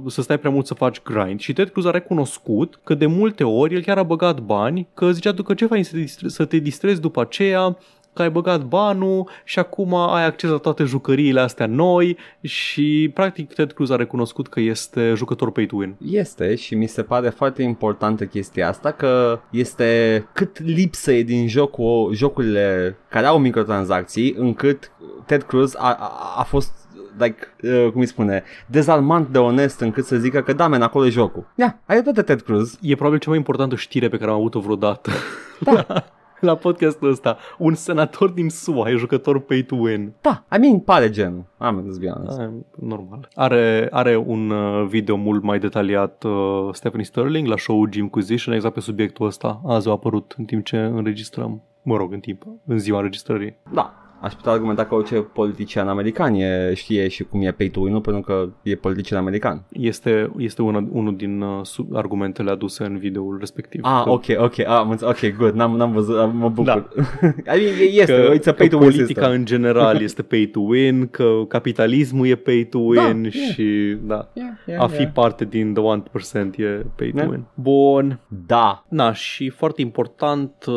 să 0.07 0.21
stai 0.21 0.39
prea 0.39 0.51
mult 0.51 0.65
să 0.65 0.73
faci 0.73 1.01
grind. 1.01 1.39
Și 1.39 1.53
Ted 1.53 1.69
Cruz 1.69 1.85
a 1.85 1.91
recunoscut 1.91 2.79
că 2.83 2.93
de 2.93 3.05
multe 3.05 3.43
ori 3.43 3.73
el 3.73 3.81
chiar 3.81 3.97
a 3.97 4.03
băgat 4.03 4.39
bani, 4.39 4.87
că 4.93 5.11
zicea 5.11 5.33
tu 5.33 5.43
că 5.43 5.53
ce 5.53 5.65
fain 5.65 5.83
să 5.83 5.91
te, 5.91 5.99
distre- 5.99 6.27
să 6.27 6.45
te 6.45 6.57
distrezi 6.57 7.01
după 7.01 7.21
aceea 7.21 7.77
că 8.13 8.21
ai 8.21 8.29
băgat 8.29 8.63
banul 8.63 9.29
și 9.43 9.59
acum 9.59 9.93
ai 9.93 10.25
acces 10.25 10.49
la 10.49 10.57
toate 10.57 10.83
jucăriile 10.83 11.39
astea 11.39 11.65
noi 11.65 12.17
și 12.41 13.11
practic 13.13 13.53
Ted 13.53 13.71
Cruz 13.71 13.89
a 13.89 13.95
recunoscut 13.95 14.47
că 14.47 14.59
este 14.59 15.13
jucător 15.15 15.51
pay 15.51 15.65
to 15.65 15.75
win. 15.75 15.95
Este 16.09 16.55
și 16.55 16.75
mi 16.75 16.87
se 16.87 17.03
pare 17.03 17.29
foarte 17.29 17.61
importantă 17.61 18.25
chestia 18.25 18.67
asta 18.67 18.91
că 18.91 19.39
este 19.49 20.27
cât 20.33 20.59
lipsă 20.59 21.11
e 21.11 21.23
din 21.23 21.47
jocul, 21.47 22.13
jocurile 22.13 22.97
care 23.09 23.25
au 23.25 23.39
microtransacții 23.39 24.35
încât 24.37 24.91
Ted 25.25 25.43
Cruz 25.43 25.75
a, 25.75 25.97
a, 25.99 26.33
a 26.37 26.43
fost 26.43 26.71
like, 27.17 27.47
uh, 27.63 27.91
cum 27.91 28.01
îi 28.01 28.07
spune, 28.07 28.43
dezarmant 28.65 29.27
de 29.27 29.37
onest 29.37 29.79
încât 29.79 30.05
să 30.05 30.15
zică 30.15 30.41
că 30.41 30.53
da, 30.53 30.67
men, 30.67 30.81
acolo 30.81 31.05
e 31.05 31.09
jocul. 31.09 31.45
Ia, 31.55 31.79
ai 31.85 32.01
dreptate 32.01 32.21
Ted 32.21 32.41
Cruz. 32.41 32.77
E 32.81 32.95
probabil 32.95 33.19
cea 33.19 33.29
mai 33.29 33.37
importantă 33.37 33.75
știre 33.75 34.09
pe 34.09 34.17
care 34.17 34.31
am 34.31 34.37
avut-o 34.37 34.59
vreodată. 34.59 35.11
Da. 35.59 35.85
la 36.51 36.55
podcastul 36.55 37.09
ăsta. 37.09 37.37
Un 37.57 37.73
senator 37.73 38.29
din 38.29 38.49
SUA 38.49 38.89
e 38.89 38.95
jucător 38.95 39.39
pay 39.39 39.61
to 39.61 39.75
win. 39.75 40.13
Da, 40.21 40.43
I 40.55 40.57
mean, 40.59 40.79
pare 40.79 41.09
genul. 41.09 41.43
Am 41.57 41.85
let's 41.87 41.99
be 41.99 42.09
honest. 42.09 42.39
Ah, 42.39 42.49
normal. 42.79 43.27
Are, 43.35 43.87
are 43.91 44.15
un 44.15 44.49
uh, 44.49 44.85
video 44.87 45.15
mult 45.15 45.43
mai 45.43 45.59
detaliat 45.59 46.23
uh, 46.23 46.69
Stephanie 46.71 47.05
Sterling 47.05 47.47
la 47.47 47.57
show-ul 47.57 47.89
Gymquisition 47.89 48.53
exact 48.53 48.73
pe 48.73 48.79
subiectul 48.79 49.25
ăsta. 49.25 49.61
Azi 49.65 49.87
a 49.87 49.91
apărut 49.91 50.35
în 50.37 50.45
timp 50.45 50.65
ce 50.65 50.77
înregistrăm. 50.77 51.61
Mă 51.81 51.97
rog, 51.97 52.13
în 52.13 52.19
timp, 52.19 52.43
în 52.65 52.77
ziua 52.77 52.97
înregistrării. 52.97 53.55
Da. 53.73 54.02
Aș 54.23 54.33
putea 54.33 54.51
argumenta 54.51 54.85
că 54.85 54.95
orice 54.95 55.15
politician 55.15 55.87
american 55.87 56.33
e, 56.33 56.73
știe 56.73 57.07
și 57.07 57.23
cum 57.23 57.41
e 57.41 57.51
pay 57.51 57.67
to 57.67 57.79
win 57.79 57.99
pentru 57.99 58.21
că 58.21 58.47
e 58.61 58.75
politician 58.75 59.19
american. 59.19 59.63
Este, 59.71 60.31
este 60.37 60.61
una, 60.61 60.87
unul 60.91 61.15
din 61.15 61.41
uh, 61.41 61.59
sub 61.63 61.95
argumentele 61.95 62.51
aduse 62.51 62.83
în 62.83 62.97
videoul 62.97 63.37
respectiv. 63.39 63.81
Ah, 63.83 64.01
Că- 64.03 64.09
ok, 64.11 64.23
ok, 64.37 64.59
ah, 64.59 64.65
am 64.65 64.89
înțeles, 64.89 65.13
ok, 65.23 65.35
good, 65.37 65.53
n-am, 65.53 65.75
n-am 65.75 65.91
văzut, 65.91 66.17
ah, 66.19 66.29
mă 66.33 66.49
bucur. 66.49 66.65
Da. 66.65 66.87
I 67.55 67.61
mean, 67.61 67.73
e- 67.79 67.83
este, 67.83 68.13
că, 68.13 68.33
it's 68.37 68.47
a 68.47 68.51
că 68.51 68.51
pay 68.51 68.67
to 68.67 68.77
win 68.77 68.85
politica 68.89 69.05
system. 69.21 69.31
în 69.31 69.45
general 69.45 70.01
este 70.07 70.21
pay 70.21 70.49
to 70.51 70.59
win, 70.59 71.07
că 71.07 71.41
capitalismul 71.47 72.27
e 72.27 72.35
pay 72.35 72.67
to 72.69 72.77
win 72.79 72.95
Da, 72.95 73.29
yeah. 73.29 73.31
și 73.53 73.97
da, 74.01 74.29
Yeah, 74.33 74.49
yeah, 74.65 74.81
a 74.83 74.87
fi 74.87 74.99
yeah. 75.01 75.11
parte 75.13 75.45
din 75.45 75.73
the 75.73 75.83
1% 75.83 76.57
e 76.57 76.85
pay 76.95 77.09
to 77.11 77.17
Yeah. 77.17 77.29
win. 77.29 77.43
Bun. 77.53 78.19
Da, 78.45 78.85
Na, 78.89 79.13
și 79.13 79.49
foarte 79.49 79.81
important, 79.81 80.51
uh, 80.67 80.73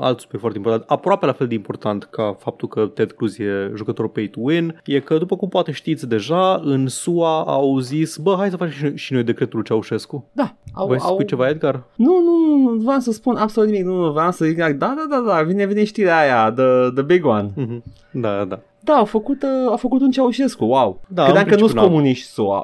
alt 0.00 0.18
subiect 0.20 0.40
foarte 0.40 0.56
important, 0.58 0.84
aproape 0.86 1.26
la 1.26 1.32
fel 1.32 1.46
de 1.46 1.54
important 1.54 2.04
ca 2.04 2.36
faptul 2.38 2.68
că 2.68 2.75
Ted 2.80 3.12
Cruz 3.12 3.38
e 3.38 3.72
jucător 3.74 4.08
pay 4.08 4.26
to 4.26 4.40
win, 4.42 4.80
e 4.84 5.00
că, 5.00 5.18
după 5.18 5.36
cum 5.36 5.48
poate 5.48 5.72
știți 5.72 6.08
deja, 6.08 6.60
în 6.64 6.86
SUA 6.88 7.42
au 7.44 7.78
zis, 7.78 8.16
bă, 8.16 8.34
hai 8.38 8.50
să 8.50 8.56
facem 8.56 8.72
și- 8.90 8.96
și 9.04 9.12
noi 9.12 9.22
decretul 9.22 9.62
Ceaușescu. 9.62 10.28
da. 10.32 10.54
Au, 10.72 10.86
Vrei 10.86 11.00
să 11.00 11.06
au... 11.06 11.12
spui 11.12 11.26
ceva, 11.26 11.48
Edgar? 11.48 11.82
Nu, 11.96 12.20
nu, 12.24 12.56
nu, 12.56 12.70
nu 12.70 12.78
vreau 12.82 12.98
să 12.98 13.12
spun 13.12 13.36
absolut 13.36 13.70
nimic, 13.70 13.86
nu, 13.86 13.94
nu, 14.04 14.12
vreau 14.12 14.30
să 14.30 14.44
zic, 14.44 14.56
da, 14.56 14.70
da, 14.72 14.94
da, 15.10 15.22
da, 15.26 15.42
vine, 15.42 15.66
vine 15.66 15.84
știrea 15.84 16.18
aia, 16.18 16.52
the, 16.52 16.64
the 16.94 17.02
big 17.02 17.24
one. 17.24 17.50
Mhm. 17.54 17.82
Da, 18.10 18.44
da. 18.44 18.44
Da, 18.44 18.60
au 18.92 19.04
făcut, 19.04 19.42
uh, 19.42 19.68
au 19.68 19.76
făcut 19.76 20.00
un 20.00 20.10
Ceaușescu, 20.10 20.64
wow. 20.64 21.00
Da, 21.08 21.22
Credeam 21.22 21.44
în 21.44 21.50
că 21.50 21.56
nu-s 21.56 21.72
principiu, 21.72 21.80
da. 21.80 21.86
comuniști 21.88 22.26
SUA. 22.26 22.62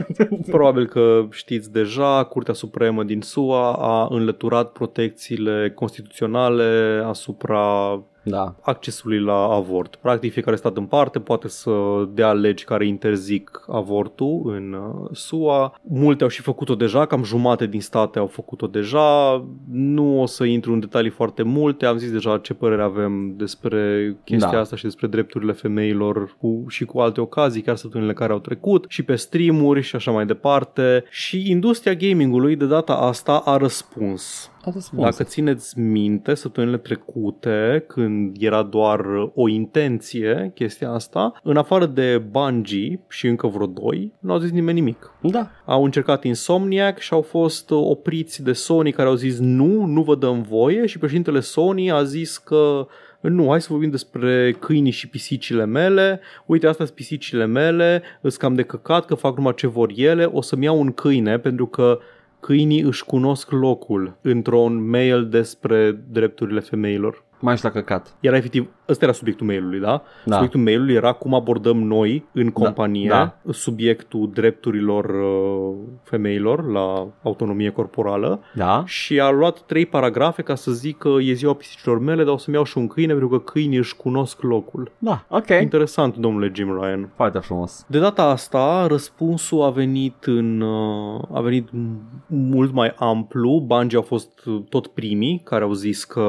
Probabil 0.50 0.86
că 0.86 1.26
știți 1.30 1.72
deja, 1.72 2.24
Curtea 2.24 2.54
Supremă 2.54 3.02
din 3.02 3.20
SUA 3.20 3.72
a 3.72 4.06
înlăturat 4.10 4.72
protecțiile 4.72 5.72
constituționale 5.74 7.02
asupra 7.06 7.92
Da, 8.28 8.54
accesului 8.60 9.20
la 9.20 9.42
avort. 9.42 9.94
Practic, 9.96 10.32
fiecare 10.32 10.56
stat 10.56 10.76
în 10.76 10.84
parte 10.84 11.18
poate 11.18 11.48
să 11.48 11.70
dea 12.12 12.32
legi 12.32 12.64
care 12.64 12.86
interzic 12.86 13.64
avortul 13.68 14.42
în 14.44 14.72
uh, 14.72 15.08
SUA. 15.12 15.74
Multe 15.82 16.22
au 16.22 16.28
și 16.28 16.42
făcut-o 16.42 16.74
deja, 16.74 17.06
cam 17.06 17.24
jumate 17.24 17.66
din 17.66 17.80
state 17.80 18.18
au 18.18 18.26
făcut-o 18.26 18.66
deja. 18.66 19.44
Nu 19.70 20.20
o 20.20 20.26
să 20.26 20.44
intru 20.44 20.72
în 20.72 20.80
detalii 20.80 21.10
foarte 21.10 21.42
multe, 21.42 21.86
am 21.86 21.96
zis 21.96 22.10
deja 22.12 22.38
ce 22.38 22.54
părere 22.54 22.82
avem 22.82 23.34
despre 23.36 24.16
chestia 24.24 24.50
Da. 24.50 24.58
asta 24.58 24.76
și 24.76 24.82
despre 24.82 25.06
drepturile 25.06 25.52
femeilor 25.52 26.36
cu, 26.40 26.64
și 26.68 26.84
cu 26.84 26.98
alte 26.98 27.20
ocazii, 27.20 27.62
chiar 27.62 27.76
săptămânile 27.76 28.14
care 28.14 28.32
au 28.32 28.38
trecut, 28.38 28.84
și 28.88 29.02
pe 29.02 29.14
streamuri 29.14 29.80
și 29.80 29.96
așa 29.96 30.10
mai 30.10 30.26
departe. 30.26 31.04
Și 31.10 31.50
industria 31.50 31.94
gamingului 31.94 32.56
de 32.56 32.66
data 32.66 32.92
asta 32.92 33.42
a 33.44 33.56
răspuns. 33.56 34.50
A 34.68 34.70
răspuns. 34.74 35.02
Dacă 35.02 35.22
țineți 35.22 35.78
minte, 35.78 36.34
săptămânile 36.34 36.78
trecute, 36.78 37.84
când 37.86 38.36
era 38.40 38.62
doar 38.62 39.00
o 39.34 39.48
intenție 39.48 40.52
chestia 40.54 40.90
asta, 40.90 41.32
în 41.42 41.56
afară 41.56 41.86
de 41.86 42.18
Bungie 42.30 43.00
și 43.08 43.26
încă 43.26 43.46
vreo 43.46 43.66
doi, 43.66 44.12
nu 44.18 44.32
au 44.32 44.38
zis 44.38 44.50
nimeni 44.50 44.78
nimic. 44.80 45.12
Da, 45.22 45.50
Au 45.64 45.84
încercat 45.84 46.24
Insomniac 46.24 46.98
și 46.98 47.12
au 47.12 47.22
fost 47.22 47.70
uh, 47.70 47.78
opriți 47.82 48.42
de 48.42 48.52
Sony 48.52 48.92
care 48.92 49.08
au 49.08 49.14
zis 49.14 49.38
nu, 49.38 49.84
nu 49.84 50.02
vă 50.02 50.14
dăm 50.14 50.42
voie 50.42 50.86
și 50.86 50.98
președintele 50.98 51.40
Sony 51.40 51.90
a 51.90 52.02
zis 52.02 52.38
că 52.38 52.86
nu, 53.20 53.48
hai 53.48 53.60
să 53.60 53.68
vorbim 53.70 53.90
despre 53.90 54.52
câinii 54.58 54.90
și 54.90 55.08
pisicile 55.08 55.64
mele. 55.64 56.20
Uite, 56.46 56.66
astea 56.66 56.84
sunt 56.84 56.96
pisicile 56.96 57.46
mele, 57.46 58.02
îs 58.20 58.36
cam 58.36 58.54
de 58.54 58.62
căcat 58.62 59.06
că 59.06 59.14
fac 59.14 59.36
numai 59.36 59.54
ce 59.56 59.66
vor 59.66 59.92
ele. 59.94 60.24
O 60.24 60.40
să-mi 60.40 60.64
iau 60.64 60.80
un 60.80 60.92
câine 60.92 61.38
pentru 61.38 61.66
că 61.66 61.98
câinii 62.40 62.80
își 62.80 63.04
cunosc 63.04 63.50
locul 63.50 64.16
într-un 64.20 64.88
mail 64.88 65.28
despre 65.28 65.92
drepturile 66.10 66.60
femeilor. 66.60 67.24
Mai 67.40 67.52
ești 67.52 67.64
la 67.64 67.70
căcat. 67.72 68.14
Era 68.20 68.36
efectiv, 68.36 68.68
ăsta 68.88 69.04
era 69.04 69.14
subiectul 69.14 69.46
mailului, 69.46 69.80
da? 69.80 70.02
Da. 70.24 70.32
Subiectul 70.32 70.60
mailului 70.60 70.94
era 70.94 71.12
cum 71.12 71.34
abordăm 71.34 71.76
noi 71.82 72.24
în 72.32 72.50
companie 72.50 73.08
da. 73.08 73.38
subiectul 73.52 74.30
drepturilor 74.34 75.04
uh, 75.04 75.76
femeilor 76.02 76.70
la 76.70 77.06
autonomie 77.22 77.70
corporală 77.70 78.40
Da? 78.54 78.82
și 78.86 79.20
a 79.20 79.30
luat 79.30 79.60
trei 79.60 79.86
paragrafe 79.86 80.42
ca 80.42 80.54
să 80.54 80.70
zic 80.70 80.98
că 80.98 81.08
e 81.20 81.32
ziua 81.32 81.54
pisicilor 81.54 81.98
mele, 81.98 82.24
dar 82.24 82.32
o 82.32 82.36
să-mi 82.36 82.56
iau 82.56 82.64
și 82.64 82.78
un 82.78 82.86
câine 82.86 83.10
pentru 83.12 83.28
că 83.28 83.38
câinii 83.38 83.78
își 83.78 83.96
cunosc 83.96 84.42
locul. 84.42 84.92
Da, 84.98 85.24
ok. 85.28 85.48
Interesant, 85.60 86.16
domnule 86.16 86.50
Jim 86.54 86.78
Ryan. 86.80 87.10
Foarte 87.16 87.38
frumos. 87.38 87.84
De 87.88 87.98
data 87.98 88.22
asta, 88.22 88.86
răspunsul 88.86 89.62
a 89.62 89.70
venit 89.70 90.24
în 90.24 90.60
uh, 90.60 91.20
a 91.32 91.40
venit 91.40 91.68
m- 91.68 92.26
mult 92.26 92.72
mai 92.72 92.94
amplu. 92.98 93.62
Bungie 93.66 93.96
au 93.96 94.02
fost 94.04 94.44
uh, 94.46 94.62
tot 94.68 94.86
primii 94.86 95.40
care 95.44 95.64
au 95.64 95.72
zis 95.72 96.04
că 96.04 96.22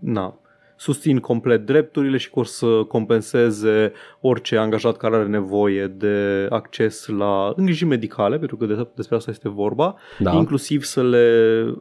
na, 0.00 0.38
susțin 0.76 1.18
complet 1.18 1.66
drepturile 1.66 2.16
și 2.16 2.30
că 2.30 2.38
o 2.38 2.42
să 2.44 2.66
compenseze 2.88 3.92
orice 4.20 4.56
angajat 4.56 4.96
care 4.96 5.16
are 5.16 5.26
nevoie 5.26 5.86
de 5.86 6.46
acces 6.50 7.06
la 7.06 7.52
îngrijiri 7.56 7.88
medicale, 7.88 8.38
pentru 8.38 8.56
că 8.56 8.66
de, 8.66 8.86
despre 8.94 9.16
asta 9.16 9.30
este 9.30 9.48
vorba, 9.48 9.94
Da. 10.18 10.32
inclusiv 10.32 10.82
să 10.82 11.02
le 11.02 11.28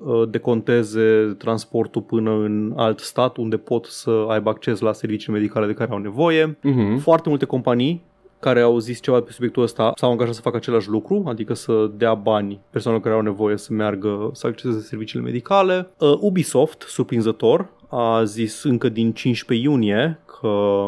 uh, 0.05 0.29
deconteze 0.29 1.35
transportul 1.37 2.01
până 2.01 2.31
în 2.31 2.73
alt 2.75 2.99
stat 2.99 3.37
unde 3.37 3.57
pot 3.57 3.85
să 3.85 4.25
aibă 4.29 4.49
acces 4.49 4.79
la 4.79 4.93
servicii 4.93 5.33
medicale 5.33 5.65
de 5.65 5.73
care 5.73 5.91
au 5.91 5.97
nevoie. 5.97 6.57
Mhm. 6.61 6.97
Foarte 6.97 7.29
multe 7.29 7.45
companii 7.45 8.03
care 8.39 8.61
au 8.61 8.77
zis 8.79 9.01
ceva 9.01 9.21
pe 9.21 9.31
subiectul 9.31 9.63
ăsta 9.63 9.91
s-au 9.95 10.11
angajat 10.11 10.33
să 10.33 10.41
facă 10.41 10.55
același 10.55 10.89
lucru, 10.89 11.23
adică 11.27 11.53
să 11.53 11.91
dea 11.95 12.13
bani 12.13 12.59
persoanelor 12.69 13.05
care 13.07 13.19
au 13.19 13.25
nevoie 13.25 13.57
să 13.57 13.73
meargă 13.73 14.29
să 14.33 14.47
acceseze 14.47 14.79
serviciile 14.79 15.23
medicale. 15.23 15.89
Uh, 15.97 16.13
Ubisoft, 16.19 16.81
surprinzător, 16.81 17.69
a 17.95 18.23
zis 18.23 18.63
încă 18.63 18.89
din 18.89 19.11
15 19.11 19.67
iunie 19.67 20.19
că 20.25 20.87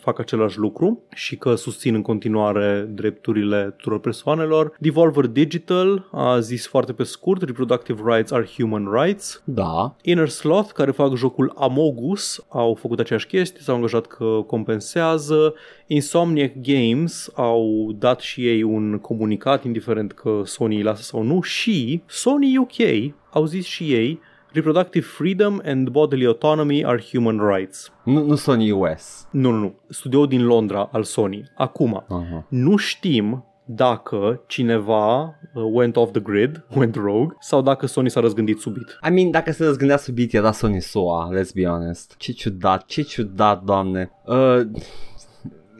fac 0.00 0.18
același 0.18 0.58
lucru 0.58 1.02
și 1.14 1.36
că 1.36 1.54
susțin 1.54 1.94
în 1.94 2.02
continuare 2.02 2.88
drepturile 2.90 3.74
tuturor 3.76 4.00
persoanelor. 4.00 4.76
Devolver 4.78 5.26
Digital 5.26 6.08
a 6.12 6.38
zis 6.38 6.66
foarte 6.66 6.92
pe 6.92 7.02
scurt, 7.02 7.42
reproductive 7.42 8.02
rights 8.04 8.30
are 8.30 8.48
human 8.56 8.88
rights. 8.92 9.42
Da. 9.44 9.96
Inner 10.02 10.28
Sloth, 10.28 10.72
care 10.72 10.90
fac 10.90 11.14
jocul 11.14 11.52
Amogus, 11.56 12.46
au 12.48 12.74
făcut 12.74 12.98
aceeași 12.98 13.26
chestie, 13.26 13.60
s-au 13.62 13.74
angajat 13.74 14.06
că 14.06 14.44
compensează. 14.46 15.54
Insomniac 15.86 16.52
Games 16.62 17.30
au 17.34 17.92
dat 17.98 18.20
și 18.20 18.46
ei 18.46 18.62
un 18.62 18.98
comunicat, 18.98 19.64
indiferent 19.64 20.12
că 20.12 20.42
Sony 20.44 20.76
îi 20.76 20.82
lasă 20.82 21.02
sau 21.02 21.22
nu, 21.22 21.40
și 21.40 22.02
Sony 22.06 22.56
UK 22.56 23.12
au 23.30 23.44
zis 23.44 23.64
și 23.64 23.92
ei 23.92 24.20
Reproductive 24.52 25.06
freedom 25.06 25.60
and 25.64 25.90
bodily 25.90 26.26
autonomy 26.26 26.84
are 26.84 27.02
human 27.12 27.38
rights. 27.38 27.92
Nu, 28.04 28.24
nu 28.24 28.34
Sony 28.34 28.70
US. 28.70 29.26
Nu, 29.30 29.50
nu, 29.50 29.58
nu. 29.58 29.74
Studioul 29.88 30.26
din 30.26 30.46
Londra 30.46 30.88
al 30.92 31.02
Sony. 31.02 31.42
Acum, 31.56 32.04
Aha. 32.08 32.46
nu 32.48 32.76
știm 32.76 33.44
dacă 33.70 34.42
cineva 34.46 35.22
uh, 35.22 35.62
went 35.72 35.96
off 35.96 36.12
the 36.12 36.20
grid, 36.20 36.64
went 36.76 36.94
rogue, 36.94 37.36
sau 37.40 37.62
dacă 37.62 37.86
Sony 37.86 38.10
s-a 38.10 38.20
răzgândit 38.20 38.58
subit. 38.58 38.98
I 39.08 39.10
mean, 39.10 39.30
dacă 39.30 39.52
se 39.52 39.64
răzgândea 39.64 39.96
subit, 39.96 40.34
era 40.34 40.52
Sony 40.52 40.80
SUA, 40.80 41.30
let's 41.32 41.54
be 41.54 41.66
honest. 41.66 42.14
Ce 42.16 42.32
ciudat, 42.32 42.84
ce 42.86 43.02
ciudat, 43.02 43.62
doamne. 43.62 44.10
Uh, 44.24 44.60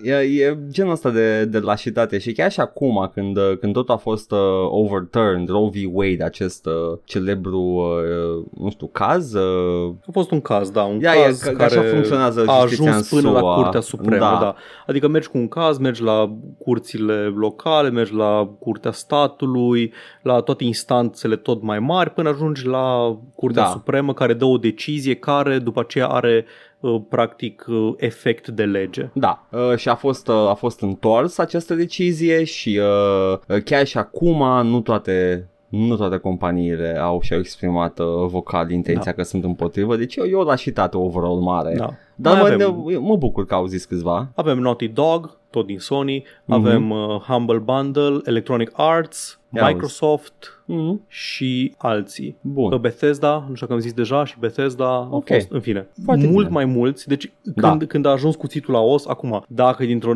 e, 0.03 0.13
e 0.15 0.59
genul 0.71 0.93
ăsta 0.93 1.11
de, 1.11 1.45
de 1.45 1.59
lașitate 1.59 2.19
și 2.19 2.33
chiar 2.33 2.51
și 2.51 2.61
acum 2.61 3.11
când, 3.15 3.37
uh, 3.37 3.59
când 3.61 3.73
tot 3.73 3.89
a 3.91 3.97
fost 3.97 4.31
uh, 4.31 4.39
overturned, 4.71 5.49
Roe 5.49 5.69
v. 5.69 5.75
Wade, 5.93 6.25
acest 6.25 6.67
uh, 6.67 6.99
celebru, 7.05 7.61
uh, 7.61 8.45
nu 8.63 8.71
știu, 8.71 8.87
caz, 8.87 9.33
uh, 9.33 9.93
A 10.07 10.11
fost 10.13 10.31
un 10.31 10.41
caz, 10.41 10.71
da, 10.71 10.83
un 10.83 11.01
Ia, 11.01 11.13
caz 11.13 11.43
e, 11.43 11.45
că- 11.45 11.51
că 11.51 11.57
care 11.57 11.79
așa 11.79 11.89
funcționează 11.89 12.45
a 12.47 12.61
justiția 12.61 12.91
ajuns 12.91 13.11
în 13.11 13.21
până 13.21 13.33
la 13.33 13.39
SUA. 13.41 13.55
Curtea 13.55 13.81
Supremă, 13.81 14.25
Da. 14.25 14.39
da. 14.41 14.55
Adică 14.87 15.09
mergi 15.09 15.29
cu 15.29 15.39
un 15.39 15.49
caz, 15.49 15.79
mergi 15.79 16.03
la 16.03 16.37
curțile 16.59 17.15
locale, 17.15 17.91
mergi 17.91 18.15
la 18.15 18.51
Curtea 18.59 18.93
Statului, 18.93 19.93
la 20.23 20.41
toate 20.41 20.65
instanțele 20.65 21.37
tot 21.37 21.63
mai 21.63 21.79
mari, 21.79 22.11
până 22.11 22.29
ajungi 22.29 22.67
la 22.67 23.19
Curtea 23.35 23.63
Da. 23.63 23.69
Supremă 23.69 24.13
care 24.13 24.33
dă 24.35 24.45
o 24.45 24.57
decizie 24.57 25.15
care 25.15 25.59
după 25.59 25.81
aceea 25.81 26.07
are 26.07 26.45
uh, 26.47 26.68
practic 27.09 27.65
uh, 27.69 27.95
efect 27.97 28.49
de 28.49 28.65
lege. 28.65 29.11
Da, 29.13 29.47
uh, 29.51 29.77
și 29.77 29.89
a 29.89 29.95
fost, 29.95 30.29
uh, 30.29 30.49
a 30.49 30.55
fost 30.55 30.81
întors 30.81 31.39
această 31.39 31.75
decizie 31.75 32.45
și 32.45 32.81
uh, 32.83 33.39
uh, 33.49 33.63
chiar 33.63 33.87
și 33.87 33.99
acum 33.99 34.67
nu 34.67 34.81
toate 34.81 35.49
nu 35.69 35.97
toate 35.97 36.17
companiile 36.17 36.99
au 37.01 37.21
și-au 37.21 37.39
exprimat 37.41 37.99
uh, 37.99 38.07
vocal 38.27 38.71
intenția 38.71 39.13
că 39.13 39.23
sunt 39.23 39.45
împotrivă, 39.45 39.97
deci 39.97 40.17
e 40.17 40.21
o- 40.21 40.27
e 40.27 40.35
o 40.35 40.43
lașitate 40.43 40.97
overall 40.97 41.41
mare. 41.41 41.75
Da. 41.77 41.91
Dar 42.15 42.33
Mai 42.33 42.43
mă, 42.43 42.49
avem- 42.65 42.85
ne, 42.93 42.97
mă 42.97 43.17
bucur 43.17 43.47
că 43.47 43.55
au 43.55 43.67
zis 43.67 43.85
câțiva. 43.85 44.29
Avem 44.35 44.59
Naughty 44.59 44.89
Dog, 44.89 45.37
tot 45.51 45.67
din 45.67 45.79
Sony, 45.79 46.25
Mhm. 46.45 46.59
avem 46.59 46.91
uh, 46.91 46.99
Humble 47.27 47.59
Bundle, 47.59 48.19
Electronic 48.25 48.71
Arts, 48.73 49.41
Ia 49.53 49.63
uzi. 49.63 49.73
Microsoft 49.73 50.63
Mm, 50.67 51.03
și 51.09 51.75
alții. 51.79 52.37
bun. 52.41 52.79
Bethesda, 52.81 53.45
nu 53.49 53.55
știu 53.55 53.67
că 53.67 53.73
am 53.73 53.79
zis 53.79 53.93
deja, 53.93 54.25
și 54.25 54.37
Bethesda 54.41 54.99
Ok. 55.11 55.31
au 55.31 55.37
fost, 55.37 55.51
în 55.51 55.61
fine, 55.61 55.89
Foarte 56.05 56.27
mult 56.27 56.37
bine. 56.47 56.49
mai 56.49 56.65
mulți. 56.65 57.09
Deci 57.09 57.33
Da. 57.43 57.69
când, 57.69 57.85
când 57.85 58.07
a 58.07 58.11
ajuns 58.11 58.37
cuțitul 58.37 58.75
la 58.75 58.81
os, 58.81 59.07
acum, 59.07 59.45
dacă 59.49 59.83
e 59.83 59.87
dintr-o 59.87 60.13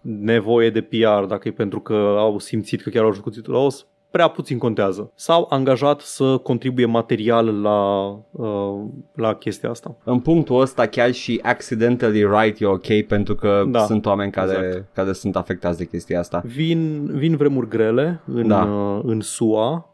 nevoie 0.00 0.70
de 0.70 0.80
PR, 0.80 1.24
dacă 1.28 1.48
e 1.48 1.50
pentru 1.50 1.80
că 1.80 2.14
au 2.18 2.38
simțit 2.38 2.82
că 2.82 2.90
chiar 2.90 3.02
au 3.02 3.08
ajuns 3.08 3.24
cuțitul 3.24 3.52
la 3.54 3.60
os, 3.60 3.86
prea 4.12 4.28
puțin 4.28 4.58
contează. 4.58 5.12
S-au 5.14 5.46
angajat 5.50 6.00
să 6.00 6.36
contribuie 6.36 6.86
material 6.86 7.60
la, 7.60 8.10
uh, 8.30 8.80
la 9.14 9.34
chestia 9.34 9.70
asta. 9.70 9.96
În 10.04 10.20
punctul 10.20 10.60
ăsta 10.60 10.86
chiar 10.86 11.12
și 11.12 11.40
accidentally 11.42 12.24
right 12.40 12.60
e 12.60 12.66
ok 12.66 13.02
pentru 13.06 13.34
că 13.34 13.64
Da, 13.68 13.78
sunt 13.78 14.06
oameni 14.06 14.32
care, 14.32 14.66
exact. 14.66 14.88
care 14.94 15.12
sunt 15.12 15.36
afectați 15.36 15.78
de 15.78 15.84
chestia 15.84 16.18
asta. 16.18 16.42
Vin, 16.44 17.10
vin 17.12 17.36
vremuri 17.36 17.68
grele 17.68 18.20
în, 18.26 18.48
Da. 18.48 18.62
uh, 18.62 19.00
în 19.04 19.20
SUA. 19.20 19.86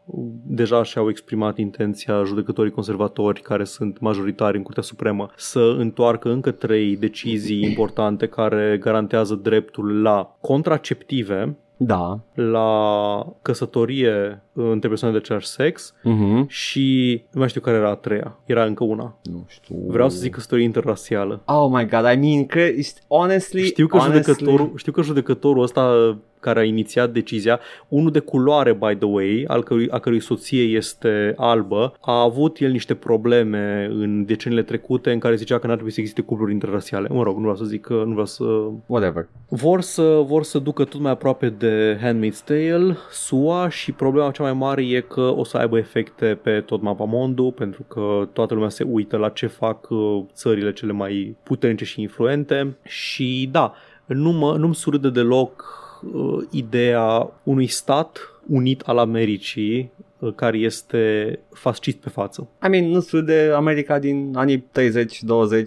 Deja 0.45 0.83
și-au 0.83 1.09
exprimat 1.09 1.57
intenția 1.57 2.23
judecătorii 2.23 2.71
conservatori, 2.71 3.41
care 3.41 3.63
sunt 3.63 3.99
majoritari 3.99 4.57
în 4.57 4.63
Curtea 4.63 4.83
Supremă, 4.83 5.29
să 5.35 5.75
întoarcă 5.77 6.29
încă 6.29 6.51
trei 6.51 6.95
decizii 6.97 7.61
importante 7.63 8.27
care 8.27 8.77
garantează 8.81 9.35
dreptul 9.35 10.01
la 10.01 10.37
contraceptive, 10.41 11.57
Da. 11.81 12.19
la 12.33 13.25
căsătorie 13.41 14.41
între 14.53 14.87
persoane 14.89 15.13
de 15.13 15.19
același 15.19 15.47
sex 15.47 15.93
Mhm. 16.03 16.47
și 16.47 17.21
nu 17.31 17.39
mai 17.39 17.49
știu 17.49 17.61
care 17.61 17.77
era 17.77 17.89
a 17.89 17.95
treia. 17.95 18.37
Era 18.45 18.63
încă 18.65 18.83
una. 18.83 19.17
Nu 19.23 19.45
știu. 19.47 19.75
Vreau 19.87 20.09
să 20.09 20.17
zic 20.17 20.33
căsătorie 20.33 20.63
interrasială. 20.63 21.41
Oh 21.45 21.67
my 21.71 21.87
god, 21.87 22.11
I 22.13 22.17
mean, 22.19 22.45
că, 22.45 22.59
honestly, 23.07 23.63
Știu 23.63 23.87
că, 23.87 23.97
honestly, 23.97 24.33
judecătorul, 24.33 24.71
știu 24.75 24.91
că 24.91 25.01
judecătorul 25.01 25.61
ăsta 25.63 26.17
care 26.39 26.59
a 26.59 26.63
inițiat 26.63 27.11
decizia, 27.11 27.59
unul 27.87 28.11
de 28.11 28.19
culoare, 28.19 28.73
by 28.73 28.95
the 28.95 29.05
way, 29.05 29.43
al 29.47 29.63
cărui, 29.63 29.89
a 29.89 29.99
cărui 29.99 30.19
soție 30.19 30.63
este 30.63 31.33
albă, 31.37 31.93
a 32.01 32.21
avut 32.21 32.59
el 32.59 32.71
niște 32.71 32.93
probleme 32.93 33.89
în 33.91 34.25
deceniile 34.25 34.63
trecute 34.63 35.11
în 35.11 35.19
care 35.19 35.35
zicea 35.35 35.59
că 35.59 35.65
n-ar 35.65 35.75
trebui 35.75 35.93
să 35.93 35.99
existe 35.99 36.21
cupluri 36.21 36.51
interrasiale. 36.51 37.07
Mă 37.11 37.23
rog, 37.23 37.35
nu 37.35 37.41
vreau 37.41 37.55
să 37.55 37.63
zic 37.63 37.81
că 37.81 37.93
nu 37.93 38.11
vreau 38.11 38.25
să... 38.25 38.43
Whatever. 38.85 39.27
Vor 39.49 39.81
să, 39.81 40.21
vor 40.25 40.43
să 40.43 40.59
ducă 40.59 40.83
tot 40.83 40.99
mai 40.99 41.11
aproape 41.11 41.49
de 41.49 41.99
Handmaid's 42.03 42.43
Tale, 42.45 42.97
SUA 43.11 43.69
și 43.69 43.91
problema 43.91 44.31
cea 44.31 44.43
mai 44.43 44.53
mare 44.53 44.85
e 44.85 44.99
că 44.99 45.33
o 45.35 45.43
să 45.43 45.57
aibă 45.57 45.77
efecte 45.77 46.39
pe 46.41 46.61
tot 46.61 46.81
mapamondul 46.81 47.51
pentru 47.51 47.83
că 47.87 48.27
toată 48.33 48.53
lumea 48.53 48.69
se 48.69 48.83
uită 48.83 49.17
la 49.17 49.29
ce 49.29 49.47
fac 49.47 49.89
uh, 49.89 50.23
țările 50.33 50.73
cele 50.73 50.91
mai 50.91 51.35
puternice 51.43 51.85
și 51.85 52.01
influente 52.01 52.77
și 52.83 53.49
da, 53.51 53.73
nu 54.05 54.31
mă, 54.31 54.55
nu-mi 54.57 54.75
surâde 54.75 55.09
deloc 55.09 55.78
uh, 56.13 56.43
ideea 56.51 57.31
unui 57.43 57.67
stat 57.67 58.19
unit 58.47 58.81
al 58.81 58.97
Americii 58.97 59.91
uh, 60.19 60.33
care 60.35 60.57
este 60.57 61.39
fascist 61.53 61.97
pe 61.97 62.09
față. 62.09 62.47
I 62.65 62.67
mean, 62.67 62.85
nu 62.85 63.01
știu 63.01 63.21
de 63.21 63.51
America 63.55 63.99
din 63.99 64.31
anii 64.35 64.57
30-20, 64.57 64.61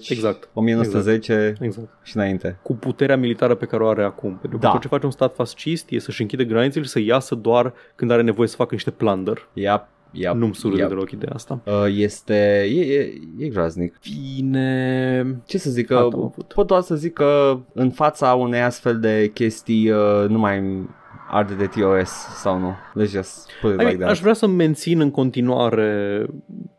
Exact. 0.08 0.48
1910 0.54 1.54
Exact. 1.60 1.88
și 2.02 2.16
înainte. 2.16 2.58
Cu 2.62 2.74
puterea 2.74 3.16
militară 3.16 3.54
pe 3.54 3.66
care 3.66 3.82
o 3.82 3.88
are 3.88 4.02
acum. 4.04 4.30
Pentru 4.40 4.58
că 4.58 4.66
Da. 4.66 4.72
tot 4.72 4.80
ce 4.80 4.88
face 4.88 5.04
un 5.04 5.10
stat 5.12 5.34
fascist 5.34 5.90
e 5.90 5.98
să-și 5.98 6.20
închide 6.22 6.44
granițele 6.44 6.84
și 6.84 6.90
să 6.90 7.00
iasă 7.00 7.34
doar 7.34 7.72
când 7.94 8.10
are 8.10 8.22
nevoie 8.22 8.48
să 8.48 8.56
facă 8.56 8.74
niște 8.74 8.90
plunder. 8.90 9.48
Yep, 9.52 9.86
yep, 10.12 10.34
Nu-mi 10.34 10.54
surâde 10.54 10.80
yep. 10.80 10.88
deloc 10.88 11.10
ideea 11.10 11.32
asta. 11.34 11.60
Uh, 11.64 11.84
este, 11.88 12.64
e, 12.70 12.80
e, 12.80 13.12
e 13.38 13.48
groaznic. 13.48 13.98
Bine... 14.36 15.42
Ce 15.46 15.58
să 15.58 15.70
zic, 15.70 15.90
Atât 15.90 16.10
că 16.10 16.16
am 16.16 16.24
avut. 16.24 16.52
pot 16.52 16.66
doar 16.66 16.80
să 16.80 16.94
zic 16.94 17.12
că 17.12 17.58
în 17.72 17.90
fața 17.90 18.34
unei 18.34 18.60
astfel 18.60 19.00
de 19.00 19.30
chestii 19.34 19.90
uh, 19.90 20.28
nu 20.28 20.38
mai 20.38 20.86
arde 21.30 21.54
de 21.54 21.66
TOS 21.66 22.10
sau 22.34 22.58
nu. 22.58 22.74
Let's 23.02 23.10
just 23.10 23.48
put 23.60 23.72
it 23.72 23.80
I 23.80 23.84
like 23.84 23.84
mean, 23.84 23.98
that. 23.98 24.10
aș 24.10 24.20
vrea 24.20 24.32
să 24.32 24.46
mențin 24.46 25.00
în 25.00 25.10
continuare 25.10 26.26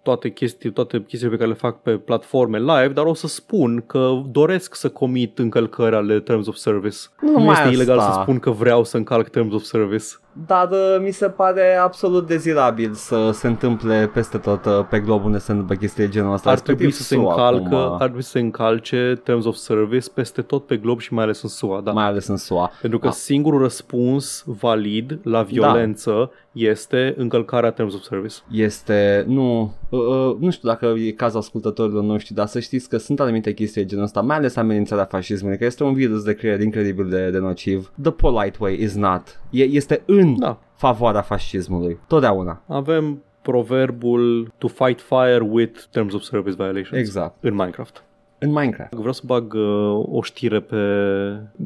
toate, 0.03 0.29
chestii, 0.29 0.71
toate 0.71 1.03
chestiile 1.07 1.29
pe 1.29 1.37
care 1.37 1.49
le 1.49 1.55
fac 1.55 1.81
pe 1.81 1.91
platforme 1.91 2.59
live, 2.59 2.87
dar 2.93 3.05
o 3.05 3.13
să 3.13 3.27
spun 3.27 3.83
că 3.87 4.21
doresc 4.31 4.75
să 4.75 4.89
comit 4.89 5.39
încălcări 5.39 5.95
ale 5.95 6.19
Terms 6.19 6.47
of 6.47 6.55
Service. 6.55 6.97
Nu 7.21 7.31
nu 7.31 7.37
numai 7.37 7.55
este 7.61 7.73
ilegal 7.73 7.99
asta. 7.99 8.11
să 8.11 8.19
spun 8.21 8.39
că 8.39 8.49
vreau 8.49 8.83
să 8.83 8.97
încalc 8.97 9.27
Terms 9.27 9.53
of 9.53 9.61
Service. 9.63 10.05
Dar 10.47 10.69
uh, 10.71 10.97
mi 11.01 11.11
se 11.11 11.29
pare 11.29 11.75
absolut 11.75 12.27
dezirabil 12.27 12.93
să 12.93 13.31
se 13.33 13.47
întâmple 13.47 14.09
peste 14.13 14.37
tot 14.37 14.65
uh, 14.65 14.85
pe 14.89 14.99
glob 14.99 15.25
unde 15.25 15.37
se 15.37 15.51
întâmplă 15.51 15.75
chestii 15.75 16.03
de 16.03 16.09
genul 16.09 16.33
ăsta. 16.33 16.49
Ar 16.49 16.59
trebui 16.59 16.91
să 16.91 17.03
se 17.03 17.15
SUA 17.15 17.31
încalcă, 17.31 17.75
acum, 17.75 17.91
uh, 17.91 17.91
ar 17.91 17.97
trebui 17.97 18.23
să 18.23 18.29
se 18.29 18.39
încalce 18.39 19.21
Terms 19.23 19.45
of 19.45 19.55
Service 19.55 20.09
peste 20.13 20.41
tot 20.41 20.65
pe 20.65 20.77
glob 20.77 20.99
și 20.99 21.13
mai 21.13 21.23
ales 21.23 21.41
în 21.41 21.49
SUA, 21.49 21.81
da. 21.81 21.91
mai 21.91 22.05
ales 22.05 22.27
în 22.27 22.37
SUA. 22.37 22.71
Pentru 22.81 22.99
că 22.99 23.07
Ah. 23.07 23.13
singurul 23.13 23.59
răspuns 23.61 24.43
valid 24.45 25.19
la 25.23 25.41
violență 25.41 26.31
este 26.53 27.13
încălcarea 27.17 27.71
Terms 27.71 27.93
of 27.95 28.01
Service. 28.01 28.35
este, 28.51 29.23
nu, 29.27 29.73
uh, 29.89 29.99
uh, 29.99 30.35
nu 30.39 30.49
știu 30.49 30.67
dacă 30.69 30.85
e 30.85 31.11
cazul 31.11 31.39
ascultătorilor 31.39 32.03
noștri, 32.03 32.33
dar 32.33 32.47
să 32.47 32.59
știți 32.59 32.89
că 32.89 32.97
sunt 32.97 33.19
anumite 33.19 33.53
chestii 33.53 33.81
de 33.81 33.87
genul 33.87 34.03
ăsta, 34.03 34.21
mai 34.21 34.35
ales 34.35 34.55
amenințarea 34.55 35.05
fascismului, 35.05 35.57
că 35.57 35.65
este 35.65 35.83
un 35.83 35.93
virus 35.93 36.23
de 36.23 36.33
creier 36.33 36.61
incredibil 36.61 37.09
de, 37.09 37.29
de 37.29 37.37
nociv. 37.37 37.91
The 38.01 38.11
polite 38.11 38.57
way 38.59 38.81
is 38.81 38.95
not. 38.95 39.39
E, 39.49 39.63
este 39.63 40.01
în 40.05 40.39
Da, 40.39 40.59
favoarea 40.75 41.21
fascismului, 41.21 41.99
totdeauna. 42.07 42.61
avem 42.67 43.23
proverbul 43.41 44.53
to 44.57 44.67
fight 44.67 45.01
fire 45.01 45.47
with 45.49 45.79
Terms 45.91 46.13
of 46.13 46.21
Service 46.21 46.55
violation 46.55 46.99
Exact. 46.99 47.35
în 47.43 47.53
Minecraft. 47.53 48.03
În 48.39 48.49
Minecraft. 48.49 48.93
Vreau 48.93 49.11
să 49.13 49.21
bag 49.25 49.53
uh, 49.53 50.03
o 50.11 50.21
știre 50.21 50.59
pe, 50.59 50.77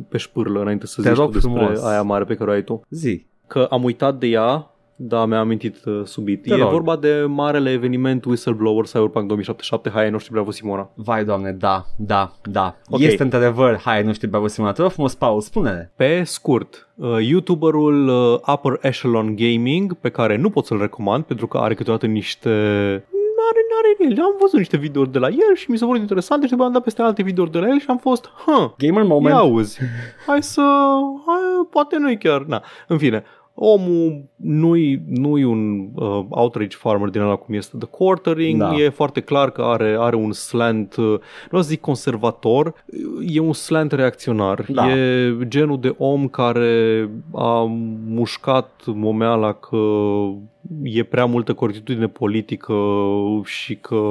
pe 0.09 0.17
șpârlă 0.17 0.61
înainte 0.61 0.85
să 0.87 1.01
Te 1.01 1.07
zici 1.09 1.17
rog 1.17 1.27
tu 1.27 1.33
despre 1.33 1.51
frumos. 1.51 1.83
aia 1.83 2.01
mare 2.01 2.23
pe 2.23 2.35
care 2.35 2.49
o 2.49 2.53
ai 2.53 2.63
tu. 2.63 2.81
Zi. 2.89 3.25
Că 3.47 3.67
am 3.69 3.83
uitat 3.83 4.17
de 4.19 4.27
ea, 4.27 4.71
da, 4.99 5.25
mi-am 5.25 5.39
amintit 5.39 5.85
uh, 5.85 6.01
subit. 6.03 6.41
Te 6.41 6.53
e 6.53 6.57
rog. 6.57 6.69
vorba 6.69 6.95
de 6.95 7.25
marele 7.27 7.71
eveniment 7.71 8.25
Whistleblower 8.25 8.85
Cyberpunk 8.85 9.27
2077. 9.27 9.89
Hai, 9.89 10.09
nu 10.09 10.17
știu, 10.17 10.33
bravo 10.33 10.51
Simona. 10.51 10.89
Vai, 10.95 11.25
doamne, 11.25 11.51
da, 11.51 11.85
da, 11.97 12.31
da. 12.43 12.75
Ok. 12.89 12.99
Este 12.99 13.23
într-adevăr, 13.23 13.79
hai, 13.83 14.03
nu 14.03 14.13
știu, 14.13 14.27
Bravo 14.27 14.47
Simona, 14.47 14.71
te 14.71 14.81
rog 14.81 14.91
frumos, 14.91 15.15
Paul, 15.15 15.41
spune-ne. 15.41 15.89
Pe 15.95 16.23
scurt, 16.23 16.89
uh, 16.95 17.17
YouTuberul 17.19 18.07
uh, 18.07 18.53
Upper 18.53 18.79
Echelon 18.81 19.35
Gaming, 19.35 19.93
pe 19.93 20.09
care 20.09 20.37
nu 20.37 20.49
pot 20.49 20.65
să-l 20.65 20.77
recomand 20.77 21.23
pentru 21.23 21.47
că 21.47 21.57
are 21.57 21.73
câteodată 21.73 22.05
niște... 22.05 22.49
N-are, 23.37 23.59
n-are 23.69 24.11
el. 24.11 24.23
Am 24.23 24.35
văzut 24.39 24.57
niște 24.57 24.77
videouri 24.77 25.11
de 25.11 25.19
la 25.19 25.27
el 25.27 25.55
și 25.55 25.71
mi 25.71 25.77
s-au 25.77 25.87
părut 25.87 26.01
interesante 26.01 26.45
și 26.45 26.51
după 26.51 26.63
am 26.63 26.71
dat 26.71 26.83
peste 26.83 27.01
alte 27.01 27.23
videouri 27.23 27.51
de 27.51 27.59
la 27.59 27.67
el 27.67 27.79
și 27.79 27.85
am 27.89 27.97
fost, 27.97 28.29
huh, 28.45 28.69
Gamer 28.77 29.01
Ia 29.01 29.07
moment. 29.07 29.35
auzi, 29.35 29.79
hai 30.27 30.43
să, 30.43 30.61
hai, 31.25 31.67
poate 31.69 31.97
nu-i 31.97 32.17
chiar, 32.17 32.41
na, 32.41 32.63
în 32.87 32.97
fine, 32.97 33.23
omul 33.59 34.23
nu-i, 34.35 35.01
nu-i 35.07 35.43
un 35.43 35.89
uh, 35.95 36.25
outrage 36.29 36.75
farmer 36.77 37.09
din 37.09 37.21
ăla 37.21 37.35
cum 37.35 37.53
este 37.53 37.77
The 37.77 37.87
Quartering, 37.87 38.59
Da. 38.59 38.73
e 38.75 38.89
foarte 38.89 39.21
clar 39.21 39.49
că 39.51 39.61
are, 39.61 39.95
are 39.99 40.15
un 40.15 40.31
slant, 40.31 40.95
uh, 40.95 41.05
nu 41.51 41.57
o 41.57 41.61
să 41.61 41.67
zic 41.67 41.81
conservator, 41.81 42.73
e 43.27 43.39
un 43.39 43.53
slant 43.53 43.91
reacționar, 43.91 44.65
Da. 44.67 44.91
e 44.91 45.33
genul 45.47 45.79
de 45.79 45.95
om 45.97 46.27
care 46.27 47.09
a 47.33 47.63
mușcat 48.07 48.81
momeala 48.85 49.53
că 49.53 49.77
e 50.83 51.03
prea 51.03 51.25
multă 51.25 51.53
corectitudine 51.53 52.07
politică 52.07 52.75
și 53.43 53.75
că 53.75 54.01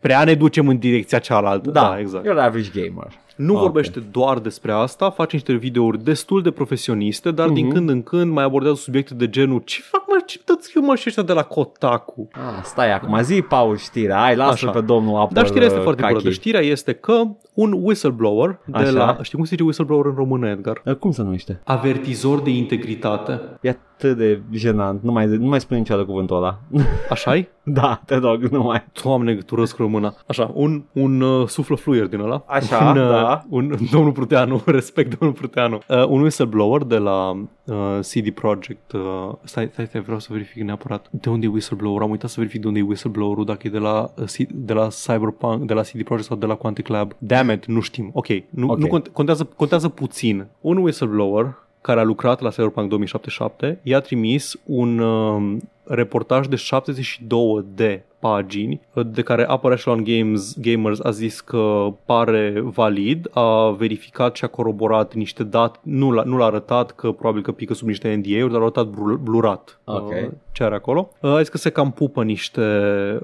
prea 0.00 0.24
ne 0.24 0.34
ducem 0.34 0.68
în 0.68 0.78
direcția 0.78 1.18
cealaltă. 1.18 1.70
Da, 1.70 1.80
da 1.80 1.98
exact. 1.98 2.24
You're 2.26 2.30
an 2.30 2.38
average 2.38 2.70
gamer. 2.82 3.08
Nu 3.36 3.54
Ok. 3.54 3.60
vorbește 3.60 4.00
doar 4.10 4.38
despre 4.38 4.72
asta, 4.72 5.10
face 5.10 5.36
niște 5.36 5.52
videouri 5.52 6.04
destul 6.04 6.42
de 6.42 6.50
profesioniste, 6.50 7.30
dar 7.30 7.48
din 7.48 7.64
Mhm. 7.66 7.74
când 7.74 7.88
în 7.88 8.02
când 8.02 8.32
mai 8.32 8.44
abordează 8.44 8.76
subiecte 8.76 9.14
de 9.14 9.28
genul 9.28 9.60
ce 9.64 9.80
fac 9.82 10.04
mă, 10.06 10.14
ce 10.26 10.38
tot 10.44 10.62
scriu 10.62 10.82
mă 10.82 10.94
și 10.94 11.04
ăștia 11.06 11.22
de 11.22 11.32
la 11.32 11.42
Kotaku. 11.42 12.28
Ah, 12.32 12.40
stai 12.62 12.92
acum, 12.92 13.18
zi, 13.22 13.42
Paul, 13.42 13.76
știrea, 13.76 14.16
hai, 14.16 14.36
lasă 14.36 14.52
Așa. 14.52 14.70
pe 14.70 14.80
domnul 14.80 15.16
Apple 15.16 15.34
Dar 15.34 15.46
știrea 15.46 15.64
este 15.64 15.76
uh, 15.78 15.82
foarte 15.84 16.02
Kaki. 16.02 16.14
bună. 16.14 16.30
Știrea 16.30 16.60
este 16.60 16.92
că 16.92 17.22
un 17.54 17.72
whistleblower 17.82 18.58
de 18.66 18.78
Așa. 18.78 18.90
la... 18.90 19.18
Știi 19.22 19.36
cum 19.36 19.44
se 19.44 19.50
zice 19.50 19.62
whistleblower 19.62 20.06
în 20.06 20.14
română, 20.14 20.48
Edgar? 20.48 20.82
Uh, 20.84 20.94
Cum 20.94 21.10
se 21.10 21.22
numește? 21.22 21.60
Avertizor 21.64 22.40
de 22.40 22.50
integritate. 22.50 23.40
E 23.60 23.76
atât 23.96 24.16
de 24.16 24.40
jenant, 24.52 25.02
nu 25.02 25.12
mai, 25.12 25.26
nu 25.26 25.46
mai 25.48 25.60
spune 25.60 25.78
niciodată 25.78 26.06
cuvântul 26.06 26.36
ăla. 26.36 26.58
Așa-i? 27.10 27.48
da, 27.66 28.00
te 28.06 28.14
rog, 28.16 28.42
nu 28.42 28.62
mai. 28.62 28.84
Doamne, 29.02 29.34
tu 29.34 29.54
răsc 29.54 29.76
româna. 29.76 30.14
Așa, 30.26 30.50
un, 30.54 30.82
un 30.92 31.20
uh, 31.20 31.48
suflă 31.48 31.76
fluier 31.76 32.06
din 32.06 32.20
ăla. 32.20 32.42
Așa, 32.46 32.84
un, 32.90 32.96
uh, 32.98 33.08
da. 33.08 33.44
Un, 33.48 33.74
domnul 33.92 34.12
Pruteanu, 34.12 34.62
respect 34.66 35.18
domnul 35.18 35.36
Pruteanu. 35.38 35.78
Uh, 35.88 36.04
un 36.08 36.20
whistleblower 36.22 36.82
de 36.82 36.96
la 36.96 37.30
uh, 37.64 37.98
CD 38.00 38.30
Projekt. 38.30 38.92
Uh, 38.92 39.00
stai, 39.44 39.68
stai, 39.72 39.86
stai, 39.86 40.00
vreau 40.00 40.18
să 40.18 40.28
verific 40.30 40.62
neapărat. 40.62 41.06
De 41.10 41.28
unde 41.30 41.46
e 41.46 41.48
whistleblower? 41.48 42.02
Am 42.02 42.10
uitat 42.10 42.30
să 42.30 42.34
verific 42.38 42.60
de 42.60 42.66
unde 42.66 42.78
e 42.78 42.82
whistleblower-ul, 42.82 43.44
dacă 43.44 43.60
e 43.66 43.70
de 43.70 43.78
la, 43.78 44.10
uh, 44.16 44.24
C- 44.24 44.50
de 44.54 44.72
la 44.72 44.88
Cyberpunk, 44.88 45.62
de 45.66 45.74
la 45.74 45.82
CD 45.82 46.02
Projekt 46.02 46.28
sau 46.28 46.36
de 46.36 46.46
la 46.46 46.54
Quantic 46.54 46.86
Lab. 46.88 47.12
Damn 47.18 47.50
it, 47.50 47.66
nu 47.66 47.80
știm. 47.80 48.10
Ok, 48.12 48.26
nu, 48.50 48.68
Ok. 48.70 48.78
nu 48.78 48.86
conte- 48.86 49.10
contează, 49.12 49.44
contează 49.56 49.88
puțin. 49.88 50.46
Un 50.60 50.76
whistleblower 50.76 51.62
care 51.84 52.00
a 52.00 52.02
lucrat 52.02 52.40
la 52.40 52.50
Cyberpunk 52.50 52.88
2077 52.88 53.78
i-a 53.82 54.00
trimis 54.00 54.54
un 54.64 54.98
uh, 54.98 55.56
reportaj 55.84 56.48
de 56.48 56.56
72 56.56 57.64
de 57.74 58.02
pagini 58.28 58.80
de 59.06 59.22
care 59.22 59.46
Upper 59.50 59.72
Echelon 59.72 60.04
Games, 60.04 60.56
Gamers 60.60 61.00
a 61.00 61.10
zis 61.10 61.40
că 61.40 61.86
pare 62.04 62.62
valid, 62.64 63.28
a 63.30 63.70
verificat 63.70 64.36
și 64.36 64.44
a 64.44 64.48
coroborat 64.48 65.14
niște 65.14 65.42
date, 65.42 65.78
nu 65.82 66.10
l-a, 66.10 66.22
nu 66.22 66.36
l-a 66.36 66.44
arătat 66.44 66.90
că 66.90 67.12
probabil 67.12 67.42
că 67.42 67.52
pică 67.52 67.74
sub 67.74 67.86
niște 67.86 68.14
NDA-uri, 68.14 68.52
dar 68.52 68.60
a 68.60 68.62
arătat 68.62 68.86
blu- 68.86 69.16
blurat 69.16 69.78
Ok. 69.84 70.10
uh, 70.10 70.28
ce 70.52 70.64
are 70.64 70.74
acolo. 70.74 71.10
Uh, 71.20 71.30
a 71.30 71.38
zis 71.38 71.48
că 71.48 71.58
se 71.58 71.70
cam 71.70 71.90
pupă 71.90 72.22
niște, 72.22 72.62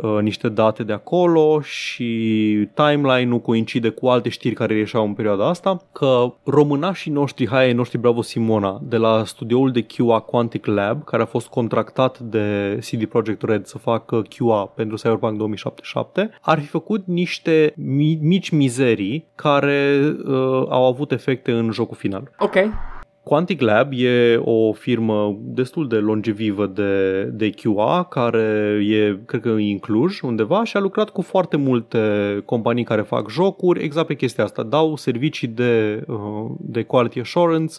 uh, 0.03 0.19
niște 0.21 0.49
date 0.49 0.83
de 0.83 0.93
acolo 0.93 1.61
și 1.61 2.69
timeline-ul 2.75 3.41
coincide 3.41 3.89
cu 3.89 4.07
alte 4.07 4.29
știri 4.29 4.55
care 4.55 4.75
ieșeau 4.75 5.05
în 5.05 5.13
perioada 5.13 5.49
asta, 5.49 5.77
că 5.93 6.33
românașii 6.45 7.13
noștri, 7.13 7.49
hai 7.49 7.65
ai 7.65 7.73
noștri 7.73 7.99
Bravo 7.99 8.23
Simona, 8.23 8.81
de 8.83 8.97
la 8.97 9.25
studioul 9.25 9.71
de 9.71 9.83
QA 9.83 10.21
Quantic 10.21 10.67
Lab, 10.67 11.05
care 11.05 11.23
a 11.23 11.27
fost 11.27 11.47
contractat 11.47 12.19
de 12.19 12.79
CD 12.91 13.05
Projekt 13.05 13.43
Red 13.43 13.67
să 13.67 13.79
facă 13.79 14.23
QA 14.37 14.67
pentru 14.75 14.90
Cyberpunk 14.97 15.37
2077, 15.37 16.31
ar 16.41 16.59
fi 16.59 16.67
făcut 16.67 17.07
niște 17.07 17.73
mi- 17.77 18.19
mici 18.23 18.51
mizerii 18.51 19.27
care 19.35 20.01
uh, 20.25 20.35
au 20.69 20.87
avut 20.87 21.13
efecte 21.13 21.53
în 21.53 21.71
jocul 21.71 21.97
final. 21.97 22.31
Ok. 22.39 22.55
Quantic 23.23 23.61
Lab 23.61 23.93
e 23.93 24.37
o 24.37 24.73
firmă 24.73 25.39
destul 25.41 25.89
de 25.89 25.97
longevivă 25.97 26.67
de, 26.67 27.23
de 27.23 27.51
QA 27.51 28.05
care 28.05 28.79
e, 28.89 29.19
cred 29.27 29.41
că 29.41 29.49
în 29.49 29.79
Cluj 29.79 30.21
undeva 30.21 30.65
și 30.65 30.77
a 30.77 30.81
lucrat 30.81 31.11
cu 31.11 31.23
foarte 31.23 31.57
multe 31.57 31.99
companii 32.45 32.85
care 32.85 33.03
fac 33.03 33.31
jocuri 33.31 33.83
exact 33.83 34.07
pe 34.07 34.15
chestia 34.15 34.45
asta. 34.45 34.63
Dau 34.63 34.97
servicii 34.97 35.49
de, 35.49 36.05
uh, 36.07 36.51
de 36.59 36.83
quality 36.83 37.21
assurance 37.21 37.75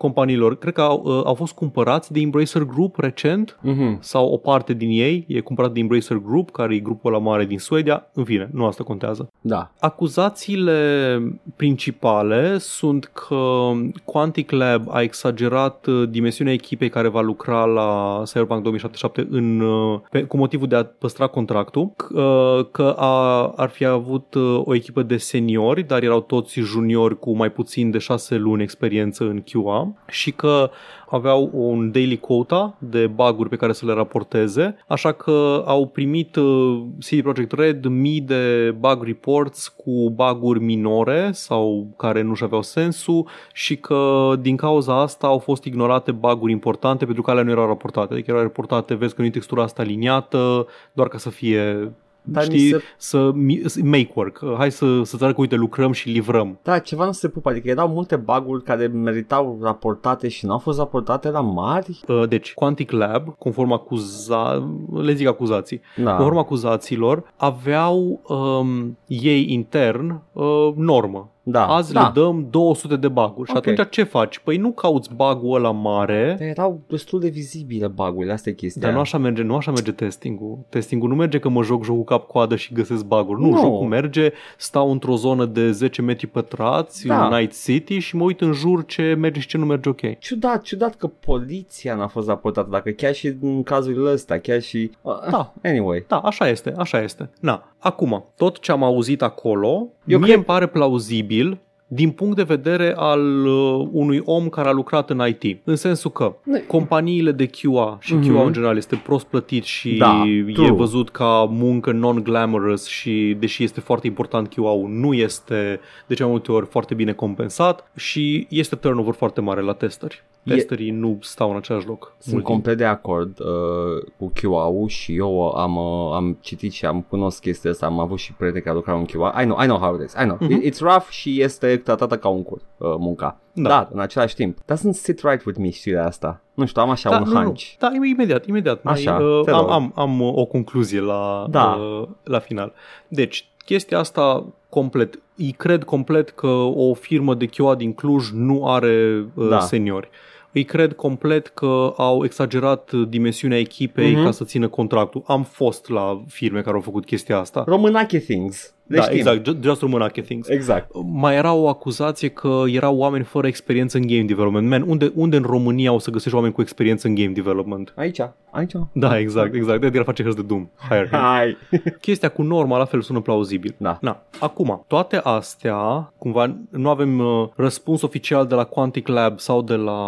companiilor. 0.00 0.58
Cred 0.58 0.72
că 0.72 0.80
au, 0.80 1.02
uh, 1.04 1.20
au 1.24 1.34
fost 1.34 1.52
cumpărați 1.54 2.12
de 2.12 2.20
Embracer 2.20 2.62
Group 2.62 2.98
recent 2.98 3.58
Mhm. 3.62 3.98
sau 4.00 4.28
o 4.32 4.36
parte 4.36 4.72
din 4.72 4.88
ei 4.90 5.24
e 5.28 5.40
cumpărat 5.40 5.72
de 5.72 5.80
Embracer 5.80 6.16
Group, 6.16 6.50
care 6.50 6.74
e 6.74 6.78
grupul 6.78 7.12
la 7.12 7.18
mare 7.18 7.44
din 7.44 7.58
Suedia. 7.58 8.06
În 8.14 8.24
fine, 8.24 8.48
nu 8.52 8.66
asta 8.66 8.84
contează. 8.84 9.28
Da. 9.40 9.70
Acuzațiile 9.80 11.20
principale 11.56 12.58
sunt 12.58 13.04
că 13.04 13.70
Quantic 14.04 14.50
Lab 14.50 14.86
a 14.90 15.02
exagerat 15.02 15.86
uh, 15.86 16.08
dimensiunea 16.08 16.52
echipei 16.52 16.88
care 16.88 17.08
va 17.08 17.20
lucra 17.20 17.64
la 17.64 18.22
Cyberpunk 18.24 18.62
2077 18.62 19.26
în, 19.30 19.60
uh, 19.60 20.00
pe, 20.10 20.22
cu 20.22 20.36
motivul 20.36 20.68
de 20.68 20.76
a 20.76 20.84
păstra 20.84 21.26
contractul, 21.26 21.86
c- 21.90 22.14
uh, 22.16 22.66
că 22.70 22.94
a, 22.98 23.46
ar 23.56 23.68
fi 23.68 23.84
avut 23.84 24.34
uh, 24.34 24.60
o 24.64 24.74
echipă 24.74 25.02
de 25.02 25.16
seniori, 25.16 25.82
dar 25.82 26.02
erau 26.02 26.20
toți 26.20 26.60
juniori 26.60 27.18
cu 27.18 27.36
mai 27.36 27.50
puțin 27.50 27.90
de 27.90 27.98
șase 27.98 28.36
luni 28.36 28.62
experiență 28.62 29.24
în 29.24 29.42
QA 29.52 29.89
și 30.08 30.32
că 30.32 30.70
aveau 31.10 31.50
un 31.52 31.90
daily 31.90 32.18
quota 32.18 32.76
de 32.78 33.06
baguri 33.06 33.48
pe 33.48 33.56
care 33.56 33.72
să 33.72 33.86
le 33.86 33.92
raporteze, 33.92 34.76
așa 34.86 35.12
că 35.12 35.62
au 35.66 35.86
primit 35.86 36.36
uh, 36.36 36.82
CD 36.98 37.22
Projekt 37.22 37.52
Red 37.52 37.86
mii 37.86 38.20
de 38.20 38.74
bug 38.78 39.04
reports 39.04 39.68
cu 39.68 40.10
baguri 40.10 40.60
minore 40.60 41.30
sau 41.32 41.86
care 41.96 42.22
nu-și 42.22 42.44
aveau 42.44 42.62
sensul 42.62 43.28
și 43.52 43.76
că 43.76 44.32
din 44.40 44.56
cauza 44.56 45.00
asta 45.00 45.26
au 45.26 45.38
fost 45.38 45.64
ignorate 45.64 46.12
baguri 46.12 46.52
importante 46.52 47.04
pentru 47.04 47.22
că 47.22 47.30
alea 47.30 47.42
nu 47.42 47.50
erau 47.50 47.66
raportate. 47.66 48.12
Adică 48.12 48.30
erau 48.30 48.42
raportate, 48.42 48.94
vezi 48.94 49.14
că 49.14 49.20
nu 49.20 49.26
e 49.26 49.30
textura 49.30 49.62
asta 49.62 49.82
aliniată, 49.82 50.66
doar 50.92 51.08
ca 51.08 51.18
să 51.18 51.30
fie 51.30 51.92
Dar 52.22 52.44
mi 52.48 52.56
știi, 52.56 52.70
se- 52.70 52.82
să 52.96 53.30
mi- 53.34 53.62
make 53.82 54.10
work. 54.14 54.42
Hai 54.56 54.70
să, 54.70 55.02
să 55.02 55.16
arăt 55.20 55.34
că 55.34 55.40
uite, 55.40 55.54
lucrăm 55.56 55.92
și 55.92 56.08
livrăm. 56.10 56.58
Da, 56.62 56.78
ceva 56.78 57.04
nu 57.04 57.12
se 57.12 57.28
pupă, 57.28 57.48
adică 57.50 57.68
erau 57.68 57.88
multe 57.88 58.16
baguri 58.16 58.62
care 58.62 58.86
meritau 58.86 59.58
raportate 59.62 60.28
și 60.28 60.46
nu 60.46 60.52
au 60.52 60.58
fost 60.58 60.78
raportate 60.78 61.30
la 61.30 61.40
mari. 61.40 62.00
Uh, 62.08 62.28
Deci, 62.28 62.54
Quantic 62.54 62.90
Lab, 62.90 63.34
conform 63.38 63.72
acuza... 63.72 64.68
le 64.94 65.12
zic 65.12 65.26
acuzații, 65.26 65.80
Da. 65.96 66.14
conform 66.14 66.36
acuzațiilor, 66.36 67.32
aveau 67.36 68.20
um, 68.28 68.98
ei 69.06 69.52
intern 69.52 70.20
uh, 70.32 70.72
normă. 70.76 71.30
Da, 71.42 71.66
Azi 71.66 71.92
da. 71.92 72.02
le 72.02 72.10
dăm 72.20 72.46
200 72.50 72.96
de 72.96 73.08
baguri. 73.08 73.48
Și 73.50 73.56
Ok. 73.56 73.66
atunci 73.66 73.88
ce 73.90 74.02
faci? 74.02 74.38
Păi 74.38 74.56
nu 74.56 74.70
cauți 74.70 75.14
bagul 75.14 75.54
ăla 75.56 75.70
mare, 75.70 76.36
Dar 76.38 76.48
erau 76.48 76.80
destul 76.88 77.20
de 77.20 77.28
vizibile 77.28 77.86
bagurile, 77.86 78.32
asta 78.32 78.48
e 78.48 78.52
chestia. 78.52 78.82
dar 78.82 78.92
nu 78.92 78.98
așa 79.00 79.18
merge, 79.18 79.42
nu 79.42 79.54
așa 79.56 79.70
merge 79.70 79.92
testingul. 79.92 80.58
Testingul 80.68 81.08
nu 81.08 81.14
merge 81.14 81.38
că 81.38 81.48
mă 81.48 81.62
joc 81.62 81.84
jocul 81.84 82.04
cap-coadă 82.04 82.56
și 82.56 82.72
găsesc 82.72 83.04
baguri. 83.04 83.40
Nu, 83.40 83.48
Nu. 83.50 83.56
jocul 83.56 83.86
merge, 83.86 84.32
stau 84.56 84.90
într-o 84.90 85.16
zonă 85.16 85.44
de 85.44 85.70
10 85.70 86.02
metri 86.02 86.26
pătrați 86.26 87.06
Da. 87.06 87.26
în 87.26 87.34
Night 87.36 87.62
City 87.62 87.98
și 87.98 88.16
mă 88.16 88.22
uit 88.24 88.40
în 88.40 88.52
jur 88.52 88.84
ce 88.86 89.14
merge 89.18 89.40
și 89.40 89.46
ce 89.46 89.58
nu 89.58 89.64
merge 89.64 89.88
ok. 89.88 90.18
Ciudat, 90.18 90.62
ciudat 90.62 90.94
că 90.94 91.06
poliția 91.06 91.94
n-a 91.94 92.06
fost 92.06 92.28
raportată, 92.28 92.68
dacă 92.70 92.90
chiar 92.90 93.14
și 93.14 93.36
în 93.40 93.62
cazurile 93.62 94.10
astea, 94.10 94.40
chiar 94.40 94.60
și... 94.60 94.90
Da. 95.30 95.52
Anyway. 95.62 96.04
Da, 96.08 96.16
așa 96.18 96.48
este, 96.48 96.74
așa 96.78 97.02
este. 97.02 97.30
Na, 97.40 97.69
acum, 97.80 98.24
tot 98.36 98.58
ce 98.58 98.72
am 98.72 98.82
auzit 98.82 99.22
acolo, 99.22 99.68
Eu 99.68 99.86
Eu 100.06 100.16
mie 100.18 100.26
cred- 100.26 100.34
îmi 100.36 100.44
pare 100.44 100.66
plauzibil 100.66 101.58
din 101.92 102.10
punct 102.10 102.36
de 102.36 102.42
vedere 102.42 102.92
al 102.96 103.46
uh, 103.46 103.88
unui 103.92 104.22
om 104.24 104.48
care 104.48 104.68
a 104.68 104.72
lucrat 104.72 105.10
în 105.10 105.22
IT. 105.28 105.60
În 105.64 105.76
sensul 105.76 106.10
că 106.10 106.34
Ne- 106.42 106.58
companiile 106.60 107.32
de 107.32 107.46
QA 107.46 107.96
și 108.00 108.14
Mhm. 108.14 108.32
QA 108.34 108.44
în 108.44 108.52
general 108.52 108.76
este 108.76 109.00
prost 109.04 109.26
plătit 109.26 109.64
și 109.64 109.96
Da, 109.96 110.22
e 110.48 110.52
true. 110.52 110.70
văzut 110.70 111.10
ca 111.10 111.46
muncă 111.50 111.92
non-glamorous 111.92 112.86
și 112.86 113.36
deși 113.38 113.62
este 113.62 113.80
foarte 113.80 114.06
important 114.06 114.48
QA-ul, 114.54 114.88
nu 114.88 115.12
este 115.14 115.80
de 116.06 116.14
cea 116.14 116.22
mai 116.24 116.32
multe 116.32 116.52
ori 116.52 116.66
foarte 116.66 116.94
bine 116.94 117.12
compensat 117.12 117.90
și 117.96 118.46
este 118.50 118.76
turnover 118.76 119.14
foarte 119.14 119.40
mare 119.40 119.60
la 119.60 119.72
testări. 119.72 120.24
Testerii 120.44 120.90
nu 120.90 121.18
stau 121.20 121.50
în 121.50 121.56
același 121.56 121.86
loc. 121.86 122.14
Sunt 122.18 122.34
mult 122.34 122.46
complet 122.46 122.76
de 122.76 122.84
acord 122.84 123.40
uh, 123.40 124.02
cu 124.18 124.32
QA-ul 124.40 124.88
și 124.88 125.16
eu 125.16 125.50
am, 125.50 125.76
uh, 125.76 126.14
am 126.14 126.38
citit 126.40 126.72
și 126.72 126.86
am 126.86 127.00
cunosc 127.08 127.40
chestia 127.40 127.70
asta, 127.70 127.86
am 127.86 127.98
avut 128.00 128.18
și 128.18 128.32
prieteni 128.32 128.62
care 128.64 128.76
lucrau 128.76 128.98
în 128.98 129.04
QA. 129.04 129.40
I 129.42 129.44
know, 129.44 129.58
I 129.62 129.64
know 129.66 129.78
how 129.78 129.94
it 129.94 130.00
is, 130.06 130.12
I 130.12 130.24
know. 130.24 130.36
Mhm. 130.40 130.60
Mm-hmm. 130.60 130.70
It's 130.72 130.78
rough 130.78 131.06
și 131.10 131.42
este 131.42 131.76
tratată 131.76 132.16
ca 132.18 132.28
un 132.28 132.42
cur, 132.42 132.58
uh, 132.76 132.94
munca. 132.98 133.38
Da. 133.52 133.68
Dar, 133.68 133.88
în 133.92 134.00
același 134.00 134.34
timp, 134.34 134.58
doesn't 134.60 134.92
sit 134.92 135.20
right 135.22 135.44
with 135.44 135.58
me 135.58 135.70
știrea 135.70 136.06
asta. 136.06 136.40
Nu 136.54 136.66
știu, 136.66 136.82
am 136.82 136.90
așa 136.90 137.10
un 137.10 137.22
nu, 137.26 137.32
nu. 137.32 137.40
hunch. 137.42 137.62
Da, 137.78 137.90
imediat, 138.10 138.46
imediat. 138.46 138.82
Mai, 138.82 138.92
Așa, 138.94 139.14
uh, 139.16 139.44
te 139.44 139.50
am, 139.50 139.60
rog. 139.60 139.70
am, 139.70 139.92
am 139.94 140.20
uh, 140.20 140.32
o 140.34 140.44
concluzie 140.44 141.00
la, 141.00 141.46
Da. 141.50 141.64
uh, 142.00 142.08
la 142.24 142.38
final. 142.38 142.72
Deci, 143.08 143.48
chestia 143.64 143.98
asta 143.98 144.44
complet, 144.68 145.18
îi 145.36 145.54
cred 145.56 145.84
complet 145.84 146.30
că 146.30 146.46
o 146.74 146.94
firmă 146.94 147.34
de 147.34 147.46
QA 147.46 147.74
din 147.74 147.92
Cluj 147.92 148.30
nu 148.32 148.66
are 148.72 149.24
uh, 149.34 149.48
Da. 149.48 149.60
seniori. 149.60 150.08
Îi 150.52 150.64
cred 150.64 150.92
complet 150.92 151.46
că 151.46 151.94
au 151.96 152.24
exagerat 152.24 152.92
dimensiunea 152.92 153.58
echipei 153.58 154.12
Mhm. 154.14 154.24
ca 154.24 154.30
să 154.30 154.44
țină 154.44 154.68
contractul. 154.68 155.22
Am 155.26 155.42
fost 155.42 155.88
la 155.88 156.22
firme 156.28 156.60
care 156.60 156.74
au 156.76 156.80
făcut 156.82 157.04
chestia 157.04 157.38
asta. 157.38 157.64
Românache 157.66 158.18
things. 158.18 158.74
Le 158.90 158.96
da, 158.96 159.02
știm. 159.02 159.16
exact, 159.16 159.46
Ju- 159.46 159.58
Just 159.62 159.80
Românache 159.80 160.20
Things. 160.20 160.48
Exact. 160.48 160.90
Mai 161.12 161.36
era 161.36 161.52
o 161.52 161.68
acuzație 161.68 162.28
că 162.28 162.62
erau 162.66 162.96
oameni 162.96 163.24
fără 163.24 163.46
experiență 163.46 163.96
în 163.96 164.06
game 164.06 164.22
development. 164.22 164.68
Man, 164.68 164.84
unde, 164.86 165.12
unde 165.14 165.36
în 165.36 165.42
România 165.42 165.92
o 165.92 165.98
să 165.98 166.10
găsești 166.10 166.34
oameni 166.36 166.52
cu 166.54 166.60
experiență 166.60 167.06
în 167.08 167.14
game 167.14 167.28
development? 167.30 167.92
Aici, 167.96 168.20
aici. 168.50 168.72
Da, 168.92 169.18
exact, 169.18 169.54
exact. 169.54 169.84
Edgar 169.84 170.04
face 170.04 170.22
hărți 170.22 170.36
de 170.38 170.42
Doom. 170.42 170.68
Hire 170.88 171.08
him. 171.10 171.18
Hai. 171.18 171.56
Chestia 172.00 172.28
cu 172.28 172.42
norma 172.42 172.78
la 172.78 172.84
fel 172.84 173.00
sună 173.00 173.20
plauzibil. 173.20 173.74
Da. 173.76 173.98
Na. 174.00 174.22
Acum, 174.40 174.84
toate 174.86 175.20
astea, 175.22 176.12
cumva 176.18 176.56
nu 176.70 176.88
avem 176.88 177.18
uh, 177.18 177.48
răspuns 177.56 178.02
oficial 178.02 178.46
de 178.46 178.54
la 178.54 178.64
Quantic 178.64 179.08
Lab 179.08 179.38
sau 179.38 179.62
de 179.62 179.74
la 179.74 179.98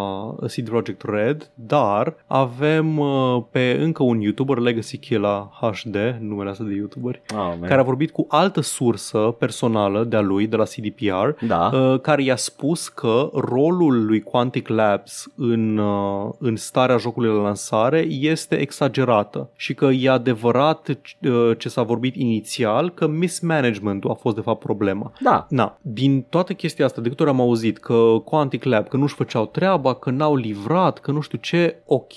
CD 0.47 0.69
Projekt 0.69 1.03
Red, 1.09 1.51
dar 1.55 2.15
avem 2.27 2.99
uh, 2.99 3.43
pe 3.51 3.77
încă 3.81 4.03
un 4.03 4.21
YouTuber, 4.21 4.59
Legacy 4.59 4.97
Killa 4.99 5.51
HD, 5.61 5.97
numele 6.21 6.51
ăsta 6.51 6.65
de 6.65 6.75
YouTuberi, 6.75 7.23
Oh, 7.35 7.39
man. 7.59 7.69
care 7.69 7.81
a 7.81 7.85
vorbit 7.85 8.11
cu 8.11 8.27
altă 8.29 8.61
sursă 8.73 9.19
personală 9.19 10.05
de-a 10.05 10.21
lui, 10.21 10.47
de 10.47 10.57
la 10.57 10.65
CDPR, 10.65 11.45
Da. 11.47 11.71
uh, 11.73 12.01
care 12.01 12.23
i-a 12.23 12.37
spus 12.37 12.89
că 12.89 13.31
rolul 13.35 14.05
lui 14.07 14.21
Quantic 14.21 14.69
Labs 14.69 15.27
în, 15.37 15.79
uh, 15.79 16.31
în 16.39 16.57
starea 16.57 16.97
jocului 16.97 17.29
la 17.35 17.43
lansare 17.43 17.99
este 18.09 18.57
exagerată 18.57 19.49
și 19.57 19.75
că 19.75 19.85
e 19.85 20.11
adevărat 20.11 20.89
uh, 20.89 21.51
ce 21.59 21.69
s-a 21.69 21.83
vorbit 21.83 22.17
inițial, 22.17 22.91
că 22.91 23.07
mismanagementul 23.07 24.11
a 24.11 24.15
fost 24.15 24.35
de 24.35 24.41
fapt 24.41 24.63
problema. 24.63 25.13
Da. 25.21 25.47
Na, 25.49 25.79
din 25.81 26.23
toată 26.29 26.53
chestia 26.53 26.85
asta, 26.85 27.01
de 27.01 27.09
câte 27.09 27.23
ori 27.23 27.31
am 27.31 27.41
auzit 27.41 27.79
că 27.79 27.95
Quantic 28.25 28.65
Lab, 28.65 28.89
că 28.89 28.97
nu-și 28.97 29.15
făceau 29.15 29.47
treaba, 29.47 29.95
că 29.95 30.11
n-au 30.11 30.37
livrat, 30.37 30.99
că 30.99 31.11
nu 31.11 31.21
știu 31.21 31.39
ce, 31.39 31.77
ok, 31.87 32.13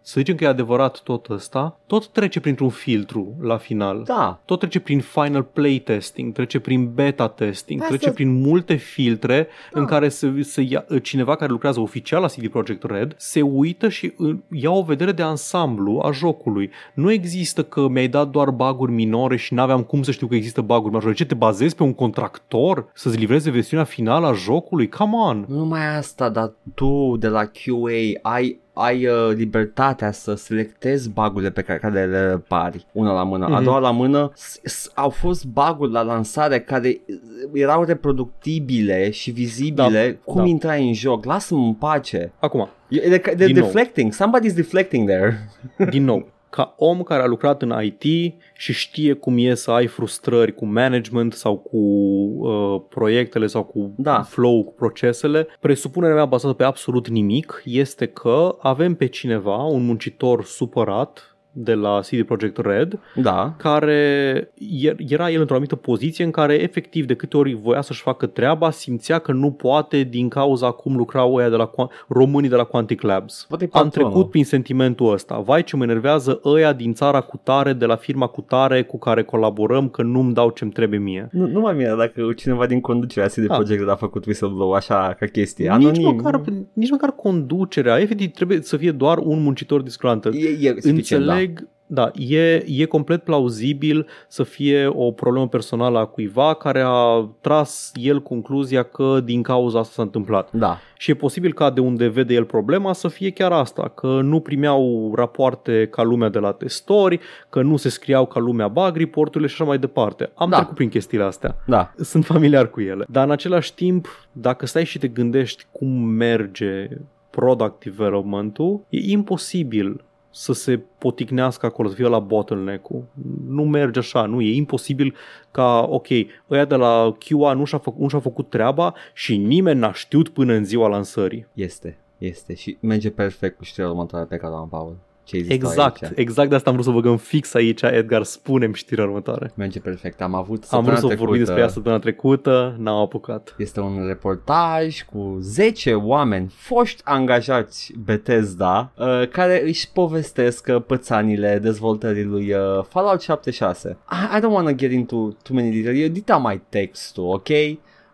să 0.00 0.14
zicem 0.16 0.34
că 0.36 0.44
e 0.44 0.46
adevărat 0.46 1.00
tot 1.02 1.26
ăsta, 1.30 1.78
tot 1.86 2.06
trece 2.08 2.40
printr-un 2.40 2.68
filtru 2.68 3.34
la 3.40 3.56
final. 3.56 4.02
Da. 4.06 4.40
Tot 4.44 4.58
trece 4.58 4.80
prin 4.80 5.00
final 5.00 5.42
play 5.42 5.78
testing, 5.94 6.32
trece 6.32 6.58
prin 6.60 6.90
beta 6.94 7.28
testing, 7.28 7.80
Da, 7.80 7.86
trece 7.86 8.02
asta- 8.04 8.14
prin 8.14 8.40
multe 8.40 8.74
filtre 8.74 9.46
Da. 9.72 9.80
în 9.80 9.86
care 9.86 10.08
se, 10.08 10.42
se 10.42 10.66
ia, 10.68 10.84
cineva 11.02 11.36
care 11.36 11.50
lucrează 11.50 11.80
oficial 11.80 12.20
la 12.20 12.26
CD 12.26 12.48
Projekt 12.48 12.82
Red 12.84 13.14
se 13.16 13.42
uită 13.42 13.88
și 13.88 14.12
uh, 14.18 14.36
ia 14.50 14.70
o 14.70 14.82
vedere 14.82 15.12
de 15.12 15.22
ansamblu 15.22 16.00
a 16.04 16.10
jocului. 16.10 16.70
Nu 16.94 17.10
există 17.12 17.62
că 17.62 17.88
mi-ai 17.88 18.08
dat 18.08 18.28
doar 18.28 18.50
baguri 18.50 18.92
minore 18.92 19.36
și 19.36 19.54
n-aveam 19.54 19.82
cum 19.82 20.02
să 20.02 20.10
știu 20.10 20.26
că 20.26 20.34
există 20.34 20.60
baguri 20.60 20.92
majore. 20.92 21.14
Ce 21.14 21.24
te 21.26 21.34
bazezi 21.34 21.74
pe 21.74 21.82
un 21.82 21.94
contractor 21.94 22.90
să-ți 22.94 23.16
livreze 23.18 23.50
versiunea 23.50 23.84
finală 23.84 24.26
a 24.26 24.32
jocului? 24.32 24.88
Come 24.88 25.16
on! 25.16 25.44
Nu 25.48 25.56
numai 25.56 25.96
asta, 25.96 26.28
dar 26.28 26.52
tu 26.74 27.16
de 27.18 27.28
la 27.28 27.44
QA 27.44 28.30
ai 28.32 28.62
ai 28.74 29.06
uh, 29.06 29.32
libertatea 29.36 30.12
să 30.12 30.34
selectezi 30.34 31.10
bagurile 31.10 31.50
pe 31.50 31.62
care, 31.62 31.78
care 31.78 32.04
le 32.06 32.26
repari 32.28 32.86
una 32.92 33.12
la 33.12 33.22
mână. 33.22 33.46
Mm-hmm. 33.48 33.52
A 33.52 33.54
Mhm. 33.56 33.64
doua 33.64 33.78
la 33.78 33.90
mână 33.90 34.30
s- 34.34 34.60
s- 34.64 34.90
au 34.94 35.08
fost 35.10 35.44
baguri 35.46 35.92
la 35.92 36.02
lansare 36.02 36.60
care 36.60 37.00
uh, 37.08 37.14
erau 37.52 37.84
reproductibile 37.84 39.10
și 39.10 39.30
vizibile. 39.30 40.18
Da, 40.24 40.32
Cum 40.32 40.40
da. 40.42 40.46
intrai 40.48 40.86
în 40.86 40.92
joc? 40.92 41.24
Lasă-mă 41.24 41.66
în 41.66 41.74
pace. 41.74 42.32
Acum, 42.40 42.68
E- 42.88 43.00
They're, 43.18 43.20
they're 43.32 43.36
Din 43.46 43.56
nou. 43.56 43.64
deflecting. 43.64 44.12
Somebody's 44.14 44.54
deflecting 44.54 45.08
there. 45.08 45.48
din 45.90 46.04
nou, 46.04 46.28
ca 46.54 46.74
om 46.76 47.02
care 47.02 47.22
a 47.22 47.26
lucrat 47.26 47.62
în 47.62 47.74
IT 47.82 48.34
și 48.56 48.72
știe 48.72 49.12
cum 49.12 49.34
e 49.38 49.54
să 49.54 49.70
ai 49.70 49.86
frustrări 49.86 50.54
cu 50.54 50.66
management 50.66 51.32
sau 51.32 51.56
cu 51.56 51.76
uh, 51.76 52.82
proiectele 52.88 53.46
sau 53.46 53.64
cu 53.64 53.94
Da. 53.96 54.22
flow, 54.22 54.64
cu 54.64 54.72
procesele, 54.72 55.46
presupunerea 55.60 56.14
mea 56.14 56.24
bazată 56.24 56.54
pe 56.54 56.64
absolut 56.64 57.08
nimic 57.08 57.62
este 57.64 58.06
că 58.06 58.56
avem 58.60 58.94
pe 58.94 59.06
cineva, 59.06 59.56
un 59.56 59.84
muncitor 59.84 60.44
supărat 60.44 61.33
de 61.56 61.74
la 61.74 62.00
CD 62.00 62.22
Projekt 62.22 62.56
Red, 62.58 62.98
Da. 63.14 63.54
care 63.58 64.50
er- 64.84 64.96
era 65.08 65.30
el 65.30 65.38
într-o 65.40 65.54
anumită 65.54 65.76
poziție 65.76 66.24
în 66.24 66.30
care 66.30 66.54
efectiv 66.62 67.06
de 67.06 67.14
câte 67.14 67.36
ori 67.36 67.52
voia 67.62 67.80
să-și 67.80 68.00
facă 68.02 68.26
treaba, 68.26 68.70
simțea 68.70 69.18
că 69.18 69.32
nu 69.32 69.50
poate 69.50 70.02
din 70.02 70.28
cauza 70.28 70.70
cum 70.70 70.96
lucrau 70.96 71.34
ăia 71.34 71.48
de 71.48 71.56
la 71.56 71.70
Qua- 71.70 72.04
românii 72.08 72.48
de 72.48 72.56
la 72.56 72.64
Quantic 72.64 73.00
Labs. 73.02 73.44
Poate 73.48 73.64
e 73.64 73.68
Am 73.72 73.82
patronul. 73.82 74.10
trecut 74.10 74.30
prin 74.30 74.44
sentimentul 74.44 75.12
ăsta. 75.12 75.38
Vai 75.38 75.62
ce 75.64 75.76
mă 75.76 75.82
enervează 75.84 76.40
ăia 76.44 76.72
din 76.72 76.92
țara 76.92 77.20
cu 77.20 77.40
tare, 77.42 77.72
de 77.72 77.84
la 77.86 77.96
firma 77.96 78.26
cu 78.26 78.40
tare 78.40 78.82
cu 78.82 78.98
care 78.98 79.22
colaborăm, 79.22 79.88
că 79.88 80.02
nu-mi 80.02 80.34
dau 80.34 80.50
ce-mi 80.50 80.70
trebuie 80.70 80.98
mie. 80.98 81.28
Nu, 81.32 81.46
nu 81.46 81.60
mai 81.60 81.74
mine 81.74 81.94
dacă 81.98 82.32
cineva 82.36 82.66
din 82.66 82.80
conducerea 82.80 83.28
CD 83.28 83.46
Da. 83.46 83.54
Projekt 83.54 83.88
a 83.88 83.94
făcut 83.94 84.24
whistleblow 84.26 84.72
așa 84.72 85.16
ca 85.18 85.26
chestie. 85.26 85.74
Nici 85.76 85.86
Anonim. 85.98 86.14
măcar, 86.16 86.42
nici 86.72 86.90
măcar 86.90 87.10
conducerea, 87.10 87.98
efectiv 88.00 88.30
trebuie 88.30 88.60
să 88.62 88.76
fie 88.76 88.90
doar 88.90 89.18
un 89.18 89.42
muncitor 89.42 89.82
disgruntled. 89.82 90.34
E, 90.34 90.68
e 90.68 90.74
suficient, 90.80 91.24
da. 91.24 91.32
Înțeleg, 91.46 91.68
da, 91.86 92.10
e, 92.14 92.64
e 92.66 92.84
complet 92.84 93.24
plauzibil 93.24 94.06
să 94.28 94.42
fie 94.42 94.86
o 94.86 95.10
problemă 95.10 95.48
personală 95.48 95.98
a 95.98 96.04
cuiva 96.04 96.54
care 96.54 96.82
a 96.86 97.28
tras 97.40 97.92
el 97.94 98.22
concluzia 98.22 98.82
că 98.82 99.20
din 99.24 99.42
cauza 99.42 99.78
asta 99.78 99.92
s-a 99.94 100.02
întâmplat. 100.02 100.48
Da. 100.52 100.78
Și 100.98 101.10
e 101.10 101.14
posibil 101.14 101.52
ca 101.52 101.70
de 101.70 101.80
unde 101.80 102.08
vede 102.08 102.34
el 102.34 102.44
problema 102.44 102.92
să 102.92 103.08
fie 103.08 103.30
chiar 103.30 103.52
asta, 103.52 103.88
că 103.94 104.20
nu 104.22 104.40
primeau 104.40 105.12
rapoarte 105.16 105.86
ca 105.90 106.02
lumea 106.02 106.28
de 106.28 106.38
la 106.38 106.52
testori, 106.52 107.20
că 107.48 107.62
nu 107.62 107.76
se 107.76 107.88
scriau 107.88 108.26
ca 108.26 108.40
lumea 108.40 108.68
bug 108.68 108.96
report-urile 108.96 109.48
și 109.48 109.54
așa 109.54 109.64
mai 109.64 109.78
departe. 109.78 110.30
Am 110.34 110.50
Da. 110.50 110.56
trecut 110.56 110.74
prin 110.74 110.88
chestiile 110.88 111.24
astea. 111.24 111.56
Da. 111.66 111.92
Sunt 111.96 112.24
familiar 112.24 112.70
cu 112.70 112.80
ele. 112.80 113.04
Dar 113.08 113.24
în 113.24 113.30
același 113.30 113.74
timp, 113.74 114.28
dacă 114.32 114.66
stai 114.66 114.84
și 114.84 114.98
te 114.98 115.08
gândești 115.08 115.66
cum 115.72 115.88
merge 116.02 116.88
product 117.30 117.84
development-ul, 117.84 118.84
e 118.88 118.98
imposibil 119.10 120.04
să 120.34 120.52
se 120.52 120.80
poticnească 120.98 121.66
acolo, 121.66 121.88
să 121.88 121.94
fie 121.94 122.08
la 122.08 122.18
bottleneck-ul. 122.18 123.04
Nu 123.46 123.64
merge 123.64 123.98
așa, 123.98 124.26
nu, 124.26 124.40
e 124.40 124.54
imposibil 124.54 125.14
ca, 125.50 125.86
ok, 125.88 126.06
ăia 126.50 126.64
de 126.64 126.74
la 126.74 127.16
QA 127.18 127.52
nu 127.52 127.64
și-a, 127.64 127.78
făcut, 127.78 128.00
nu 128.00 128.08
și-a 128.08 128.20
făcut 128.20 128.50
treaba 128.50 128.94
și 129.12 129.36
nimeni 129.36 129.78
n-a 129.78 129.92
știut 129.92 130.28
până 130.28 130.52
în 130.52 130.64
ziua 130.64 130.88
lansării. 130.88 131.46
Este. 131.52 131.98
Este. 132.18 132.54
Și 132.54 132.76
merge 132.80 133.10
perfect 133.10 133.56
cu 133.56 133.64
știrea 133.64 133.90
următoare 133.90 134.24
pe 134.24 134.36
care 134.36 134.52
o 134.52 134.56
am, 134.56 134.68
Paul. 134.68 134.96
Ce 135.24 135.36
ai 135.36 135.42
zis 135.42 135.48
tu 135.48 135.54
Exact, 135.54 136.02
aici? 136.02 136.12
exact 136.14 136.48
de 136.48 136.54
asta 136.54 136.70
am 136.70 136.76
vrut 136.76 136.88
să 136.88 136.92
băgăm 136.92 137.16
fix 137.16 137.54
aici, 137.54 137.82
Edgar, 137.82 138.22
spunem 138.22 138.72
știrea 138.72 139.04
următoare. 139.04 139.52
Merge 139.54 139.80
perfect. 139.80 140.22
Am 140.22 140.34
avut 140.34 140.56
Am 140.56 140.60
săptămâna 140.60 140.90
vrut 140.90 141.00
să 141.00 141.06
trecută, 141.06 141.24
vorbim 141.24 141.44
despre 141.44 141.62
ea 141.62 141.68
săptămâna 141.68 142.00
trecută, 142.00 142.76
n-am 142.78 142.96
apucat. 142.96 143.54
Este 143.58 143.80
un 143.80 144.06
reportaj 144.06 145.02
cu 145.02 145.36
10 145.40 145.94
oameni 145.94 146.52
foști 146.54 147.00
angajați 147.04 147.92
Bethesda 148.04 148.92
uh, 148.96 149.28
care 149.28 149.62
își 149.66 149.90
povestesc 149.92 150.66
uh, 150.74 150.82
pățanile 150.86 151.58
dezvoltării 151.62 152.24
lui 152.24 152.52
uh, 152.52 152.84
Fallout 152.88 153.20
76. 153.20 153.88
I, 154.10 154.36
I 154.36 154.40
don't 154.40 154.52
want 154.52 154.66
to 154.66 154.74
get 154.74 154.92
into 154.92 155.16
too 155.16 155.56
many 155.56 155.70
details. 155.70 156.00
Eu 156.00 156.08
dita 156.08 156.36
mai 156.36 156.62
textul, 156.68 157.24
ok? 157.24 157.48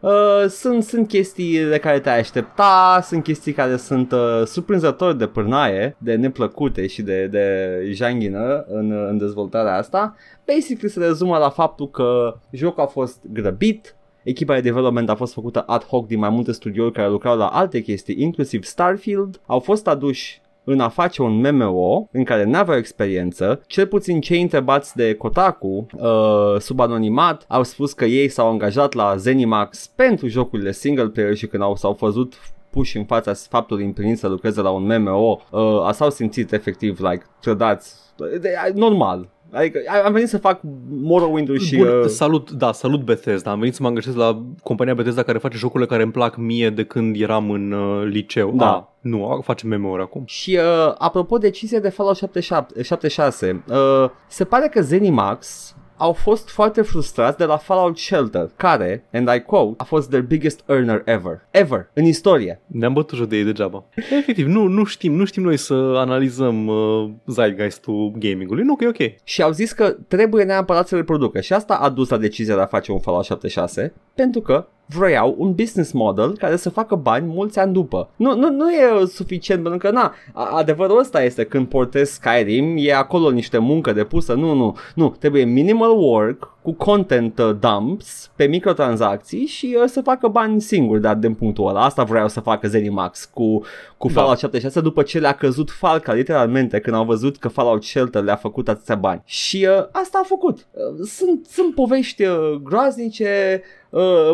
Uh, 0.00 0.44
sunt, 0.48 0.82
sunt 0.82 1.08
chestii 1.08 1.64
de 1.64 1.78
care 1.78 2.00
te-ai 2.00 2.18
aștepta, 2.18 3.00
sunt 3.02 3.22
chestii 3.22 3.52
care 3.52 3.76
sunt 3.76 4.12
uh, 4.12 4.42
surprinzător 4.44 5.12
de 5.12 5.26
pârnaie, 5.26 5.96
de 5.98 6.14
neplăcute 6.14 6.86
și 6.86 7.02
de, 7.02 7.26
de 7.26 7.76
janghină 7.90 8.64
în, 8.68 8.90
în 8.90 9.18
dezvoltarea 9.18 9.76
asta. 9.76 10.16
Basically 10.46 10.90
se 10.90 10.98
rezumă 10.98 11.38
la 11.38 11.50
faptul 11.50 11.90
că 11.90 12.36
jocul 12.50 12.82
a 12.82 12.86
fost 12.86 13.20
grăbit, 13.32 13.94
Echipa 14.22 14.54
de 14.54 14.60
development 14.60 15.08
a 15.08 15.14
fost 15.14 15.32
făcută 15.32 15.60
ad 15.60 15.84
hoc 15.84 16.06
din 16.06 16.18
mai 16.18 16.28
multe 16.28 16.52
studiouri 16.52 16.92
care 16.92 17.08
lucrau 17.08 17.36
la 17.36 17.46
alte 17.46 17.80
chestii, 17.80 18.22
inclusiv 18.22 18.64
Starfield. 18.64 19.40
Au 19.46 19.58
fost 19.58 19.86
aduși 19.88 20.39
în 20.64 20.80
a 20.80 20.88
face 20.88 21.22
un 21.22 21.50
MMO 21.50 22.08
în 22.12 22.24
care 22.24 22.44
n-aveau 22.44 22.78
experiență, 22.78 23.62
cel 23.66 23.86
puțin 23.86 24.20
cei 24.20 24.42
întrebați 24.42 24.96
de 24.96 25.14
Kotaku 25.14 25.86
uh, 25.96 26.56
sub 26.58 26.80
anonimat 26.80 27.44
au 27.48 27.62
spus 27.62 27.92
că 27.92 28.04
ei 28.04 28.28
s-au 28.28 28.50
angajat 28.50 28.92
la 28.92 29.16
Zenimax 29.16 29.86
pentru 29.86 30.26
jocurile 30.26 30.72
single 30.72 31.08
player 31.08 31.34
și 31.34 31.46
când 31.46 31.62
au, 31.62 31.76
s-au 31.76 31.96
văzut 32.00 32.34
puși 32.70 32.96
în 32.96 33.04
fața 33.04 33.32
faptului 33.48 33.84
împlinit 33.84 34.18
să 34.18 34.28
lucreze 34.28 34.60
la 34.60 34.70
un 34.70 34.96
MMO, 34.98 35.40
uh, 35.50 35.90
s-au 35.92 36.10
simțit 36.10 36.52
efectiv 36.52 37.00
like 37.00 37.24
trădați, 37.40 37.94
de- 38.40 38.72
normal, 38.74 39.28
Adică 39.52 39.78
am 40.04 40.12
venit 40.12 40.28
să 40.28 40.38
fac 40.38 40.60
Morrowind-uri 40.90 41.64
și... 41.64 41.76
Bun, 41.76 41.86
uh, 41.86 42.06
salut, 42.06 42.50
da, 42.50 42.72
salut 42.72 43.04
Bethesda. 43.04 43.50
Am 43.50 43.58
venit 43.58 43.74
să 43.74 43.82
mă 43.82 43.88
angajez 43.88 44.14
la 44.14 44.42
compania 44.62 44.94
Bethesda 44.94 45.22
care 45.22 45.38
face 45.38 45.56
jocurile 45.56 45.88
care 45.88 46.02
îmi 46.02 46.12
plac 46.12 46.36
mie 46.36 46.70
de 46.70 46.84
când 46.84 47.20
eram 47.20 47.50
în 47.50 47.72
uh, 47.72 48.06
liceu. 48.06 48.52
Da. 48.56 48.74
Ah, 48.74 48.82
nu, 49.00 49.40
face 49.44 49.66
MMO-uri 49.66 50.02
acum. 50.02 50.22
Și 50.26 50.58
uh, 50.60 50.94
apropo 50.98 51.38
decizie 51.38 51.78
de 51.78 51.88
Fallout 51.88 52.16
77, 52.16 52.82
76, 52.82 53.64
uh, 53.68 54.10
se 54.28 54.44
pare 54.44 54.68
că 54.68 54.80
Zenimax 54.80 55.74
au 56.00 56.12
fost 56.12 56.48
foarte 56.48 56.82
frustrați 56.82 57.38
de 57.38 57.44
la 57.44 57.56
Fallout 57.56 57.98
Shelter, 57.98 58.50
care, 58.56 59.04
and 59.12 59.28
I 59.34 59.40
quote, 59.40 59.74
a 59.76 59.84
fost 59.84 60.08
their 60.08 60.24
biggest 60.24 60.60
earner 60.66 61.02
ever. 61.04 61.46
Ever. 61.50 61.90
În 61.92 62.04
istorie. 62.04 62.60
Ne-am 62.66 62.92
bătut 62.92 63.18
joc 63.18 63.28
de 63.28 63.36
ei 63.36 63.44
degeaba. 63.44 63.84
Efectiv, 63.94 64.46
nu, 64.46 64.66
nu 64.66 64.84
știm, 64.84 65.14
nu 65.14 65.24
știm 65.24 65.42
noi 65.42 65.56
să 65.56 65.74
analizăm 65.74 66.66
uh, 66.66 67.10
zeitgeist-ul 67.26 68.12
gamingului. 68.18 68.64
Nu, 68.64 68.76
că 68.76 68.84
e 68.84 68.88
ok. 68.88 69.24
Și 69.24 69.42
au 69.42 69.50
zis 69.50 69.72
că 69.72 69.96
trebuie 70.08 70.44
neapărat 70.44 70.88
să 70.88 70.96
le 70.96 71.02
producă. 71.02 71.40
Și 71.40 71.52
asta 71.52 71.74
a 71.74 71.88
dus 71.88 72.08
la 72.08 72.16
decizia 72.16 72.54
de 72.54 72.60
a 72.60 72.66
face 72.66 72.92
un 72.92 73.00
Fallout 73.00 73.24
76, 73.24 73.92
pentru 74.14 74.40
că 74.40 74.66
vroiau 74.94 75.34
un 75.38 75.52
business 75.54 75.92
model 75.92 76.36
care 76.36 76.56
să 76.56 76.70
facă 76.70 76.94
bani 76.94 77.26
mulți 77.26 77.58
ani 77.58 77.72
după. 77.72 78.08
Nu, 78.16 78.36
nu, 78.36 78.50
nu 78.50 78.70
e 78.70 79.06
suficient, 79.06 79.62
pentru 79.62 79.78
că, 79.78 79.90
na, 79.90 80.14
a- 80.32 80.50
adevărul 80.56 80.98
ăsta 80.98 81.22
este 81.22 81.44
când 81.44 81.68
portezi 81.68 82.12
Skyrim, 82.12 82.74
e 82.78 82.94
acolo 82.94 83.30
niște 83.30 83.58
muncă 83.58 83.92
depusă, 83.92 84.34
nu, 84.34 84.54
nu, 84.54 84.76
nu, 84.94 85.14
trebuie 85.18 85.44
minimal 85.44 85.98
work 85.98 86.54
cu 86.62 86.72
content 86.72 87.38
uh, 87.38 87.56
dumps 87.60 88.30
pe 88.36 88.44
microtransacții 88.44 89.46
și 89.46 89.76
uh, 89.82 89.88
să 89.88 90.00
facă 90.00 90.28
bani 90.28 90.60
singuri 90.60 91.00
de 91.00 91.14
din 91.18 91.34
punctul 91.34 91.68
ăla. 91.68 91.84
Asta 91.84 92.02
vreau 92.04 92.28
să 92.28 92.40
facă 92.40 92.68
Zenimax 92.68 93.24
cu, 93.24 93.62
cu 93.96 94.06
Da. 94.06 94.12
Fallout 94.12 94.38
76 94.38 94.80
după 94.80 95.02
ce 95.02 95.18
le-a 95.18 95.32
căzut 95.32 95.70
falca, 95.70 96.12
literalmente, 96.12 96.80
când 96.80 96.96
au 96.96 97.04
văzut 97.04 97.36
că 97.36 97.48
Fallout 97.48 97.84
Shelter 97.84 98.22
le-a 98.22 98.36
făcut 98.36 98.68
atâția 98.68 98.94
bani. 98.94 99.22
Și 99.24 99.66
uh, 99.70 99.86
asta 99.92 100.20
a 100.22 100.26
făcut. 100.26 100.66
Uh, 100.72 101.06
sunt, 101.06 101.46
sunt 101.46 101.74
povești 101.74 102.24
uh, 102.24 102.60
groaznice, 102.62 103.62
uh, 103.90 104.32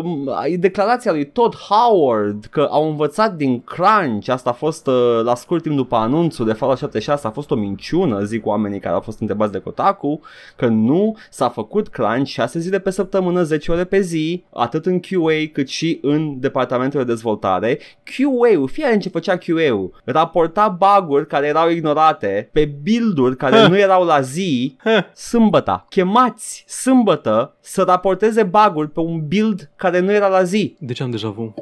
declarația 0.57 1.11
lui 1.11 1.25
Todd 1.25 1.55
Howard 1.55 2.45
că 2.45 2.67
au 2.71 2.89
învățat 2.89 3.35
din 3.35 3.61
crunch, 3.61 4.29
asta 4.29 4.49
a 4.49 4.53
fost 4.53 4.87
uh, 4.87 5.19
la 5.23 5.35
scurt 5.35 5.61
timp 5.61 5.75
după 5.75 5.95
anunțul 5.95 6.45
de 6.45 6.53
Fallout 6.53 6.79
76, 6.79 7.27
a 7.27 7.29
fost 7.29 7.51
o 7.51 7.55
minciună, 7.55 8.23
zic 8.23 8.45
oamenii 8.45 8.79
care 8.79 8.93
au 8.93 9.01
fost 9.01 9.19
întrebați 9.19 9.51
de 9.51 9.59
Kotaku, 9.59 10.19
că 10.55 10.67
nu 10.67 11.15
s-a 11.29 11.49
făcut 11.49 11.87
crunch 11.87 12.27
6 12.27 12.59
zile 12.59 12.79
pe 12.79 12.89
săptămână, 12.89 13.43
10 13.43 13.71
ore 13.71 13.83
pe 13.83 13.99
zi, 13.99 14.43
atât 14.53 14.85
în 14.85 14.99
QA 14.99 15.33
cât 15.53 15.67
și 15.67 15.99
în 16.01 16.39
departamentul 16.39 16.99
de 16.99 17.05
dezvoltare. 17.05 17.79
QA-ul, 18.03 18.67
fiecare 18.67 18.97
ce 18.97 19.09
făcea 19.09 19.37
QA-ul, 19.37 20.01
raporta 20.03 20.77
bug-uri 20.79 21.27
care 21.27 21.47
erau 21.47 21.69
ignorate 21.69 22.49
pe 22.53 22.71
build-uri 22.83 23.35
care 23.37 23.55
Ha. 23.57 23.67
nu 23.67 23.77
erau 23.77 24.03
la 24.05 24.21
zi, 24.21 24.75
Ha. 24.83 25.05
sâmbătă. 25.15 25.85
Chemați 25.89 26.63
sâmbătă 26.67 27.55
să 27.59 27.83
raporteze 27.83 28.43
bug-uri 28.43 28.89
pe 28.89 28.99
un 28.99 29.27
build 29.27 29.46
care 29.75 29.99
nu 29.99 30.11
era 30.11 30.27
la 30.27 30.43
zi. 30.43 30.75
De 30.79 30.93
ce 30.93 31.03
am 31.03 31.11
deja 31.11 31.29
vu? 31.29 31.53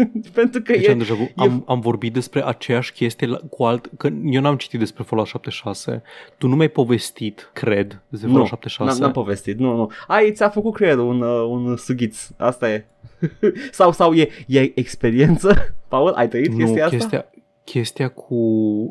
Pentru 0.32 0.62
că 0.62 0.72
De 0.72 0.80
ce 0.80 0.88
e, 0.88 0.92
am 0.92 0.98
deja 0.98 1.14
vu? 1.14 1.30
Am, 1.36 1.64
am 1.66 1.80
vorbit 1.80 2.12
despre 2.12 2.46
aceeași 2.46 2.92
chestie 2.92 3.26
la, 3.26 3.40
cu 3.50 3.64
alt... 3.64 3.90
Că 3.96 4.08
eu 4.24 4.40
n-am 4.40 4.56
citit 4.56 4.78
despre 4.78 5.02
Fallout 5.02 5.28
76. 5.28 6.02
Tu 6.38 6.46
nu 6.48 6.54
mi-ai 6.54 6.68
povestit, 6.68 7.50
cred, 7.52 8.00
despre 8.08 8.30
nu, 8.30 8.34
Fallout 8.34 8.50
n-am, 8.50 8.60
76. 8.60 9.00
n-am 9.00 9.12
povestit, 9.12 9.58
nu, 9.58 9.76
nu. 9.76 9.90
Ai, 10.06 10.32
ți-a 10.32 10.48
făcut 10.48 10.74
creierul 10.74 11.08
un, 11.08 11.20
uh, 11.20 11.46
un 11.48 11.76
sughiț, 11.76 12.28
asta 12.36 12.70
e. 12.70 12.84
sau, 13.70 13.92
sau 13.92 14.12
e, 14.12 14.28
e 14.46 14.72
experiență? 14.74 15.54
Paul, 15.88 16.12
ai 16.12 16.28
trăit 16.28 16.52
nu, 16.52 16.56
chestia 16.56 16.84
asta? 16.84 16.96
chestia, 16.96 17.26
chestia 17.72 18.08
cu, 18.08 18.34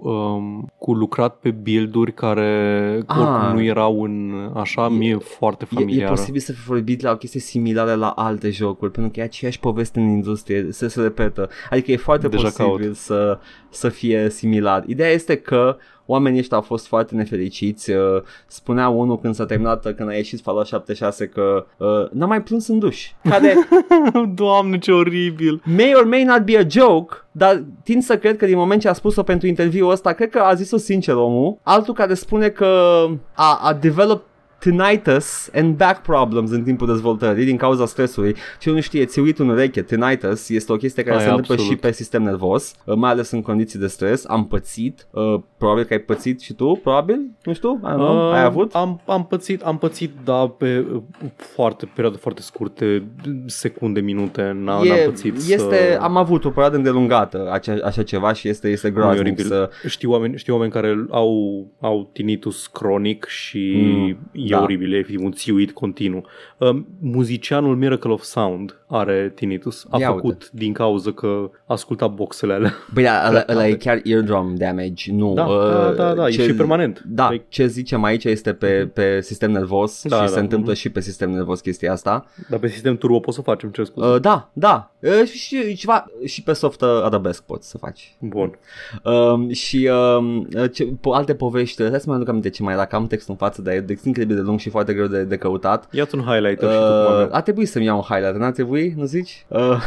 um, 0.03 0.71
cu 0.77 0.93
lucrat 0.93 1.35
pe 1.35 1.51
build-uri 1.51 2.13
care 2.13 3.03
Ah. 3.05 3.17
oricum 3.17 3.53
nu 3.53 3.61
erau 3.63 4.01
în 4.03 4.33
așa, 4.55 4.85
E- 4.85 4.95
mie 4.95 5.11
e 5.11 5.15
foarte 5.17 5.63
E, 5.63 5.67
e 5.71 5.75
familiară. 5.79 6.09
posibil 6.13 6.41
să 6.41 6.51
fi 6.51 6.61
vorbit 6.61 7.01
la 7.01 7.11
o 7.11 7.15
chestie 7.15 7.39
similară 7.39 7.93
la 7.93 8.09
alte 8.09 8.49
jocuri, 8.49 8.91
pentru 8.91 9.11
că 9.11 9.19
e 9.19 9.23
aceeași 9.23 9.59
poveste 9.59 9.99
în 9.99 10.07
industrie, 10.09 10.67
se, 10.69 10.87
se 10.87 11.01
repetă. 11.01 11.49
Adică 11.69 11.91
e 11.91 11.97
foarte 11.97 12.27
Deja 12.27 12.43
posibil 12.43 12.65
caut. 12.83 12.95
să, 12.95 13.39
să 13.69 13.89
fie 13.89 14.29
similar. 14.29 14.83
Ideea 14.87 15.09
este 15.09 15.35
că 15.35 15.77
oamenii 16.09 16.39
ăștia 16.39 16.57
au 16.57 16.63
fost 16.63 16.87
foarte 16.87 17.15
nefericiți. 17.15 17.91
Uh, 17.91 18.21
Spunea 18.47 18.89
unul 18.89 19.19
când 19.19 19.35
s-a 19.35 19.45
terminat, 19.45 19.85
uh, 19.85 19.93
când 19.93 20.09
a 20.09 20.13
ieșit 20.13 20.41
Fallout 20.41 20.67
76 20.67 21.27
că 21.27 21.65
uh, 21.77 22.09
n-a 22.11 22.25
mai 22.25 22.41
plâns 22.41 22.67
în 22.67 22.79
duș. 22.79 23.11
Care 23.23 23.55
Doamne, 24.33 24.77
ce 24.77 24.91
oribil! 24.91 25.61
may 25.65 25.93
or 25.95 26.05
may 26.05 26.23
not 26.23 26.45
be 26.45 26.57
a 26.57 26.67
joke, 26.69 27.15
dar 27.31 27.63
tind 27.83 28.03
să 28.03 28.17
cred 28.17 28.37
că 28.37 28.45
din 28.45 28.57
moment 28.57 28.81
ce 28.81 28.87
a 28.87 28.93
spus-o 28.93 29.23
pentru 29.23 29.47
interviul 29.47 29.91
ăsta, 29.91 30.13
cred 30.13 30.29
că 30.29 30.39
a 30.39 30.53
zis-o 30.53 30.77
sincer 30.77 31.15
omul. 31.15 31.57
Altul 31.63 31.93
care 31.93 32.13
spune 32.13 32.49
că 32.49 33.05
a, 33.33 33.59
a 33.63 33.73
developed 33.73 34.28
tinnitus 34.59 35.49
and 35.55 35.75
back 35.75 36.01
problems 36.01 36.51
în 36.51 36.63
timpul 36.63 36.87
dezvoltării 36.87 37.45
din 37.45 37.57
cauza 37.57 37.85
stresului. 37.85 38.35
Și 38.59 38.69
nu 38.69 38.79
știe, 38.81 39.05
ți 39.05 39.19
uit 39.19 39.39
în 39.39 39.49
ureche, 39.49 39.81
tinnitus 39.81 40.49
este 40.49 40.71
o 40.71 40.75
chestie 40.75 41.03
care 41.03 41.15
Ai, 41.17 41.21
se 41.23 41.29
întâmplă 41.29 41.53
absolut. 41.53 41.73
și 41.75 41.79
pe 41.81 41.91
sistem 41.91 42.23
nervos, 42.23 42.75
uh, 42.85 42.95
mai 42.95 43.11
ales 43.11 43.31
în 43.31 43.41
condiții 43.41 43.79
de 43.79 43.87
stres. 43.87 44.27
Am 44.27 44.47
pățit, 44.47 45.07
uh, 45.11 45.39
probabil 45.57 45.83
că 45.83 45.93
ai 45.93 45.99
pățit 45.99 46.41
și 46.41 46.53
tu, 46.53 46.79
probabil, 46.83 47.19
nu 47.43 47.53
știu, 47.53 47.79
I 47.83 47.87
don't 47.87 47.95
know, 47.95 48.27
Uh, 48.27 48.33
ai 48.33 48.43
avut? 48.43 48.73
Am, 48.75 49.01
am 49.05 49.25
pățit, 49.25 49.61
am 49.61 49.77
pățit, 49.77 50.11
da, 50.23 50.47
pe 50.57 50.85
uh, 50.93 51.01
foarte, 51.35 51.85
perioade 51.93 52.17
foarte 52.17 52.41
scurte, 52.41 53.03
secunde, 53.45 53.99
minute, 53.99 54.49
n- 54.51 54.63
n-am 54.63 54.83
pățit 55.05 55.35
este, 55.35 55.57
să... 55.57 55.97
am 56.01 56.17
avut 56.17 56.45
o 56.45 56.49
perioadă 56.49 56.75
îndelungată 56.75 57.49
așa, 57.51 57.77
așa 57.83 58.03
ceva 58.03 58.33
și 58.33 58.47
este, 58.49 58.67
este 58.69 58.87
Nu, 58.87 58.93
e 58.93 58.95
groaznic 58.97 59.21
oribil. 59.25 59.45
să... 59.45 59.69
Știu 59.87 60.11
oameni, 60.11 60.37
știu 60.37 60.53
oameni 60.53 60.71
care 60.71 61.05
au, 61.09 61.65
au 61.79 62.09
tinnitus 62.13 62.67
cronic 62.67 63.25
și 63.25 63.57
Mm, 63.75 64.17
e 64.49 64.55
da. 64.55 64.61
oribil, 64.61 64.93
e 64.93 64.97
efectiv 64.97 65.23
un 65.23 65.31
țiuit 65.31 65.71
continuu. 65.71 66.25
Um, 66.57 66.87
muzicianul 67.01 67.75
Miracle 67.75 68.11
of 68.11 68.21
Sound 68.21 68.78
are 68.91 69.31
tinnitus. 69.35 69.85
A 69.89 69.99
Ia 69.99 70.11
făcut 70.11 70.49
din 70.51 70.73
cauza 70.73 71.11
că 71.11 71.49
asculta 71.65 72.07
boxele 72.07 72.53
alea. 72.53 72.73
Băi, 72.93 73.03
da, 73.03 73.27
ăla, 73.29 73.43
ăla 73.49 73.67
e 73.67 73.73
chiar 73.73 73.99
eardrum 74.03 74.55
damage, 74.55 75.11
nu. 75.11 75.33
Da, 75.33 75.45
uh, 75.45 75.71
da, 75.71 75.91
da, 75.91 76.13
da, 76.13 76.27
e 76.27 76.31
și 76.31 76.53
permanent. 76.53 77.01
Da, 77.05 77.29
Păi- 77.33 77.41
ce 77.47 77.65
zicem 77.67 78.03
aici 78.03 78.23
este 78.23 78.53
pe, 78.53 78.89
pe 78.93 79.21
sistem 79.21 79.51
nervos 79.51 80.03
Da, 80.03 80.15
și 80.15 80.21
da, 80.21 80.27
se 80.27 80.39
întâmplă 80.39 80.71
mhm. 80.71 80.79
și 80.79 80.89
pe 80.89 80.99
sistem 80.99 81.29
nervos 81.31 81.59
chestia 81.59 81.91
asta. 81.91 82.25
Dar 82.49 82.59
pe 82.59 82.67
sistem 82.67 82.97
turbo 82.97 83.19
poți 83.19 83.35
să 83.35 83.41
facem, 83.41 83.69
ce 83.69 83.83
scuze. 83.83 84.07
Uh, 84.07 84.19
da, 84.21 84.49
da. 84.53 84.91
Uh, 84.99 85.23
și, 85.25 85.37
și 85.37 85.75
ceva 85.75 86.05
și 86.25 86.43
pe 86.43 86.53
soft 86.53 86.81
uh, 86.81 86.87
arabesc 87.03 87.43
poți 87.43 87.69
să 87.69 87.77
faci. 87.77 88.15
Bun. 88.19 88.57
Um, 89.03 89.49
și 89.51 89.89
um, 90.17 90.47
ce, 90.71 90.85
po- 90.85 91.11
alte 91.13 91.35
povești, 91.35 91.83
hai 91.89 91.99
să 91.99 92.03
mai 92.07 92.15
aduc 92.15 92.27
aminte 92.29 92.49
ce 92.49 92.63
mai 92.63 92.73
era, 92.73 92.85
că 92.85 92.95
am 92.95 93.07
textul 93.07 93.31
în 93.39 93.47
față, 93.47 93.61
dar 93.61 93.73
e 93.73 93.79
de- 93.79 93.99
incredibil 94.03 94.35
de 94.35 94.41
lung 94.41 94.59
și 94.59 94.69
foarte 94.69 94.93
greu 94.93 95.07
de, 95.07 95.23
de 95.23 95.37
căutat. 95.37 95.87
Ia-ți 95.91 96.15
un 96.15 96.21
highlighter 96.21 96.69
și 96.69 96.75
tu 96.77 96.81
cum 96.81 96.87
Uh, 96.89 97.15
avem. 97.15 97.29
a 97.31 97.41
trebuit 97.41 97.67
să-mi 97.67 97.85
iau 97.85 97.95
un 97.95 98.03
highlight, 98.15 98.35
n-a 98.35 98.51
trebuit, 98.51 98.77
nu 98.95 99.03
zici? 99.05 99.45
Uh, 99.47 99.81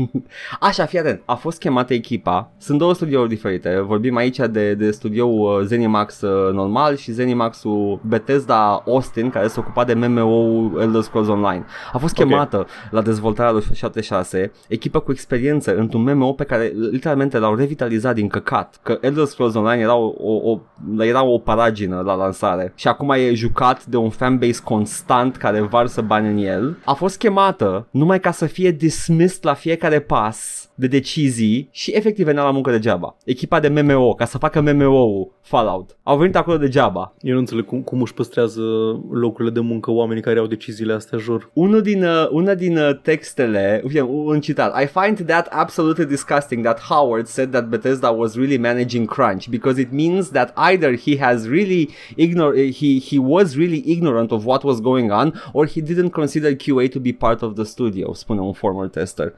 așa, 0.60 0.84
fii 0.84 0.98
atent, 0.98 1.22
a 1.24 1.34
fost 1.34 1.58
chemată 1.58 1.94
echipa, 1.94 2.50
sunt 2.58 2.78
două 2.78 2.94
studiouri 2.94 3.28
diferite, 3.28 3.80
vorbim 3.86 4.16
aici 4.16 4.36
de, 4.50 4.74
de 4.74 4.90
studioul 4.90 5.60
uh, 5.60 5.66
Zenimax 5.66 6.20
uh, 6.20 6.52
normal 6.52 6.96
și 6.96 7.12
Zenimaxul 7.12 8.00
Bethesda 8.06 8.82
Austin, 8.86 9.30
care 9.30 9.46
se 9.46 9.60
ocupa 9.60 9.84
de 9.84 9.94
MMO-ul 9.94 10.80
Elder 10.80 11.00
Scrolls 11.02 11.28
Online. 11.28 11.64
A 11.92 11.98
fost 11.98 12.18
Ok. 12.18 12.28
chemată 12.28 12.66
la 12.90 13.02
dezvoltarea 13.02 13.52
lui 13.52 13.62
76, 13.72 14.52
echipă 14.68 15.00
cu 15.00 15.10
experiență 15.10 15.76
într-un 15.76 16.12
MMO 16.12 16.32
pe 16.32 16.44
care 16.44 16.72
literalmente 16.90 17.38
l-au 17.38 17.54
revitalizat 17.54 18.14
din 18.14 18.28
căcat, 18.28 18.78
că 18.82 18.98
Elder 19.00 19.24
Scrolls 19.24 19.54
Online 19.54 19.82
era 19.82 19.94
o, 19.94 20.12
o, 20.18 20.50
o, 20.50 20.60
era 20.98 21.24
o 21.24 21.38
paragină 21.38 22.02
la 22.04 22.14
lansare 22.14 22.72
și 22.74 22.88
acum 22.88 23.10
e 23.10 23.34
jucat 23.34 23.84
de 23.86 23.96
un 23.96 24.10
fanbase 24.10 24.60
constant 24.64 25.36
care 25.36 25.60
varsă 25.60 26.00
bani 26.00 26.28
în 26.28 26.46
el. 26.46 26.76
A 26.84 26.92
fost 26.92 27.18
chemată 27.18 27.86
numai 27.90 28.20
ca 28.24 28.30
să 28.30 28.46
fie 28.46 28.70
dismissed 28.70 29.44
la 29.44 29.54
fiecare 29.54 30.00
pas 30.00 30.68
de 30.74 30.86
decizii 30.86 31.68
și 31.70 31.90
efectiv 31.90 32.24
venea 32.24 32.42
la 32.42 32.50
muncă 32.50 32.70
degeaba. 32.70 33.16
Echipa 33.24 33.60
de 33.60 33.68
MMO, 33.68 34.14
ca 34.14 34.24
să 34.24 34.38
facă 34.38 34.60
MMO-ul 34.60 35.32
Fallout. 35.40 35.96
Au 36.02 36.18
venit 36.18 36.36
acolo 36.36 36.56
degeaba. 36.56 37.14
Eu 37.20 37.32
nu 37.32 37.38
înțeleg 37.38 37.64
cum, 37.64 37.82
cum 37.82 38.00
își 38.00 38.14
păstrează 38.14 38.62
locurile 39.10 39.50
de 39.50 39.60
muncă 39.60 39.90
oamenii 39.90 40.22
care 40.22 40.38
au 40.38 40.46
deciziile 40.46 40.92
astea, 40.92 41.18
jur. 41.18 41.50
Unul 41.52 41.82
din, 41.82 42.04
uh, 42.04 42.28
una 42.30 42.54
din 42.54 42.76
uh, 42.76 43.00
textele, 43.02 43.80
uite, 43.84 44.00
un 44.00 44.34
un 44.34 44.40
citat, 44.40 44.82
I 44.82 44.86
find 44.86 45.26
that 45.26 45.46
absolutely 45.50 46.04
disgusting 46.04 46.64
that 46.64 46.80
Howard 46.80 47.26
said 47.26 47.50
that 47.50 47.68
Bethesda 47.68 48.10
was 48.10 48.36
really 48.36 48.58
managing 48.58 49.06
crunch 49.06 49.48
because 49.48 49.80
it 49.80 49.92
means 49.92 50.28
that 50.28 50.52
either 50.56 50.96
he 50.96 51.18
has 51.18 51.46
really 51.48 51.88
ignore 52.16 52.56
he 52.56 52.98
he 52.98 53.18
was 53.18 53.56
really 53.56 53.82
ignorant 53.86 54.30
of 54.30 54.44
what 54.44 54.62
was 54.64 54.80
going 54.80 55.10
on 55.10 55.40
or 55.52 55.66
he 55.66 55.80
didn't 55.80 56.10
consider 56.10 56.54
QA 56.54 56.88
to 56.88 57.00
be 57.00 57.12
part 57.12 57.42
of 57.42 57.54
the 57.54 57.64
studio, 57.64 58.13
spune 58.14 58.40
un 58.40 58.54
former 58.54 58.88
tester. 58.88 59.32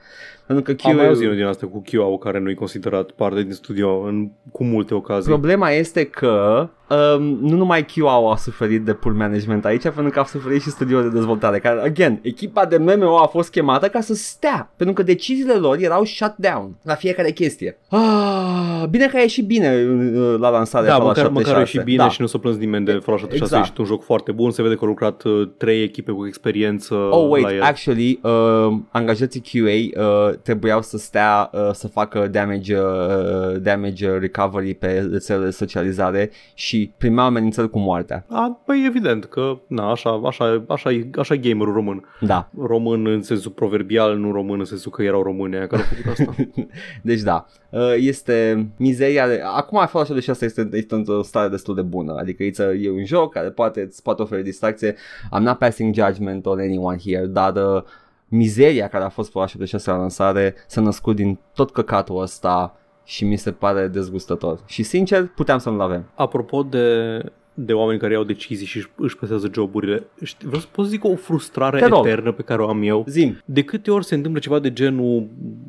Pentru 0.46 0.64
că 0.64 0.72
QA 0.72 0.90
Am 0.90 0.96
mai 0.96 1.06
auzit 1.06 1.24
unul 1.24 1.36
din 1.36 1.44
asta 1.44 1.66
cu 1.66 1.82
QA 1.90 2.18
care 2.18 2.38
nu-i 2.38 2.54
considerat 2.54 3.10
parte 3.10 3.42
din 3.42 3.52
studio 3.52 4.00
în, 4.00 4.28
cu 4.52 4.64
multe 4.64 4.94
ocazii. 4.94 5.30
Problema 5.32 5.70
este 5.70 6.04
că 6.04 6.68
um, 6.88 7.22
nu 7.22 7.56
numai 7.56 7.84
QA 7.94 8.30
a 8.32 8.36
suferit 8.36 8.84
de 8.84 8.92
poor 8.92 9.14
management 9.14 9.64
aici, 9.64 9.82
pentru 9.82 10.08
că 10.08 10.20
a 10.20 10.24
suferit 10.24 10.62
și 10.62 10.70
studioul 10.70 11.02
de 11.02 11.08
dezvoltare, 11.08 11.58
care, 11.58 11.80
again, 11.80 12.18
echipa 12.22 12.64
de 12.64 12.76
MMO 12.78 13.16
a 13.18 13.26
fost 13.26 13.50
chemată 13.50 13.88
ca 13.88 14.00
să 14.00 14.14
stea, 14.14 14.72
pentru 14.76 14.94
că 14.94 15.02
deciziile 15.02 15.52
lor 15.54 15.76
erau 15.80 16.04
shut 16.04 16.34
down 16.36 16.76
la 16.82 16.94
fiecare 16.94 17.30
chestie. 17.30 17.78
Ah, 17.88 18.84
bine 18.90 19.06
că 19.06 19.16
a 19.16 19.20
ieșit 19.20 19.46
bine 19.46 19.84
uh, 20.14 20.34
la 20.38 20.48
lansare 20.48 20.86
Da, 20.86 20.92
Fallout 20.92 21.16
măcar, 21.16 21.24
76. 21.24 21.50
măcar 21.50 21.66
și 21.66 21.80
bine 21.80 21.96
da. 22.02 22.08
și 22.08 22.20
nu 22.20 22.26
s-a 22.26 22.38
plâns 22.38 22.56
nimeni 22.56 22.84
de 22.84 22.90
Fallout 22.92 23.20
76, 23.20 23.44
Exact. 23.44 23.60
exact. 23.62 23.78
un 23.78 23.84
joc 23.84 24.02
foarte 24.04 24.32
bun, 24.32 24.50
se 24.50 24.62
vede 24.62 24.74
că 24.74 24.80
au 24.82 24.88
lucrat 24.88 25.22
uh, 25.22 25.48
trei 25.56 25.82
echipe 25.82 26.12
cu 26.12 26.26
experiență 26.26 26.94
Oh, 26.94 27.28
wait, 27.30 27.44
la 27.44 27.54
el. 27.54 27.62
actually, 27.62 28.20
uh, 28.22 28.76
angajații 28.90 29.40
QA 29.40 30.02
uh, 30.28 30.34
trebuiau 30.42 30.82
să 30.82 30.98
stea 30.98 31.50
uh, 31.52 31.70
să 31.72 31.88
facă 31.88 32.26
damage, 32.26 32.78
uh, 32.78 33.60
damage 33.60 34.08
recovery 34.08 34.74
pe 34.74 35.08
rețelele 35.12 35.44
de 35.44 35.50
socializare 35.50 36.30
și 36.54 36.92
primeau 36.98 37.26
amenințări 37.26 37.70
cu 37.70 37.78
moartea. 37.78 38.24
A, 38.28 38.60
păi 38.64 38.84
evident 38.86 39.24
că, 39.24 39.58
na, 39.66 39.90
așa, 39.90 40.20
așa, 40.24 40.64
așa, 40.68 40.92
e- 40.92 41.10
așa 41.18 41.34
e 41.34 41.36
gamerul 41.36 41.74
român. 41.74 42.04
Da. 42.20 42.50
Român 42.58 43.06
în 43.06 43.22
sensul 43.22 43.50
proverbial, 43.50 44.16
nu 44.16 44.32
român 44.32 44.58
în 44.58 44.64
sensul 44.64 44.90
că 44.90 45.02
erau 45.02 45.22
români 45.22 45.56
aia 45.56 45.66
care 45.66 45.82
au 45.82 45.88
făcut 45.88 46.10
asta. 46.10 46.34
Deci 47.02 47.20
da, 47.20 47.46
uh, 47.70 47.94
este 47.96 48.66
mizeria 48.76 49.28
de... 49.28 49.40
Acum 49.44 49.86
Fallout 49.86 50.06
76 50.06 50.44
este, 50.44 50.68
este 50.72 50.94
într-o 50.94 51.22
stare 51.22 51.48
destul 51.48 51.74
de 51.74 51.82
bună, 51.82 52.14
adică 52.18 52.42
it's 52.44 52.68
a, 52.68 52.72
e 52.72 52.90
un 52.90 53.04
joc 53.04 53.32
care 53.32 53.50
poate, 53.50 53.80
îți 53.80 54.02
poate 54.02 54.22
oferi 54.22 54.42
distracție. 54.42 54.94
I'm 55.38 55.42
not 55.42 55.58
passing 55.58 55.94
judgment 55.94 56.46
on 56.46 56.58
anyone 56.58 56.98
here, 57.04 57.26
dar 57.26 57.56
uh, 57.56 57.82
mizeria 58.28 58.88
care 58.88 59.04
a 59.04 59.08
fost 59.08 59.30
Fallout 59.30 59.50
76 59.50 59.90
la 59.90 59.96
lansare 59.96 60.54
s-a 60.66 60.80
născut 60.80 61.16
din 61.16 61.38
tot 61.54 61.70
căcatul 61.70 62.20
ăsta 62.20 62.76
și 63.04 63.24
mi 63.24 63.36
se 63.36 63.52
pare 63.52 63.88
dezgustător. 63.88 64.60
Și 64.66 64.82
sincer, 64.82 65.26
puteam 65.26 65.58
să 65.58 65.70
nu-l 65.70 65.80
avem. 65.80 66.04
Apropo 66.14 66.62
de, 66.62 67.18
de 67.58 67.72
oameni 67.72 67.98
care 67.98 68.12
iau 68.12 68.24
decizii 68.24 68.66
și 68.66 68.76
își- 68.76 68.90
își 68.96 69.16
păstrează 69.16 69.50
joburile, 69.54 70.06
știi, 70.22 70.46
vreau 70.46 70.60
să 70.62 70.68
pot 70.72 70.84
să 70.84 70.90
zic 70.90 71.04
o 71.04 71.14
frustrare 71.16 71.78
Te 71.78 71.86
rog. 71.86 72.06
eternă 72.06 72.32
pe 72.32 72.42
care 72.42 72.62
o 72.62 72.68
am 72.68 72.82
eu. 72.82 73.04
Zim, 73.08 73.36
De 73.44 73.62
câte 73.62 73.90
ori 73.90 74.04
se 74.04 74.14
întâmplă 74.14 74.40
ceva 74.40 74.58
de 74.58 74.72
genul 74.72 75.26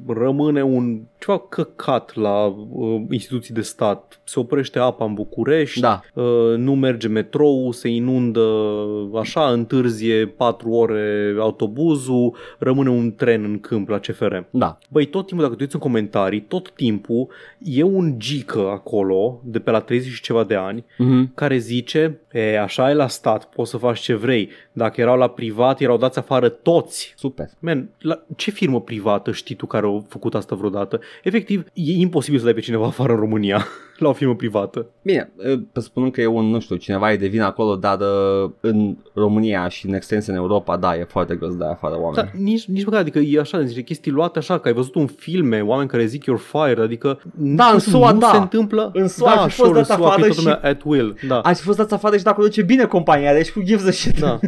rămâne 0.07 0.63
un 0.63 0.99
ceva 1.19 1.39
căcat 1.49 2.15
la 2.15 2.45
uh, 2.45 3.01
instituții 3.09 3.53
de 3.53 3.61
stat, 3.61 4.19
se 4.23 4.39
oprește 4.39 4.79
apa 4.79 5.05
în 5.05 5.13
București, 5.13 5.79
da, 5.79 6.01
uh, 6.13 6.23
nu 6.57 6.75
merge 6.75 7.07
metrou, 7.07 7.71
se 7.71 7.87
inundă 7.89 8.45
așa, 9.19 9.49
întârzie 9.51 10.25
4 10.27 10.69
ore 10.69 11.35
autobuzul, 11.39 12.35
rămâne 12.57 12.89
un 12.89 13.13
tren 13.15 13.43
în 13.43 13.59
câmp 13.59 13.89
la 13.89 13.99
CFR. 13.99 14.35
da, 14.49 14.77
Băi, 14.89 15.05
tot 15.05 15.25
timpul, 15.25 15.43
dacă 15.45 15.55
te 15.57 15.63
uiți 15.63 15.75
în 15.75 15.81
comentarii, 15.81 16.41
tot 16.41 16.71
timpul 16.71 17.27
e 17.63 17.83
un 17.83 18.13
gică 18.17 18.59
acolo, 18.59 19.41
de 19.43 19.59
pe 19.59 19.71
la 19.71 19.79
30 19.79 20.11
și 20.11 20.21
ceva 20.21 20.43
de 20.43 20.55
ani, 20.55 20.81
mm-hmm. 20.81 21.33
care 21.33 21.57
zice, 21.57 21.75
e, 22.31 22.59
așa 22.59 22.89
e 22.89 22.93
la 22.93 23.07
stat, 23.07 23.45
poți 23.45 23.69
să 23.69 23.77
faci 23.77 23.99
ce 23.99 24.13
vrei. 24.13 24.49
Dacă 24.71 25.01
erau 25.01 25.17
la 25.17 25.27
privat, 25.27 25.81
erau 25.81 25.97
dați 25.97 26.19
afară 26.19 26.49
toți. 26.49 27.13
super. 27.17 27.49
Man, 27.59 27.89
la 27.99 28.23
ce 28.35 28.51
firmă 28.51 28.81
privată 28.81 29.31
știi 29.31 29.55
tu 29.55 29.65
care 29.65 29.85
au 29.85 30.05
făcut 30.09 30.35
asta 30.35 30.55
vreodată? 30.55 30.99
Efectiv, 31.23 31.65
e 31.73 31.91
imposibil 31.91 32.39
să 32.39 32.45
dai 32.45 32.53
pe 32.53 32.59
cineva 32.59 32.85
afară 32.85 33.13
în 33.13 33.19
România 33.19 33.65
la 33.99 34.09
o 34.09 34.13
firmă 34.13 34.35
privată. 34.35 34.85
Bine, 35.01 35.31
uh, 35.35 35.59
presupunând 35.71 36.11
că 36.11 36.21
e 36.21 36.25
un, 36.25 36.45
nu 36.45 36.59
știu, 36.59 36.75
cineva 36.75 37.11
e 37.11 37.17
de 37.17 37.27
vină 37.27 37.43
acolo, 37.45 37.75
dar 37.75 37.97
uh, 37.99 38.49
în 38.59 38.95
România 39.13 39.67
și 39.67 39.87
în 39.87 39.93
extensie 39.93 40.33
în 40.33 40.39
Europa, 40.39 40.77
da, 40.77 40.95
e 40.97 41.03
foarte 41.03 41.35
greu 41.35 41.49
să 41.49 41.55
dai 41.57 41.69
afară 41.71 41.93
oameni. 41.93 42.15
Dar 42.15 42.31
nici, 42.41 42.65
nici 42.65 42.83
măcar, 42.85 42.99
adică 42.99 43.19
e 43.19 43.39
așa, 43.39 43.57
niște 43.59 43.81
chestii 43.81 44.11
luate 44.11 44.39
așa, 44.39 44.59
că 44.59 44.67
ai 44.67 44.73
văzut 44.73 44.95
un 44.95 45.07
filme, 45.07 45.61
oameni 45.61 45.89
care 45.89 46.05
zic 46.05 46.23
you're 46.23 46.51
fired, 46.51 46.79
adică 46.79 47.19
Da, 47.35 47.65
în 47.65 47.73
nu, 47.73 47.79
SUA, 47.79 48.11
nu 48.11 48.19
da. 48.19 48.29
se 48.31 48.37
întâmplă. 48.37 48.91
În 48.93 49.07
SUA 49.07 49.33
da, 49.35 49.41
ar 49.41 49.49
fi 49.49 49.55
fost 49.55 49.69
sure, 49.69 49.81
dat 49.81 49.89
în 49.89 49.95
SUA, 49.95 50.05
afară 50.05 50.21
fi 50.21 50.27
toată 50.27 50.39
și- 50.39 50.45
lumea 50.45 50.69
at 50.71 50.81
will. 50.85 51.15
Da. 51.27 51.39
Ați 51.39 51.61
fost 51.61 51.77
dați 51.77 51.93
afară 51.93 52.17
și 52.17 52.23
dacă 52.23 52.41
duce 52.41 52.61
bine 52.61 52.85
compania, 52.85 53.33
deci 53.33 53.49
who 53.49 53.61
gives 53.65 53.85
a 53.87 53.91
shit? 53.91 54.19
Da. 54.19 54.39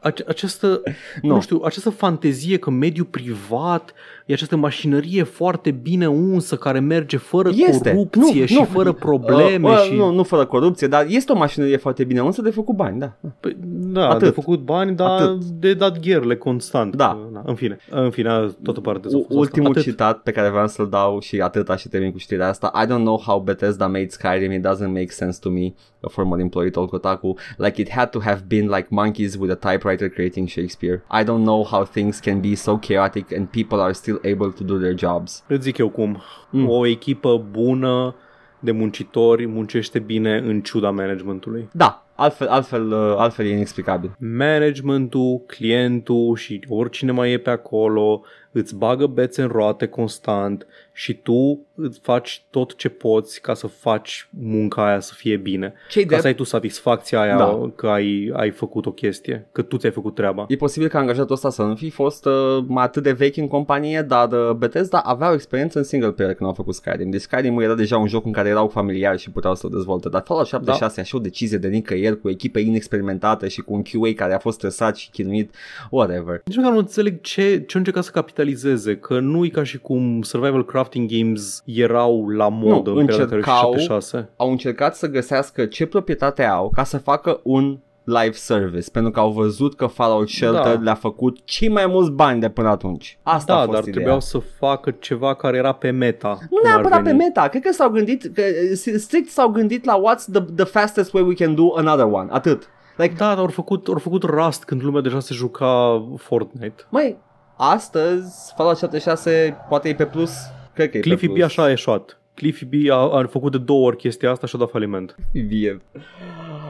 Ace- 0.00 0.24
această, 0.28 0.66
Nu. 0.66 1.28
nu. 1.28 1.34
nu 1.34 1.40
știu, 1.40 1.60
această 1.64 1.90
fantezie 1.90 2.56
că 2.58 2.70
mediul 2.70 3.06
privat 3.06 3.92
e 4.26 4.32
această 4.32 4.56
mașinărie 4.56 5.22
foarte 5.22 5.70
bine 5.70 6.08
unsă 6.08 6.56
care 6.56 6.78
merge 6.80 7.16
fără 7.16 7.50
Este. 7.54 7.90
corupție 7.90 8.40
Nu, 8.40 8.46
și 8.46 8.54
nu. 8.54 8.64
fără 8.64 8.92
probleme. 8.92 9.68
Uh, 9.68 9.74
uh, 9.74 9.82
și... 9.88 9.94
Nu, 9.94 10.10
nu 10.12 10.22
fără 10.22 10.44
corupție, 10.46 10.86
dar 10.86 11.06
este 11.08 11.32
o 11.32 11.36
mașinărie 11.36 11.76
foarte 11.76 12.04
bine 12.04 12.20
însă 12.20 12.42
de 12.42 12.50
făcut 12.50 12.74
bani, 12.76 12.98
da. 12.98 13.12
Păi, 13.40 13.56
da, 13.66 14.00
Atât. 14.00 14.12
Atât. 14.14 14.28
de 14.28 14.40
făcut 14.40 14.60
bani, 14.60 14.96
dar 14.96 15.10
Atât. 15.22 15.44
de 15.44 15.74
dat 15.74 16.00
gherle 16.00 16.36
constant. 16.36 16.96
Da. 16.96 17.18
În 17.44 17.54
fine, 17.54 17.78
în 17.90 18.10
fine, 18.10 18.30
toată 18.62 18.80
partea 18.80 19.10
U- 19.16 19.26
ultimul 19.28 19.70
Atât. 19.70 19.82
citat 19.82 20.18
pe 20.22 20.30
care 20.30 20.48
vreau 20.48 20.66
să-l 20.66 20.88
dau 20.88 21.20
și 21.20 21.40
atâta 21.40 21.76
și 21.76 21.88
termin 21.88 22.12
cu 22.12 22.18
știrea 22.18 22.48
asta 22.48 22.72
I 22.82 22.86
don't 22.86 23.02
know 23.02 23.22
how 23.26 23.40
Bethesda 23.40 23.86
made 23.86 24.08
Skyrim 24.08 24.52
It 24.52 24.66
doesn't 24.66 24.86
make 24.92 25.08
sense 25.10 25.38
to 25.42 25.50
me 25.50 25.74
A 26.00 26.08
former 26.08 26.38
employee 26.38 26.70
told 26.70 26.88
Kotaku 26.88 27.34
Like 27.56 27.80
it 27.80 27.90
had 27.90 28.10
to 28.10 28.18
have 28.20 28.42
been 28.46 28.66
like 28.68 28.86
monkeys 28.90 29.36
with 29.36 29.52
a 29.62 29.70
typewriter 29.70 30.08
creating 30.08 30.48
Shakespeare 30.48 31.02
I 31.20 31.24
don't 31.24 31.42
know 31.42 31.64
how 31.70 31.84
things 31.84 32.18
can 32.18 32.40
be 32.40 32.54
so 32.54 32.76
chaotic 32.78 33.32
And 33.32 33.46
people 33.50 33.78
are 33.80 33.92
still 33.92 34.15
able 34.24 34.50
to 34.56 34.64
do 34.64 34.76
their 34.76 34.98
jobs 34.98 35.44
Îți 35.48 35.62
zic 35.62 35.78
eu 35.78 35.88
cum. 35.88 36.22
Mm. 36.50 36.60
Mm. 36.60 36.68
O 36.68 36.86
echipă 36.86 37.46
bună 37.50 38.14
de 38.58 38.72
muncitori 38.72 39.46
muncește 39.46 39.98
bine 39.98 40.38
în 40.38 40.60
ciuda 40.60 40.90
managementului. 40.90 41.68
Da, 41.72 42.06
altfel, 42.14 42.48
altfel, 42.48 42.92
uh, 42.92 43.14
altfel 43.16 43.46
e 43.46 43.50
inexplicabil 43.50 44.16
Managementul, 44.18 45.42
clientul 45.46 46.36
și 46.36 46.64
oricine 46.68 47.12
mai 47.12 47.32
e 47.32 47.38
pe 47.38 47.50
acolo 47.50 48.22
îți 48.52 48.76
bagă 48.76 49.06
bețe 49.06 49.42
în 49.42 49.48
roate 49.48 49.86
constant 49.86 50.66
și 50.98 51.14
tu 51.14 51.66
îți 51.74 51.98
faci 52.02 52.44
tot 52.50 52.76
ce 52.76 52.88
poți 52.88 53.40
ca 53.40 53.54
să 53.54 53.66
faci 53.66 54.28
munca 54.30 54.86
aia 54.86 55.00
să 55.00 55.12
fie 55.16 55.36
bine. 55.36 55.74
Ce-i 55.88 56.02
Ca 56.02 56.08
drept? 56.08 56.22
să 56.22 56.28
ai 56.28 56.34
tu 56.34 56.44
satisfacția 56.44 57.20
aia 57.20 57.36
Da. 57.36 57.44
da. 57.44 57.70
că 57.74 57.86
ai, 57.86 58.30
ai 58.34 58.50
făcut 58.50 58.86
o 58.86 58.90
chestie, 58.90 59.48
că 59.52 59.62
tu 59.62 59.76
ți-ai 59.76 59.92
făcut 59.92 60.14
treaba. 60.14 60.44
E 60.48 60.56
posibil 60.56 60.88
ca 60.88 60.98
angajatul 60.98 61.34
ăsta 61.34 61.50
să 61.50 61.62
nu 61.62 61.74
fi 61.74 61.90
fost 61.90 62.26
uh, 62.26 62.64
mai 62.66 62.84
atât 62.84 63.02
de 63.02 63.12
vechi 63.12 63.36
în 63.36 63.48
companie, 63.48 64.02
dar 64.02 64.32
uh, 64.32 64.50
Bethesda 64.50 64.98
avea 64.98 65.30
o 65.30 65.34
experiență 65.34 65.78
în 65.78 65.84
single 65.84 66.10
player 66.10 66.34
când 66.34 66.48
au 66.48 66.54
făcut 66.54 66.74
Skyrim. 66.74 67.10
Deci 67.10 67.20
Skyrim 67.20 67.58
era 67.60 67.74
deja 67.74 67.98
un 67.98 68.08
joc 68.08 68.24
în 68.24 68.32
care 68.32 68.48
erau 68.48 68.68
familiari 68.68 69.18
și 69.18 69.30
puteau 69.30 69.54
să-l 69.54 69.70
dezvolte. 69.70 70.08
Dar 70.08 70.22
Fallout 70.24 70.46
76 70.46 70.92
da. 70.94 71.02
așa 71.02 71.16
o 71.16 71.20
decizie 71.20 71.58
de 71.58 71.68
nicăieri 71.68 72.20
cu 72.20 72.28
echipe 72.28 72.60
inexperimentate 72.60 73.48
și 73.48 73.60
cu 73.60 73.74
un 73.74 73.82
QA 73.82 74.12
care 74.16 74.34
a 74.34 74.38
fost 74.38 74.56
stresat 74.56 74.96
și 74.96 75.10
chinuit, 75.10 75.54
whatever. 75.90 76.40
Nici 76.44 76.56
măcar 76.56 76.72
nu 76.72 76.78
înțeleg 76.78 77.20
ce, 77.20 77.42
ce 77.42 77.72
au 77.72 77.78
încercat 77.78 78.04
să 78.04 78.10
capitalizeze, 78.10 78.96
că 78.96 79.20
nu 79.20 79.44
e 79.44 79.48
ca 79.48 79.62
și 79.62 79.78
cum 79.78 80.22
survival 80.22 80.64
crafting 80.86 81.10
games 81.10 81.62
erau 81.64 82.28
la 82.28 82.48
modă 82.48 82.90
Nu, 82.90 82.96
în 82.96 83.06
perioada 83.06 83.24
care 83.24 83.36
încercau- 83.36 83.72
76. 83.72 84.28
Au 84.36 84.50
încercat 84.50 84.96
să 84.96 85.06
găsească 85.08 85.66
ce 85.66 85.86
proprietate 85.86 86.44
au 86.44 86.70
ca 86.74 86.84
să 86.84 86.98
facă 86.98 87.40
un 87.42 87.78
live 88.04 88.32
service, 88.32 88.90
pentru 88.90 89.10
că 89.12 89.20
au 89.20 89.30
văzut 89.30 89.76
că 89.76 89.86
Fallout 89.86 90.28
Shelter 90.28 90.74
Da. 90.76 90.80
le-a 90.82 90.94
făcut 90.94 91.38
cei 91.44 91.68
mai 91.68 91.86
mulți 91.86 92.10
bani 92.10 92.40
de 92.40 92.48
până 92.48 92.68
atunci. 92.68 93.18
Asta 93.22 93.52
a 93.52 93.56
Da, 93.56 93.60
fost 93.62 93.70
dar 93.72 93.80
ideea. 93.80 93.94
trebuiau 93.94 94.20
să 94.20 94.38
facă 94.58 94.90
ceva 94.90 95.34
care 95.34 95.56
era 95.56 95.72
pe 95.72 95.90
meta. 95.90 96.28
Nu 96.28 96.46
cum 96.48 96.58
ar 96.64 96.72
neapărat 96.72 96.98
pe 97.02 97.10
veni. 97.10 97.18
meta, 97.18 97.48
cred 97.48 97.62
că 97.62 97.72
s-au 97.72 97.90
gândit, 97.90 98.30
că 98.34 98.42
uh, 98.42 98.94
strict 98.96 99.28
s-au 99.30 99.48
gândit 99.48 99.84
la 99.84 100.00
what's 100.00 100.32
the, 100.32 100.40
the 100.56 100.64
fastest 100.64 101.12
way 101.12 101.22
we 101.22 101.34
can 101.34 101.54
do 101.54 101.74
another 101.76 102.04
one, 102.10 102.26
atât. 102.30 102.68
Like, 102.96 103.14
Da, 103.18 103.28
dar 103.28 103.38
au 103.38 103.46
făcut, 103.46 103.88
au 103.88 103.98
făcut 103.98 104.22
Rust 104.22 104.64
când 104.64 104.82
lumea 104.82 105.00
deja 105.00 105.20
se 105.20 105.34
juca 105.34 106.02
Fortnite. 106.16 106.82
măi, 106.88 107.16
astăzi 107.56 108.52
Fallout 108.56 108.76
76 108.78 109.56
poate 109.68 109.88
e 109.88 109.94
pe 109.94 110.04
plus, 110.04 110.32
cred 110.76 110.90
că 110.90 110.96
e 110.96 111.00
Cliffy 111.00 111.26
pe 111.26 111.32
B 111.32 111.34
plus. 111.34 111.44
așa 111.44 111.62
a 111.62 111.70
eșuat. 111.70 112.20
Cliffy 112.34 112.64
B 112.64 112.90
a, 112.90 113.18
a 113.18 113.26
făcut 113.26 113.52
de 113.52 113.58
două 113.58 113.86
ori 113.86 113.96
chestia 113.96 114.30
asta 114.30 114.46
și 114.46 114.56
a 114.56 114.58
dat 114.58 114.70
faliment. 114.70 115.14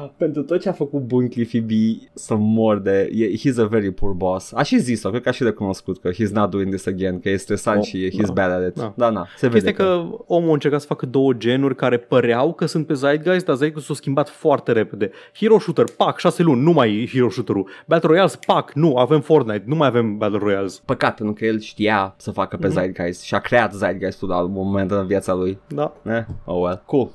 Vie. 0.06 0.14
Pentru 0.26 0.42
tot 0.42 0.60
ce 0.60 0.68
a 0.68 0.72
făcut 0.72 1.00
bun 1.00 1.28
Cliffy 1.28 1.60
B 1.60 1.70
să 2.14 2.34
mor 2.34 2.78
de... 2.78 3.10
e- 3.14 3.30
He's 3.36 3.58
a 3.58 3.64
very 3.64 3.90
poor 3.92 4.12
boss. 4.12 4.52
A 4.52 4.62
și 4.62 4.78
zis-o, 4.78 5.08
cred 5.10 5.22
că 5.22 5.28
a 5.28 5.32
și 5.32 5.42
recunoscut 5.42 5.98
că 5.98 6.10
he's 6.12 6.30
not 6.32 6.50
doing 6.50 6.68
this 6.68 6.86
again, 6.86 7.20
că 7.20 7.28
e 7.28 7.36
stresant 7.36 7.78
Oh, 7.78 7.84
și 7.84 8.08
he's 8.10 8.26
da. 8.26 8.32
bad 8.32 8.50
at 8.50 8.66
it. 8.66 8.74
Da. 8.74 8.92
Da, 8.96 9.10
na, 9.10 9.26
se 9.36 9.48
vede 9.48 9.64
Chestia 9.64 9.84
că 9.84 10.08
omul 10.26 10.48
a 10.50 10.52
încercat 10.52 10.80
să 10.80 10.86
facă 10.86 11.06
două 11.06 11.32
genuri 11.32 11.74
care 11.76 11.96
păreau 11.98 12.52
că 12.52 12.66
sunt 12.66 12.86
pe 12.86 12.94
Zeitgeist, 12.94 13.44
dar 13.44 13.56
Zeitgeist 13.56 13.86
s-a 13.86 13.94
schimbat 13.94 14.28
foarte 14.28 14.72
repede. 14.72 15.10
Hero 15.34 15.58
Shooter, 15.58 15.84
pac, 15.96 16.18
șase 16.18 16.42
luni, 16.42 16.62
nu 16.62 16.72
mai 16.72 16.94
e 17.02 17.06
Hero 17.06 17.28
Shooter-ul. 17.30 17.68
Battle 17.86 18.08
Royales, 18.08 18.36
pac, 18.36 18.72
nu, 18.72 18.96
avem 18.96 19.20
Fortnite, 19.20 19.62
nu 19.66 19.74
mai 19.74 19.88
avem 19.88 20.16
Battle 20.16 20.38
Royales. 20.38 20.82
Păcat, 20.84 21.14
pentru 21.16 21.34
că 21.34 21.44
el 21.44 21.60
știa 21.60 22.14
să 22.16 22.30
facă 22.30 22.56
pe 22.56 22.66
Mhm. 22.66 22.76
Zeitgeist 22.76 23.22
și 23.22 23.34
a 23.34 23.38
creat 23.38 23.72
Zeitgeist-ul 23.72 24.28
la 24.28 24.40
un 24.40 24.52
moment 24.52 24.90
în 24.90 25.06
viața 25.06 25.34
lui. 25.34 25.58
Da. 25.68 25.92
Eh? 26.02 26.24
Oh 26.44 26.60
well. 26.62 26.82
Cool. 26.86 27.10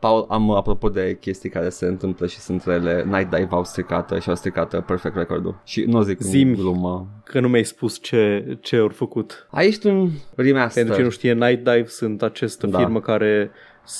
Paul, 0.00 0.26
am 0.28 0.50
apropo 0.50 0.88
de 0.88 1.16
chestii 1.20 1.50
care 1.50 1.68
se 1.68 1.86
întâmplă 1.86 2.26
și 2.26 2.38
sunt 2.38 2.64
rele, 2.64 3.04
Night 3.04 3.30
Dive 3.30 3.48
au 3.50 3.64
stricat 3.64 4.12
și 4.20 4.28
au 4.28 4.34
stricat 4.34 4.72
uh, 4.72 4.82
Perfect 4.86 5.16
Record-ul. 5.16 5.60
Și 5.64 5.82
nu 5.82 6.02
zic 6.02 6.20
Zimi. 6.20 6.50
în 6.50 6.56
glumă. 6.56 7.06
Că 7.24 7.40
nu 7.40 7.48
mi-ai 7.48 7.64
spus 7.64 7.98
ce, 8.02 8.56
ce 8.60 8.76
au 8.76 8.88
făcut. 8.88 9.46
Aici 9.50 9.84
un 9.84 10.10
remaster. 10.34 10.74
Pentru 10.74 10.92
cine 10.92 11.04
nu 11.04 11.10
știe, 11.10 11.32
Night 11.32 11.58
Dive 11.64 11.86
sunt 11.86 12.22
această 12.22 12.66
Da. 12.66 12.78
firmă 12.78 13.00
care 13.00 13.50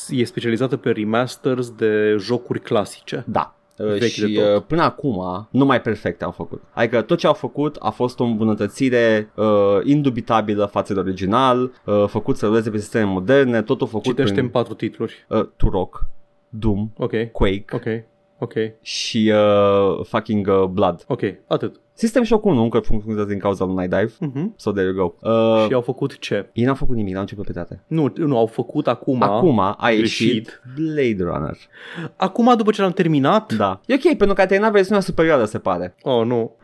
e 0.08 0.24
specializată 0.24 0.76
pe 0.76 0.90
remasters 0.90 1.70
de 1.70 2.16
jocuri 2.18 2.60
clasice. 2.60 3.24
Da. 3.26 3.54
Uh, 3.80 3.86
Vechi 3.86 3.98
de 3.98 4.06
și 4.08 4.32
tot. 4.34 4.56
uh, 4.56 4.62
până 4.66 4.82
acum 4.82 5.48
numai 5.50 5.80
perfecte 5.80 6.24
au 6.24 6.30
făcut. 6.30 6.62
Adică 6.72 7.02
tot 7.02 7.18
ce 7.18 7.26
au 7.26 7.32
făcut 7.32 7.76
a 7.80 7.90
fost 7.90 8.20
o 8.20 8.24
îmbunătățire 8.24 9.30
uh, 9.34 9.46
indubitabilă 9.84 10.64
față 10.64 10.94
de 10.94 11.00
original, 11.00 11.72
uh, 11.86 12.04
făcut 12.06 12.36
să 12.36 12.46
ruleze 12.46 12.70
pe 12.70 12.78
sisteme 12.78 13.04
moderne, 13.04 13.62
totul 13.62 13.86
făcut 13.86 14.04
Citește 14.04 14.32
prin 14.32 14.44
în 14.44 14.50
patru 14.50 14.74
titluri. 14.74 15.14
uh, 15.28 15.46
Turok. 15.56 16.06
Doom, 16.48 16.90
Ok, 16.96 17.12
Quake 17.32 17.64
ok, 17.72 17.86
ok, 18.38 18.52
și 18.80 19.32
uh, 19.34 20.04
fucking 20.04 20.46
uh, 20.46 20.64
Blood. 20.64 21.04
ok, 21.08 21.20
atât. 21.46 21.80
System 22.00 22.24
Shock 22.24 22.44
1 22.44 22.62
încă 22.62 22.78
funcționează 22.78 23.28
din 23.28 23.38
cauza 23.38 23.64
lui 23.64 23.74
Night 23.74 23.90
Dive. 23.90 24.12
Uh-huh. 24.30 24.56
So 24.56 24.70
there 24.72 24.86
you 24.86 24.94
go. 25.20 25.30
Uh, 25.30 25.66
Și 25.66 25.74
au 25.74 25.80
făcut 25.80 26.18
ce? 26.18 26.48
ei 26.52 26.64
n-au 26.64 26.74
făcut 26.74 26.96
nimic, 26.96 27.12
n-au 27.12 27.20
început 27.20 27.46
pe 27.46 27.52
date. 27.52 27.82
Nu, 27.86 28.12
nu, 28.16 28.38
au 28.38 28.46
făcut 28.46 28.88
acum. 28.88 29.22
Acum 29.22 29.58
a 29.58 29.90
ieșit 29.90 30.26
greșit. 30.28 30.62
Blade 30.74 31.30
Runner. 31.30 31.56
Acum, 32.16 32.54
după 32.56 32.70
ce 32.70 32.82
l-am 32.82 32.90
terminat? 32.92 33.52
Da. 33.52 33.80
E 33.86 33.94
ok, 33.94 34.16
pentru 34.16 34.32
că 34.32 34.40
a 34.40 34.46
terminat 34.46 34.72
versiunea 34.72 35.00
superioară, 35.00 35.44
se 35.44 35.58
pare. 35.58 35.94
Oh, 36.02 36.24
nu. 36.26 36.56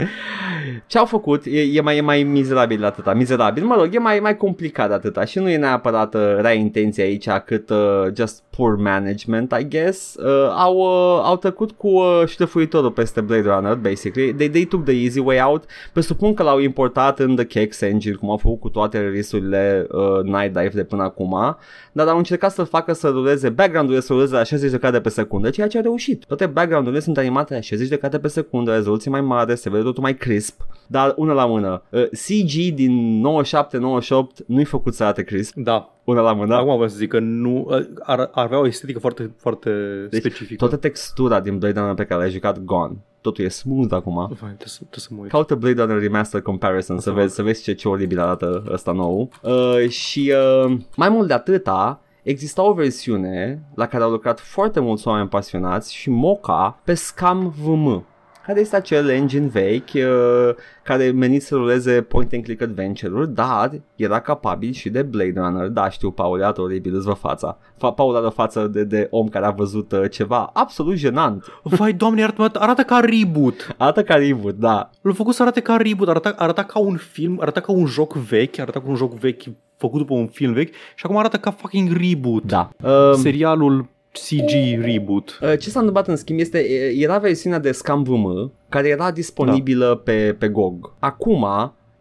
Ce 0.86 0.98
au 0.98 1.04
făcut 1.04 1.44
e, 1.44 1.60
e, 1.60 1.80
mai, 1.80 1.96
e 1.96 2.00
mai 2.00 2.22
mizerabil 2.22 2.78
de 2.78 2.86
atâta. 2.86 3.14
Mizerabil, 3.14 3.64
mă 3.64 3.74
rog, 3.78 3.94
e 3.94 3.98
mai, 3.98 4.20
mai 4.20 4.36
complicat 4.36 4.88
de 4.88 4.94
atâta. 4.94 5.24
Și 5.24 5.38
nu 5.38 5.48
e 5.48 5.56
neapărat 5.56 6.14
uh, 6.14 6.36
rea 6.40 6.52
intenție 6.52 7.02
aici, 7.02 7.28
cât 7.28 7.70
uh, 7.70 7.76
just 8.14 8.42
poor 8.56 8.76
management, 8.76 9.56
I 9.60 9.68
guess. 9.68 10.14
Uh, 10.14 10.50
au, 10.56 10.76
uh, 10.76 11.20
au 11.24 11.36
trecut 11.36 11.70
cu 11.70 11.88
uh, 11.88 12.22
șlefuitorul 12.26 12.90
peste 12.90 13.20
Blade 13.20 13.48
Runner, 13.48 13.74
basically. 13.74 14.34
They, 14.34 14.48
they 14.50 14.64
took 14.64 14.84
the 14.84 14.94
easy 15.02 15.20
way 15.26 15.40
out. 15.40 15.64
Presupun 15.92 16.34
că 16.34 16.42
l-au 16.42 16.58
importat 16.58 17.18
în 17.18 17.34
The 17.36 17.44
Kex 17.44 17.80
Engine, 17.80 18.14
cum 18.14 18.30
au 18.30 18.36
făcut 18.36 18.60
cu 18.60 18.68
toate 18.68 18.98
release-urile 19.00 19.86
uh, 19.90 20.22
Night 20.22 20.52
Dive 20.52 20.70
de 20.74 20.84
până 20.84 21.02
acum. 21.02 21.56
Dar 21.92 22.08
au 22.08 22.16
încercat 22.16 22.52
să 22.52 22.62
facă 22.64 22.92
să 22.92 23.08
ruleze 23.08 23.48
background-urile 23.48 24.02
să 24.02 24.12
ruleze 24.12 24.34
la 24.34 24.42
60 24.42 24.70
de 24.70 24.78
cadre 24.78 25.00
pe 25.00 25.08
secundă, 25.08 25.50
ceea 25.50 25.66
ce 25.66 25.78
a 25.78 25.80
reușit. 25.80 26.24
Toate 26.24 26.46
background-urile 26.46 27.00
sunt 27.00 27.18
animate 27.18 27.54
la 27.54 27.60
60 27.60 27.88
de 27.88 27.96
cadre 27.96 28.18
pe 28.18 28.28
secundă, 28.28 28.74
rezoluție 28.74 29.10
mai 29.10 29.20
mare, 29.20 29.54
se 29.54 29.70
vede 29.70 29.82
totul 29.82 30.02
mai 30.02 30.16
crisp. 30.16 30.66
Dar 30.86 31.14
una 31.16 31.32
la 31.32 31.46
mână, 31.46 31.82
uh, 31.90 32.02
CG 32.08 32.74
din 32.74 33.20
97-98 33.20 34.44
nu-i 34.46 34.64
făcut 34.64 34.94
să 34.94 35.02
arate 35.02 35.22
crisp, 35.22 35.54
Da. 35.56 35.90
una 36.04 36.20
la 36.20 36.32
mână. 36.32 36.54
Acum 36.54 36.74
vreau 36.74 36.88
să 36.88 36.96
zic 36.96 37.08
că 37.08 37.18
nu, 37.18 37.68
ar, 38.02 38.18
ar 38.32 38.44
avea 38.44 38.58
o 38.58 38.66
estetică 38.66 38.98
foarte, 38.98 39.30
foarte 39.36 39.70
Deci, 40.10 40.20
specifică. 40.20 40.54
Toată 40.56 40.76
textura 40.76 41.40
din 41.40 41.58
Blade 41.58 41.78
Runner 41.78 41.94
pe 41.94 42.04
care 42.04 42.20
l-ai 42.20 42.30
jucat, 42.30 42.58
gone. 42.64 42.96
Totul 43.26 43.44
e 43.44 43.48
smooth 43.48 43.92
acum. 43.92 44.14
Vai, 44.14 44.26
trebuie, 44.28 44.56
să, 44.66 44.76
trebuie 44.76 45.00
să 45.00 45.08
mă 45.10 45.20
uit. 45.20 45.30
Caută 45.30 45.54
Blade 45.54 45.82
Runner 45.82 46.00
Remaster 46.00 46.40
Comparison 46.42 46.96
să 46.96 47.02
să 47.02 47.10
vezi, 47.10 47.34
să 47.34 47.42
vezi 47.42 47.62
ce, 47.62 47.74
ce 47.74 47.88
oribil 47.88 48.20
arată 48.20 48.64
ăsta 48.70 48.92
nou. 48.92 49.30
Uh, 49.42 49.88
și 49.88 50.32
uh, 50.64 50.78
mai 50.96 51.08
mult 51.08 51.26
de 51.26 51.32
atâta, 51.32 52.00
exista 52.22 52.62
o 52.62 52.72
versiune 52.72 53.62
la 53.74 53.86
care 53.86 54.02
au 54.02 54.10
lucrat 54.10 54.40
foarte 54.40 54.80
mulți 54.80 55.08
oameni 55.08 55.28
pasionați 55.28 55.94
și 55.94 56.10
moca 56.10 56.80
pe 56.84 56.94
Scam 56.94 57.54
VM 57.62 58.04
care 58.46 58.60
este 58.60 58.76
acel 58.76 59.08
engine 59.08 59.46
vechi 59.46 59.94
uh, 59.94 60.54
care 60.82 61.10
menit 61.10 61.42
să 61.42 61.54
ruleze 61.54 62.02
point-and-click 62.02 62.62
adventure-uri, 62.62 63.34
dar 63.34 63.80
era 63.96 64.20
capabil 64.20 64.72
și 64.72 64.90
de 64.90 65.02
Blade 65.02 65.32
Runner. 65.36 65.68
Da, 65.68 65.90
știu, 65.90 66.10
Paul, 66.10 66.38
iată 66.38 66.60
oribil, 66.60 66.94
îți 66.94 67.06
vă 67.06 67.12
fața. 67.12 67.58
Fa- 67.74 67.94
Paul 67.94 68.16
are 68.16 68.26
o 68.26 68.30
față 68.30 68.66
de, 68.66 68.84
de 68.84 69.06
om 69.10 69.28
care 69.28 69.46
a 69.46 69.50
văzut 69.50 69.92
uh, 69.92 70.10
ceva 70.10 70.50
absolut 70.52 70.96
jenant. 70.96 71.44
Vai, 71.62 71.92
doamne, 71.92 72.20
iartă 72.20 72.50
arată 72.54 72.82
ca 72.82 73.00
reboot. 73.00 73.74
Arată 73.76 74.02
ca 74.02 74.14
reboot, 74.14 74.54
da. 74.54 74.90
L-a 75.00 75.12
făcut 75.12 75.34
să 75.34 75.42
arate 75.42 75.60
ca 75.60 75.76
reboot, 75.76 76.08
arăta, 76.08 76.34
arăta 76.36 76.62
ca 76.62 76.78
un 76.78 76.96
film, 76.96 77.38
arăta 77.40 77.60
ca 77.60 77.72
un 77.72 77.86
joc 77.86 78.14
vechi, 78.14 78.58
arăta 78.58 78.80
ca 78.80 78.88
un 78.88 78.96
joc 78.96 79.12
vechi 79.12 79.42
făcut 79.76 79.98
după 79.98 80.14
un 80.14 80.26
film 80.26 80.52
vechi 80.52 80.72
și 80.94 81.04
acum 81.04 81.16
arată 81.16 81.36
ca 81.36 81.50
fucking 81.50 81.88
reboot. 82.00 82.42
Da. 82.42 82.70
Um, 82.82 83.14
Serialul 83.14 83.86
CG 84.18 84.80
reboot. 84.84 85.38
Uh, 85.42 85.58
Ce 85.58 85.70
s-a 85.70 85.78
întâmplat 85.78 86.08
în 86.08 86.16
schimb 86.16 86.38
este, 86.38 86.58
e- 86.58 87.02
era 87.02 87.18
versiunea 87.18 87.58
de 87.58 87.72
Scam 87.72 88.02
VM 88.02 88.52
care 88.68 88.88
era 88.88 89.10
disponibilă 89.10 89.86
da. 89.86 89.94
pe, 90.04 90.36
pe 90.38 90.48
GOG. 90.48 90.92
Acum, 90.98 91.46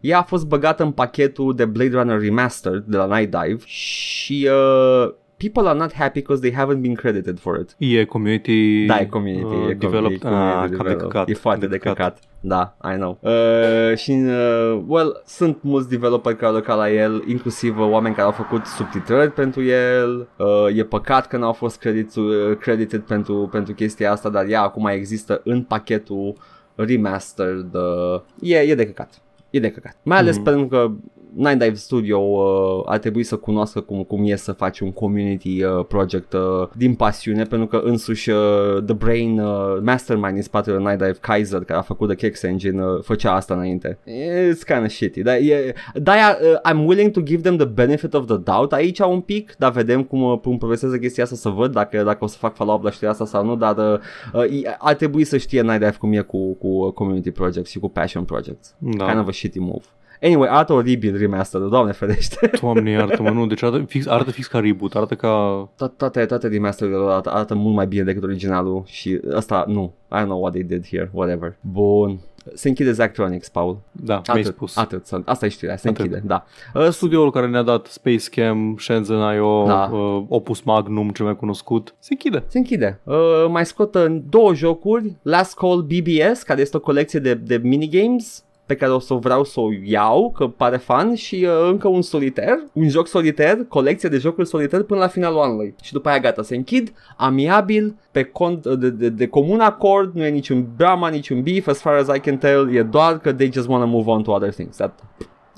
ea 0.00 0.18
a 0.18 0.22
fost 0.22 0.46
băgată 0.46 0.82
în 0.82 0.90
pachetul 0.90 1.54
de 1.54 1.64
Blade 1.64 1.90
Runner 1.96 2.20
Remastered 2.20 2.82
de 2.86 2.96
la 2.96 3.18
Night 3.18 3.30
Dive 3.42 3.62
și 3.64 4.48
uh, 4.50 5.12
people 5.36 5.68
are 5.68 5.78
not 5.78 5.92
happy 5.94 6.18
because 6.20 6.48
they 6.50 6.64
haven't 6.64 6.80
been 6.80 6.94
credited 6.94 7.38
for 7.38 7.60
it. 7.60 7.74
E 7.78 8.04
community, 8.04 8.84
Da, 8.86 9.00
e 9.00 9.06
community, 9.06 9.44
uh, 9.44 9.68
e 9.70 9.74
developed. 9.74 10.18
community, 10.18 10.26
ah, 10.26 10.30
community 10.52 10.76
cap 10.76 10.86
de 10.86 10.92
developed. 10.92 11.00
căcat. 11.02 11.28
E 11.28 11.34
foarte 11.34 11.60
cap 11.60 11.70
de 11.70 11.78
căcat. 11.78 12.18
Da, 12.48 12.76
I 12.92 12.94
know. 12.96 13.18
Uh, 13.20 13.96
și, 13.96 14.10
uh, 14.10 14.82
well, 14.86 15.22
sunt 15.26 15.58
mulți 15.62 15.88
developeri 15.88 16.34
care 16.36 16.46
au 16.46 16.54
lucrat 16.56 16.76
la 16.76 16.90
el, 16.90 17.22
inclusiv 17.26 17.78
uh, 17.78 17.88
oameni 17.90 18.14
care 18.14 18.26
au 18.26 18.32
făcut 18.32 18.66
subtitrări 18.66 19.30
pentru 19.32 19.62
el. 19.62 20.28
Uh, 20.36 20.76
e 20.76 20.84
păcat 20.84 21.26
că 21.26 21.36
n-au 21.36 21.52
fost 21.52 21.78
credit, 21.78 22.14
uh, 22.16 22.56
credited 22.60 23.00
pentru, 23.00 23.48
pentru 23.52 23.74
chestia 23.74 24.12
asta, 24.12 24.28
dar 24.28 24.46
ea 24.48 24.62
acum 24.62 24.86
există 24.86 25.40
în 25.44 25.62
pachetul 25.62 26.34
remastered. 26.74 27.74
Uh, 27.74 28.20
e, 28.40 28.56
e 28.58 28.74
de 28.74 28.86
căcat. 28.86 29.20
E 29.50 29.60
de 29.60 29.70
căcat. 29.70 29.96
Mai 30.02 30.18
ales 30.18 30.34
Mhm. 30.36 30.44
pentru 30.44 30.66
că 30.66 30.90
Nine 31.36 31.56
Dive 31.56 31.74
Studio 31.74 32.18
uh, 32.18 32.82
ar 32.86 32.98
trebui 32.98 33.22
să 33.22 33.36
cunoască 33.36 33.80
cum, 33.80 34.02
cum 34.02 34.24
e 34.24 34.36
să 34.36 34.52
faci 34.52 34.80
un 34.80 34.92
community 34.92 35.62
uh, 35.62 35.84
project 35.88 36.32
uh, 36.32 36.68
din 36.76 36.94
pasiune, 36.94 37.42
pentru 37.42 37.66
că 37.66 37.80
însuși 37.84 38.30
uh, 38.30 38.82
The 38.84 38.94
Brain 38.94 39.38
uh, 39.38 39.78
Mastermind 39.82 40.32
din 40.32 40.42
spatele 40.42 40.78
Night 40.78 40.98
Dive 40.98 41.16
Kaiser, 41.20 41.64
care 41.64 41.78
a 41.78 41.82
făcut 41.82 42.08
The 42.08 42.16
Kex 42.16 42.42
Engine, 42.42 42.84
uh, 42.84 43.02
făcea 43.02 43.34
asta 43.34 43.54
înainte. 43.54 43.98
It's 44.04 44.62
kind 44.66 44.82
of 44.84 44.88
shitty. 44.88 45.22
Dar 45.22 45.34
e, 45.34 45.74
de-aia 45.94 46.38
uh, 46.42 46.72
I'm 46.72 46.86
willing 46.86 47.10
to 47.10 47.22
give 47.22 47.42
them 47.42 47.56
the 47.56 47.66
benefit 47.66 48.14
of 48.14 48.26
the 48.26 48.36
doubt 48.36 48.72
aici 48.72 48.98
un 48.98 49.20
pic, 49.20 49.54
dar 49.58 49.70
vedem 49.72 50.02
cum, 50.02 50.22
uh, 50.22 50.38
cum 50.38 50.58
progresează 50.58 50.96
chestia 50.98 51.22
asta 51.22 51.36
să 51.36 51.48
văd 51.48 51.72
dacă, 51.72 52.02
dacă 52.02 52.24
o 52.24 52.26
să 52.26 52.36
fac 52.38 52.54
follow-up 52.54 52.82
la 52.82 52.90
știrea 52.90 53.10
asta 53.10 53.24
sau 53.24 53.44
nu, 53.44 53.56
dar 53.56 53.76
uh, 53.76 53.98
uh, 54.32 54.62
e- 54.62 54.76
ar 54.78 54.94
trebui 54.94 55.24
să 55.24 55.36
știe 55.36 55.62
Night 55.62 55.78
Dive 55.78 55.96
cum 55.98 56.12
e 56.12 56.20
cu, 56.20 56.54
cu 56.54 56.90
community 56.90 57.30
projects 57.30 57.70
și 57.70 57.78
cu 57.78 57.88
passion 57.88 58.24
projects. 58.24 58.74
Da. 58.78 59.04
Kind 59.06 59.18
of 59.18 59.28
a 59.28 59.32
shitty 59.32 59.58
move. 59.58 59.84
Anyway, 60.22 60.48
arată 60.48 60.72
oribil 60.72 61.16
remaster, 61.18 61.60
doamne 61.60 61.92
ferește. 61.92 62.50
Doamne, 62.60 62.90
iartă-mă, 62.90 63.30
nu, 63.30 63.46
deci 63.46 63.62
arată 63.62 63.84
fix, 63.88 64.06
arată 64.06 64.30
fix 64.30 64.46
ca 64.46 64.58
reboot, 64.58 64.94
arată 64.94 65.14
ca... 65.14 65.68
To- 65.74 65.96
toate, 65.96 66.24
toate 66.24 66.48
remasterurile 66.48 67.00
lor 67.00 67.10
arată, 67.10 67.30
arată 67.30 67.54
mult 67.54 67.74
mai 67.74 67.86
bine 67.86 68.02
decât 68.02 68.22
originalul 68.22 68.82
și 68.86 69.20
ăsta, 69.30 69.64
nu, 69.68 69.92
I 70.12 70.20
don't 70.20 70.24
know 70.24 70.40
what 70.40 70.52
they 70.52 70.62
did 70.64 70.86
here, 70.86 71.10
whatever. 71.12 71.56
Bun. 71.60 72.18
Se 72.54 72.68
închide 72.68 72.92
Zachtronics, 72.92 73.48
Paul. 73.48 73.78
Da, 73.92 74.20
mi-ai 74.28 74.40
Atât, 74.40 74.54
spus. 74.54 74.76
atât, 74.76 75.06
sunt- 75.06 75.28
asta 75.28 75.46
e 75.46 75.48
știrea, 75.48 75.76
se 75.76 75.88
Atât. 75.88 76.00
închide, 76.00 76.22
da. 76.26 76.44
Uh, 76.74 76.88
Studioul 76.90 77.30
care 77.30 77.46
ne-a 77.46 77.62
dat 77.62 77.86
Space 77.86 78.28
Cam, 78.30 78.76
Shenzhen.io, 78.78 79.64
Da. 79.66 79.90
uh, 79.92 80.22
Opus 80.28 80.60
Magnum, 80.60 81.10
cel 81.10 81.24
mai 81.24 81.36
cunoscut, 81.36 81.94
se 81.98 82.08
închide. 82.12 82.44
Se 82.46 82.58
închide. 82.58 83.00
Uh, 83.04 83.14
mai 83.48 83.66
scot 83.66 83.94
uh, 83.94 84.16
două 84.30 84.54
jocuri, 84.54 85.12
Last 85.22 85.54
Call 85.56 85.82
BBS, 85.82 86.42
care 86.42 86.60
este 86.60 86.76
o 86.76 86.80
colecție 86.80 87.20
de, 87.20 87.34
de 87.34 87.60
minigames 87.62 88.44
pe 88.66 88.74
care 88.74 88.92
o 88.92 88.98
să 88.98 89.14
vreau 89.14 89.44
să 89.44 89.60
o 89.60 89.68
iau, 89.84 90.30
că 90.30 90.46
pare 90.46 90.76
fan 90.76 91.14
și 91.14 91.46
uh, 91.48 91.68
încă 91.70 91.88
un 91.88 92.02
solitar, 92.02 92.64
un 92.72 92.88
joc 92.88 93.06
solitar, 93.06 93.64
colecție 93.68 94.08
de 94.08 94.18
jocuri 94.18 94.48
solitar 94.48 94.82
până 94.82 95.00
la 95.00 95.08
finalul 95.08 95.40
anului. 95.40 95.74
Și 95.82 95.92
după 95.92 96.08
aia 96.08 96.18
gata, 96.18 96.42
se 96.42 96.56
închid, 96.56 96.92
amiabil, 97.16 97.94
pe 98.10 98.22
cont 98.22 98.66
de, 98.66 98.90
de, 98.90 99.08
de 99.08 99.26
comun 99.26 99.60
acord, 99.60 100.14
nu 100.14 100.24
e 100.24 100.28
niciun 100.28 100.66
drama, 100.76 101.08
niciun 101.08 101.42
beef, 101.42 101.66
as 101.66 101.80
far 101.80 101.94
as 101.94 102.16
I 102.16 102.20
can 102.20 102.38
tell, 102.38 102.74
e 102.74 102.82
doar 102.82 103.18
că 103.18 103.32
they 103.32 103.50
just 103.52 103.68
want 103.68 103.82
to 103.82 103.88
move 103.88 104.10
on 104.10 104.22
to 104.22 104.30
other 104.30 104.52
things. 104.52 104.76
That, 104.76 105.00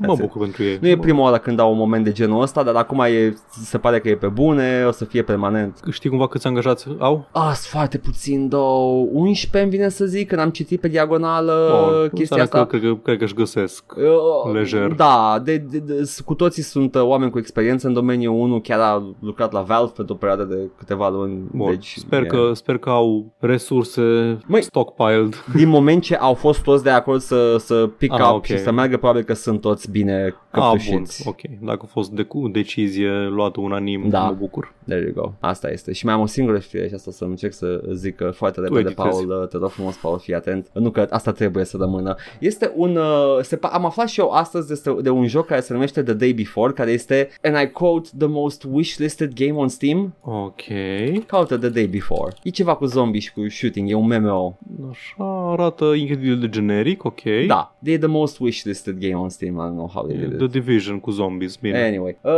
Mă 0.06 0.12
it. 0.12 0.20
bucur 0.20 0.40
pentru 0.40 0.62
ei. 0.62 0.78
nu 0.80 0.88
e 0.88 0.96
prima 0.98 1.20
oară 1.22 1.38
când 1.38 1.58
au 1.58 1.70
un 1.72 1.76
moment 1.78 2.04
de 2.04 2.12
genul 2.12 2.42
ăsta, 2.42 2.62
dar 2.62 2.74
acum 2.74 3.00
e, 3.00 3.36
se 3.50 3.78
pare 3.78 4.00
că 4.00 4.08
e 4.08 4.14
pe 4.16 4.26
bune, 4.26 4.84
o 4.86 4.90
să 4.90 5.04
fie 5.04 5.22
permanent. 5.22 5.80
Știi 5.90 6.10
cumva 6.10 6.28
câți 6.28 6.46
angajați 6.46 6.86
au? 6.98 7.28
Ah, 7.32 7.42
sunt 7.44 7.56
foarte 7.72 7.98
puțin, 7.98 8.48
două, 8.48 9.06
11 9.12 9.58
îmi 9.62 9.70
vine 9.70 9.88
să 9.88 10.04
zic, 10.04 10.28
când 10.28 10.40
am 10.40 10.50
citit 10.50 10.80
pe 10.80 10.88
diagonală 10.88 11.52
Oh, 11.52 12.10
chestia 12.14 12.36
înseamnă 12.36 12.42
asta. 12.42 12.58
Că, 12.58 12.76
cred, 12.78 12.82
că, 12.90 12.96
cred 13.02 13.18
că 13.18 13.24
își 13.24 13.34
găsesc. 13.34 13.84
Uh, 13.96 14.52
lejer. 14.52 14.92
Da, 14.92 15.40
de, 15.44 15.56
de, 15.56 15.78
de, 15.78 16.02
s- 16.02 16.20
cu 16.20 16.34
toții 16.34 16.62
sunt 16.62 16.94
uh, 16.94 17.02
oameni 17.02 17.30
cu 17.30 17.38
experiență 17.38 17.86
în 17.86 17.92
domeniul 17.92 18.34
1, 18.34 18.60
chiar 18.60 18.80
a 18.80 19.02
lucrat 19.20 19.52
la 19.52 19.60
Valve 19.60 19.92
pentru 19.96 20.14
o 20.14 20.16
perioadă 20.18 20.44
de 20.44 20.70
câteva 20.78 21.08
luni. 21.08 21.40
Bun. 21.52 21.70
Deci, 21.70 21.94
sper, 21.98 22.22
e- 22.22 22.26
că, 22.26 22.50
sper 22.54 22.78
că 22.78 22.90
au 22.90 23.32
resurse 23.38 24.38
Măi- 24.44 24.60
stockpiled. 24.60 25.44
Din 25.54 25.68
moment 25.68 26.02
ce 26.02 26.14
au 26.16 26.34
fost 26.34 26.62
toți 26.62 26.82
de 26.82 26.90
acord 26.90 27.20
să, 27.20 27.56
să 27.58 27.74
pick 27.98 28.14
Ah, 28.14 28.20
up 28.28 28.34
ok. 28.36 28.44
și 28.44 28.58
să 28.58 28.72
meargă, 28.72 28.96
probabil 28.96 29.22
că 29.22 29.34
sunt 29.34 29.60
toți 29.60 29.87
bine 29.90 30.34
Ah, 30.50 30.60
bun, 30.60 30.70
căptușiți. 30.70 31.28
ok. 31.28 31.40
Dacă 31.60 31.80
a 31.82 31.86
fost 31.86 32.10
de, 32.10 32.22
cu 32.22 32.48
decizie 32.48 33.10
luată 33.10 33.60
unanim, 33.60 34.08
Da. 34.08 34.20
mă 34.24 34.32
bucur. 34.38 34.74
There 34.86 35.00
you 35.14 35.24
go. 35.24 35.32
Asta 35.40 35.70
este. 35.70 35.92
Și 35.92 36.04
mai 36.04 36.14
am 36.14 36.20
o 36.20 36.26
singură 36.26 36.58
știre 36.58 36.88
și 36.88 36.94
asta 36.94 37.10
să 37.10 37.24
încerc 37.24 37.52
să 37.52 37.82
zic 37.92 38.20
uh, 38.22 38.32
foarte 38.32 38.60
repede, 38.60 38.80
editezi. 38.80 39.08
Paul. 39.08 39.40
uh, 39.42 39.48
Te 39.48 39.56
rog 39.56 39.70
frumos, 39.70 39.96
Paul, 39.96 40.18
fii 40.18 40.34
atent. 40.34 40.68
Nu 40.72 40.90
că 40.90 41.06
asta 41.10 41.32
trebuie 41.32 41.64
să 41.64 41.76
rămână. 41.80 42.14
Este 42.38 42.72
un... 42.76 42.96
Uh, 42.96 43.38
se, 43.42 43.56
pa- 43.56 43.70
am 43.72 43.84
aflat 43.84 44.08
și 44.08 44.20
eu 44.20 44.30
astăzi 44.30 44.82
de, 44.82 44.96
de 45.02 45.10
un 45.10 45.26
joc 45.26 45.46
care 45.46 45.60
se 45.60 45.72
numește 45.72 46.02
The 46.02 46.12
Day 46.14 46.32
Before, 46.32 46.72
care 46.72 46.90
este, 46.90 47.28
and 47.42 47.56
I 47.62 47.70
quote, 47.70 48.08
the 48.18 48.26
most 48.26 48.66
wishlisted 48.70 49.32
game 49.34 49.52
on 49.58 49.68
Steam. 49.68 50.14
Ok. 50.20 50.62
Caută 51.26 51.56
The 51.56 51.68
Day 51.68 51.86
Before. 51.86 52.34
E 52.42 52.50
ceva 52.50 52.74
cu 52.74 52.84
zombie 52.84 53.20
și 53.20 53.32
cu 53.32 53.48
shooting, 53.48 53.90
e 53.90 53.94
un 53.94 54.06
MMO. 54.20 54.58
Așa 54.90 55.50
arată 55.52 55.84
incredibil 55.84 56.38
de 56.38 56.48
generic, 56.48 57.04
ok. 57.04 57.20
Da, 57.46 57.76
e 57.82 57.98
the 57.98 58.06
most 58.06 58.38
wishlisted 58.40 58.98
game 58.98 59.14
on 59.14 59.28
Steam. 59.28 59.56
I 59.78 59.80
don't 59.80 59.92
know 59.92 60.02
how 60.02 60.06
they 60.06 60.16
did 60.16 60.32
it. 60.32 60.38
The 60.38 60.46
Division 60.46 61.00
cu 61.00 61.10
zombies, 61.10 61.56
bine. 61.56 61.84
Anyway, 61.84 62.18
uh, 62.20 62.32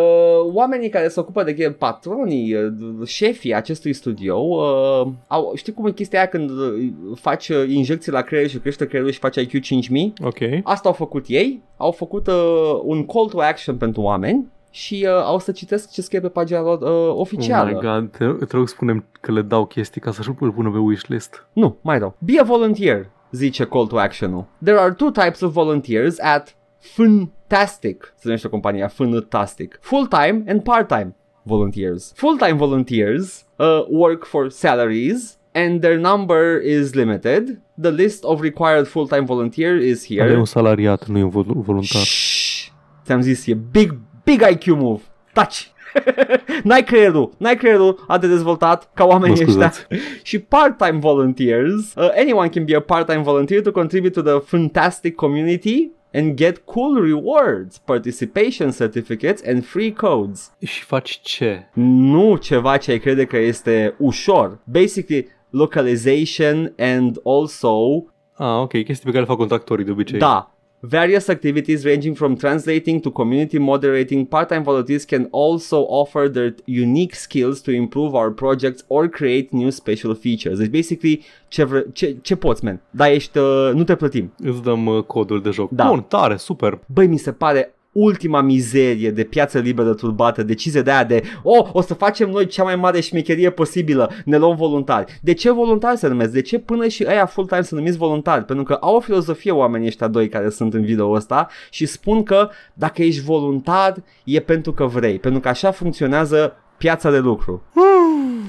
oamenii 0.53 0.89
care 0.89 1.09
se 1.09 1.21
ocupă 1.21 1.43
de 1.43 1.53
game, 1.53 1.73
patronii, 1.73 2.55
uh, 2.55 2.73
șefii 3.07 3.55
acestui 3.55 3.93
studio, 3.93 4.37
uh, 4.37 5.13
au, 5.27 5.53
știi 5.55 5.73
cum 5.73 5.87
e 5.87 5.93
chestia 5.93 6.19
aia 6.19 6.29
când 6.29 6.51
uh, 6.51 6.93
faci 7.15 7.49
uh, 7.49 7.65
injecții 7.69 8.13
la 8.13 8.21
creier 8.21 8.49
și 8.49 8.59
crește 8.59 8.87
creierul 8.87 9.13
și 9.13 9.19
faci 9.19 9.37
IQ 9.37 9.63
5000? 9.63 10.13
Ok. 10.25 10.39
Asta 10.63 10.89
au 10.89 10.95
făcut 10.95 11.25
ei, 11.29 11.63
au 11.77 11.91
făcut 11.91 12.27
uh, 12.27 12.81
un 12.83 13.07
call 13.07 13.29
to 13.29 13.41
action 13.41 13.77
pentru 13.77 14.01
oameni 14.01 14.47
și 14.71 15.07
uh, 15.09 15.23
au 15.25 15.39
să 15.39 15.53
citesc 15.53 15.93
ce 15.93 16.03
scrie 16.03 16.21
pe 16.21 16.29
pagina 16.29 16.61
lor 16.61 16.81
uh, 16.81 17.15
oficială. 17.19 17.71
Oh 17.71 17.83
my 17.83 17.89
god, 17.89 18.11
te, 18.11 18.45
te 18.45 18.57
rog 18.57 18.69
spune 18.69 19.05
că 19.21 19.33
le 19.33 19.43
dau 19.43 19.67
chestii 19.67 20.01
ca 20.01 20.13
să-și 20.13 20.31
îl 20.41 20.53
pună 20.53 20.71
pe 20.71 20.79
wishlist. 20.79 21.47
Nu, 21.53 21.77
mai 21.81 21.99
rău. 21.99 22.15
Be 22.19 22.41
a 22.41 22.43
volunteer, 22.43 23.09
zice 23.31 23.65
call 23.65 23.87
to 23.87 23.99
action-ul. 23.99 24.45
There 24.65 24.79
are 24.79 24.93
two 24.93 25.11
types 25.11 25.41
of 25.41 25.53
volunteers 25.53 26.19
at 26.19 26.57
Fantastic, 26.81 28.13
se 28.17 28.21
numește 28.25 28.49
compania, 28.49 28.89
Fantastic. 28.89 29.79
Full-time 29.81 30.45
and 30.49 30.63
part-time 30.63 31.15
volunteers. 31.43 32.13
Full-time 32.17 32.57
volunteers 32.57 33.47
uh, 33.59 33.67
work 33.89 34.25
for 34.25 34.49
salaries 34.51 35.39
and 35.55 35.81
their 35.81 35.99
number 35.99 36.61
is 36.65 36.95
limited. 36.95 37.61
The 37.81 37.91
list 37.91 38.25
of 38.25 38.41
required 38.41 38.87
full-time 38.87 39.25
volunteer 39.25 39.77
is 39.77 40.07
here. 40.07 40.23
Ale 40.23 40.37
un 40.37 40.45
salariat, 40.45 41.07
nu 41.07 41.19
e 41.19 41.23
un 41.23 41.29
vol- 41.31 41.63
voluntar. 41.63 42.03
Shh. 42.03 42.69
Ți-am 43.05 43.21
zis, 43.21 43.47
e 43.47 43.55
big, 43.55 43.99
big 44.25 44.41
IQ 44.51 44.67
move. 44.67 45.03
Taci! 45.33 45.73
n-ai 46.65 46.83
creierul, 46.85 47.33
n-ai 47.39 47.57
creierul 47.57 48.05
a 48.09 48.19
de 48.19 48.27
dezvoltat 48.27 48.91
ca 48.95 49.05
oamenii 49.05 49.37
Mă 49.37 49.43
ăștia. 49.49 49.71
scuzați. 49.71 49.87
și 50.29 50.39
part-time 50.39 50.99
volunteers. 50.99 51.95
Uh, 51.95 52.11
anyone 52.17 52.49
can 52.49 52.65
be 52.65 52.77
a 52.77 52.81
part-time 52.81 53.23
volunteer 53.23 53.63
to 53.63 53.71
contribute 53.71 54.21
to 54.21 54.31
the 54.31 54.39
fantastic 54.57 55.15
community 55.15 55.91
and 56.13 56.35
get 56.35 56.59
cool 56.65 57.01
rewards, 57.01 57.79
participation 57.79 58.71
certificates 58.71 59.43
and 59.47 59.65
free 59.65 59.93
codes. 59.93 60.53
Și 60.65 60.83
faci 60.83 61.21
ce? 61.23 61.69
Nu 61.75 62.37
ceva 62.37 62.77
ce 62.77 62.91
ai 62.91 62.99
crede 62.99 63.25
că 63.25 63.37
este 63.37 63.95
ușor. 63.99 64.59
Basically, 64.65 65.29
localization 65.51 66.75
and 66.79 67.21
also 67.25 68.05
Ah, 68.43 68.61
ok, 68.61 68.71
chestii 68.71 69.05
pe 69.05 69.11
care 69.11 69.19
le 69.19 69.25
fac 69.25 69.37
contractorii 69.37 69.85
de 69.85 69.91
obicei. 69.91 70.19
Da. 70.19 70.55
Various 70.83 71.29
activities 71.29 71.85
ranging 71.85 72.15
from 72.15 72.37
translating 72.37 73.01
to 73.01 73.11
community 73.11 73.59
moderating, 73.59 74.27
part-time 74.27 74.63
volunteers 74.63 75.05
can 75.05 75.29
also 75.31 75.77
offer 75.77 76.29
their 76.29 76.55
unique 76.65 77.15
skills 77.15 77.61
to 77.61 77.71
improve 77.71 78.15
our 78.15 78.31
projects 78.31 78.85
or 78.89 79.09
create 79.09 79.53
new 79.53 79.71
special 79.71 80.15
features. 80.15 80.59
Deci, 80.59 80.71
basically, 80.71 81.25
ce, 81.49 81.65
vre- 81.65 81.87
ce, 81.93 82.17
ce 82.23 82.37
poți, 82.37 82.65
man? 82.65 82.81
Da, 82.91 83.11
ești, 83.11 83.39
uh, 83.39 83.71
nu 83.75 83.85
te 83.85 83.95
plătim. 83.95 84.33
Îți 84.39 84.63
dăm 84.63 84.87
uh, 84.87 85.03
codul 85.03 85.43
de 85.43 85.51
joc. 85.51 85.71
Da. 85.71 85.89
Bun, 85.89 86.05
tare, 86.09 86.37
super. 86.37 86.79
Băi, 86.87 87.07
mi 87.07 87.19
se 87.19 87.33
pare 87.33 87.75
ultima 87.93 88.41
mizerie 88.41 89.11
de 89.11 89.25
piață 89.25 89.59
liberă 89.59 89.95
turbată, 89.95 90.43
decizie 90.43 90.83
de 90.83 90.91
aia 90.91 91.05
de 91.05 91.23
oh, 91.43 91.69
o 91.73 91.81
să 91.81 91.95
facem 91.95 92.31
noi 92.31 92.47
cea 92.47 92.63
mai 92.63 92.77
mare 92.77 93.01
șmecherie 93.01 93.51
posibilă, 93.51 94.11
ne 94.25 94.37
luăm 94.37 94.57
voluntari. 94.57 95.21
De 95.23 95.33
ce 95.33 95.51
voluntari 95.53 95.99
se 95.99 96.09
numesc? 96.09 96.33
De 96.33 96.41
ce 96.41 96.59
până 96.59 96.89
și 96.89 97.05
aia 97.05 97.27
full-time 97.27 97.63
să 97.63 97.75
numiți 97.75 97.99
voluntari? 97.99 98.45
Pentru 98.45 98.65
că 98.65 98.73
au 98.81 98.97
o 98.97 99.01
filozofie 99.01 99.51
oamenii 99.51 99.87
ăștia 99.87 100.09
doi 100.09 100.29
care 100.29 100.49
sunt 100.49 100.75
în 100.75 100.85
video 100.85 101.11
ăsta 101.11 101.49
și 101.71 101.87
spun 101.87 102.23
că 102.23 102.49
dacă 102.75 103.03
ești 103.03 103.23
voluntar 103.23 103.95
e 104.25 104.41
pentru 104.41 104.73
că 104.73 104.85
vrei, 104.85 105.19
pentru 105.19 105.41
că 105.41 105.49
așa 105.49 105.71
funcționează 105.71 106.57
piața 106.79 107.11
de 107.11 107.19
lucru. 107.19 107.63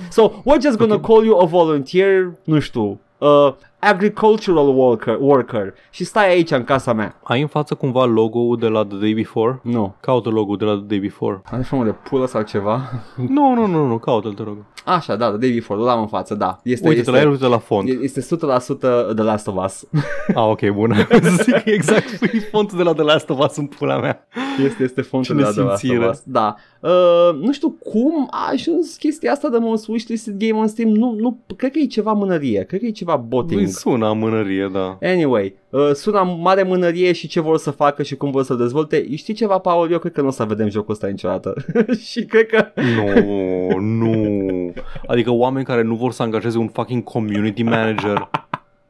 So, 0.10 0.30
we're 0.30 0.62
just 0.62 0.78
gonna 0.78 1.00
call 1.00 1.26
you 1.26 1.42
a 1.42 1.46
volunteer, 1.46 2.32
nu 2.44 2.60
știu, 2.60 3.00
uh, 3.18 3.54
agricultural 3.82 4.68
worker, 4.78 5.18
worker 5.20 5.74
și 5.90 6.04
stai 6.04 6.30
aici 6.30 6.52
în 6.52 6.64
casa 6.64 6.94
mea. 6.94 7.20
Ai 7.24 7.42
în 7.42 7.48
față 7.48 7.76
cumva 7.76 8.06
logo-ul 8.06 8.58
de 8.58 8.68
la 8.68 8.86
The 8.86 8.98
Day 8.98 9.14
Before? 9.14 9.60
Nu. 9.64 9.96
Caută 10.00 10.30
logo-ul 10.30 10.58
de 10.58 10.66
la 10.66 10.76
The 10.76 10.86
Day 10.86 11.00
Before. 11.00 11.42
Are 11.46 11.62
formă 11.62 11.84
de 11.84 11.96
pulă 12.10 12.26
sau 12.28 12.42
ceva? 12.42 12.82
Nu, 13.28 13.54
nu, 13.54 13.66
nu, 13.66 13.88
nu, 13.88 13.98
caută-l, 13.98 14.34
te 14.34 14.44
rog. 14.44 14.58
Așa, 14.86 15.16
da, 15.16 15.28
The 15.30 15.38
Day 15.38 15.52
Before, 15.52 15.82
îl 15.82 15.88
am 15.88 16.00
în 16.00 16.08
față, 16.08 16.36
da. 16.36 16.60
Este, 16.64 16.88
Uite-te 16.88 17.10
este, 17.10 17.12
la 17.12 17.22
el, 17.22 17.30
uite 17.32 17.48
la 17.48 17.58
font. 17.58 17.90
Este 18.02 18.22
100% 18.22 18.80
The 19.16 19.24
Last 19.24 19.48
of 19.48 19.66
Us. 19.66 19.88
Ah, 20.36 20.48
ok, 20.48 20.70
bun. 20.70 20.96
Zic 21.44 21.62
exact 21.66 22.18
pui 22.18 22.40
fontul 22.40 22.78
de 22.78 22.84
la 22.84 22.94
The 22.94 23.04
Last 23.04 23.30
of 23.30 23.40
Us 23.40 23.56
în 23.56 23.66
pula 23.66 24.00
mea. 24.00 24.28
Este, 24.66 24.84
este 24.84 25.02
fontul 25.02 25.36
Ce 25.36 25.42
de 25.42 25.48
la 25.48 25.52
The 25.52 25.62
Last 25.62 25.74
of 25.74 25.82
nesimțire. 25.82 26.10
Us. 26.10 26.22
Da. 26.26 26.56
Uh, 26.80 27.40
nu 27.42 27.52
știu 27.52 27.70
cum 27.70 28.28
a 28.32 28.50
ajuns 28.52 28.96
chestia 28.96 29.32
asta 29.32 29.50
de 29.50 29.58
most 29.58 29.88
wishlisted 29.88 30.38
game 30.38 30.60
on 30.60 30.68
Steam. 30.68 30.90
Nu, 30.90 31.16
nu, 31.20 31.40
cred 31.58 31.72
că 31.72 31.80
e 31.80 31.86
ceva 31.86 32.12
mânărie. 32.14 32.64
Cred 32.64 32.80
că 32.80 32.86
e 32.86 32.92
ceva 32.92 33.16
botting. 33.16 33.68
Îi 33.72 33.78
sună 33.78 34.08
amânărie, 34.08 34.70
da. 34.74 34.98
Anyway, 35.02 35.56
uh, 35.70 35.92
sună 35.94 36.38
mare 36.40 36.64
mânărie 36.64 37.12
și 37.12 37.28
ce 37.28 37.40
vor 37.40 37.58
să 37.58 37.72
facă 37.72 38.04
și 38.04 38.16
cum 38.16 38.32
vor 38.32 38.44
să 38.44 38.54
dezvolte. 38.54 39.16
Știi 39.16 39.34
ceva, 39.34 39.58
Paul? 39.58 39.92
Eu 39.92 40.00
cred 40.00 40.12
că 40.12 40.22
nu 40.22 40.28
o 40.28 40.32
să 40.32 40.44
vedem 40.44 40.70
jocul 40.70 40.94
ăsta 40.94 41.08
niciodată. 41.08 41.54
și 42.10 42.26
cred 42.26 42.46
că... 42.46 42.66
Nu, 42.82 43.80
nu. 43.80 44.74
Adică 45.08 45.32
oameni 45.32 45.66
care 45.66 45.82
nu 45.82 45.96
vor 45.96 46.12
să 46.12 46.24
angajeze 46.24 46.58
un 46.58 46.68
fucking 46.68 47.04
community 47.04 47.64
manager. 47.64 48.30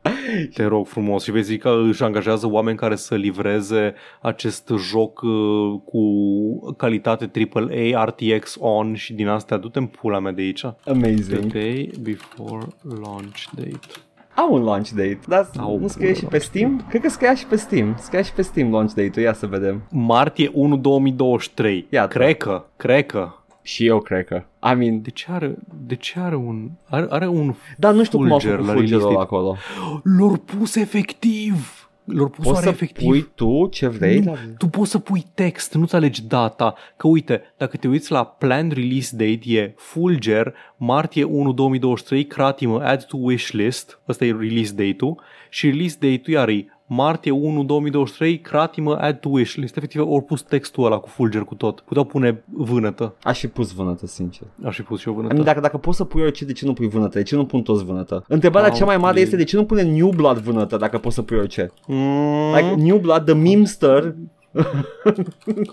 Te 0.53 0.65
rog 0.65 0.87
frumos 0.87 1.23
și 1.23 1.31
vezi 1.31 1.57
că 1.57 1.81
își 1.87 2.03
angajează 2.03 2.47
oameni 2.47 2.77
care 2.77 2.95
să 2.95 3.15
livreze 3.15 3.93
acest 4.21 4.71
joc 4.77 5.21
uh, 5.21 5.79
cu 5.85 6.73
calitate 6.77 7.31
AAA, 7.53 8.03
RTX 8.05 8.55
on 8.59 8.93
și 8.95 9.13
din 9.13 9.27
astea. 9.27 9.57
Du-te 9.57 9.79
în 9.79 9.85
pula 9.85 10.19
mea 10.19 10.31
de 10.31 10.41
aici. 10.41 10.59
The 10.59 10.91
Amazing. 10.91 11.51
day 11.51 11.91
before 12.01 12.65
launch 13.03 13.43
date. 13.55 13.79
Au 14.41 14.53
un 14.53 14.63
launch 14.63 14.89
date, 14.89 15.19
dar 15.27 15.49
Au 15.57 15.77
nu 15.79 15.87
scrie 15.87 16.07
un 16.07 16.15
și 16.15 16.25
pe 16.25 16.37
Steam? 16.37 16.85
Cred 16.89 17.01
că 17.01 17.09
scria 17.09 17.35
și 17.35 17.45
pe 17.45 17.55
Steam. 17.55 17.95
Scria 17.99 18.21
și 18.21 18.33
pe 18.33 18.41
Steam 18.41 18.71
launch 18.71 18.93
date-ul, 18.93 19.25
ia 19.25 19.33
să 19.33 19.47
vedem. 19.47 19.81
Martie 19.89 20.49
1 20.53 20.77
2023. 20.77 21.87
Iată. 21.89 22.17
Cred 22.17 22.37
că, 22.37 22.65
cred 22.77 23.05
că. 23.05 23.29
Și 23.61 23.85
eu 23.85 23.99
cred 23.99 24.25
că. 24.25 24.43
I 24.71 24.75
mean, 24.75 25.01
De 25.01 25.09
ce 25.09 25.25
are, 25.29 25.55
de 25.85 25.95
ce 25.95 26.19
are 26.19 26.35
un, 26.35 26.69
are, 26.89 27.05
are 27.09 27.27
un 27.27 27.55
dar 27.77 27.93
nu 27.93 28.03
știu 28.03 28.17
cum 28.17 28.31
au 28.31 28.39
fulger 28.39 28.57
făcut 28.57 28.67
la 28.67 28.73
fulgerul 28.73 28.99
release 28.99 29.17
ăla 29.17 29.25
date? 29.25 29.35
acolo. 29.35 29.57
Lor 30.03 30.37
pus 30.37 30.75
efectiv. 30.75 31.80
Lor 32.05 32.29
pus 32.29 32.43
Poți 32.43 32.49
oare 32.55 32.65
să 32.65 32.69
efectiv. 32.71 33.07
pui 33.07 33.29
tu 33.35 33.67
ce 33.71 33.87
vrei? 33.87 34.19
Nu, 34.19 34.31
la- 34.31 34.37
tu 34.57 34.67
poți 34.67 34.91
să 34.91 34.99
pui 34.99 35.25
text, 35.33 35.73
nu-ți 35.73 35.95
alegi 35.95 36.23
data. 36.27 36.75
Că 36.97 37.07
uite, 37.07 37.41
dacă 37.57 37.77
te 37.77 37.87
uiți 37.87 38.11
la 38.11 38.25
planned 38.25 38.71
release 38.77 39.15
date 39.15 39.41
e 39.45 39.73
Fulger, 39.77 40.53
martie 40.77 41.23
1 41.23 41.51
2023, 41.53 42.25
cratimă, 42.25 42.81
add 42.83 43.03
to 43.03 43.17
wishlist, 43.19 43.99
ăsta 44.07 44.25
e 44.25 44.31
release 44.31 44.73
date-ul, 44.73 45.21
și 45.49 45.69
release 45.69 45.97
date-ul 45.99 46.35
iar 46.37 46.47
e 46.49 46.65
martie 46.93 47.31
1 47.31 47.63
2023, 47.63 48.39
cratimă, 48.39 48.95
add 48.97 49.19
to 49.19 49.29
wishlist. 49.29 49.77
Efectiv, 49.77 50.01
ori 50.07 50.23
pus 50.23 50.41
textul 50.41 50.85
ăla 50.85 50.97
cu 50.97 51.07
Fulger 51.09 51.41
cu 51.41 51.55
tot. 51.55 51.79
Puteau 51.79 52.05
pune 52.05 52.43
vânătă. 52.53 53.13
Aș 53.23 53.39
fi 53.39 53.47
pus 53.47 53.71
vânătă, 53.71 54.07
sincer. 54.07 54.47
Aș 54.63 54.75
fi 54.75 54.81
pus 54.81 54.99
și 54.99 55.07
eu 55.07 55.13
I 55.13 55.15
mean, 55.17 55.27
vânătă. 55.29 55.47
dacă, 55.47 55.59
dacă 55.59 55.77
poți 55.77 55.97
să 55.97 56.03
pui 56.03 56.21
orice, 56.21 56.45
de 56.45 56.53
ce 56.53 56.65
nu 56.65 56.73
pui 56.73 56.87
vânătă? 56.87 57.17
De 57.17 57.23
ce 57.23 57.35
nu 57.35 57.45
pun 57.45 57.61
toți 57.61 57.83
vânătă? 57.85 58.23
Întrebarea 58.27 58.69
Au, 58.69 58.75
cea 58.75 58.85
mai 58.85 58.97
mare 58.97 59.11
please. 59.13 59.25
este 59.25 59.35
de 59.35 59.43
ce 59.43 59.55
nu 59.55 59.65
pune 59.65 59.81
New 59.81 60.09
Blood 60.09 60.37
vânătă 60.37 60.77
dacă 60.77 60.97
poți 60.97 61.15
să 61.15 61.21
pui 61.21 61.37
orice? 61.37 61.71
Mm, 61.87 62.53
Like 62.55 62.75
New 62.75 62.97
Blood, 62.97 63.25
the 63.25 63.33
memester. 63.33 64.15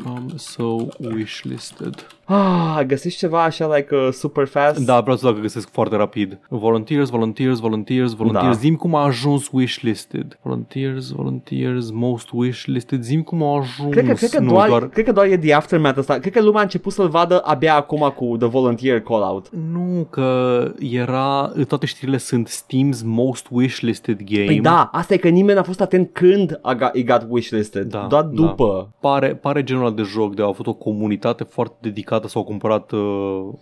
come 0.05 0.27
so 0.37 0.77
wishlisted. 1.15 2.07
Ah, 2.31 2.85
găsești 2.87 3.19
ceva 3.19 3.43
așa 3.43 3.75
like 3.75 3.95
uh, 3.95 4.09
super 4.13 4.47
fast? 4.47 4.79
Da, 4.85 5.01
vreau 5.01 5.17
să 5.17 5.27
dacă 5.27 5.41
găsesc 5.41 5.71
foarte 5.71 5.97
rapid. 5.97 6.39
Volunteers, 6.49 7.09
volunteers, 7.09 7.59
volunteers, 7.59 8.13
volunteers. 8.13 8.55
Da. 8.55 8.61
Zim 8.61 8.77
cum 8.77 8.95
a 8.95 9.05
ajuns 9.05 9.49
wishlisted. 9.53 10.39
Volunteers, 10.43 11.11
volunteers, 11.11 11.91
most 11.91 12.29
wishlisted. 12.33 13.03
Zim 13.03 13.23
cum 13.23 13.43
a 13.43 13.59
ajuns. 13.59 13.93
Cred 13.93 14.07
că, 14.07 14.13
cred, 14.13 14.31
că 14.31 14.41
nu, 14.41 14.49
doar, 14.49 14.69
doar... 14.69 14.89
cred 14.89 15.05
că 15.05 15.13
doar 15.13 15.27
e 15.27 15.39
The 15.39 15.55
Aftermath 15.55 15.99
ăsta. 15.99 16.19
Cred 16.19 16.33
că 16.33 16.43
lumea 16.43 16.61
a 16.61 16.63
început 16.63 16.93
să-l 16.93 17.09
vadă 17.09 17.41
abia 17.45 17.75
acum 17.75 18.13
cu 18.17 18.37
The 18.37 18.49
Volunteer 18.49 19.01
Call-Out. 19.01 19.51
Nu, 19.73 20.07
că 20.11 20.61
era... 20.79 21.53
Toate 21.69 21.87
știrile 21.87 22.17
sunt 22.17 22.49
Steam's 22.49 23.05
most 23.05 23.47
wishlisted 23.51 24.23
game. 24.25 24.45
Păi 24.45 24.61
da, 24.61 24.89
asta 24.93 25.15
e 25.15 25.17
că 25.17 25.29
nimeni 25.29 25.57
n-a 25.57 25.65
fost 25.65 25.81
atent 25.81 26.11
când 26.13 26.59
a 26.63 26.75
got, 26.75 26.95
it 26.95 27.07
got 27.07 27.27
wishlisted. 27.29 27.87
Da, 27.87 28.07
doar 28.09 28.23
da. 28.23 28.43
după. 28.43 28.91
Pare, 29.01 29.35
pare 29.35 29.63
genul 29.63 29.85
ăla 29.85 29.95
de 29.95 30.03
joc 30.03 30.35
de 30.35 30.43
a 30.43 30.47
avut 30.47 30.67
o 30.67 30.75
comunitate 30.75 31.45
foarte 31.45 31.77
dedicată 31.81 32.18
s-au 32.27 32.45
cumpărat, 32.45 32.91
uh, 32.93 33.01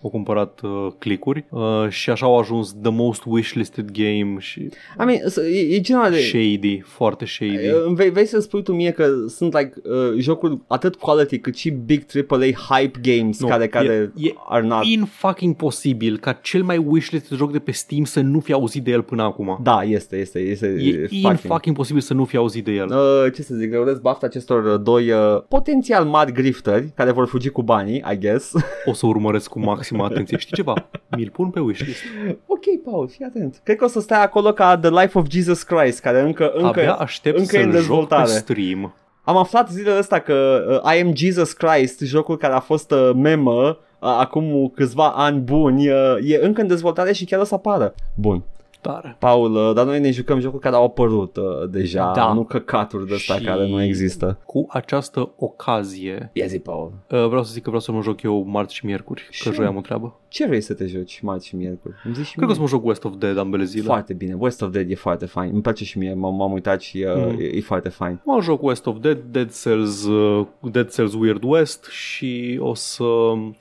au 0.02 0.08
cumpărat 0.10 0.60
uh, 0.62 0.86
clicuri 0.98 1.44
uh, 1.50 1.86
și 1.88 2.10
așa 2.10 2.26
au 2.26 2.38
ajuns 2.38 2.74
the 2.82 2.90
most 2.90 3.22
wishlisted 3.26 3.90
game 3.90 4.36
și 4.38 4.60
I 5.00 5.04
mean, 5.04 5.18
s- 5.28 5.36
e, 5.36 5.74
e 5.74 5.80
genul 5.80 6.04
ăla 6.04 6.10
de... 6.14 6.20
shady, 6.20 6.80
foarte 6.80 7.24
shady. 7.26 7.54
Uh, 7.86 7.92
Vei, 7.94 8.10
vei 8.10 8.26
să 8.26 8.40
spui 8.40 8.62
tu 8.62 8.72
mie 8.72 8.90
că 8.90 9.08
sunt 9.28 9.52
like 9.58 9.72
uh, 9.84 10.18
jocuri 10.18 10.58
atât 10.66 10.94
quality 10.96 11.38
cât 11.38 11.56
și 11.56 11.70
big 11.70 12.02
AAA 12.28 12.38
hype 12.78 13.00
games 13.02 13.40
Nu, 13.40 13.46
care, 13.48 13.66
care 13.68 14.12
e- 14.16 14.26
e 14.28 14.34
are 14.48 14.66
not... 14.66 14.84
in 14.84 15.04
fucking 15.04 15.54
posibil 15.56 16.18
ca 16.18 16.32
cel 16.32 16.62
mai 16.62 16.76
wishlisted 16.86 17.38
joc 17.38 17.52
de 17.52 17.58
pe 17.58 17.70
Steam 17.70 18.04
să 18.04 18.20
nu 18.20 18.40
fi 18.40 18.52
auzit 18.52 18.84
de 18.84 18.90
el 18.90 19.02
până 19.02 19.22
acum. 19.22 19.58
Da, 19.62 19.82
este, 19.82 20.16
este, 20.16 20.38
este 20.38 20.66
E 20.66 21.06
in 21.10 21.34
fucking 21.36 21.76
posibil 21.76 22.00
să 22.02 22.14
nu 22.14 22.24
fi 22.24 22.36
auzit 22.36 22.64
de 22.64 22.72
el. 22.72 22.86
Uh, 22.90 23.32
ce 23.34 23.42
să 23.42 23.54
zic, 23.54 23.70
le 23.70 23.78
urez 23.78 23.98
bafta 23.98 24.26
acestor 24.26 24.64
uh, 24.64 24.80
doi 24.82 25.10
uh, 25.10 25.42
potențial 25.48 26.04
mari 26.04 26.32
grifteri 26.32 26.92
care 26.94 27.10
vor 27.10 27.26
fugi 27.26 27.48
cu 27.48 27.62
banii, 27.62 28.04
I 28.12 28.18
guess. 28.18 28.45
O 28.84 28.92
să 28.92 29.06
urmăresc 29.06 29.48
cu 29.48 29.58
maximă 29.58 30.04
atenție. 30.04 30.38
Știi 30.38 30.56
ceva? 30.56 30.88
Mi-l 31.16 31.30
pun 31.30 31.50
pe 31.50 31.60
wishlist. 31.60 32.00
ok, 32.46 32.64
Paul, 32.84 33.08
fii 33.08 33.24
atent. 33.24 33.60
Cred 33.62 33.76
că 33.76 33.84
o 33.84 33.88
să 33.88 34.00
stai 34.00 34.22
acolo 34.22 34.52
ca 34.52 34.78
The 34.78 34.90
Life 34.90 35.18
of 35.18 35.26
Jesus 35.30 35.62
Christ, 35.62 36.00
care 36.00 36.20
încă, 36.20 36.50
încă, 36.54 36.80
Abia 36.80 36.94
aștept 36.94 37.38
încă 37.38 37.56
e 37.56 37.62
în 37.62 37.72
să-l 37.72 37.80
joc 37.80 37.82
pe 37.82 37.86
dezvoltare. 37.86 38.30
stream. 38.30 38.94
Am 39.24 39.36
aflat 39.36 39.70
zilele 39.70 39.98
astea 39.98 40.18
că 40.18 40.64
uh, 40.84 40.94
I 40.94 41.00
Am 41.00 41.14
Jesus 41.14 41.52
Christ, 41.52 42.00
jocul 42.00 42.36
care 42.36 42.52
a 42.52 42.60
fost 42.60 42.90
uh, 42.90 43.10
memă 43.14 43.66
uh, 43.68 43.76
acum 43.98 44.72
câțiva 44.74 45.08
ani 45.08 45.38
buni, 45.38 45.88
uh, 45.88 46.16
e 46.22 46.38
încă 46.42 46.60
în 46.60 46.66
dezvoltare 46.66 47.12
și 47.12 47.24
chiar 47.24 47.40
o 47.40 47.44
să 47.44 47.54
apară. 47.54 47.94
Bun. 48.14 48.42
Tare. 48.80 49.16
Paul, 49.18 49.54
uh, 49.54 49.72
dar 49.74 49.84
noi 49.86 50.00
ne 50.00 50.10
jucăm 50.10 50.40
jocuri 50.40 50.62
care 50.62 50.74
au 50.74 50.84
apărut 50.84 51.36
uh, 51.36 51.44
deja, 51.70 52.12
Da. 52.14 52.32
nu 52.32 52.44
căcaturi 52.44 53.06
de 53.08 53.14
astea 53.14 53.36
Și- 53.36 53.44
care 53.44 53.68
nu 53.68 53.82
există. 53.82 54.38
Cu 54.46 54.66
această 54.68 55.32
ocazie, 55.36 56.30
Ia 56.32 56.46
zi, 56.46 56.58
Paul, 56.58 56.92
uh, 57.10 57.26
vreau 57.26 57.42
să 57.44 57.52
zic 57.52 57.62
că 57.62 57.68
vreau 57.68 57.82
să 57.82 57.92
mă 57.92 58.00
joc 58.02 58.22
eu 58.22 58.44
marți 58.46 58.74
și 58.74 58.86
miercuri, 58.86 59.20
că 59.20 59.28
Și- 59.30 59.52
joi 59.52 59.66
am 59.66 59.76
o 59.76 59.80
treabă. 59.80 60.20
ce 60.28 60.46
vrei 60.46 60.60
să 60.60 60.74
te 60.74 60.86
joci 60.86 61.20
marți 61.22 61.46
și 61.46 61.56
miercuri? 61.56 61.94
Îmi 62.04 62.14
zici 62.14 62.26
și 62.26 62.34
Cred 62.36 62.44
că 62.44 62.50
o 62.50 62.54
să 62.54 62.60
mie. 62.60 62.68
mă 62.70 62.76
joc 62.76 62.86
West 62.88 63.04
of 63.04 63.12
Dead 63.18 63.38
ambele 63.38 63.64
zile. 63.64 63.84
Foarte 63.84 64.12
bine, 64.12 64.36
West 64.38 64.62
of 64.62 64.70
Dead 64.70 64.90
e 64.90 64.94
foarte 64.94 65.26
fain, 65.26 65.50
îmi 65.52 65.62
place 65.62 65.84
și 65.84 65.98
mie, 65.98 66.12
m- 66.12 66.16
m-am 66.16 66.52
uitat 66.52 66.80
și 66.80 67.06
uh, 67.08 67.24
Mm. 67.32 67.36
e, 67.40 67.44
e 67.56 67.60
foarte 67.60 67.88
fain. 67.88 68.20
Mă 68.24 68.38
joc 68.42 68.62
West 68.62 68.86
of 68.86 68.96
Dead, 69.00 69.18
Dead 69.30 69.52
Cells, 69.62 70.04
uh, 70.06 70.46
Dead 70.72 70.90
Cells 70.94 71.14
Weird 71.14 71.42
West 71.44 71.84
și 71.90 72.58
o 72.60 72.74
să... 72.74 73.04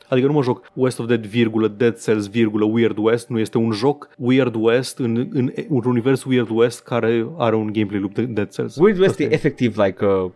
Adică 0.09 0.27
nu 0.27 0.33
mă 0.33 0.41
joc 0.43 0.71
West 0.73 0.99
of 0.99 1.05
Dead, 1.05 1.25
virgulă, 1.25 1.67
Dead 1.67 2.01
Cells, 2.03 2.27
virgulă, 2.29 2.65
Weird 2.65 2.97
West, 2.97 3.27
nu 3.29 3.39
este 3.39 3.57
un 3.57 3.71
joc 3.71 4.09
Weird 4.17 4.55
West 4.59 4.99
în, 5.05 5.29
în 5.31 5.51
un 5.69 5.83
univers 5.85 6.23
Weird 6.23 6.49
West 6.49 6.83
care 6.83 7.27
are 7.37 7.55
un 7.55 7.73
gameplay 7.73 7.99
loop 7.99 8.13
de 8.13 8.23
Dead 8.23 8.49
Cells. 8.49 8.75
Weird 8.75 8.99
West 8.99 9.11
Asta 9.11 9.23
e 9.23 9.33
efectiv 9.33 9.77
like 9.77 10.05
a 10.05 10.31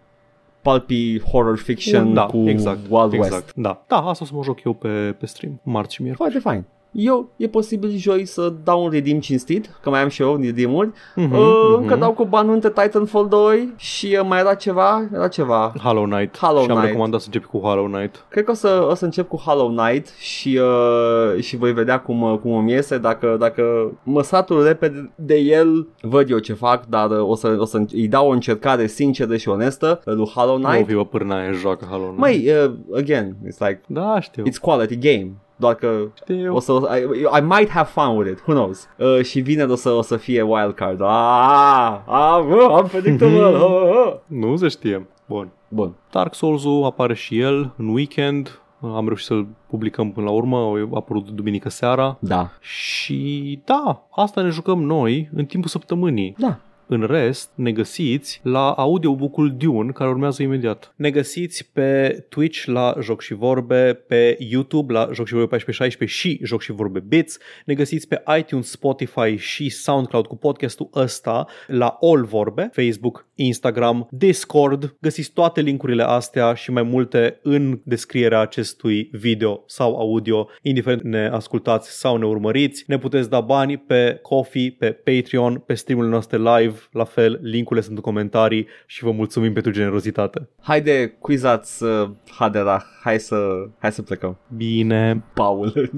pulpy 0.62 1.20
horror 1.20 1.58
fiction 1.58 2.14
da, 2.14 2.26
cu 2.26 2.38
exact, 2.50 2.80
Wild 2.90 3.14
exact. 3.14 3.34
West. 3.34 3.54
Da, 3.56 3.84
da, 3.88 3.96
asta 3.96 4.24
o 4.24 4.28
să 4.28 4.34
mă 4.34 4.44
joc 4.44 4.64
eu 4.64 4.74
pe, 4.74 5.16
pe 5.20 5.26
stream, 5.26 5.60
marți 5.64 5.96
și 5.96 6.02
miercuri. 6.02 6.30
Foarte 6.32 6.50
fain. 6.50 6.66
Eu, 6.92 7.30
e 7.36 7.48
posibil 7.48 7.90
joi 7.96 8.26
să 8.26 8.54
dau 8.64 8.84
un 8.84 8.90
redeem 8.90 9.20
cinstit, 9.20 9.70
că 9.82 9.90
mai 9.90 10.02
am 10.02 10.08
și 10.08 10.22
eu 10.22 10.36
redeem-uri. 10.42 10.90
Mhm, 11.16 11.34
Uh, 11.34 11.40
mhm. 11.72 11.82
Încă 11.82 11.96
dau 11.96 12.12
cu 12.14 12.26
banul 12.26 12.54
între 12.54 12.70
Titanfall 12.70 13.28
2 13.28 13.74
și 13.78 14.18
uh, 14.20 14.26
mai 14.28 14.40
era 14.40 14.54
ceva, 14.54 15.08
era 15.14 15.28
ceva. 15.28 15.74
Hollow 15.84 16.04
Knight. 16.04 16.38
Hollow 16.38 16.62
și 16.64 16.70
am 16.70 16.76
Knight. 16.76 16.88
recomandat 16.88 17.20
să 17.20 17.26
începi 17.26 17.46
cu 17.46 17.58
Hollow 17.60 17.86
Knight. 17.86 18.26
Cred 18.30 18.44
că 18.44 18.52
o 18.52 18.54
să, 18.54 18.88
o 18.90 18.94
să 18.94 19.06
încep 19.06 19.28
cu 19.28 19.36
Hollow 19.38 19.68
Knight 19.76 20.08
și, 20.18 20.60
uh, 20.62 21.42
și 21.44 21.58
voi 21.58 21.74
vedea 21.74 22.00
cum, 22.00 22.22
uh, 22.22 22.38
cum 22.42 22.54
îmi 22.54 22.72
iese. 22.72 22.98
Dacă, 22.98 23.36
dacă 23.40 23.92
mă 24.04 24.22
satur 24.22 24.64
repede 24.66 25.12
de 25.16 25.36
el, 25.38 25.88
văd 26.02 26.30
eu 26.30 26.38
ce 26.40 26.54
fac, 26.54 26.86
dar 26.86 27.10
uh, 27.10 27.28
o 27.30 27.36
să, 27.36 27.56
o 27.60 27.66
să 27.66 27.82
îi 27.94 28.08
dau 28.08 28.28
o 28.28 28.32
încercare 28.32 28.88
sinceră 28.88 29.36
și 29.38 29.50
onestă 29.50 30.02
uh, 30.06 30.14
lui 30.14 30.26
Hollow 30.36 30.58
Nu 30.58 30.68
o 30.68 30.70
Knight. 30.72 30.88
fi 30.88 30.96
o 30.96 31.04
pârnaie, 31.04 31.52
joacă 31.52 31.86
Hollow 31.86 32.06
Knight. 32.16 32.20
Măi, 32.20 32.50
uh, 32.66 32.72
again, 32.98 33.36
it's 33.46 33.58
like, 33.68 33.82
Da, 33.88 34.20
știu. 34.20 34.44
it's 34.44 34.60
quality 34.62 34.98
game. 34.98 35.32
Doar 35.60 35.76
că 35.76 36.02
știu. 36.16 36.56
o 36.56 36.60
să, 36.60 37.02
I, 37.14 37.40
I 37.40 37.42
might 37.42 37.70
have 37.70 37.90
fun 37.94 38.18
with 38.18 38.32
it, 38.32 38.40
who 38.46 38.54
knows. 38.54 38.88
Uh, 38.98 39.22
și 39.24 39.40
vineri 39.40 39.72
o 39.72 39.76
să, 39.76 39.90
o 39.90 40.02
să 40.02 40.18
fie 40.18 40.42
wildcard. 40.42 41.02
Ah, 41.02 42.00
ah, 42.06 42.46
uh, 42.50 42.68
am 42.70 42.88
predictable. 42.88 43.50
Mhm. 43.50 43.62
uh, 43.62 43.90
uh. 44.06 44.14
Nu 44.26 44.56
se 44.56 44.68
știe. 44.68 45.08
Bun. 45.26 45.50
Bun. 45.68 45.94
Dark 46.12 46.34
Souls-ul 46.34 46.84
apare 46.84 47.14
și 47.14 47.40
el 47.40 47.74
în 47.78 47.88
weekend. 47.88 48.60
Am 48.82 49.06
reușit 49.06 49.26
să-l 49.26 49.48
publicăm 49.68 50.12
până 50.12 50.26
la 50.26 50.32
urmă, 50.32 50.58
a 50.58 50.88
apărut 50.94 51.30
duminică 51.30 51.70
seara. 51.70 52.18
Da. 52.20 52.50
Și 52.60 53.60
da, 53.66 54.08
asta 54.10 54.42
ne 54.42 54.50
jucăm 54.50 54.84
noi 54.84 55.30
în 55.36 55.46
timpul 55.46 55.70
săptămânii. 55.70 56.36
Da. 56.38 56.58
În 56.92 57.02
rest, 57.02 57.52
ne 57.56 57.72
găsiți 57.72 58.40
la 58.44 58.72
audiobook-ul 58.72 59.56
Dune, 59.58 59.92
care 59.92 60.10
urmează 60.10 60.44
imediat. 60.44 60.94
Ne 60.96 61.12
găsiți 61.12 61.70
pe 61.74 62.26
Twitch 62.30 62.66
la 62.66 62.96
Joc 63.02 63.22
și 63.22 63.34
Vorbe, 63.34 63.94
pe 63.94 64.36
YouTube 64.40 64.94
la 64.94 65.10
Joc 65.14 65.28
și 65.28 65.34
Vorbe 65.34 65.56
1416 65.56 66.18
și 66.18 66.40
Joc 66.44 66.62
și 66.62 66.72
Vorbe 66.72 67.00
Bits. 67.00 67.38
Ne 67.66 67.74
găsiți 67.74 68.08
pe 68.08 68.24
iTunes, 68.38 68.70
Spotify 68.70 69.36
și 69.36 69.70
SoundCloud 69.70 70.26
cu 70.26 70.38
podcastul 70.38 70.90
ăsta 70.96 71.48
la 71.68 71.98
All 72.02 72.26
Vorbe, 72.26 72.70
Facebook, 72.74 73.29
Instagram, 73.46 74.08
Discord. 74.12 74.96
Găsiți 75.02 75.32
toate 75.32 75.62
linkurile 75.62 76.04
astea 76.04 76.54
și 76.54 76.72
mai 76.72 76.84
multe 76.84 77.40
în 77.44 77.80
descrierea 77.84 78.40
acestui 78.40 79.10
video 79.12 79.64
sau 79.66 79.96
audio, 79.96 80.48
indiferent 80.62 81.04
ne 81.04 81.28
ascultați 81.28 82.00
sau 82.00 82.18
ne 82.18 82.26
urmăriți. 82.26 82.84
Ne 82.88 82.98
puteți 82.98 83.30
da 83.30 83.42
bani 83.42 83.78
pe 83.78 84.20
Coffee, 84.22 84.76
pe 84.80 84.92
Patreon, 84.92 85.64
pe 85.66 85.74
streamurile 85.74 86.14
noastre 86.14 86.38
live, 86.38 86.80
la 86.92 87.04
fel, 87.04 87.40
linkurile 87.44 87.86
sunt 87.86 87.96
în 87.96 88.02
comentarii 88.04 88.68
și 88.86 89.04
vă 89.04 89.12
mulțumim 89.12 89.54
pentru 89.54 89.72
generozitate. 89.72 90.50
Haide, 90.62 91.16
quizați 91.20 91.84
uh, 91.84 92.10
Hadera. 92.30 92.86
Hai 93.04 93.20
să, 93.20 93.38
hai 93.80 93.92
să 93.92 94.02
plecăm. 94.02 94.38
Bine. 94.56 95.24
Paul. 95.34 95.92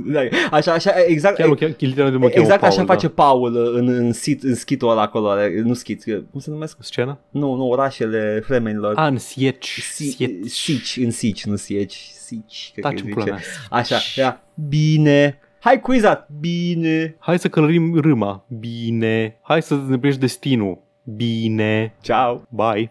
așa, 0.52 0.74
așa, 0.74 0.92
exact. 1.08 1.36
Chiar, 1.36 1.50
chiar, 1.50 1.76
literalmente 1.80 2.20
mă 2.20 2.28
cheamă 2.28 2.44
exact 2.44 2.60
Paul, 2.60 2.72
așa 2.72 2.84
da. 2.84 2.94
face 2.94 3.10
Paul 3.10 3.54
uh, 3.54 3.72
în, 3.74 3.88
în, 3.88 4.14
sit, 4.14 4.44
în 4.44 4.56
schitul 4.56 4.90
ăla 4.90 5.02
acolo, 5.02 5.30
are- 5.30 5.62
nu 5.66 5.74
schit, 5.74 6.04
uh, 6.08 6.22
cum 6.32 6.40
se 6.40 6.50
numesc? 6.50 6.78
Scena? 6.80 7.20
Nu, 7.32 7.56
nu, 7.56 7.68
orașele 7.70 8.42
fremenilor. 8.46 8.96
A, 8.98 9.08
în 9.08 9.18
Sieci. 9.18 9.80
Si- 9.82 10.10
Sieci. 10.10 10.46
Sici, 10.50 10.98
în 11.04 11.12
Sici, 11.12 11.46
nu 11.46 11.56
Sieci, 11.56 12.10
Sici, 12.14 12.70
cred 12.74 12.84
Taci 12.84 12.94
că 12.94 13.00
în 13.02 13.08
îi 13.08 13.14
pula 13.14 13.26
zice. 13.26 13.36
mea. 13.70 13.80
Așa, 13.80 13.98
ia, 14.16 14.42
bine. 14.70 15.40
Hai 15.60 15.80
quizat, 15.82 16.30
bine. 16.40 17.16
Hai 17.20 17.40
să 17.40 17.50
călărim 17.50 18.00
râma. 18.00 18.46
Bine. 18.60 19.38
Hai 19.42 19.62
să 19.62 19.80
ne 19.88 19.98
destinul. 20.20 20.82
Bine. 21.16 21.94
Ciao. 22.02 22.48
Bye. 22.50 22.90